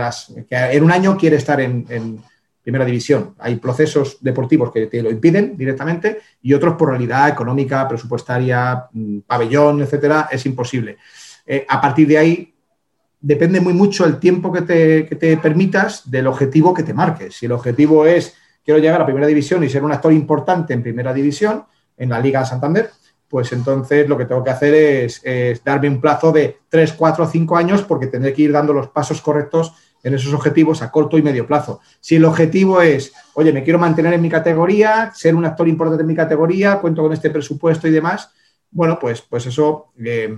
en 0.51 0.85
un 0.85 0.93
año 0.93 1.17
quiere 1.17 1.37
estar 1.37 1.59
en, 1.63 1.87
en 1.89 2.23
primera 2.63 2.85
división. 2.85 3.35
Hay 3.39 3.57
procesos 3.57 4.19
deportivos 4.21 4.71
que 4.71 4.89
te 4.89 5.03
lo 5.03 5.11
impiden 5.11 5.57
directamente 5.57 6.19
y 6.43 6.53
otros 6.53 6.75
por 6.77 6.91
realidad 6.91 7.31
económica, 7.31 7.89
presupuestaria, 7.89 8.85
mm, 8.93 9.21
pabellón, 9.21 9.81
etcétera, 9.81 10.29
es 10.31 10.45
imposible. 10.45 10.99
Eh, 11.47 11.65
a 11.67 11.81
partir 11.81 12.07
de 12.07 12.19
ahí 12.19 12.54
depende 13.25 13.59
muy 13.59 13.73
mucho 13.73 14.05
el 14.05 14.19
tiempo 14.19 14.53
que 14.53 14.63
te, 14.63 15.37
permitas 15.39 16.11
del 16.11 16.27
objetivo 16.27 16.75
que 16.75 16.83
te 16.83 16.93
marques. 16.93 17.35
Si 17.37 17.47
el 17.47 17.53
objetivo 17.53 18.05
es 18.05 18.35
quiero 18.63 18.79
llegar 18.79 19.01
a 19.01 19.07
primera 19.07 19.27
división 19.27 19.65
y 19.65 19.71
ser 19.71 19.83
un 19.83 19.93
actor 19.93 20.13
importante 20.13 20.75
en 20.75 20.83
primera 20.83 21.15
división, 21.15 21.65
en 21.97 22.11
la 22.11 22.21
Liga 22.21 22.45
Santander, 22.45 22.91
pues 23.29 23.53
entonces 23.53 24.07
lo 24.09 24.19
que 24.19 24.27
tengo 24.27 24.45
que 24.45 24.51
hacer 24.51 24.75
es, 24.75 25.23
es 25.25 25.65
darme 25.65 25.89
un 25.89 26.03
plazo 26.03 26.33
de 26.33 26.59
3, 26.69 26.93
4, 26.93 27.27
5 27.27 27.57
años 27.57 27.83
porque 27.83 28.09
tendré 28.09 28.35
que 28.35 28.43
ir 28.43 28.53
dando 28.53 28.75
los 28.75 28.89
pasos 28.89 29.23
correctos 29.23 29.73
en 30.03 30.13
esos 30.13 30.35
objetivos 30.35 30.83
a 30.83 30.91
corto 30.91 31.17
y 31.17 31.23
medio 31.23 31.47
plazo. 31.47 31.81
Si 32.01 32.17
el 32.17 32.27
objetivo 32.27 32.83
es, 32.83 33.15
oye, 33.33 33.55
me 33.55 33.65
quiero 33.65 33.79
mantener 33.79 34.13
en 34.13 34.21
mi 34.21 34.29
categoría, 34.29 35.13
ser 35.15 35.35
un 35.35 35.47
actor 35.47 35.67
importante 35.67 36.03
en 36.03 36.09
mi 36.09 36.15
categoría, 36.15 36.79
cuento 36.79 37.03
con 37.03 37.13
este 37.15 37.31
presupuesto 37.31 37.89
y 37.89 37.91
demás, 37.91 38.31
bueno, 38.71 38.99
pues, 38.99 39.23
pues 39.23 39.47
eso 39.47 39.93
eh, 40.05 40.37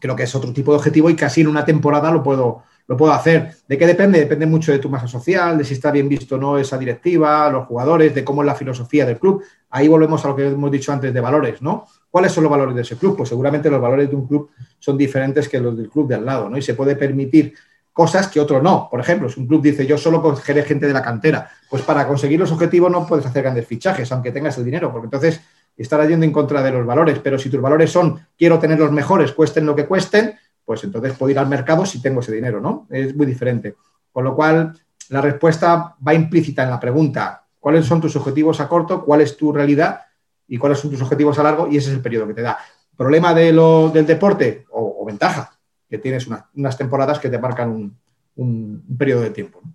creo 0.00 0.16
que 0.16 0.24
es 0.24 0.34
otro 0.34 0.52
tipo 0.52 0.72
de 0.72 0.78
objetivo 0.78 1.10
y 1.10 1.16
casi 1.16 1.40
en 1.40 1.48
una 1.48 1.64
temporada 1.64 2.10
lo 2.10 2.22
puedo, 2.22 2.62
lo 2.86 2.96
puedo 2.96 3.12
hacer. 3.12 3.54
¿De 3.66 3.76
qué 3.76 3.86
depende? 3.86 4.18
Depende 4.18 4.46
mucho 4.46 4.72
de 4.72 4.78
tu 4.78 4.88
masa 4.88 5.06
social, 5.06 5.58
de 5.58 5.64
si 5.64 5.74
está 5.74 5.90
bien 5.90 6.08
visto 6.08 6.36
o 6.36 6.38
no 6.38 6.58
esa 6.58 6.78
directiva, 6.78 7.50
los 7.50 7.66
jugadores, 7.66 8.14
de 8.14 8.24
cómo 8.24 8.42
es 8.42 8.46
la 8.46 8.54
filosofía 8.54 9.04
del 9.04 9.18
club. 9.18 9.42
Ahí 9.70 9.88
volvemos 9.88 10.24
a 10.24 10.28
lo 10.28 10.36
que 10.36 10.46
hemos 10.46 10.70
dicho 10.70 10.92
antes 10.92 11.12
de 11.12 11.20
valores, 11.20 11.60
¿no? 11.60 11.86
¿Cuáles 12.10 12.32
son 12.32 12.44
los 12.44 12.50
valores 12.50 12.74
de 12.74 12.82
ese 12.82 12.96
club? 12.96 13.16
Pues 13.16 13.28
seguramente 13.28 13.68
los 13.70 13.80
valores 13.80 14.08
de 14.08 14.16
un 14.16 14.26
club 14.26 14.50
son 14.78 14.96
diferentes 14.96 15.48
que 15.48 15.60
los 15.60 15.76
del 15.76 15.90
club 15.90 16.08
de 16.08 16.14
al 16.14 16.24
lado, 16.24 16.48
¿no? 16.48 16.56
Y 16.56 16.62
se 16.62 16.74
puede 16.74 16.96
permitir 16.96 17.54
cosas 17.98 18.28
que 18.28 18.38
otro 18.38 18.62
no. 18.62 18.86
Por 18.88 19.00
ejemplo, 19.00 19.28
si 19.28 19.40
un 19.40 19.48
club 19.48 19.60
dice 19.60 19.84
yo 19.84 19.98
solo 19.98 20.22
cogeré 20.22 20.62
gente 20.62 20.86
de 20.86 20.92
la 20.92 21.02
cantera, 21.02 21.50
pues 21.68 21.82
para 21.82 22.06
conseguir 22.06 22.38
los 22.38 22.52
objetivos 22.52 22.92
no 22.92 23.04
puedes 23.04 23.26
hacer 23.26 23.42
grandes 23.42 23.66
fichajes, 23.66 24.12
aunque 24.12 24.30
tengas 24.30 24.56
el 24.56 24.64
dinero, 24.64 24.92
porque 24.92 25.06
entonces 25.06 25.40
estarás 25.82 26.08
yendo 26.08 26.26
en 26.26 26.32
contra 26.32 26.62
de 26.62 26.72
los 26.72 26.84
valores. 26.84 27.18
Pero 27.20 27.38
si 27.38 27.48
tus 27.50 27.60
valores 27.60 27.90
son 27.90 28.20
quiero 28.36 28.58
tener 28.58 28.78
los 28.78 28.92
mejores, 28.92 29.32
cuesten 29.32 29.66
lo 29.66 29.76
que 29.76 29.86
cuesten, 29.86 30.34
pues 30.64 30.84
entonces 30.84 31.14
puedo 31.16 31.30
ir 31.30 31.38
al 31.38 31.48
mercado 31.48 31.86
si 31.86 32.02
tengo 32.02 32.20
ese 32.20 32.32
dinero, 32.32 32.60
¿no? 32.60 32.86
Es 32.90 33.14
muy 33.16 33.26
diferente. 33.26 33.76
Con 34.12 34.24
lo 34.24 34.34
cual, 34.34 34.78
la 35.08 35.20
respuesta 35.20 35.96
va 36.06 36.14
implícita 36.14 36.62
en 36.62 36.70
la 36.70 36.80
pregunta, 36.80 37.46
¿cuáles 37.58 37.86
son 37.86 38.00
tus 38.00 38.16
objetivos 38.16 38.60
a 38.60 38.68
corto? 38.68 39.04
¿Cuál 39.04 39.22
es 39.22 39.36
tu 39.36 39.52
realidad? 39.52 40.02
¿Y 40.46 40.58
cuáles 40.58 40.78
son 40.78 40.90
tus 40.90 41.00
objetivos 41.00 41.38
a 41.38 41.42
largo? 41.42 41.68
Y 41.68 41.76
ese 41.76 41.90
es 41.90 41.96
el 41.96 42.02
periodo 42.02 42.26
que 42.26 42.34
te 42.34 42.42
da. 42.42 42.58
¿Problema 42.96 43.32
de 43.32 43.52
lo, 43.52 43.90
del 43.90 44.06
deporte 44.06 44.66
o, 44.70 45.04
ventaja? 45.06 45.58
Que 45.88 45.98
tienes 45.98 46.26
una, 46.26 46.50
unas 46.54 46.76
temporadas 46.76 47.18
que 47.18 47.30
te 47.30 47.38
marcan 47.38 47.70
un, 47.70 47.96
un, 48.36 48.84
un 48.86 48.98
periodo 48.98 49.22
de 49.22 49.30
tiempo. 49.30 49.60
¿no? 49.64 49.72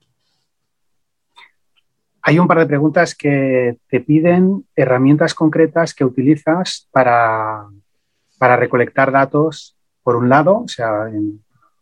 Hay 2.26 2.40
un 2.40 2.48
par 2.48 2.60
de 2.60 2.66
preguntas 2.66 3.16
que 3.16 3.78
te 3.90 4.00
piden 4.00 4.66
herramientas 4.78 5.34
concretas 5.34 5.94
que 5.94 6.06
utilizas 6.06 6.88
para, 6.92 7.66
para 8.40 8.56
recolectar 8.56 9.12
datos, 9.12 9.78
por 10.04 10.16
un 10.16 10.30
lado, 10.30 10.60
o 10.60 10.68
sea, 10.68 11.10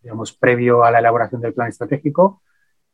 digamos, 0.01 0.33
previo 0.33 0.83
a 0.83 0.89
la 0.89 0.97
elaboración 0.97 1.41
del 1.41 1.53
plan 1.53 1.69
estratégico, 1.69 2.41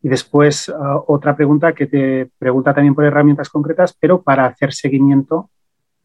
y 0.01 0.09
después 0.09 0.67
uh, 0.69 1.03
otra 1.07 1.35
pregunta 1.37 1.73
que 1.73 1.87
te 1.87 2.29
pregunta 2.37 2.73
también 2.73 2.93
por 2.93 3.05
herramientas 3.05 3.49
concretas, 3.49 3.95
pero 3.97 4.21
para 4.21 4.45
hacer 4.45 4.73
seguimiento 4.73 5.49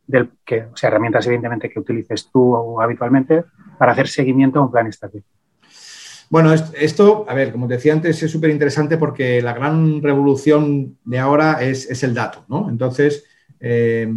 del 0.07 0.30
que, 0.45 0.64
o 0.64 0.76
sea, 0.76 0.88
herramientas 0.88 1.26
evidentemente 1.26 1.70
que 1.70 1.80
utilices 1.80 2.30
tú 2.30 2.80
habitualmente 2.80 3.45
para 3.78 3.93
hacer 3.93 4.09
seguimiento 4.09 4.61
a 4.61 4.62
un 4.62 4.70
plan 4.70 4.86
estratégico. 4.86 5.41
Bueno, 6.32 6.50
esto, 6.54 7.26
a 7.28 7.34
ver, 7.34 7.52
como 7.52 7.68
te 7.68 7.74
decía 7.74 7.92
antes, 7.92 8.22
es 8.22 8.30
súper 8.30 8.48
interesante 8.48 8.96
porque 8.96 9.42
la 9.42 9.52
gran 9.52 10.00
revolución 10.00 10.96
de 11.04 11.18
ahora 11.18 11.62
es, 11.62 12.02
el 12.02 12.14
dato, 12.14 12.46
¿no? 12.48 12.70
Entonces, 12.70 13.24
eh, 13.60 14.10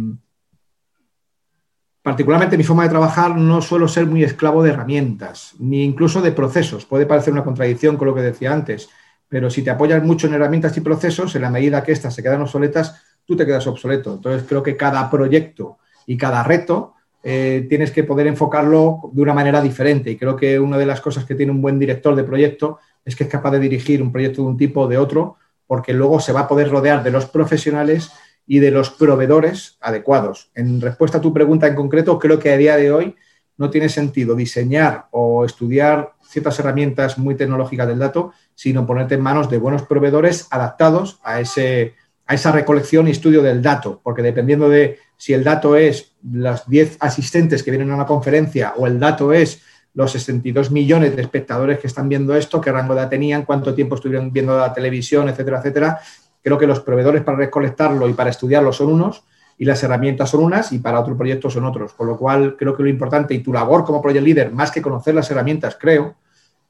particularmente 2.00 2.56
mi 2.56 2.64
forma 2.64 2.84
de 2.84 2.88
trabajar 2.88 3.36
no 3.36 3.60
suelo 3.60 3.86
ser 3.86 4.06
muy 4.06 4.24
esclavo 4.24 4.62
de 4.62 4.70
herramientas, 4.70 5.56
ni 5.58 5.84
incluso 5.84 6.22
de 6.22 6.32
procesos. 6.32 6.86
Puede 6.86 7.04
parecer 7.04 7.34
una 7.34 7.44
contradicción 7.44 7.98
con 7.98 8.08
lo 8.08 8.14
que 8.14 8.22
decía 8.22 8.50
antes, 8.50 8.88
pero 9.28 9.50
si 9.50 9.60
te 9.60 9.68
apoyas 9.68 10.02
mucho 10.02 10.26
en 10.26 10.32
herramientas 10.32 10.74
y 10.78 10.80
procesos, 10.80 11.34
en 11.34 11.42
la 11.42 11.50
medida 11.50 11.84
que 11.84 11.92
éstas 11.92 12.14
se 12.14 12.22
quedan 12.22 12.40
obsoletas, 12.40 12.98
tú 13.26 13.36
te 13.36 13.44
quedas 13.44 13.66
obsoleto. 13.66 14.14
Entonces, 14.14 14.48
creo 14.48 14.62
que 14.62 14.74
cada 14.74 15.10
proyecto 15.10 15.80
y 16.06 16.16
cada 16.16 16.42
reto 16.42 16.94
eh, 17.28 17.66
tienes 17.68 17.90
que 17.90 18.04
poder 18.04 18.28
enfocarlo 18.28 19.10
de 19.12 19.20
una 19.20 19.34
manera 19.34 19.60
diferente. 19.60 20.12
Y 20.12 20.16
creo 20.16 20.36
que 20.36 20.60
una 20.60 20.78
de 20.78 20.86
las 20.86 21.00
cosas 21.00 21.24
que 21.24 21.34
tiene 21.34 21.50
un 21.50 21.60
buen 21.60 21.76
director 21.76 22.14
de 22.14 22.22
proyecto 22.22 22.78
es 23.04 23.16
que 23.16 23.24
es 23.24 23.28
capaz 23.28 23.50
de 23.50 23.58
dirigir 23.58 24.00
un 24.00 24.12
proyecto 24.12 24.42
de 24.42 24.48
un 24.48 24.56
tipo 24.56 24.82
o 24.82 24.86
de 24.86 24.96
otro, 24.96 25.34
porque 25.66 25.92
luego 25.92 26.20
se 26.20 26.32
va 26.32 26.42
a 26.42 26.48
poder 26.48 26.70
rodear 26.70 27.02
de 27.02 27.10
los 27.10 27.26
profesionales 27.26 28.12
y 28.46 28.60
de 28.60 28.70
los 28.70 28.90
proveedores 28.90 29.76
adecuados. 29.80 30.52
En 30.54 30.80
respuesta 30.80 31.18
a 31.18 31.20
tu 31.20 31.32
pregunta 31.32 31.66
en 31.66 31.74
concreto, 31.74 32.16
creo 32.20 32.38
que 32.38 32.52
a 32.52 32.56
día 32.56 32.76
de 32.76 32.92
hoy 32.92 33.16
no 33.58 33.70
tiene 33.70 33.88
sentido 33.88 34.36
diseñar 34.36 35.08
o 35.10 35.44
estudiar 35.44 36.12
ciertas 36.22 36.60
herramientas 36.60 37.18
muy 37.18 37.34
tecnológicas 37.34 37.88
del 37.88 37.98
dato, 37.98 38.34
sino 38.54 38.86
ponerte 38.86 39.16
en 39.16 39.22
manos 39.22 39.50
de 39.50 39.58
buenos 39.58 39.82
proveedores 39.82 40.46
adaptados 40.52 41.18
a, 41.24 41.40
ese, 41.40 41.94
a 42.24 42.34
esa 42.34 42.52
recolección 42.52 43.08
y 43.08 43.10
estudio 43.10 43.42
del 43.42 43.62
dato, 43.62 44.00
porque 44.04 44.22
dependiendo 44.22 44.68
de 44.68 45.00
si 45.16 45.32
el 45.32 45.44
dato 45.44 45.76
es 45.76 46.12
los 46.22 46.68
10 46.68 46.98
asistentes 47.00 47.62
que 47.62 47.70
vienen 47.70 47.90
a 47.90 47.94
una 47.94 48.06
conferencia 48.06 48.74
o 48.76 48.86
el 48.86 48.98
dato 48.98 49.32
es 49.32 49.62
los 49.94 50.12
62 50.12 50.70
millones 50.70 51.16
de 51.16 51.22
espectadores 51.22 51.78
que 51.78 51.86
están 51.86 52.08
viendo 52.08 52.36
esto, 52.36 52.60
qué 52.60 52.70
rango 52.70 52.94
de 52.94 53.00
edad 53.00 53.08
tenían, 53.08 53.44
cuánto 53.44 53.74
tiempo 53.74 53.94
estuvieron 53.94 54.30
viendo 54.30 54.56
la 54.58 54.72
televisión, 54.72 55.28
etcétera, 55.28 55.58
etcétera. 55.58 56.00
Creo 56.42 56.58
que 56.58 56.66
los 56.66 56.80
proveedores 56.80 57.22
para 57.22 57.38
recolectarlo 57.38 58.06
y 58.08 58.12
para 58.12 58.30
estudiarlo 58.30 58.72
son 58.72 58.92
unos 58.92 59.24
y 59.58 59.64
las 59.64 59.82
herramientas 59.82 60.30
son 60.30 60.44
unas 60.44 60.72
y 60.72 60.80
para 60.80 61.00
otro 61.00 61.16
proyecto 61.16 61.48
son 61.48 61.64
otros. 61.64 61.94
Con 61.94 62.08
lo 62.08 62.18
cual, 62.18 62.56
creo 62.58 62.76
que 62.76 62.82
lo 62.82 62.88
importante 62.90 63.32
y 63.32 63.38
tu 63.38 63.52
labor 63.52 63.84
como 63.84 64.02
project 64.02 64.24
leader, 64.24 64.52
más 64.52 64.70
que 64.70 64.82
conocer 64.82 65.14
las 65.14 65.30
herramientas, 65.30 65.78
creo, 65.80 66.16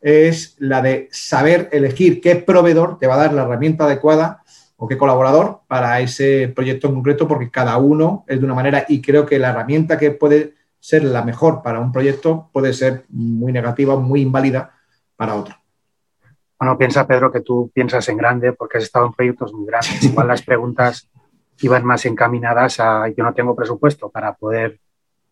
es 0.01 0.55
la 0.59 0.83
de 0.83 1.09
saber 1.11 1.69
elegir 1.73 2.21
qué 2.21 2.37
proveedor 2.37 2.99
te 2.99 3.09
va 3.09 3.15
a 3.15 3.19
dar 3.19 3.33
la 3.33 3.43
herramienta 3.43 3.87
adecuada 3.87 4.43
o 4.77 4.87
qué 4.87 4.99
colaborador 4.99 5.61
para 5.67 6.01
ese 6.01 6.53
proyecto 6.55 6.89
en 6.89 6.95
concreto, 6.95 7.27
porque 7.27 7.51
cada 7.51 7.77
uno 7.79 8.25
es 8.29 8.39
de 8.39 8.45
una 8.45 8.55
manera 8.55 8.85
y 8.89 9.01
creo 9.01 9.25
que 9.25 9.39
la 9.39 9.51
herramienta 9.51 9.99
que 9.99 10.11
puede 10.11 10.55
ser 10.79 11.05
la 11.05 11.23
mejor 11.23 11.63
para 11.63 11.81
un 11.81 11.93
proyecto 11.93 12.51
puede 12.53 12.73
ser 12.73 13.05
muy 13.09 13.53
negativa, 13.53 13.97
muy 13.97 14.21
inválida 14.21 14.75
para 15.17 15.35
otro. 15.35 15.57
Bueno, 16.59 16.79
piensa, 16.79 17.07
Pedro, 17.07 17.33
que 17.33 17.41
tú 17.41 17.71
piensas 17.75 18.09
en 18.09 18.17
grande 18.17 18.53
porque 18.53 18.79
has 18.79 18.85
estado 18.85 19.07
en 19.07 19.13
proyectos 19.13 19.53
muy 19.53 19.67
grandes. 19.67 20.03
Igual 20.03 20.29
las 20.29 20.43
preguntas 20.43 21.09
iban 21.61 21.85
más 21.85 22.05
encaminadas 22.07 22.81
a 22.81 23.09
yo 23.09 23.25
no 23.25 23.35
tengo 23.35 23.57
presupuesto 23.57 24.11
para 24.11 24.35
poder 24.35 24.79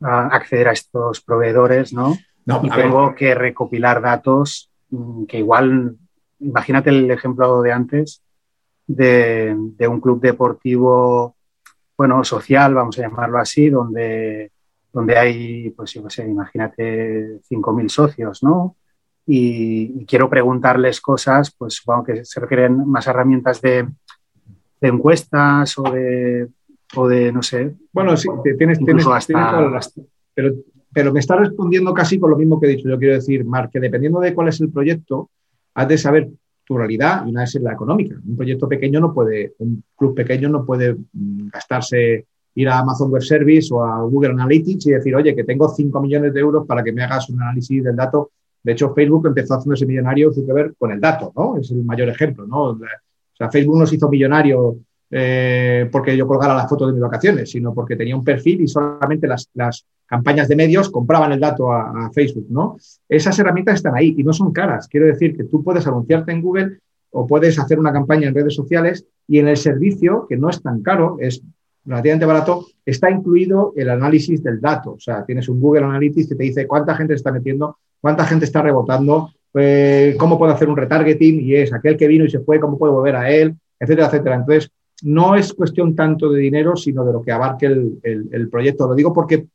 uh, 0.00 0.06
acceder 0.06 0.68
a 0.68 0.72
estos 0.72 1.20
proveedores, 1.20 1.92
¿no? 1.92 2.16
no 2.46 2.60
y 2.62 2.70
tengo 2.70 3.08
ver. 3.08 3.14
que 3.14 3.34
recopilar 3.34 4.00
datos 4.02 4.70
um, 4.90 5.26
que 5.26 5.38
igual, 5.38 5.96
imagínate 6.40 6.90
el 6.90 7.10
ejemplo 7.10 7.62
de 7.62 7.72
antes 7.72 8.22
de, 8.86 9.54
de, 9.56 9.88
un 9.88 10.00
club 10.00 10.20
deportivo, 10.20 11.36
bueno, 11.96 12.22
social, 12.24 12.74
vamos 12.74 12.98
a 12.98 13.02
llamarlo 13.02 13.38
así, 13.38 13.70
donde 13.70 14.50
donde 14.94 15.18
hay, 15.18 15.70
pues 15.70 15.92
yo 15.92 16.04
qué 16.04 16.10
sé, 16.10 16.24
imagínate 16.24 17.40
5.000 17.50 17.88
socios, 17.88 18.42
¿no? 18.44 18.76
Y, 19.26 19.92
y, 20.00 20.06
quiero 20.06 20.30
preguntarles 20.30 21.00
cosas, 21.00 21.52
pues 21.58 21.74
supongo 21.74 22.04
que 22.04 22.24
se 22.24 22.38
requieren 22.38 22.88
más 22.88 23.06
herramientas 23.08 23.60
de, 23.60 23.88
de 24.80 24.88
encuestas 24.88 25.76
o 25.78 25.82
de, 25.82 26.48
o 26.94 27.08
de, 27.08 27.32
no 27.32 27.42
sé. 27.42 27.74
Bueno, 27.92 28.16
sí, 28.16 28.28
tienes, 28.56 28.78
tienes, 28.78 29.06
hasta, 29.06 29.56
tienes 29.56 29.92
pero, 30.32 30.54
pero 30.92 31.12
me 31.12 31.20
está 31.20 31.36
respondiendo 31.36 31.92
casi 31.92 32.20
con 32.20 32.30
lo 32.30 32.36
mismo 32.36 32.60
que 32.60 32.66
he 32.66 32.76
dicho. 32.76 32.88
Yo 32.88 32.98
quiero 32.98 33.14
decir, 33.14 33.44
Marc, 33.44 33.72
que 33.72 33.80
dependiendo 33.80 34.20
de 34.20 34.32
cuál 34.32 34.48
es 34.48 34.60
el 34.60 34.70
proyecto, 34.70 35.30
has 35.74 35.88
de 35.88 35.98
saber 35.98 36.28
tu 36.64 36.76
realidad 36.76 37.26
y 37.26 37.30
una 37.30 37.44
es 37.44 37.54
la 37.56 37.72
económica. 37.72 38.16
Un 38.26 38.36
proyecto 38.36 38.68
pequeño 38.68 39.00
no 39.00 39.12
puede, 39.12 39.54
un 39.58 39.82
club 39.96 40.14
pequeño 40.14 40.48
no 40.48 40.64
puede 40.64 40.94
mm, 40.94 41.48
gastarse, 41.52 42.26
ir 42.54 42.68
a 42.68 42.78
Amazon 42.78 43.10
Web 43.10 43.22
Service 43.22 43.72
o 43.72 43.84
a 43.84 44.00
Google 44.02 44.30
Analytics 44.30 44.86
y 44.86 44.90
decir, 44.92 45.14
oye, 45.14 45.34
que 45.34 45.44
tengo 45.44 45.68
5 45.68 46.00
millones 46.00 46.32
de 46.32 46.40
euros 46.40 46.66
para 46.66 46.82
que 46.82 46.92
me 46.92 47.02
hagas 47.02 47.28
un 47.28 47.42
análisis 47.42 47.82
del 47.82 47.96
dato. 47.96 48.30
De 48.62 48.72
hecho, 48.72 48.94
Facebook 48.94 49.26
empezó 49.26 49.54
haciendo 49.54 49.74
ese 49.74 49.86
millonario 49.86 50.32
ver 50.48 50.74
con 50.78 50.90
el 50.90 51.00
dato, 51.00 51.32
¿no? 51.36 51.58
Es 51.58 51.70
el 51.70 51.84
mayor 51.84 52.08
ejemplo, 52.08 52.46
¿no? 52.46 52.70
O 52.70 52.78
sea, 53.36 53.50
Facebook 53.50 53.78
no 53.78 53.86
se 53.86 53.96
hizo 53.96 54.08
millonario 54.08 54.76
eh, 55.10 55.88
porque 55.92 56.16
yo 56.16 56.26
colgara 56.26 56.54
las 56.54 56.68
fotos 56.68 56.88
de 56.88 56.94
mis 56.94 57.02
vacaciones, 57.02 57.50
sino 57.50 57.74
porque 57.74 57.96
tenía 57.96 58.16
un 58.16 58.24
perfil 58.24 58.62
y 58.62 58.68
solamente 58.68 59.26
las, 59.26 59.50
las 59.54 59.84
campañas 60.06 60.48
de 60.48 60.56
medios 60.56 60.90
compraban 60.90 61.32
el 61.32 61.40
dato 61.40 61.72
a, 61.72 62.10
Facebook, 62.12 62.46
¿no? 62.50 62.76
Esas 63.08 63.38
herramientas 63.38 63.76
están 63.76 63.96
ahí 63.96 64.14
y 64.16 64.22
no 64.22 64.32
son 64.32 64.52
caras. 64.52 64.88
Quiero 64.88 65.06
decir 65.06 65.36
que 65.36 65.44
tú 65.44 65.62
puedes 65.62 65.86
anunciarte 65.86 66.32
en 66.32 66.42
Google 66.42 66.78
o 67.10 67.26
puedes 67.26 67.58
hacer 67.58 67.78
una 67.78 67.92
campaña 67.92 68.28
en 68.28 68.34
redes 68.34 68.54
sociales 68.54 69.06
y 69.26 69.38
en 69.38 69.48
el 69.48 69.56
servicio, 69.56 70.26
que 70.28 70.36
no 70.36 70.50
es 70.50 70.60
tan 70.62 70.82
caro, 70.82 71.16
es 71.20 71.42
relativamente 71.84 72.26
barato, 72.26 72.66
está 72.84 73.10
incluido 73.10 73.72
el 73.76 73.90
análisis 73.90 74.42
del 74.42 74.60
dato. 74.60 74.92
O 74.92 75.00
sea, 75.00 75.24
tienes 75.24 75.48
un 75.48 75.60
Google 75.60 75.84
Analytics 75.84 76.28
que 76.28 76.34
te 76.34 76.44
dice 76.44 76.66
cuánta 76.66 76.94
gente 76.94 77.14
se 77.14 77.16
está 77.16 77.32
metiendo, 77.32 77.78
cuánta 78.00 78.24
gente 78.24 78.44
está 78.44 78.62
rebotando, 78.62 79.30
eh, 79.54 80.16
cómo 80.18 80.38
puedo 80.38 80.52
hacer 80.52 80.68
un 80.68 80.76
retargeting 80.76 81.40
y 81.40 81.54
es 81.56 81.72
aquel 81.72 81.96
que 81.96 82.08
vino 82.08 82.24
y 82.24 82.30
se 82.30 82.40
fue, 82.40 82.60
cómo 82.60 82.78
puedo 82.78 82.94
volver 82.94 83.16
a 83.16 83.30
él, 83.30 83.54
etcétera, 83.78 84.08
etcétera. 84.08 84.36
Entonces, 84.36 84.70
no 85.02 85.34
es 85.36 85.52
cuestión 85.52 85.94
tanto 85.94 86.30
de 86.30 86.40
dinero, 86.40 86.76
sino 86.76 87.04
de 87.04 87.12
lo 87.12 87.22
que 87.22 87.32
abarque 87.32 87.66
el 87.66 88.48
proyecto. 88.50 88.88
Lo 88.88 88.94
digo 88.94 89.12
porque 89.12 89.46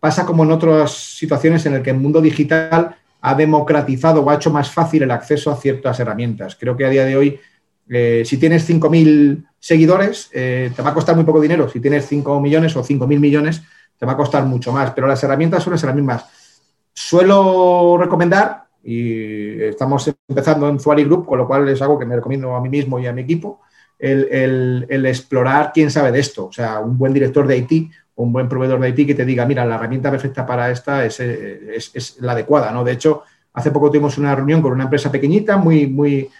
pasa 0.00 0.26
como 0.26 0.44
en 0.44 0.52
otras 0.52 0.92
situaciones 0.92 1.64
en 1.66 1.74
el 1.74 1.82
que 1.82 1.90
el 1.90 1.98
mundo 1.98 2.20
digital 2.20 2.96
ha 3.20 3.34
democratizado 3.34 4.22
o 4.22 4.30
ha 4.30 4.36
hecho 4.36 4.50
más 4.50 4.70
fácil 4.70 5.02
el 5.02 5.10
acceso 5.10 5.50
a 5.50 5.56
ciertas 5.56 5.98
herramientas. 5.98 6.56
Creo 6.58 6.76
que 6.76 6.84
a 6.84 6.90
día 6.90 7.04
de 7.04 7.16
hoy, 7.16 7.40
eh, 7.88 8.22
si 8.24 8.38
tienes 8.38 8.68
5.000 8.68 9.46
seguidores, 9.58 10.30
eh, 10.32 10.70
te 10.74 10.82
va 10.82 10.90
a 10.90 10.94
costar 10.94 11.16
muy 11.16 11.24
poco 11.24 11.40
dinero. 11.40 11.68
Si 11.68 11.80
tienes 11.80 12.06
5 12.06 12.40
millones 12.40 12.76
o 12.76 12.84
5.000 12.84 13.18
millones, 13.18 13.62
te 13.98 14.06
va 14.06 14.12
a 14.12 14.16
costar 14.16 14.44
mucho 14.44 14.72
más. 14.72 14.92
Pero 14.92 15.06
las 15.06 15.22
herramientas 15.24 15.62
suelen 15.62 15.78
ser 15.78 15.88
las 15.88 15.96
mismas. 15.96 16.24
Suelo 16.92 17.96
recomendar, 17.98 18.64
y 18.84 19.60
estamos 19.62 20.08
empezando 20.28 20.68
en 20.68 20.78
Zuari 20.78 21.02
Group, 21.04 21.26
con 21.26 21.38
lo 21.38 21.46
cual 21.48 21.68
es 21.68 21.82
algo 21.82 21.98
que 21.98 22.06
me 22.06 22.14
recomiendo 22.14 22.54
a 22.54 22.60
mí 22.60 22.68
mismo 22.68 23.00
y 23.00 23.06
a 23.06 23.12
mi 23.12 23.22
equipo, 23.22 23.60
el, 23.98 24.28
el, 24.30 24.86
el 24.88 25.06
explorar 25.06 25.72
quién 25.74 25.90
sabe 25.90 26.12
de 26.12 26.20
esto. 26.20 26.46
O 26.46 26.52
sea, 26.52 26.78
un 26.78 26.96
buen 26.96 27.12
director 27.12 27.46
de 27.46 27.56
IT 27.56 27.90
un 28.16 28.32
buen 28.32 28.48
proveedor 28.48 28.80
de 28.80 28.88
IT 28.88 29.06
que 29.06 29.14
te 29.14 29.24
diga, 29.24 29.46
mira, 29.46 29.64
la 29.64 29.76
herramienta 29.76 30.10
perfecta 30.10 30.44
para 30.46 30.70
esta 30.70 31.04
es, 31.04 31.20
es, 31.20 31.90
es, 31.94 32.16
la 32.20 32.32
adecuada, 32.32 32.72
¿no? 32.72 32.82
De 32.82 32.92
hecho, 32.92 33.22
hace 33.52 33.70
poco 33.70 33.90
tuvimos 33.90 34.18
una 34.18 34.34
reunión 34.34 34.62
con 34.62 34.72
una 34.72 34.84
empresa 34.84 35.12
pequeñita, 35.12 35.56
muy, 35.56 35.86
muy, 35.86 36.30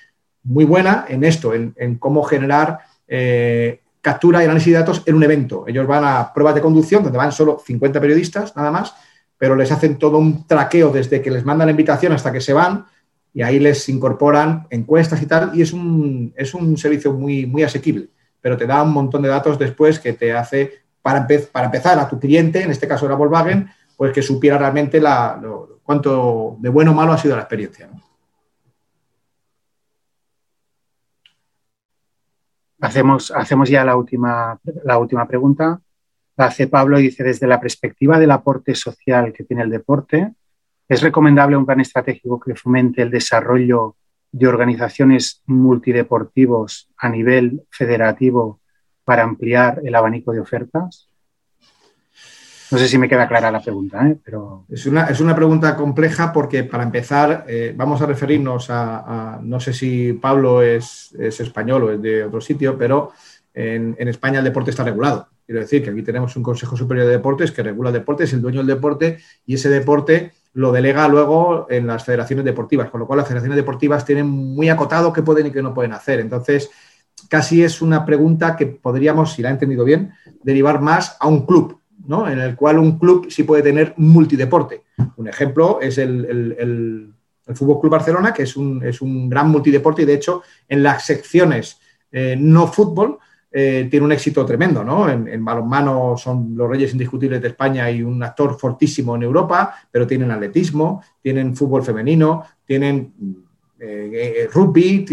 muy 0.44 0.64
buena 0.64 1.04
en 1.08 1.24
esto, 1.24 1.54
en, 1.54 1.74
en 1.76 1.96
cómo 1.96 2.22
generar 2.22 2.80
eh, 3.06 3.80
captura 4.00 4.40
y 4.40 4.44
análisis 4.44 4.72
de 4.72 4.78
datos 4.78 5.02
en 5.04 5.16
un 5.16 5.24
evento. 5.24 5.64
Ellos 5.66 5.86
van 5.86 6.04
a 6.04 6.32
pruebas 6.32 6.54
de 6.54 6.60
conducción, 6.60 7.02
donde 7.02 7.18
van 7.18 7.32
solo 7.32 7.60
50 7.64 8.00
periodistas, 8.00 8.56
nada 8.56 8.70
más, 8.70 8.94
pero 9.36 9.54
les 9.54 9.70
hacen 9.70 9.98
todo 9.98 10.18
un 10.18 10.46
traqueo 10.46 10.90
desde 10.90 11.20
que 11.20 11.30
les 11.30 11.44
mandan 11.44 11.66
la 11.66 11.72
invitación 11.72 12.12
hasta 12.12 12.32
que 12.32 12.40
se 12.40 12.52
van, 12.52 12.86
y 13.34 13.42
ahí 13.42 13.58
les 13.58 13.88
incorporan 13.90 14.66
encuestas 14.70 15.20
y 15.20 15.26
tal, 15.26 15.50
y 15.54 15.60
es 15.60 15.72
un, 15.72 16.32
es 16.36 16.54
un 16.54 16.78
servicio 16.78 17.12
muy, 17.12 17.44
muy 17.44 17.64
asequible, 17.64 18.08
pero 18.40 18.56
te 18.56 18.66
da 18.66 18.82
un 18.82 18.92
montón 18.92 19.22
de 19.22 19.28
datos 19.28 19.58
después 19.58 19.98
que 19.98 20.14
te 20.14 20.32
hace 20.32 20.85
para, 21.06 21.20
empe 21.20 21.38
para, 21.38 21.66
empezar 21.66 21.96
a 22.00 22.08
tu 22.08 22.18
cliente, 22.18 22.64
en 22.64 22.72
este 22.72 22.88
caso 22.88 23.06
era 23.06 23.14
Volkswagen, 23.14 23.70
pues 23.96 24.12
que 24.12 24.22
supiera 24.22 24.58
realmente 24.58 25.00
la, 25.00 25.40
cuánto 25.84 26.56
de 26.58 26.68
bueno 26.68 26.90
o 26.90 26.94
malo 26.94 27.12
ha 27.12 27.18
sido 27.18 27.36
la 27.36 27.42
experiencia. 27.42 27.88
Hacemos, 32.80 33.30
hacemos 33.30 33.68
ya 33.68 33.84
la 33.84 33.94
última, 33.94 34.58
la 34.82 34.98
última 34.98 35.28
pregunta. 35.28 35.80
La 36.36 36.46
hace 36.46 36.66
Pablo 36.66 36.98
y 36.98 37.04
dice, 37.04 37.22
desde 37.22 37.46
la 37.46 37.60
perspectiva 37.60 38.18
del 38.18 38.32
aporte 38.32 38.74
social 38.74 39.32
que 39.32 39.44
tiene 39.44 39.62
el 39.62 39.70
deporte, 39.70 40.34
¿es 40.88 41.02
recomendable 41.02 41.56
un 41.56 41.66
plan 41.66 41.78
estratégico 41.78 42.40
que 42.40 42.56
fomente 42.56 43.02
el 43.02 43.12
desarrollo 43.12 43.94
de 44.32 44.48
organizaciones 44.48 45.44
multideportivos 45.46 46.90
a 46.96 47.08
nivel 47.08 47.62
federativo 47.70 48.60
para 49.06 49.22
ampliar 49.22 49.80
el 49.84 49.94
abanico 49.94 50.32
de 50.32 50.40
ofertas? 50.40 51.08
No 52.72 52.78
sé 52.78 52.88
si 52.88 52.98
me 52.98 53.08
queda 53.08 53.28
clara 53.28 53.52
la 53.52 53.62
pregunta, 53.62 54.04
¿eh? 54.08 54.18
pero... 54.24 54.64
Es 54.68 54.84
una, 54.86 55.04
es 55.04 55.20
una 55.20 55.36
pregunta 55.36 55.76
compleja 55.76 56.32
porque 56.32 56.64
para 56.64 56.82
empezar 56.82 57.44
eh, 57.46 57.72
vamos 57.76 58.02
a 58.02 58.06
referirnos 58.06 58.66
a, 58.68 59.38
no 59.40 59.60
sé 59.60 59.72
si 59.72 60.14
Pablo 60.14 60.60
es, 60.60 61.14
es, 61.16 61.38
español 61.38 61.84
o 61.84 61.92
es 61.92 62.02
de 62.02 62.24
otro 62.24 62.40
sitio, 62.40 62.76
pero 62.76 63.12
en, 63.54 63.94
en, 63.96 64.08
España 64.08 64.40
el 64.40 64.44
deporte 64.44 64.70
está 64.70 64.82
regulado. 64.82 65.28
Quiero 65.46 65.60
decir 65.60 65.84
que 65.84 65.90
aquí 65.90 66.02
tenemos 66.02 66.34
un 66.34 66.42
Consejo 66.42 66.76
Superior 66.76 67.06
de 67.06 67.12
Deportes 67.12 67.52
que 67.52 67.62
regula 67.62 67.90
el 67.90 67.94
deporte, 67.94 68.24
es 68.24 68.32
el 68.32 68.42
dueño 68.42 68.58
del 68.58 68.66
deporte 68.66 69.18
y 69.46 69.54
ese 69.54 69.68
deporte 69.68 70.32
lo 70.54 70.72
delega 70.72 71.06
luego 71.06 71.68
en 71.70 71.86
las 71.86 72.04
federaciones 72.04 72.44
deportivas, 72.44 72.90
con 72.90 72.98
lo 72.98 73.06
cual 73.06 73.18
las 73.18 73.28
federaciones 73.28 73.56
deportivas 73.56 74.04
tienen 74.04 74.26
muy 74.26 74.68
acotado 74.68 75.12
qué 75.12 75.22
pueden 75.22 75.46
y 75.46 75.50
qué 75.52 75.62
no 75.62 75.72
pueden 75.72 75.92
hacer. 75.92 76.18
Entonces, 76.18 76.68
casi 77.28 77.62
es 77.62 77.82
una 77.82 78.04
pregunta 78.04 78.56
que 78.56 78.66
podríamos, 78.66 79.32
si 79.32 79.42
la 79.42 79.48
he 79.48 79.52
entendido 79.52 79.84
bien, 79.84 80.12
derivar 80.42 80.80
más 80.80 81.16
a 81.20 81.26
un 81.26 81.46
club, 81.46 81.80
¿no? 82.06 82.28
en 82.28 82.38
el 82.38 82.54
cual 82.54 82.78
un 82.78 82.98
club 82.98 83.26
sí 83.30 83.42
puede 83.42 83.62
tener 83.62 83.94
multideporte. 83.96 84.82
Un 85.16 85.28
ejemplo 85.28 85.80
es 85.80 85.98
el, 85.98 86.24
el, 86.24 86.56
el, 86.58 87.14
el 87.46 87.56
Fútbol 87.56 87.80
Club 87.80 87.92
Barcelona, 87.92 88.32
que 88.32 88.44
es 88.44 88.56
un, 88.56 88.82
es 88.84 89.00
un, 89.00 89.28
gran 89.28 89.50
multideporte 89.50 90.02
y 90.02 90.04
de 90.04 90.14
hecho 90.14 90.42
en 90.68 90.82
las 90.82 91.04
secciones 91.04 91.80
eh, 92.12 92.36
no 92.38 92.66
fútbol 92.66 93.18
eh, 93.50 93.88
tiene 93.90 94.06
un 94.06 94.12
éxito 94.12 94.44
tremendo. 94.44 94.84
¿no? 94.84 95.08
En, 95.08 95.26
en, 95.28 95.44
balonmano 95.44 96.16
son 96.16 96.56
los 96.56 96.68
reyes 96.68 96.92
indiscutibles 96.92 97.40
de 97.40 97.48
España 97.48 97.90
y 97.90 98.02
un 98.02 98.22
actor 98.22 98.58
fortísimo 98.58 99.16
en 99.16 99.22
Europa, 99.22 99.74
pero 99.90 100.06
tienen 100.06 100.30
atletismo, 100.30 101.02
tienen 101.22 101.56
fútbol 101.56 101.82
femenino, 101.82 102.44
tienen 102.64 103.45
eh, 103.78 104.48
rugby, 104.52 105.04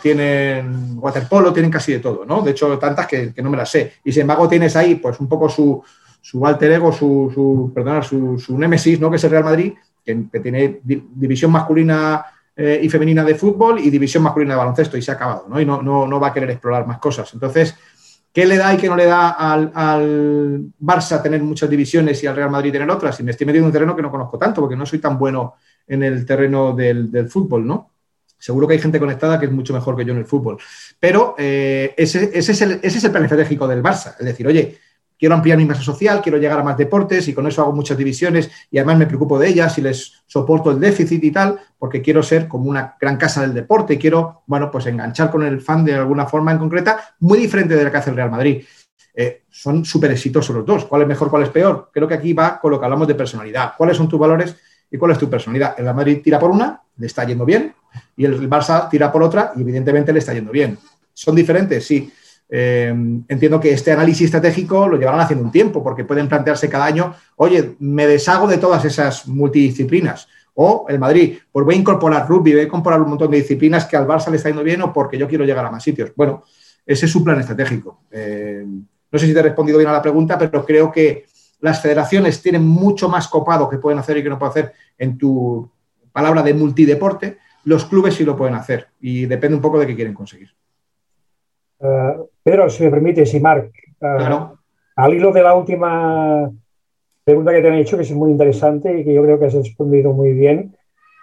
tienen 0.00 0.98
waterpolo, 0.98 1.52
tienen 1.52 1.70
casi 1.70 1.92
de 1.92 2.00
todo, 2.00 2.24
¿no? 2.24 2.42
De 2.42 2.50
hecho, 2.50 2.78
tantas 2.78 3.06
que, 3.06 3.32
que, 3.32 3.42
no 3.42 3.50
me 3.50 3.56
las 3.56 3.70
sé. 3.70 3.94
Y 4.04 4.12
sin 4.12 4.22
embargo, 4.22 4.48
tienes 4.48 4.76
ahí, 4.76 4.96
pues, 4.96 5.18
un 5.20 5.28
poco 5.28 5.48
su, 5.48 5.82
su 6.20 6.46
alter 6.46 6.72
ego, 6.72 6.92
su, 6.92 7.30
su, 7.32 7.72
perdona, 7.74 8.02
su, 8.02 8.38
su 8.38 8.58
némesis, 8.58 9.00
¿no? 9.00 9.10
Que 9.10 9.16
es 9.16 9.24
el 9.24 9.30
Real 9.30 9.44
Madrid, 9.44 9.72
que, 10.04 10.24
que 10.30 10.40
tiene 10.40 10.80
di 10.82 11.02
división 11.14 11.50
masculina 11.50 12.24
eh, 12.56 12.80
y 12.82 12.88
femenina 12.88 13.24
de 13.24 13.34
fútbol 13.34 13.78
y 13.78 13.90
división 13.90 14.22
masculina 14.22 14.54
de 14.54 14.58
baloncesto, 14.58 14.96
y 14.96 15.02
se 15.02 15.10
ha 15.10 15.14
acabado, 15.14 15.46
¿no? 15.48 15.60
Y 15.60 15.64
no, 15.64 15.82
no, 15.82 16.06
no 16.06 16.20
va 16.20 16.28
a 16.28 16.32
querer 16.32 16.50
explorar 16.50 16.86
más 16.86 16.98
cosas. 16.98 17.32
Entonces, 17.32 17.74
¿Qué 18.34 18.46
le 18.46 18.56
da 18.56 18.74
y 18.74 18.78
qué 18.78 18.88
no 18.88 18.96
le 18.96 19.06
da 19.06 19.30
al, 19.30 19.70
al, 19.72 20.72
Barça 20.80 21.22
tener 21.22 21.40
muchas 21.40 21.70
divisiones 21.70 22.20
y 22.20 22.26
al 22.26 22.34
Real 22.34 22.50
Madrid 22.50 22.72
tener 22.72 22.90
otras? 22.90 23.20
Y 23.20 23.22
me 23.22 23.30
estoy 23.30 23.46
metiendo 23.46 23.66
en 23.66 23.68
un 23.68 23.72
terreno 23.72 23.94
que 23.94 24.02
no 24.02 24.10
conozco 24.10 24.36
tanto, 24.36 24.60
porque 24.60 24.74
no 24.74 24.84
soy 24.84 24.98
tan 24.98 25.16
bueno 25.16 25.54
en 25.86 26.02
el 26.02 26.26
terreno 26.26 26.74
del, 26.74 27.12
del 27.12 27.28
fútbol, 27.28 27.64
¿no? 27.64 27.93
Seguro 28.44 28.68
que 28.68 28.74
hay 28.74 28.78
gente 28.78 29.00
conectada 29.00 29.40
que 29.40 29.46
es 29.46 29.52
mucho 29.52 29.72
mejor 29.72 29.96
que 29.96 30.04
yo 30.04 30.12
en 30.12 30.18
el 30.18 30.26
fútbol. 30.26 30.58
Pero 31.00 31.34
eh, 31.38 31.94
ese, 31.96 32.30
ese, 32.34 32.52
es 32.52 32.60
el, 32.60 32.78
es 32.82 33.02
el, 33.02 33.10
plan 33.10 33.24
estratégico 33.24 33.66
del 33.66 33.82
Barça. 33.82 34.16
Es 34.20 34.26
decir, 34.26 34.46
oye, 34.46 34.78
quiero 35.18 35.34
ampliar 35.34 35.56
mi 35.56 35.64
masa 35.64 35.80
social, 35.80 36.20
quiero 36.20 36.36
llegar 36.36 36.60
a 36.60 36.62
más 36.62 36.76
deportes 36.76 37.26
y 37.26 37.32
con 37.32 37.46
eso 37.46 37.62
hago 37.62 37.72
muchas 37.72 37.96
divisiones 37.96 38.50
y 38.70 38.76
además 38.76 38.98
me 38.98 39.06
preocupo 39.06 39.38
de 39.38 39.48
ellas 39.48 39.78
y 39.78 39.80
les 39.80 40.22
soporto 40.26 40.70
el 40.72 40.78
déficit 40.78 41.24
y 41.24 41.30
tal, 41.30 41.58
porque 41.78 42.02
quiero 42.02 42.22
ser 42.22 42.46
como 42.46 42.68
una 42.68 42.98
gran 43.00 43.16
casa 43.16 43.40
del 43.40 43.54
deporte 43.54 43.94
y 43.94 43.98
quiero, 43.98 44.42
bueno, 44.46 44.70
pues 44.70 44.84
enganchar 44.84 45.30
con 45.30 45.42
el 45.42 45.62
fan 45.62 45.82
de 45.82 45.94
alguna 45.94 46.26
forma 46.26 46.52
en 46.52 46.58
concreta, 46.58 47.14
muy 47.20 47.38
diferente 47.38 47.74
de 47.74 47.82
la 47.82 47.90
que 47.90 47.96
hace 47.96 48.10
el 48.10 48.16
Real 48.16 48.30
Madrid. 48.30 48.62
Eh, 49.14 49.44
son 49.48 49.86
súper 49.86 50.10
exitosos 50.10 50.54
los 50.54 50.66
dos. 50.66 50.84
¿Cuál 50.84 51.00
es 51.00 51.08
mejor, 51.08 51.30
cuál 51.30 51.44
es 51.44 51.48
peor? 51.48 51.88
Creo 51.90 52.06
que 52.06 52.12
aquí 52.12 52.34
va 52.34 52.60
con 52.60 52.72
lo 52.72 52.78
que 52.78 52.84
hablamos 52.84 53.08
de 53.08 53.14
personalidad. 53.14 53.72
¿Cuáles 53.74 53.96
son 53.96 54.06
tus 54.06 54.20
valores 54.20 54.54
y 54.90 54.98
cuál 54.98 55.12
es 55.12 55.18
tu 55.18 55.30
personalidad? 55.30 55.76
El 55.78 55.84
Real 55.84 55.96
Madrid 55.96 56.20
tira 56.22 56.38
por 56.38 56.50
una, 56.50 56.83
le 56.96 57.06
está 57.06 57.24
yendo 57.24 57.44
bien, 57.44 57.74
y 58.16 58.24
el 58.24 58.48
Barça 58.48 58.88
tira 58.88 59.10
por 59.10 59.22
otra 59.22 59.52
y 59.56 59.60
evidentemente 59.60 60.12
le 60.12 60.18
está 60.18 60.32
yendo 60.32 60.52
bien. 60.52 60.78
¿Son 61.12 61.34
diferentes? 61.34 61.86
Sí. 61.86 62.12
Eh, 62.48 62.88
entiendo 63.28 63.58
que 63.58 63.72
este 63.72 63.92
análisis 63.92 64.26
estratégico 64.26 64.86
lo 64.86 64.96
llevarán 64.96 65.20
haciendo 65.20 65.44
un 65.44 65.50
tiempo 65.50 65.82
porque 65.82 66.04
pueden 66.04 66.28
plantearse 66.28 66.68
cada 66.68 66.84
año, 66.84 67.14
oye, 67.36 67.76
me 67.78 68.06
deshago 68.06 68.46
de 68.46 68.58
todas 68.58 68.84
esas 68.84 69.26
multidisciplinas. 69.26 70.28
O 70.54 70.86
el 70.88 71.00
Madrid, 71.00 71.38
pues 71.50 71.64
voy 71.64 71.74
a 71.74 71.78
incorporar 71.78 72.28
rugby, 72.28 72.52
voy 72.52 72.60
a 72.60 72.64
incorporar 72.64 73.00
un 73.00 73.08
montón 73.08 73.30
de 73.30 73.38
disciplinas 73.38 73.86
que 73.86 73.96
al 73.96 74.06
Barça 74.06 74.30
le 74.30 74.36
está 74.36 74.48
yendo 74.48 74.62
bien 74.62 74.82
o 74.82 74.92
porque 74.92 75.18
yo 75.18 75.26
quiero 75.26 75.44
llegar 75.44 75.64
a 75.64 75.70
más 75.70 75.82
sitios. 75.82 76.12
Bueno, 76.14 76.44
ese 76.86 77.06
es 77.06 77.12
su 77.12 77.24
plan 77.24 77.40
estratégico. 77.40 78.02
Eh, 78.10 78.64
no 78.64 79.18
sé 79.18 79.26
si 79.26 79.32
te 79.32 79.40
he 79.40 79.42
respondido 79.42 79.78
bien 79.78 79.90
a 79.90 79.94
la 79.94 80.02
pregunta, 80.02 80.38
pero 80.38 80.64
creo 80.64 80.92
que 80.92 81.26
las 81.60 81.80
federaciones 81.80 82.42
tienen 82.42 82.64
mucho 82.64 83.08
más 83.08 83.26
copado 83.26 83.68
que 83.68 83.78
pueden 83.78 83.98
hacer 83.98 84.18
y 84.18 84.22
que 84.22 84.28
no 84.28 84.38
pueden 84.38 84.50
hacer 84.50 84.72
en 84.98 85.16
tu 85.16 85.68
palabra 86.14 86.42
de 86.42 86.54
multideporte, 86.54 87.38
los 87.64 87.84
clubes 87.86 88.14
sí 88.14 88.24
lo 88.24 88.36
pueden 88.36 88.54
hacer 88.54 88.86
y 89.00 89.26
depende 89.26 89.56
un 89.56 89.62
poco 89.62 89.80
de 89.80 89.86
qué 89.86 89.96
quieren 89.96 90.14
conseguir. 90.14 90.50
Uh, 91.78 92.28
Pedro, 92.42 92.70
si 92.70 92.84
me 92.84 92.90
permite, 92.90 93.26
si 93.26 93.40
Marc, 93.40 93.72
uh, 93.96 94.16
claro. 94.16 94.58
al 94.94 95.12
hilo 95.12 95.32
de 95.32 95.42
la 95.42 95.54
última 95.54 96.48
pregunta 97.24 97.52
que 97.52 97.60
te 97.60 97.68
han 97.68 97.74
hecho, 97.74 97.96
que 97.96 98.04
es 98.04 98.12
muy 98.12 98.30
interesante 98.30 98.96
y 98.96 99.04
que 99.04 99.12
yo 99.12 99.22
creo 99.22 99.38
que 99.40 99.46
has 99.46 99.54
respondido 99.54 100.12
muy 100.12 100.32
bien, 100.32 100.76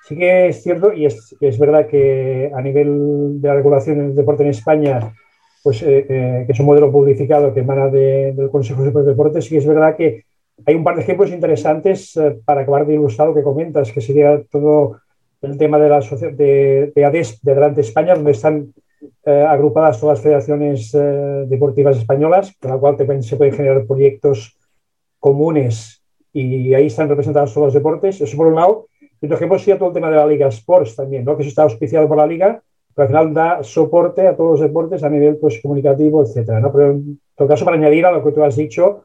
sí 0.04 0.18
que 0.18 0.48
es 0.48 0.62
cierto 0.62 0.92
y 0.92 1.06
es, 1.06 1.36
es 1.40 1.58
verdad 1.58 1.88
que 1.88 2.52
a 2.54 2.62
nivel 2.62 3.40
de 3.42 3.48
la 3.48 3.56
regulación 3.56 4.00
del 4.00 4.16
deporte 4.16 4.44
en 4.44 4.50
España, 4.50 5.14
pues 5.64 5.82
eh, 5.84 6.06
eh, 6.10 6.44
que 6.46 6.52
es 6.52 6.60
un 6.60 6.66
modelo 6.66 6.92
publicado 6.92 7.54
que 7.54 7.62
emana 7.62 7.88
de, 7.88 8.34
del 8.34 8.50
Consejo 8.50 8.84
Superior 8.84 9.06
de 9.06 9.12
Deportes, 9.12 9.46
sí 9.46 9.52
que 9.52 9.58
es 9.60 9.68
verdad 9.68 9.96
que 9.96 10.26
hay 10.66 10.76
un 10.76 10.84
par 10.84 10.96
de 10.96 11.02
ejemplos 11.02 11.32
interesantes 11.32 12.16
eh, 12.18 12.40
para 12.46 12.62
acabar 12.62 12.86
de 12.86 12.94
ilustrar 12.94 13.28
lo 13.28 13.36
que 13.36 13.44
comentas, 13.44 13.92
que 13.92 14.02
sería 14.02 14.42
todo 14.50 15.00
el 15.42 15.58
tema 15.58 15.80
de 15.80 15.90
la 15.90 16.00
de, 16.00 16.92
de 16.96 17.06
ADES 17.06 17.42
de 17.42 17.52
Adelante 17.52 17.82
España, 17.82 18.16
donde 18.16 18.32
están 18.32 18.74
eh, 19.26 19.46
agrupadas 19.48 20.00
todas 20.00 20.18
las 20.18 20.24
federaciones 20.24 20.94
eh, 20.94 21.46
deportivas 21.48 21.98
españolas, 21.98 22.56
con 22.60 22.72
la 22.72 22.78
cual 22.78 22.98
te, 22.98 23.22
se 23.24 23.36
pueden 23.36 23.54
generar 23.54 23.86
proyectos 23.86 24.58
comunes 25.20 26.04
y 26.34 26.74
ahí 26.74 26.88
están 26.88 27.10
representados 27.10 27.54
todos 27.54 27.68
los 27.68 27.74
deportes. 27.74 28.22
Eso 28.22 28.38
por 28.38 28.48
un 28.48 28.56
lado. 28.56 28.88
Y 29.20 29.26
otro 29.26 29.38
ejemplo 29.38 29.60
sería 29.60 29.78
todo 29.78 29.90
el 29.90 29.94
tema 29.94 30.10
de 30.10 30.16
la 30.16 30.26
Liga 30.26 30.48
Sports 30.48 30.96
también, 30.96 31.26
¿no? 31.26 31.36
que 31.36 31.44
eso 31.44 31.50
está 31.50 31.64
auspiciado 31.64 32.08
por 32.08 32.18
la 32.18 32.26
Liga, 32.26 32.62
pero 32.96 33.04
al 33.04 33.08
final 33.08 33.34
da 33.34 33.64
soporte 33.64 34.28
a 34.28 34.36
todos 34.36 34.52
los 34.52 34.60
deportes 34.60 35.04
a 35.04 35.10
nivel 35.10 35.38
pues, 35.38 35.60
comunicativo, 35.62 36.24
etcétera. 36.24 36.60
¿no? 36.60 36.72
Pero 36.72 36.92
en 36.92 37.20
todo 37.36 37.48
caso, 37.48 37.66
para 37.66 37.78
añadir 37.78 38.06
a 38.06 38.12
lo 38.12 38.24
que 38.24 38.32
tú 38.32 38.44
has 38.44 38.56
dicho, 38.56 39.04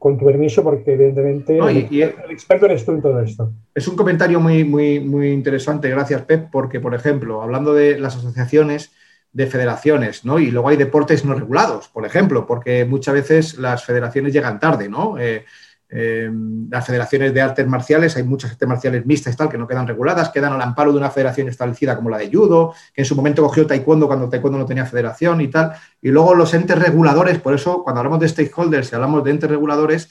con 0.00 0.16
tu 0.18 0.24
permiso, 0.24 0.64
porque 0.64 0.94
evidentemente 0.94 1.58
no, 1.58 1.70
y, 1.70 1.86
y 1.90 2.00
el, 2.00 2.14
el, 2.24 2.30
experto 2.30 2.64
eres 2.64 2.86
tú 2.86 2.92
en 2.92 3.02
todo 3.02 3.20
esto. 3.20 3.52
Es 3.74 3.86
un 3.86 3.96
comentario 3.96 4.40
muy, 4.40 4.64
muy, 4.64 4.98
muy 4.98 5.30
interesante, 5.30 5.90
gracias 5.90 6.22
Pep, 6.22 6.48
porque, 6.50 6.80
por 6.80 6.94
ejemplo, 6.94 7.42
hablando 7.42 7.74
de 7.74 7.98
las 7.98 8.16
asociaciones 8.16 8.92
de 9.32 9.46
federaciones, 9.46 10.24
¿no? 10.24 10.38
Y 10.38 10.50
luego 10.50 10.70
hay 10.70 10.78
deportes 10.78 11.26
no 11.26 11.34
regulados, 11.34 11.88
por 11.88 12.06
ejemplo, 12.06 12.46
porque 12.46 12.86
muchas 12.86 13.12
veces 13.12 13.58
las 13.58 13.84
federaciones 13.84 14.32
llegan 14.32 14.58
tarde, 14.58 14.88
¿no? 14.88 15.18
Eh, 15.18 15.44
eh, 15.92 16.30
las 16.70 16.86
federaciones 16.86 17.34
de 17.34 17.40
artes 17.40 17.66
marciales, 17.66 18.16
hay 18.16 18.22
muchas 18.22 18.52
artes 18.52 18.68
marciales 18.68 19.04
mixtas 19.04 19.34
y 19.34 19.36
tal 19.36 19.48
que 19.48 19.58
no 19.58 19.66
quedan 19.66 19.88
reguladas, 19.88 20.28
quedan 20.30 20.52
al 20.52 20.62
amparo 20.62 20.92
de 20.92 20.98
una 20.98 21.10
federación 21.10 21.48
establecida 21.48 21.96
como 21.96 22.10
la 22.10 22.18
de 22.18 22.30
judo, 22.30 22.72
que 22.94 23.02
en 23.02 23.04
su 23.04 23.16
momento 23.16 23.42
cogió 23.42 23.66
taekwondo 23.66 24.06
cuando 24.06 24.28
taekwondo 24.28 24.58
no 24.58 24.66
tenía 24.66 24.86
federación 24.86 25.40
y 25.40 25.48
tal. 25.48 25.72
Y 26.00 26.10
luego 26.10 26.34
los 26.34 26.54
entes 26.54 26.78
reguladores, 26.78 27.38
por 27.40 27.54
eso 27.54 27.82
cuando 27.82 28.00
hablamos 28.00 28.20
de 28.20 28.28
stakeholders 28.28 28.92
y 28.92 28.94
hablamos 28.94 29.24
de 29.24 29.30
entes 29.32 29.50
reguladores, 29.50 30.08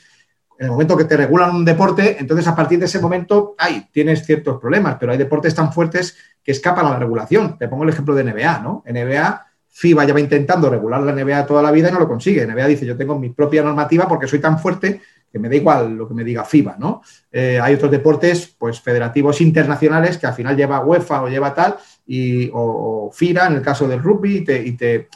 en 0.58 0.66
el 0.66 0.72
momento 0.72 0.98
que 0.98 1.06
te 1.06 1.16
regulan 1.16 1.56
un 1.56 1.64
deporte, 1.64 2.18
entonces 2.20 2.46
a 2.46 2.56
partir 2.56 2.80
de 2.80 2.86
ese 2.86 3.00
momento, 3.00 3.56
hay, 3.58 3.88
tienes 3.94 4.26
ciertos 4.26 4.60
problemas, 4.60 4.98
pero 5.00 5.14
hay 5.14 5.18
deportes 5.18 5.56
tan 5.56 5.72
fuertes 5.72 6.18
que 6.44 6.52
escapan 6.52 6.86
a 6.88 6.90
la 6.90 7.00
regulación. 7.00 7.58
Te 7.58 7.70
pongo 7.70 7.84
el 7.84 7.90
ejemplo 7.90 8.14
de 8.14 8.26
NBA, 8.26 8.60
¿no? 8.60 8.84
NBA 8.86 9.46
FIBA 9.70 10.04
lleva 10.04 10.20
intentando 10.20 10.70
regular 10.70 11.02
la 11.02 11.14
NBA 11.14 11.46
toda 11.46 11.62
la 11.62 11.72
vida 11.72 11.90
y 11.90 11.94
no 11.94 12.00
lo 12.00 12.08
consigue. 12.08 12.46
NBA 12.46 12.68
dice, 12.68 12.86
yo 12.86 12.98
tengo 12.98 13.18
mi 13.18 13.30
propia 13.30 13.64
normativa 13.64 14.08
porque 14.10 14.28
soy 14.28 14.40
tan 14.40 14.60
fuerte 14.60 15.00
que 15.32 15.40
me 15.40 15.50
da 15.50 15.56
igual 15.56 15.96
lo 15.96 16.08
que 16.08 16.14
me 16.14 16.24
diga 16.24 16.44
FIBA, 16.44 16.78
¿no? 16.80 17.02
Eh, 17.32 17.60
hay 17.62 17.76
otros 17.76 17.92
deportes, 17.92 18.56
pues, 18.58 18.82
federativos 18.82 19.42
internacionales 19.42 20.18
que 20.18 20.28
al 20.28 20.34
final 20.34 20.56
lleva 20.56 20.84
UEFA 20.84 21.24
o 21.24 21.30
lleva 21.30 21.54
tal, 21.54 21.76
y, 22.08 22.50
o, 22.54 23.12
FIRA 23.14 23.48
en 23.48 23.54
el 23.54 23.62
caso 23.62 23.88
del 23.88 24.02
rugby 24.02 24.44
y 24.48 24.74
te, 24.74 25.08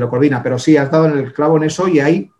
lo 0.00 0.10
coordina. 0.10 0.42
Pero 0.42 0.58
sí, 0.58 0.76
has 0.76 0.90
dado 0.90 1.06
en 1.06 1.18
el 1.18 1.32
clavo 1.32 1.56
en 1.56 1.64
eso 1.64 1.88
y 1.88 2.00
hay 2.00 2.30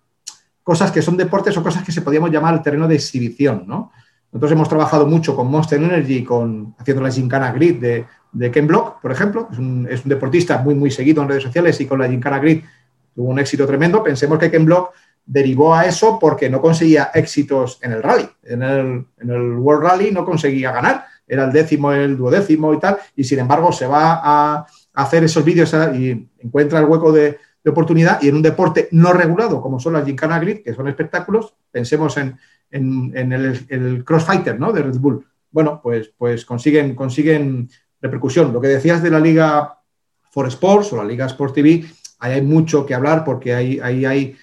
cosas 0.62 0.92
que 0.92 1.02
son 1.02 1.16
deportes 1.16 1.56
o 1.56 1.62
cosas 1.62 1.82
que 1.82 1.92
se 1.92 2.02
podríamos 2.02 2.30
llamar 2.30 2.54
el 2.54 2.62
terreno 2.62 2.86
de 2.86 2.96
exhibición, 2.96 3.64
¿no? 3.66 3.90
Nosotros 4.30 4.52
hemos 4.52 4.68
trabajado 4.68 5.06
mucho 5.06 5.36
con 5.36 5.50
Monster 5.50 5.82
Energy, 5.82 6.24
con, 6.24 6.74
haciendo 6.78 7.02
la 7.02 7.10
Gincana 7.10 7.52
Grid 7.52 8.06
de, 8.32 8.50
Ken 8.50 8.66
Block, 8.66 9.00
por 9.00 9.12
ejemplo. 9.12 9.48
Es 9.52 9.58
un, 9.58 9.86
es 9.90 10.04
un, 10.04 10.08
deportista 10.08 10.56
muy, 10.58 10.74
muy 10.74 10.90
seguido 10.90 11.22
en 11.22 11.28
redes 11.28 11.42
sociales 11.42 11.78
y 11.82 11.86
con 11.86 11.98
la 11.98 12.08
Gincana 12.08 12.38
Grid 12.38 12.62
tuvo 13.14 13.28
un 13.28 13.38
éxito 13.38 13.66
tremendo. 13.66 14.02
Pensemos 14.02 14.38
que 14.38 14.50
Ken 14.50 14.64
Block 14.64 14.92
derivó 15.24 15.74
a 15.74 15.86
eso 15.86 16.18
porque 16.18 16.50
no 16.50 16.60
conseguía 16.60 17.10
éxitos 17.14 17.78
en 17.82 17.92
el 17.92 18.02
rally. 18.02 18.28
En 18.42 18.62
el, 18.62 19.06
en 19.20 19.30
el, 19.30 19.52
World 19.56 19.84
Rally 19.84 20.10
no 20.10 20.24
conseguía 20.24 20.72
ganar. 20.72 21.06
Era 21.26 21.44
el 21.44 21.52
décimo, 21.52 21.92
el 21.92 22.16
duodécimo 22.16 22.74
y 22.74 22.78
tal. 22.78 22.98
Y 23.16 23.24
sin 23.24 23.38
embargo 23.38 23.72
se 23.72 23.86
va 23.86 24.20
a 24.22 24.66
hacer 24.94 25.24
esos 25.24 25.44
vídeos 25.44 25.74
y 25.94 26.28
encuentra 26.38 26.80
el 26.80 26.86
hueco 26.86 27.12
de, 27.12 27.38
de, 27.62 27.70
oportunidad. 27.70 28.20
Y 28.22 28.28
en 28.28 28.36
un 28.36 28.42
deporte 28.42 28.88
no 28.92 29.12
regulado, 29.12 29.60
como 29.60 29.78
son 29.78 29.94
las 29.94 30.04
Gincana 30.04 30.38
Grid, 30.38 30.62
que 30.62 30.74
son 30.74 30.88
espectáculos, 30.88 31.54
pensemos 31.70 32.16
en, 32.16 32.36
en, 32.70 33.32
el, 33.32 33.66
el, 33.68 34.04
Crossfighter 34.04 34.58
¿no? 34.58 34.72
de 34.72 34.82
Red 34.82 34.98
Bull. 34.98 35.24
Bueno, 35.50 35.80
pues, 35.82 36.12
pues 36.16 36.44
consiguen, 36.44 36.94
consiguen 36.94 37.70
repercusión. 38.00 38.52
Lo 38.52 38.60
que 38.60 38.68
decías 38.68 39.02
de 39.02 39.10
la 39.10 39.20
Liga 39.20 39.78
For 40.30 40.48
Sports 40.48 40.92
o 40.92 40.96
la 40.96 41.04
Liga 41.04 41.26
Sport 41.26 41.54
TV, 41.54 41.84
ahí 42.18 42.32
hay 42.32 42.42
mucho 42.42 42.84
que 42.84 42.94
hablar 42.94 43.24
porque 43.24 43.54
ahí 43.54 43.80
hay 43.80 44.36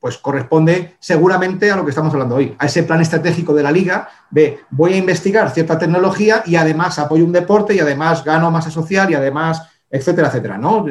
pues 0.00 0.18
corresponde 0.18 0.96
seguramente 1.00 1.70
a 1.70 1.76
lo 1.76 1.84
que 1.84 1.90
estamos 1.90 2.12
hablando 2.12 2.36
hoy, 2.36 2.54
a 2.58 2.66
ese 2.66 2.84
plan 2.84 3.00
estratégico 3.00 3.52
de 3.52 3.62
la 3.62 3.72
liga, 3.72 4.08
ve, 4.30 4.60
voy 4.70 4.92
a 4.92 4.96
investigar 4.96 5.50
cierta 5.50 5.78
tecnología 5.78 6.42
y 6.46 6.56
además 6.56 6.98
apoyo 6.98 7.24
un 7.24 7.32
deporte 7.32 7.74
y 7.74 7.80
además 7.80 8.24
gano 8.24 8.50
masa 8.50 8.70
social 8.70 9.10
y 9.10 9.14
además, 9.14 9.62
etcétera, 9.90 10.28
etcétera, 10.28 10.58
¿no? 10.58 10.86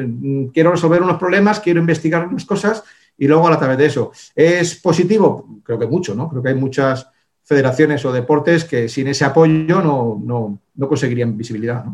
Quiero 0.52 0.72
resolver 0.72 1.02
unos 1.02 1.18
problemas, 1.18 1.60
quiero 1.60 1.80
investigar 1.80 2.26
unas 2.26 2.44
cosas 2.44 2.84
y 3.16 3.26
luego 3.26 3.48
a 3.48 3.58
través 3.58 3.78
de 3.78 3.86
eso. 3.86 4.12
¿Es 4.34 4.76
positivo? 4.76 5.60
Creo 5.64 5.78
que 5.78 5.86
mucho, 5.86 6.14
¿no? 6.14 6.28
Creo 6.28 6.42
que 6.42 6.50
hay 6.50 6.54
muchas 6.54 7.08
federaciones 7.42 8.04
o 8.04 8.12
deportes 8.12 8.64
que 8.64 8.90
sin 8.90 9.08
ese 9.08 9.24
apoyo 9.24 9.80
no, 9.80 10.20
no, 10.22 10.58
no 10.74 10.88
conseguirían 10.88 11.36
visibilidad. 11.36 11.84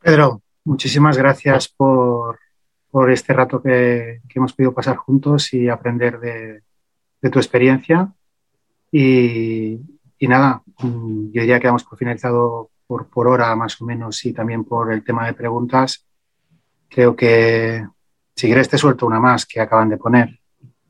Pedro, 0.00 0.42
muchísimas 0.64 1.16
gracias 1.16 1.68
por 1.68 2.38
por 2.90 3.10
este 3.10 3.32
rato 3.32 3.62
que, 3.62 4.20
que, 4.28 4.38
hemos 4.38 4.52
podido 4.52 4.74
pasar 4.74 4.96
juntos 4.96 5.52
y 5.54 5.68
aprender 5.68 6.18
de, 6.18 6.62
de 7.22 7.30
tu 7.30 7.38
experiencia. 7.38 8.12
Y, 8.90 9.80
y, 10.18 10.28
nada, 10.28 10.62
mm, 10.78 11.30
yo 11.32 11.40
diría 11.40 11.60
que 11.60 11.68
hemos 11.68 11.84
por 11.84 11.98
finalizado 11.98 12.70
por, 12.86 13.06
por 13.06 13.28
hora 13.28 13.54
más 13.54 13.80
o 13.80 13.84
menos 13.84 14.24
y 14.24 14.32
también 14.32 14.64
por 14.64 14.92
el 14.92 15.04
tema 15.04 15.26
de 15.26 15.34
preguntas. 15.34 16.06
Creo 16.88 17.14
que 17.14 17.86
si 18.34 18.46
quieres 18.46 18.68
te 18.68 18.78
suelto 18.78 19.06
una 19.06 19.20
más 19.20 19.46
que 19.46 19.60
acaban 19.60 19.88
de 19.88 19.96
poner. 19.96 20.40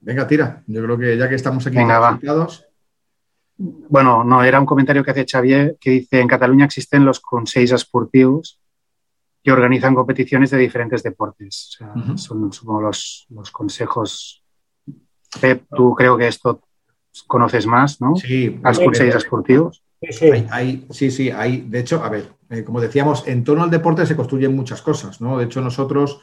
Venga, 0.01 0.27
tira. 0.27 0.63
Yo 0.67 0.83
creo 0.83 0.97
que 0.97 1.19
ya 1.19 1.29
que 1.29 1.35
estamos 1.35 1.67
aquí 1.67 1.77
Venga, 1.77 2.19
Bueno, 3.59 4.25
no, 4.25 4.43
era 4.43 4.59
un 4.59 4.65
comentario 4.65 5.05
que 5.05 5.11
hace 5.11 5.27
Xavier 5.31 5.77
que 5.79 5.91
dice 5.91 6.21
en 6.21 6.29
Cataluña 6.29 6.65
existen 6.65 7.05
los 7.05 7.21
consejos 7.21 7.73
esportivos 7.73 8.59
que 9.43 9.53
organizan 9.53 9.95
competiciones 9.95 10.51
de 10.51 10.59
diferentes 10.59 11.03
deportes. 11.03 11.69
O 11.69 11.79
sea, 11.79 11.93
uh 11.95 11.99
-huh. 11.99 12.17
Son 12.19 12.53
supongo, 12.53 12.83
los, 12.83 13.27
los, 13.31 13.51
consejos. 13.51 14.45
Pep, 15.41 15.65
tú 15.75 15.95
creo 15.95 16.17
que 16.17 16.27
esto 16.27 16.63
conoces 17.27 17.67
más, 17.67 18.01
¿no? 18.01 18.17
Sí. 18.17 18.61
Los 18.63 18.79
consejos 18.79 19.25
esportivos. 19.25 19.83
Sí, 20.11 20.31
hay, 20.31 20.47
hay, 20.51 20.87
sí, 20.91 21.11
sí, 21.11 21.31
hay. 21.31 21.63
De 21.63 21.81
hecho, 21.81 22.03
a 22.03 22.09
ver, 22.09 22.33
eh, 22.49 22.65
como 22.65 22.81
decíamos, 22.81 23.27
en 23.29 23.45
torno 23.45 23.65
al 23.65 23.71
deporte 23.71 24.07
se 24.07 24.17
construyen 24.17 24.55
muchas 24.55 24.83
cosas, 24.83 25.21
¿no? 25.21 25.39
De 25.39 25.45
hecho, 25.45 25.61
nosotros, 25.61 26.21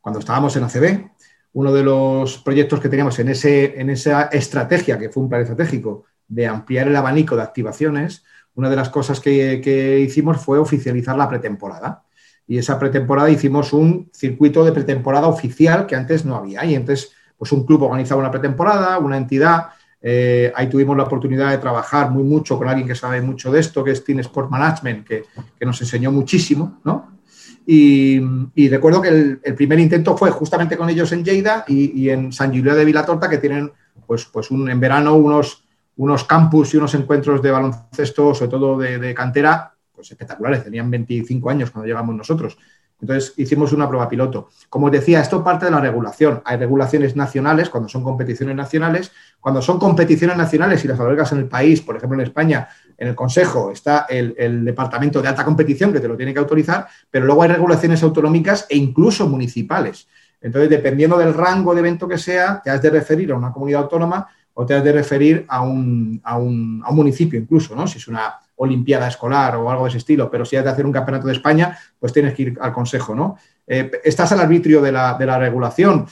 cuando 0.00 0.20
estábamos 0.20 0.56
en 0.56 0.64
ACB, 0.64 1.10
uno 1.52 1.72
de 1.72 1.82
los 1.82 2.38
proyectos 2.38 2.80
que 2.80 2.88
teníamos 2.88 3.18
en, 3.18 3.28
ese, 3.28 3.80
en 3.80 3.90
esa 3.90 4.24
estrategia, 4.24 4.98
que 4.98 5.08
fue 5.08 5.22
un 5.22 5.28
plan 5.28 5.42
estratégico, 5.42 6.04
de 6.28 6.46
ampliar 6.46 6.88
el 6.88 6.96
abanico 6.96 7.36
de 7.36 7.42
activaciones, 7.42 8.24
una 8.54 8.70
de 8.70 8.76
las 8.76 8.90
cosas 8.90 9.18
que, 9.20 9.60
que 9.62 9.98
hicimos 10.00 10.38
fue 10.38 10.58
oficializar 10.58 11.16
la 11.16 11.28
pretemporada 11.28 12.04
y 12.48 12.56
esa 12.56 12.78
pretemporada 12.78 13.30
hicimos 13.30 13.74
un 13.74 14.08
circuito 14.12 14.64
de 14.64 14.72
pretemporada 14.72 15.28
oficial 15.28 15.86
que 15.86 15.94
antes 15.94 16.24
no 16.24 16.34
había. 16.34 16.64
Y 16.64 16.74
entonces, 16.74 17.12
pues 17.36 17.52
un 17.52 17.66
club 17.66 17.82
organizaba 17.82 18.22
una 18.22 18.30
pretemporada, 18.30 18.98
una 18.98 19.18
entidad. 19.18 19.66
Eh, 20.00 20.50
ahí 20.56 20.66
tuvimos 20.68 20.96
la 20.96 21.02
oportunidad 21.02 21.50
de 21.50 21.58
trabajar 21.58 22.10
muy 22.10 22.24
mucho 22.24 22.56
con 22.56 22.66
alguien 22.66 22.88
que 22.88 22.94
sabe 22.94 23.20
mucho 23.20 23.52
de 23.52 23.60
esto, 23.60 23.84
que 23.84 23.90
es 23.90 24.02
Team 24.02 24.20
Sport 24.20 24.50
Management, 24.50 25.06
que, 25.06 25.24
que 25.58 25.66
nos 25.66 25.78
enseñó 25.82 26.10
muchísimo, 26.10 26.80
¿no? 26.84 27.18
Y, 27.66 28.18
y 28.54 28.70
recuerdo 28.70 29.02
que 29.02 29.08
el, 29.08 29.40
el, 29.42 29.54
primer 29.54 29.78
intento 29.78 30.16
fue 30.16 30.30
justamente 30.30 30.78
con 30.78 30.88
ellos 30.88 31.12
en 31.12 31.22
Lleida 31.22 31.66
y, 31.68 32.00
y 32.00 32.08
en 32.08 32.32
San 32.32 32.48
Julián 32.48 32.76
de 32.76 32.84
Vilatorta, 32.86 33.28
que 33.28 33.36
tienen, 33.36 33.70
pues, 34.06 34.24
pues 34.24 34.50
un, 34.50 34.70
en 34.70 34.80
verano 34.80 35.16
unos, 35.16 35.64
unos 35.96 36.24
campus 36.24 36.72
y 36.72 36.78
unos 36.78 36.94
encuentros 36.94 37.42
de 37.42 37.50
baloncesto, 37.50 38.34
sobre 38.34 38.50
todo 38.50 38.78
de, 38.78 38.98
de 38.98 39.14
cantera, 39.14 39.74
pues 39.98 40.12
espectaculares, 40.12 40.62
tenían 40.62 40.88
25 40.88 41.50
años 41.50 41.72
cuando 41.72 41.88
llegamos 41.88 42.14
nosotros. 42.14 42.56
Entonces 43.00 43.34
hicimos 43.36 43.72
una 43.72 43.88
prueba 43.88 44.08
piloto. 44.08 44.48
Como 44.68 44.86
os 44.86 44.92
decía, 44.92 45.20
esto 45.20 45.42
parte 45.42 45.64
de 45.64 45.72
la 45.72 45.80
regulación. 45.80 46.40
Hay 46.44 46.56
regulaciones 46.56 47.16
nacionales 47.16 47.68
cuando 47.68 47.88
son 47.88 48.04
competiciones 48.04 48.54
nacionales. 48.54 49.10
Cuando 49.40 49.60
son 49.60 49.80
competiciones 49.80 50.36
nacionales 50.36 50.84
y 50.84 50.88
las 50.88 51.00
albergas 51.00 51.32
en 51.32 51.38
el 51.38 51.48
país, 51.48 51.80
por 51.80 51.96
ejemplo 51.96 52.20
en 52.20 52.26
España, 52.26 52.68
en 52.96 53.08
el 53.08 53.14
Consejo 53.16 53.72
está 53.72 54.06
el, 54.08 54.64
Departamento 54.64 55.20
de 55.20 55.28
Alta 55.28 55.44
Competición 55.44 55.92
que 55.92 56.00
te 56.00 56.06
lo 56.06 56.16
tiene 56.16 56.32
que 56.32 56.38
autorizar, 56.38 56.86
pero 57.10 57.26
luego 57.26 57.42
hay 57.42 57.48
regulaciones 57.50 58.02
autonómicas 58.04 58.66
e 58.68 58.76
incluso 58.76 59.28
municipales. 59.28 60.06
Entonces, 60.40 60.70
dependiendo 60.70 61.18
del 61.18 61.34
rango 61.34 61.74
de 61.74 61.80
evento 61.80 62.06
que 62.06 62.18
sea, 62.18 62.60
te 62.62 62.70
has 62.70 62.80
de 62.80 62.90
referir 62.90 63.32
a 63.32 63.36
una 63.36 63.52
comunidad 63.52 63.82
autónoma 63.82 64.28
o 64.54 64.64
te 64.64 64.74
has 64.74 64.84
de 64.84 64.92
referir 64.92 65.44
a 65.48 65.62
un, 65.62 66.20
a 66.24 66.36
un, 66.36 66.82
a 66.84 66.90
un 66.90 66.96
municipio 66.96 67.38
incluso, 67.38 67.74
¿no? 67.76 67.86
Si 67.86 67.98
es 67.98 68.08
una 68.08 68.40
olimpiada 68.58 69.08
escolar 69.08 69.56
o 69.56 69.70
algo 69.70 69.84
de 69.84 69.88
ese 69.88 69.98
estilo, 69.98 70.30
pero 70.30 70.44
si 70.44 70.56
has 70.56 70.64
de 70.64 70.70
hacer 70.70 70.86
un 70.86 70.92
campeonato 70.92 71.26
de 71.26 71.32
España, 71.32 71.78
pues 71.98 72.12
tienes 72.12 72.34
que 72.34 72.42
ir 72.42 72.58
al 72.60 72.72
consejo, 72.72 73.14
¿no? 73.14 73.36
Eh, 73.66 73.90
estás 74.04 74.32
al 74.32 74.40
arbitrio 74.40 74.80
de 74.80 74.92
la, 74.92 75.14
de 75.14 75.26
la, 75.26 75.38
regulación. 75.38 76.06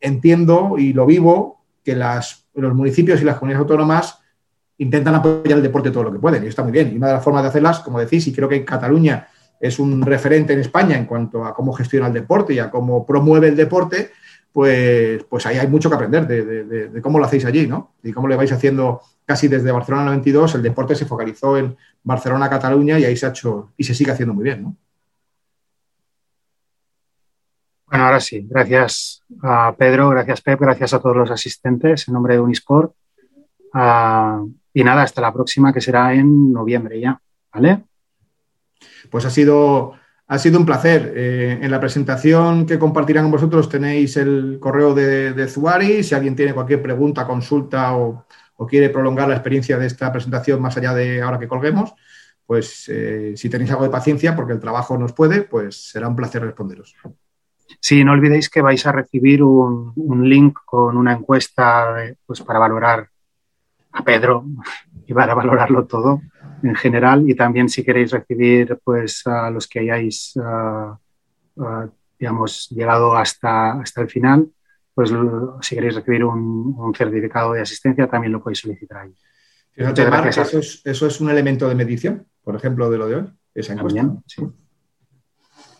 Entiendo 0.00 0.76
y 0.78 0.92
lo 0.92 1.06
vivo 1.06 1.62
que 1.84 1.94
los 1.94 2.74
municipios 2.74 3.20
y 3.20 3.24
las 3.24 3.36
comunidades 3.36 3.62
autónomas 3.62 4.18
intentan 4.78 5.14
apoyar 5.14 5.58
el 5.58 5.62
deporte 5.62 5.90
todo 5.90 6.04
lo 6.04 6.12
que 6.12 6.18
pueden 6.18 6.42
y 6.42 6.46
está 6.46 6.62
muy 6.62 6.72
bien. 6.72 6.92
Y 6.92 6.96
una 6.96 7.08
de 7.08 7.14
las 7.14 7.24
formas 7.24 7.42
de 7.42 7.50
hacerlas, 7.50 7.80
como 7.80 8.00
decís, 8.00 8.26
y 8.26 8.32
creo 8.32 8.48
que 8.48 8.64
Cataluña 8.64 9.28
es 9.60 9.78
un 9.78 10.00
referente 10.00 10.54
en 10.54 10.60
España 10.60 10.96
en 10.96 11.04
cuanto 11.04 11.44
a 11.44 11.52
cómo 11.52 11.72
gestiona 11.74 12.06
el 12.06 12.14
deporte 12.14 12.54
y 12.54 12.58
a 12.58 12.70
cómo 12.70 13.04
promueve 13.04 13.48
el 13.48 13.56
deporte, 13.56 14.10
pues, 14.52 15.24
pues 15.24 15.46
ahí 15.46 15.58
hay 15.58 15.68
mucho 15.68 15.88
que 15.88 15.94
aprender 15.94 16.26
de, 16.26 16.64
de, 16.88 17.02
cómo 17.02 17.18
lo 17.18 17.24
hacéis 17.24 17.44
allí, 17.44 17.66
¿no? 17.66 17.94
Y 18.02 18.12
cómo 18.12 18.28
le 18.28 18.36
vais 18.36 18.50
haciendo 18.52 19.00
casi 19.24 19.48
desde 19.48 19.70
Barcelona 19.70 20.06
92, 20.06 20.56
el 20.56 20.62
deporte 20.62 20.94
se 20.94 21.06
focalizó 21.06 21.56
en 21.56 21.76
Barcelona, 22.02 22.50
Cataluña 22.50 22.98
y 22.98 23.04
ahí 23.04 23.16
se 23.16 23.26
ha 23.26 23.30
hecho 23.30 23.72
y 23.76 23.84
se 23.84 23.94
sigue 23.94 24.10
haciendo 24.10 24.34
muy 24.34 24.44
bien, 24.44 24.62
¿no? 24.62 24.76
Bueno, 27.86 28.04
ahora 28.04 28.20
sí, 28.20 28.46
gracias 28.48 29.24
a 29.42 29.74
Pedro, 29.76 30.10
gracias 30.10 30.40
Pep, 30.42 30.60
gracias 30.60 30.94
a 30.94 31.00
todos 31.00 31.16
los 31.16 31.30
asistentes 31.30 32.06
en 32.06 32.14
nombre 32.14 32.34
de 32.34 32.40
Unisport. 32.40 32.94
Uh, 33.74 34.48
y 34.72 34.84
nada, 34.84 35.02
hasta 35.02 35.20
la 35.20 35.32
próxima 35.32 35.72
que 35.72 35.80
será 35.80 36.14
en 36.14 36.52
noviembre 36.52 37.00
ya, 37.00 37.20
¿vale? 37.52 37.84
Pues 39.10 39.24
ha 39.24 39.30
sido, 39.30 39.94
ha 40.30 40.38
sido 40.38 40.60
un 40.60 40.64
placer. 40.64 41.12
Eh, 41.16 41.58
en 41.60 41.70
la 41.72 41.80
presentación 41.80 42.64
que 42.64 42.78
compartirán 42.78 43.24
con 43.24 43.32
vosotros 43.32 43.68
tenéis 43.68 44.16
el 44.16 44.58
correo 44.60 44.94
de, 44.94 45.32
de 45.32 45.48
Zuari. 45.48 46.04
Si 46.04 46.14
alguien 46.14 46.36
tiene 46.36 46.54
cualquier 46.54 46.80
pregunta, 46.80 47.26
consulta 47.26 47.96
o, 47.96 48.26
quiere 48.68 48.90
prolongar 48.90 49.26
la 49.26 49.34
experiencia 49.34 49.76
de 49.78 49.86
esta 49.86 50.12
presentación 50.12 50.60
más 50.60 50.76
allá 50.76 50.94
de 50.94 51.22
ahora 51.22 51.38
que 51.38 51.48
colguemos, 51.48 51.94
pues 52.46 52.88
eh, 52.88 53.32
si 53.34 53.48
tenéis 53.48 53.70
algo 53.70 53.84
de 53.84 53.90
paciencia, 53.90 54.36
porque 54.36 54.52
el 54.52 54.60
trabajo 54.60 54.96
nos 54.98 55.14
puede, 55.14 55.42
pues 55.42 55.90
será 55.90 56.06
un 56.06 56.14
placer 56.14 56.42
responderos. 56.42 56.94
Sí, 57.80 58.04
no 58.04 58.12
olvidéis 58.12 58.50
que 58.50 58.60
vais 58.60 58.86
a 58.86 58.92
recibir 58.92 59.42
un, 59.42 59.92
un 59.96 60.28
link 60.28 60.58
con 60.64 60.96
una 60.96 61.14
encuesta 61.14 61.96
pues, 62.26 62.42
para 62.42 62.58
valorar 62.60 63.08
a 63.92 64.04
Pedro 64.04 64.44
y 65.06 65.12
para 65.14 65.34
valorarlo 65.34 65.86
todo 65.86 66.20
en 66.62 66.74
general 66.74 67.28
y 67.28 67.34
también 67.34 67.68
si 67.68 67.84
queréis 67.84 68.10
recibir 68.10 68.78
pues 68.84 69.26
a 69.26 69.50
los 69.50 69.66
que 69.66 69.80
hayáis 69.80 70.34
uh, 70.36 70.96
uh, 71.56 71.90
digamos 72.18 72.68
llegado 72.70 73.16
hasta, 73.16 73.80
hasta 73.80 74.02
el 74.02 74.08
final 74.08 74.48
pues 74.94 75.12
si 75.62 75.74
queréis 75.74 75.94
recibir 75.94 76.24
un, 76.24 76.74
un, 76.76 76.94
certificado 76.94 77.52
de 77.52 77.62
asistencia 77.62 78.06
también 78.06 78.32
lo 78.32 78.42
podéis 78.42 78.58
solicitar 78.58 78.98
ahí. 78.98 79.14
Fíjate, 79.72 80.28
eso, 80.28 80.58
es, 80.58 80.82
eso 80.84 81.06
es 81.06 81.20
un 81.20 81.30
elemento 81.30 81.68
de 81.68 81.74
medición, 81.74 82.26
por 82.42 82.56
ejemplo, 82.56 82.90
de 82.90 82.98
lo 82.98 83.08
de 83.08 83.14
hoy, 83.16 83.24
esa 83.54 83.72
encuesta. 83.72 84.00
También, 84.00 84.22
sí. 84.26 84.42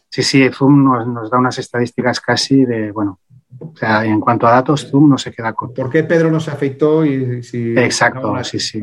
sí, 0.09 0.23
sí, 0.23 0.48
Zoom 0.51 0.85
nos, 0.85 1.07
nos, 1.07 1.31
da 1.31 1.39
unas 1.39 1.59
estadísticas 1.59 2.20
casi 2.20 2.65
de, 2.65 2.93
bueno, 2.93 3.20
o 3.59 3.77
sea, 3.77 4.05
en 4.05 4.20
cuanto 4.20 4.47
a 4.47 4.52
datos, 4.52 4.89
Zoom 4.89 5.11
no 5.11 5.19
se 5.19 5.32
queda 5.32 5.52
corto. 5.52 5.82
¿Por 5.82 5.90
qué 5.90 6.05
Pedro 6.05 6.31
no 6.31 6.40
se 6.40 6.51
afectó? 6.51 7.05
Y, 7.05 7.43
si 7.43 7.77
Exacto, 7.77 8.35
no, 8.35 8.44
sí, 8.44 8.59
sí. 8.59 8.81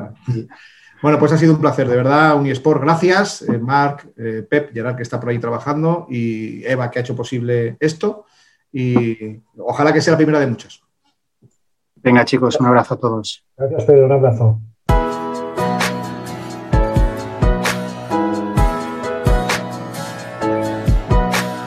Bueno, 1.01 1.19
pues 1.19 1.31
ha 1.31 1.37
sido 1.37 1.53
un 1.53 1.61
placer, 1.61 1.87
de 1.87 1.95
verdad, 1.95 2.37
Unisport, 2.37 2.81
gracias. 2.81 3.43
Eh, 3.43 3.57
Marc, 3.57 4.07
eh, 4.17 4.45
Pep, 4.49 4.73
Gerard, 4.73 4.95
que 4.95 5.03
está 5.03 5.19
por 5.19 5.29
ahí 5.29 5.39
trabajando, 5.39 6.07
y 6.09 6.65
Eva, 6.65 6.89
que 6.89 6.99
ha 6.99 7.01
hecho 7.01 7.15
posible 7.15 7.77
esto. 7.79 8.25
Y 8.71 9.39
ojalá 9.57 9.93
que 9.93 10.01
sea 10.01 10.11
la 10.11 10.17
primera 10.17 10.39
de 10.39 10.47
muchas. 10.47 10.81
Venga, 11.95 12.25
chicos, 12.25 12.59
un 12.59 12.67
abrazo 12.67 12.93
a 12.95 12.97
todos. 12.97 13.45
Gracias, 13.57 13.85
Pedro, 13.85 14.05
un 14.05 14.11
abrazo. 14.11 14.59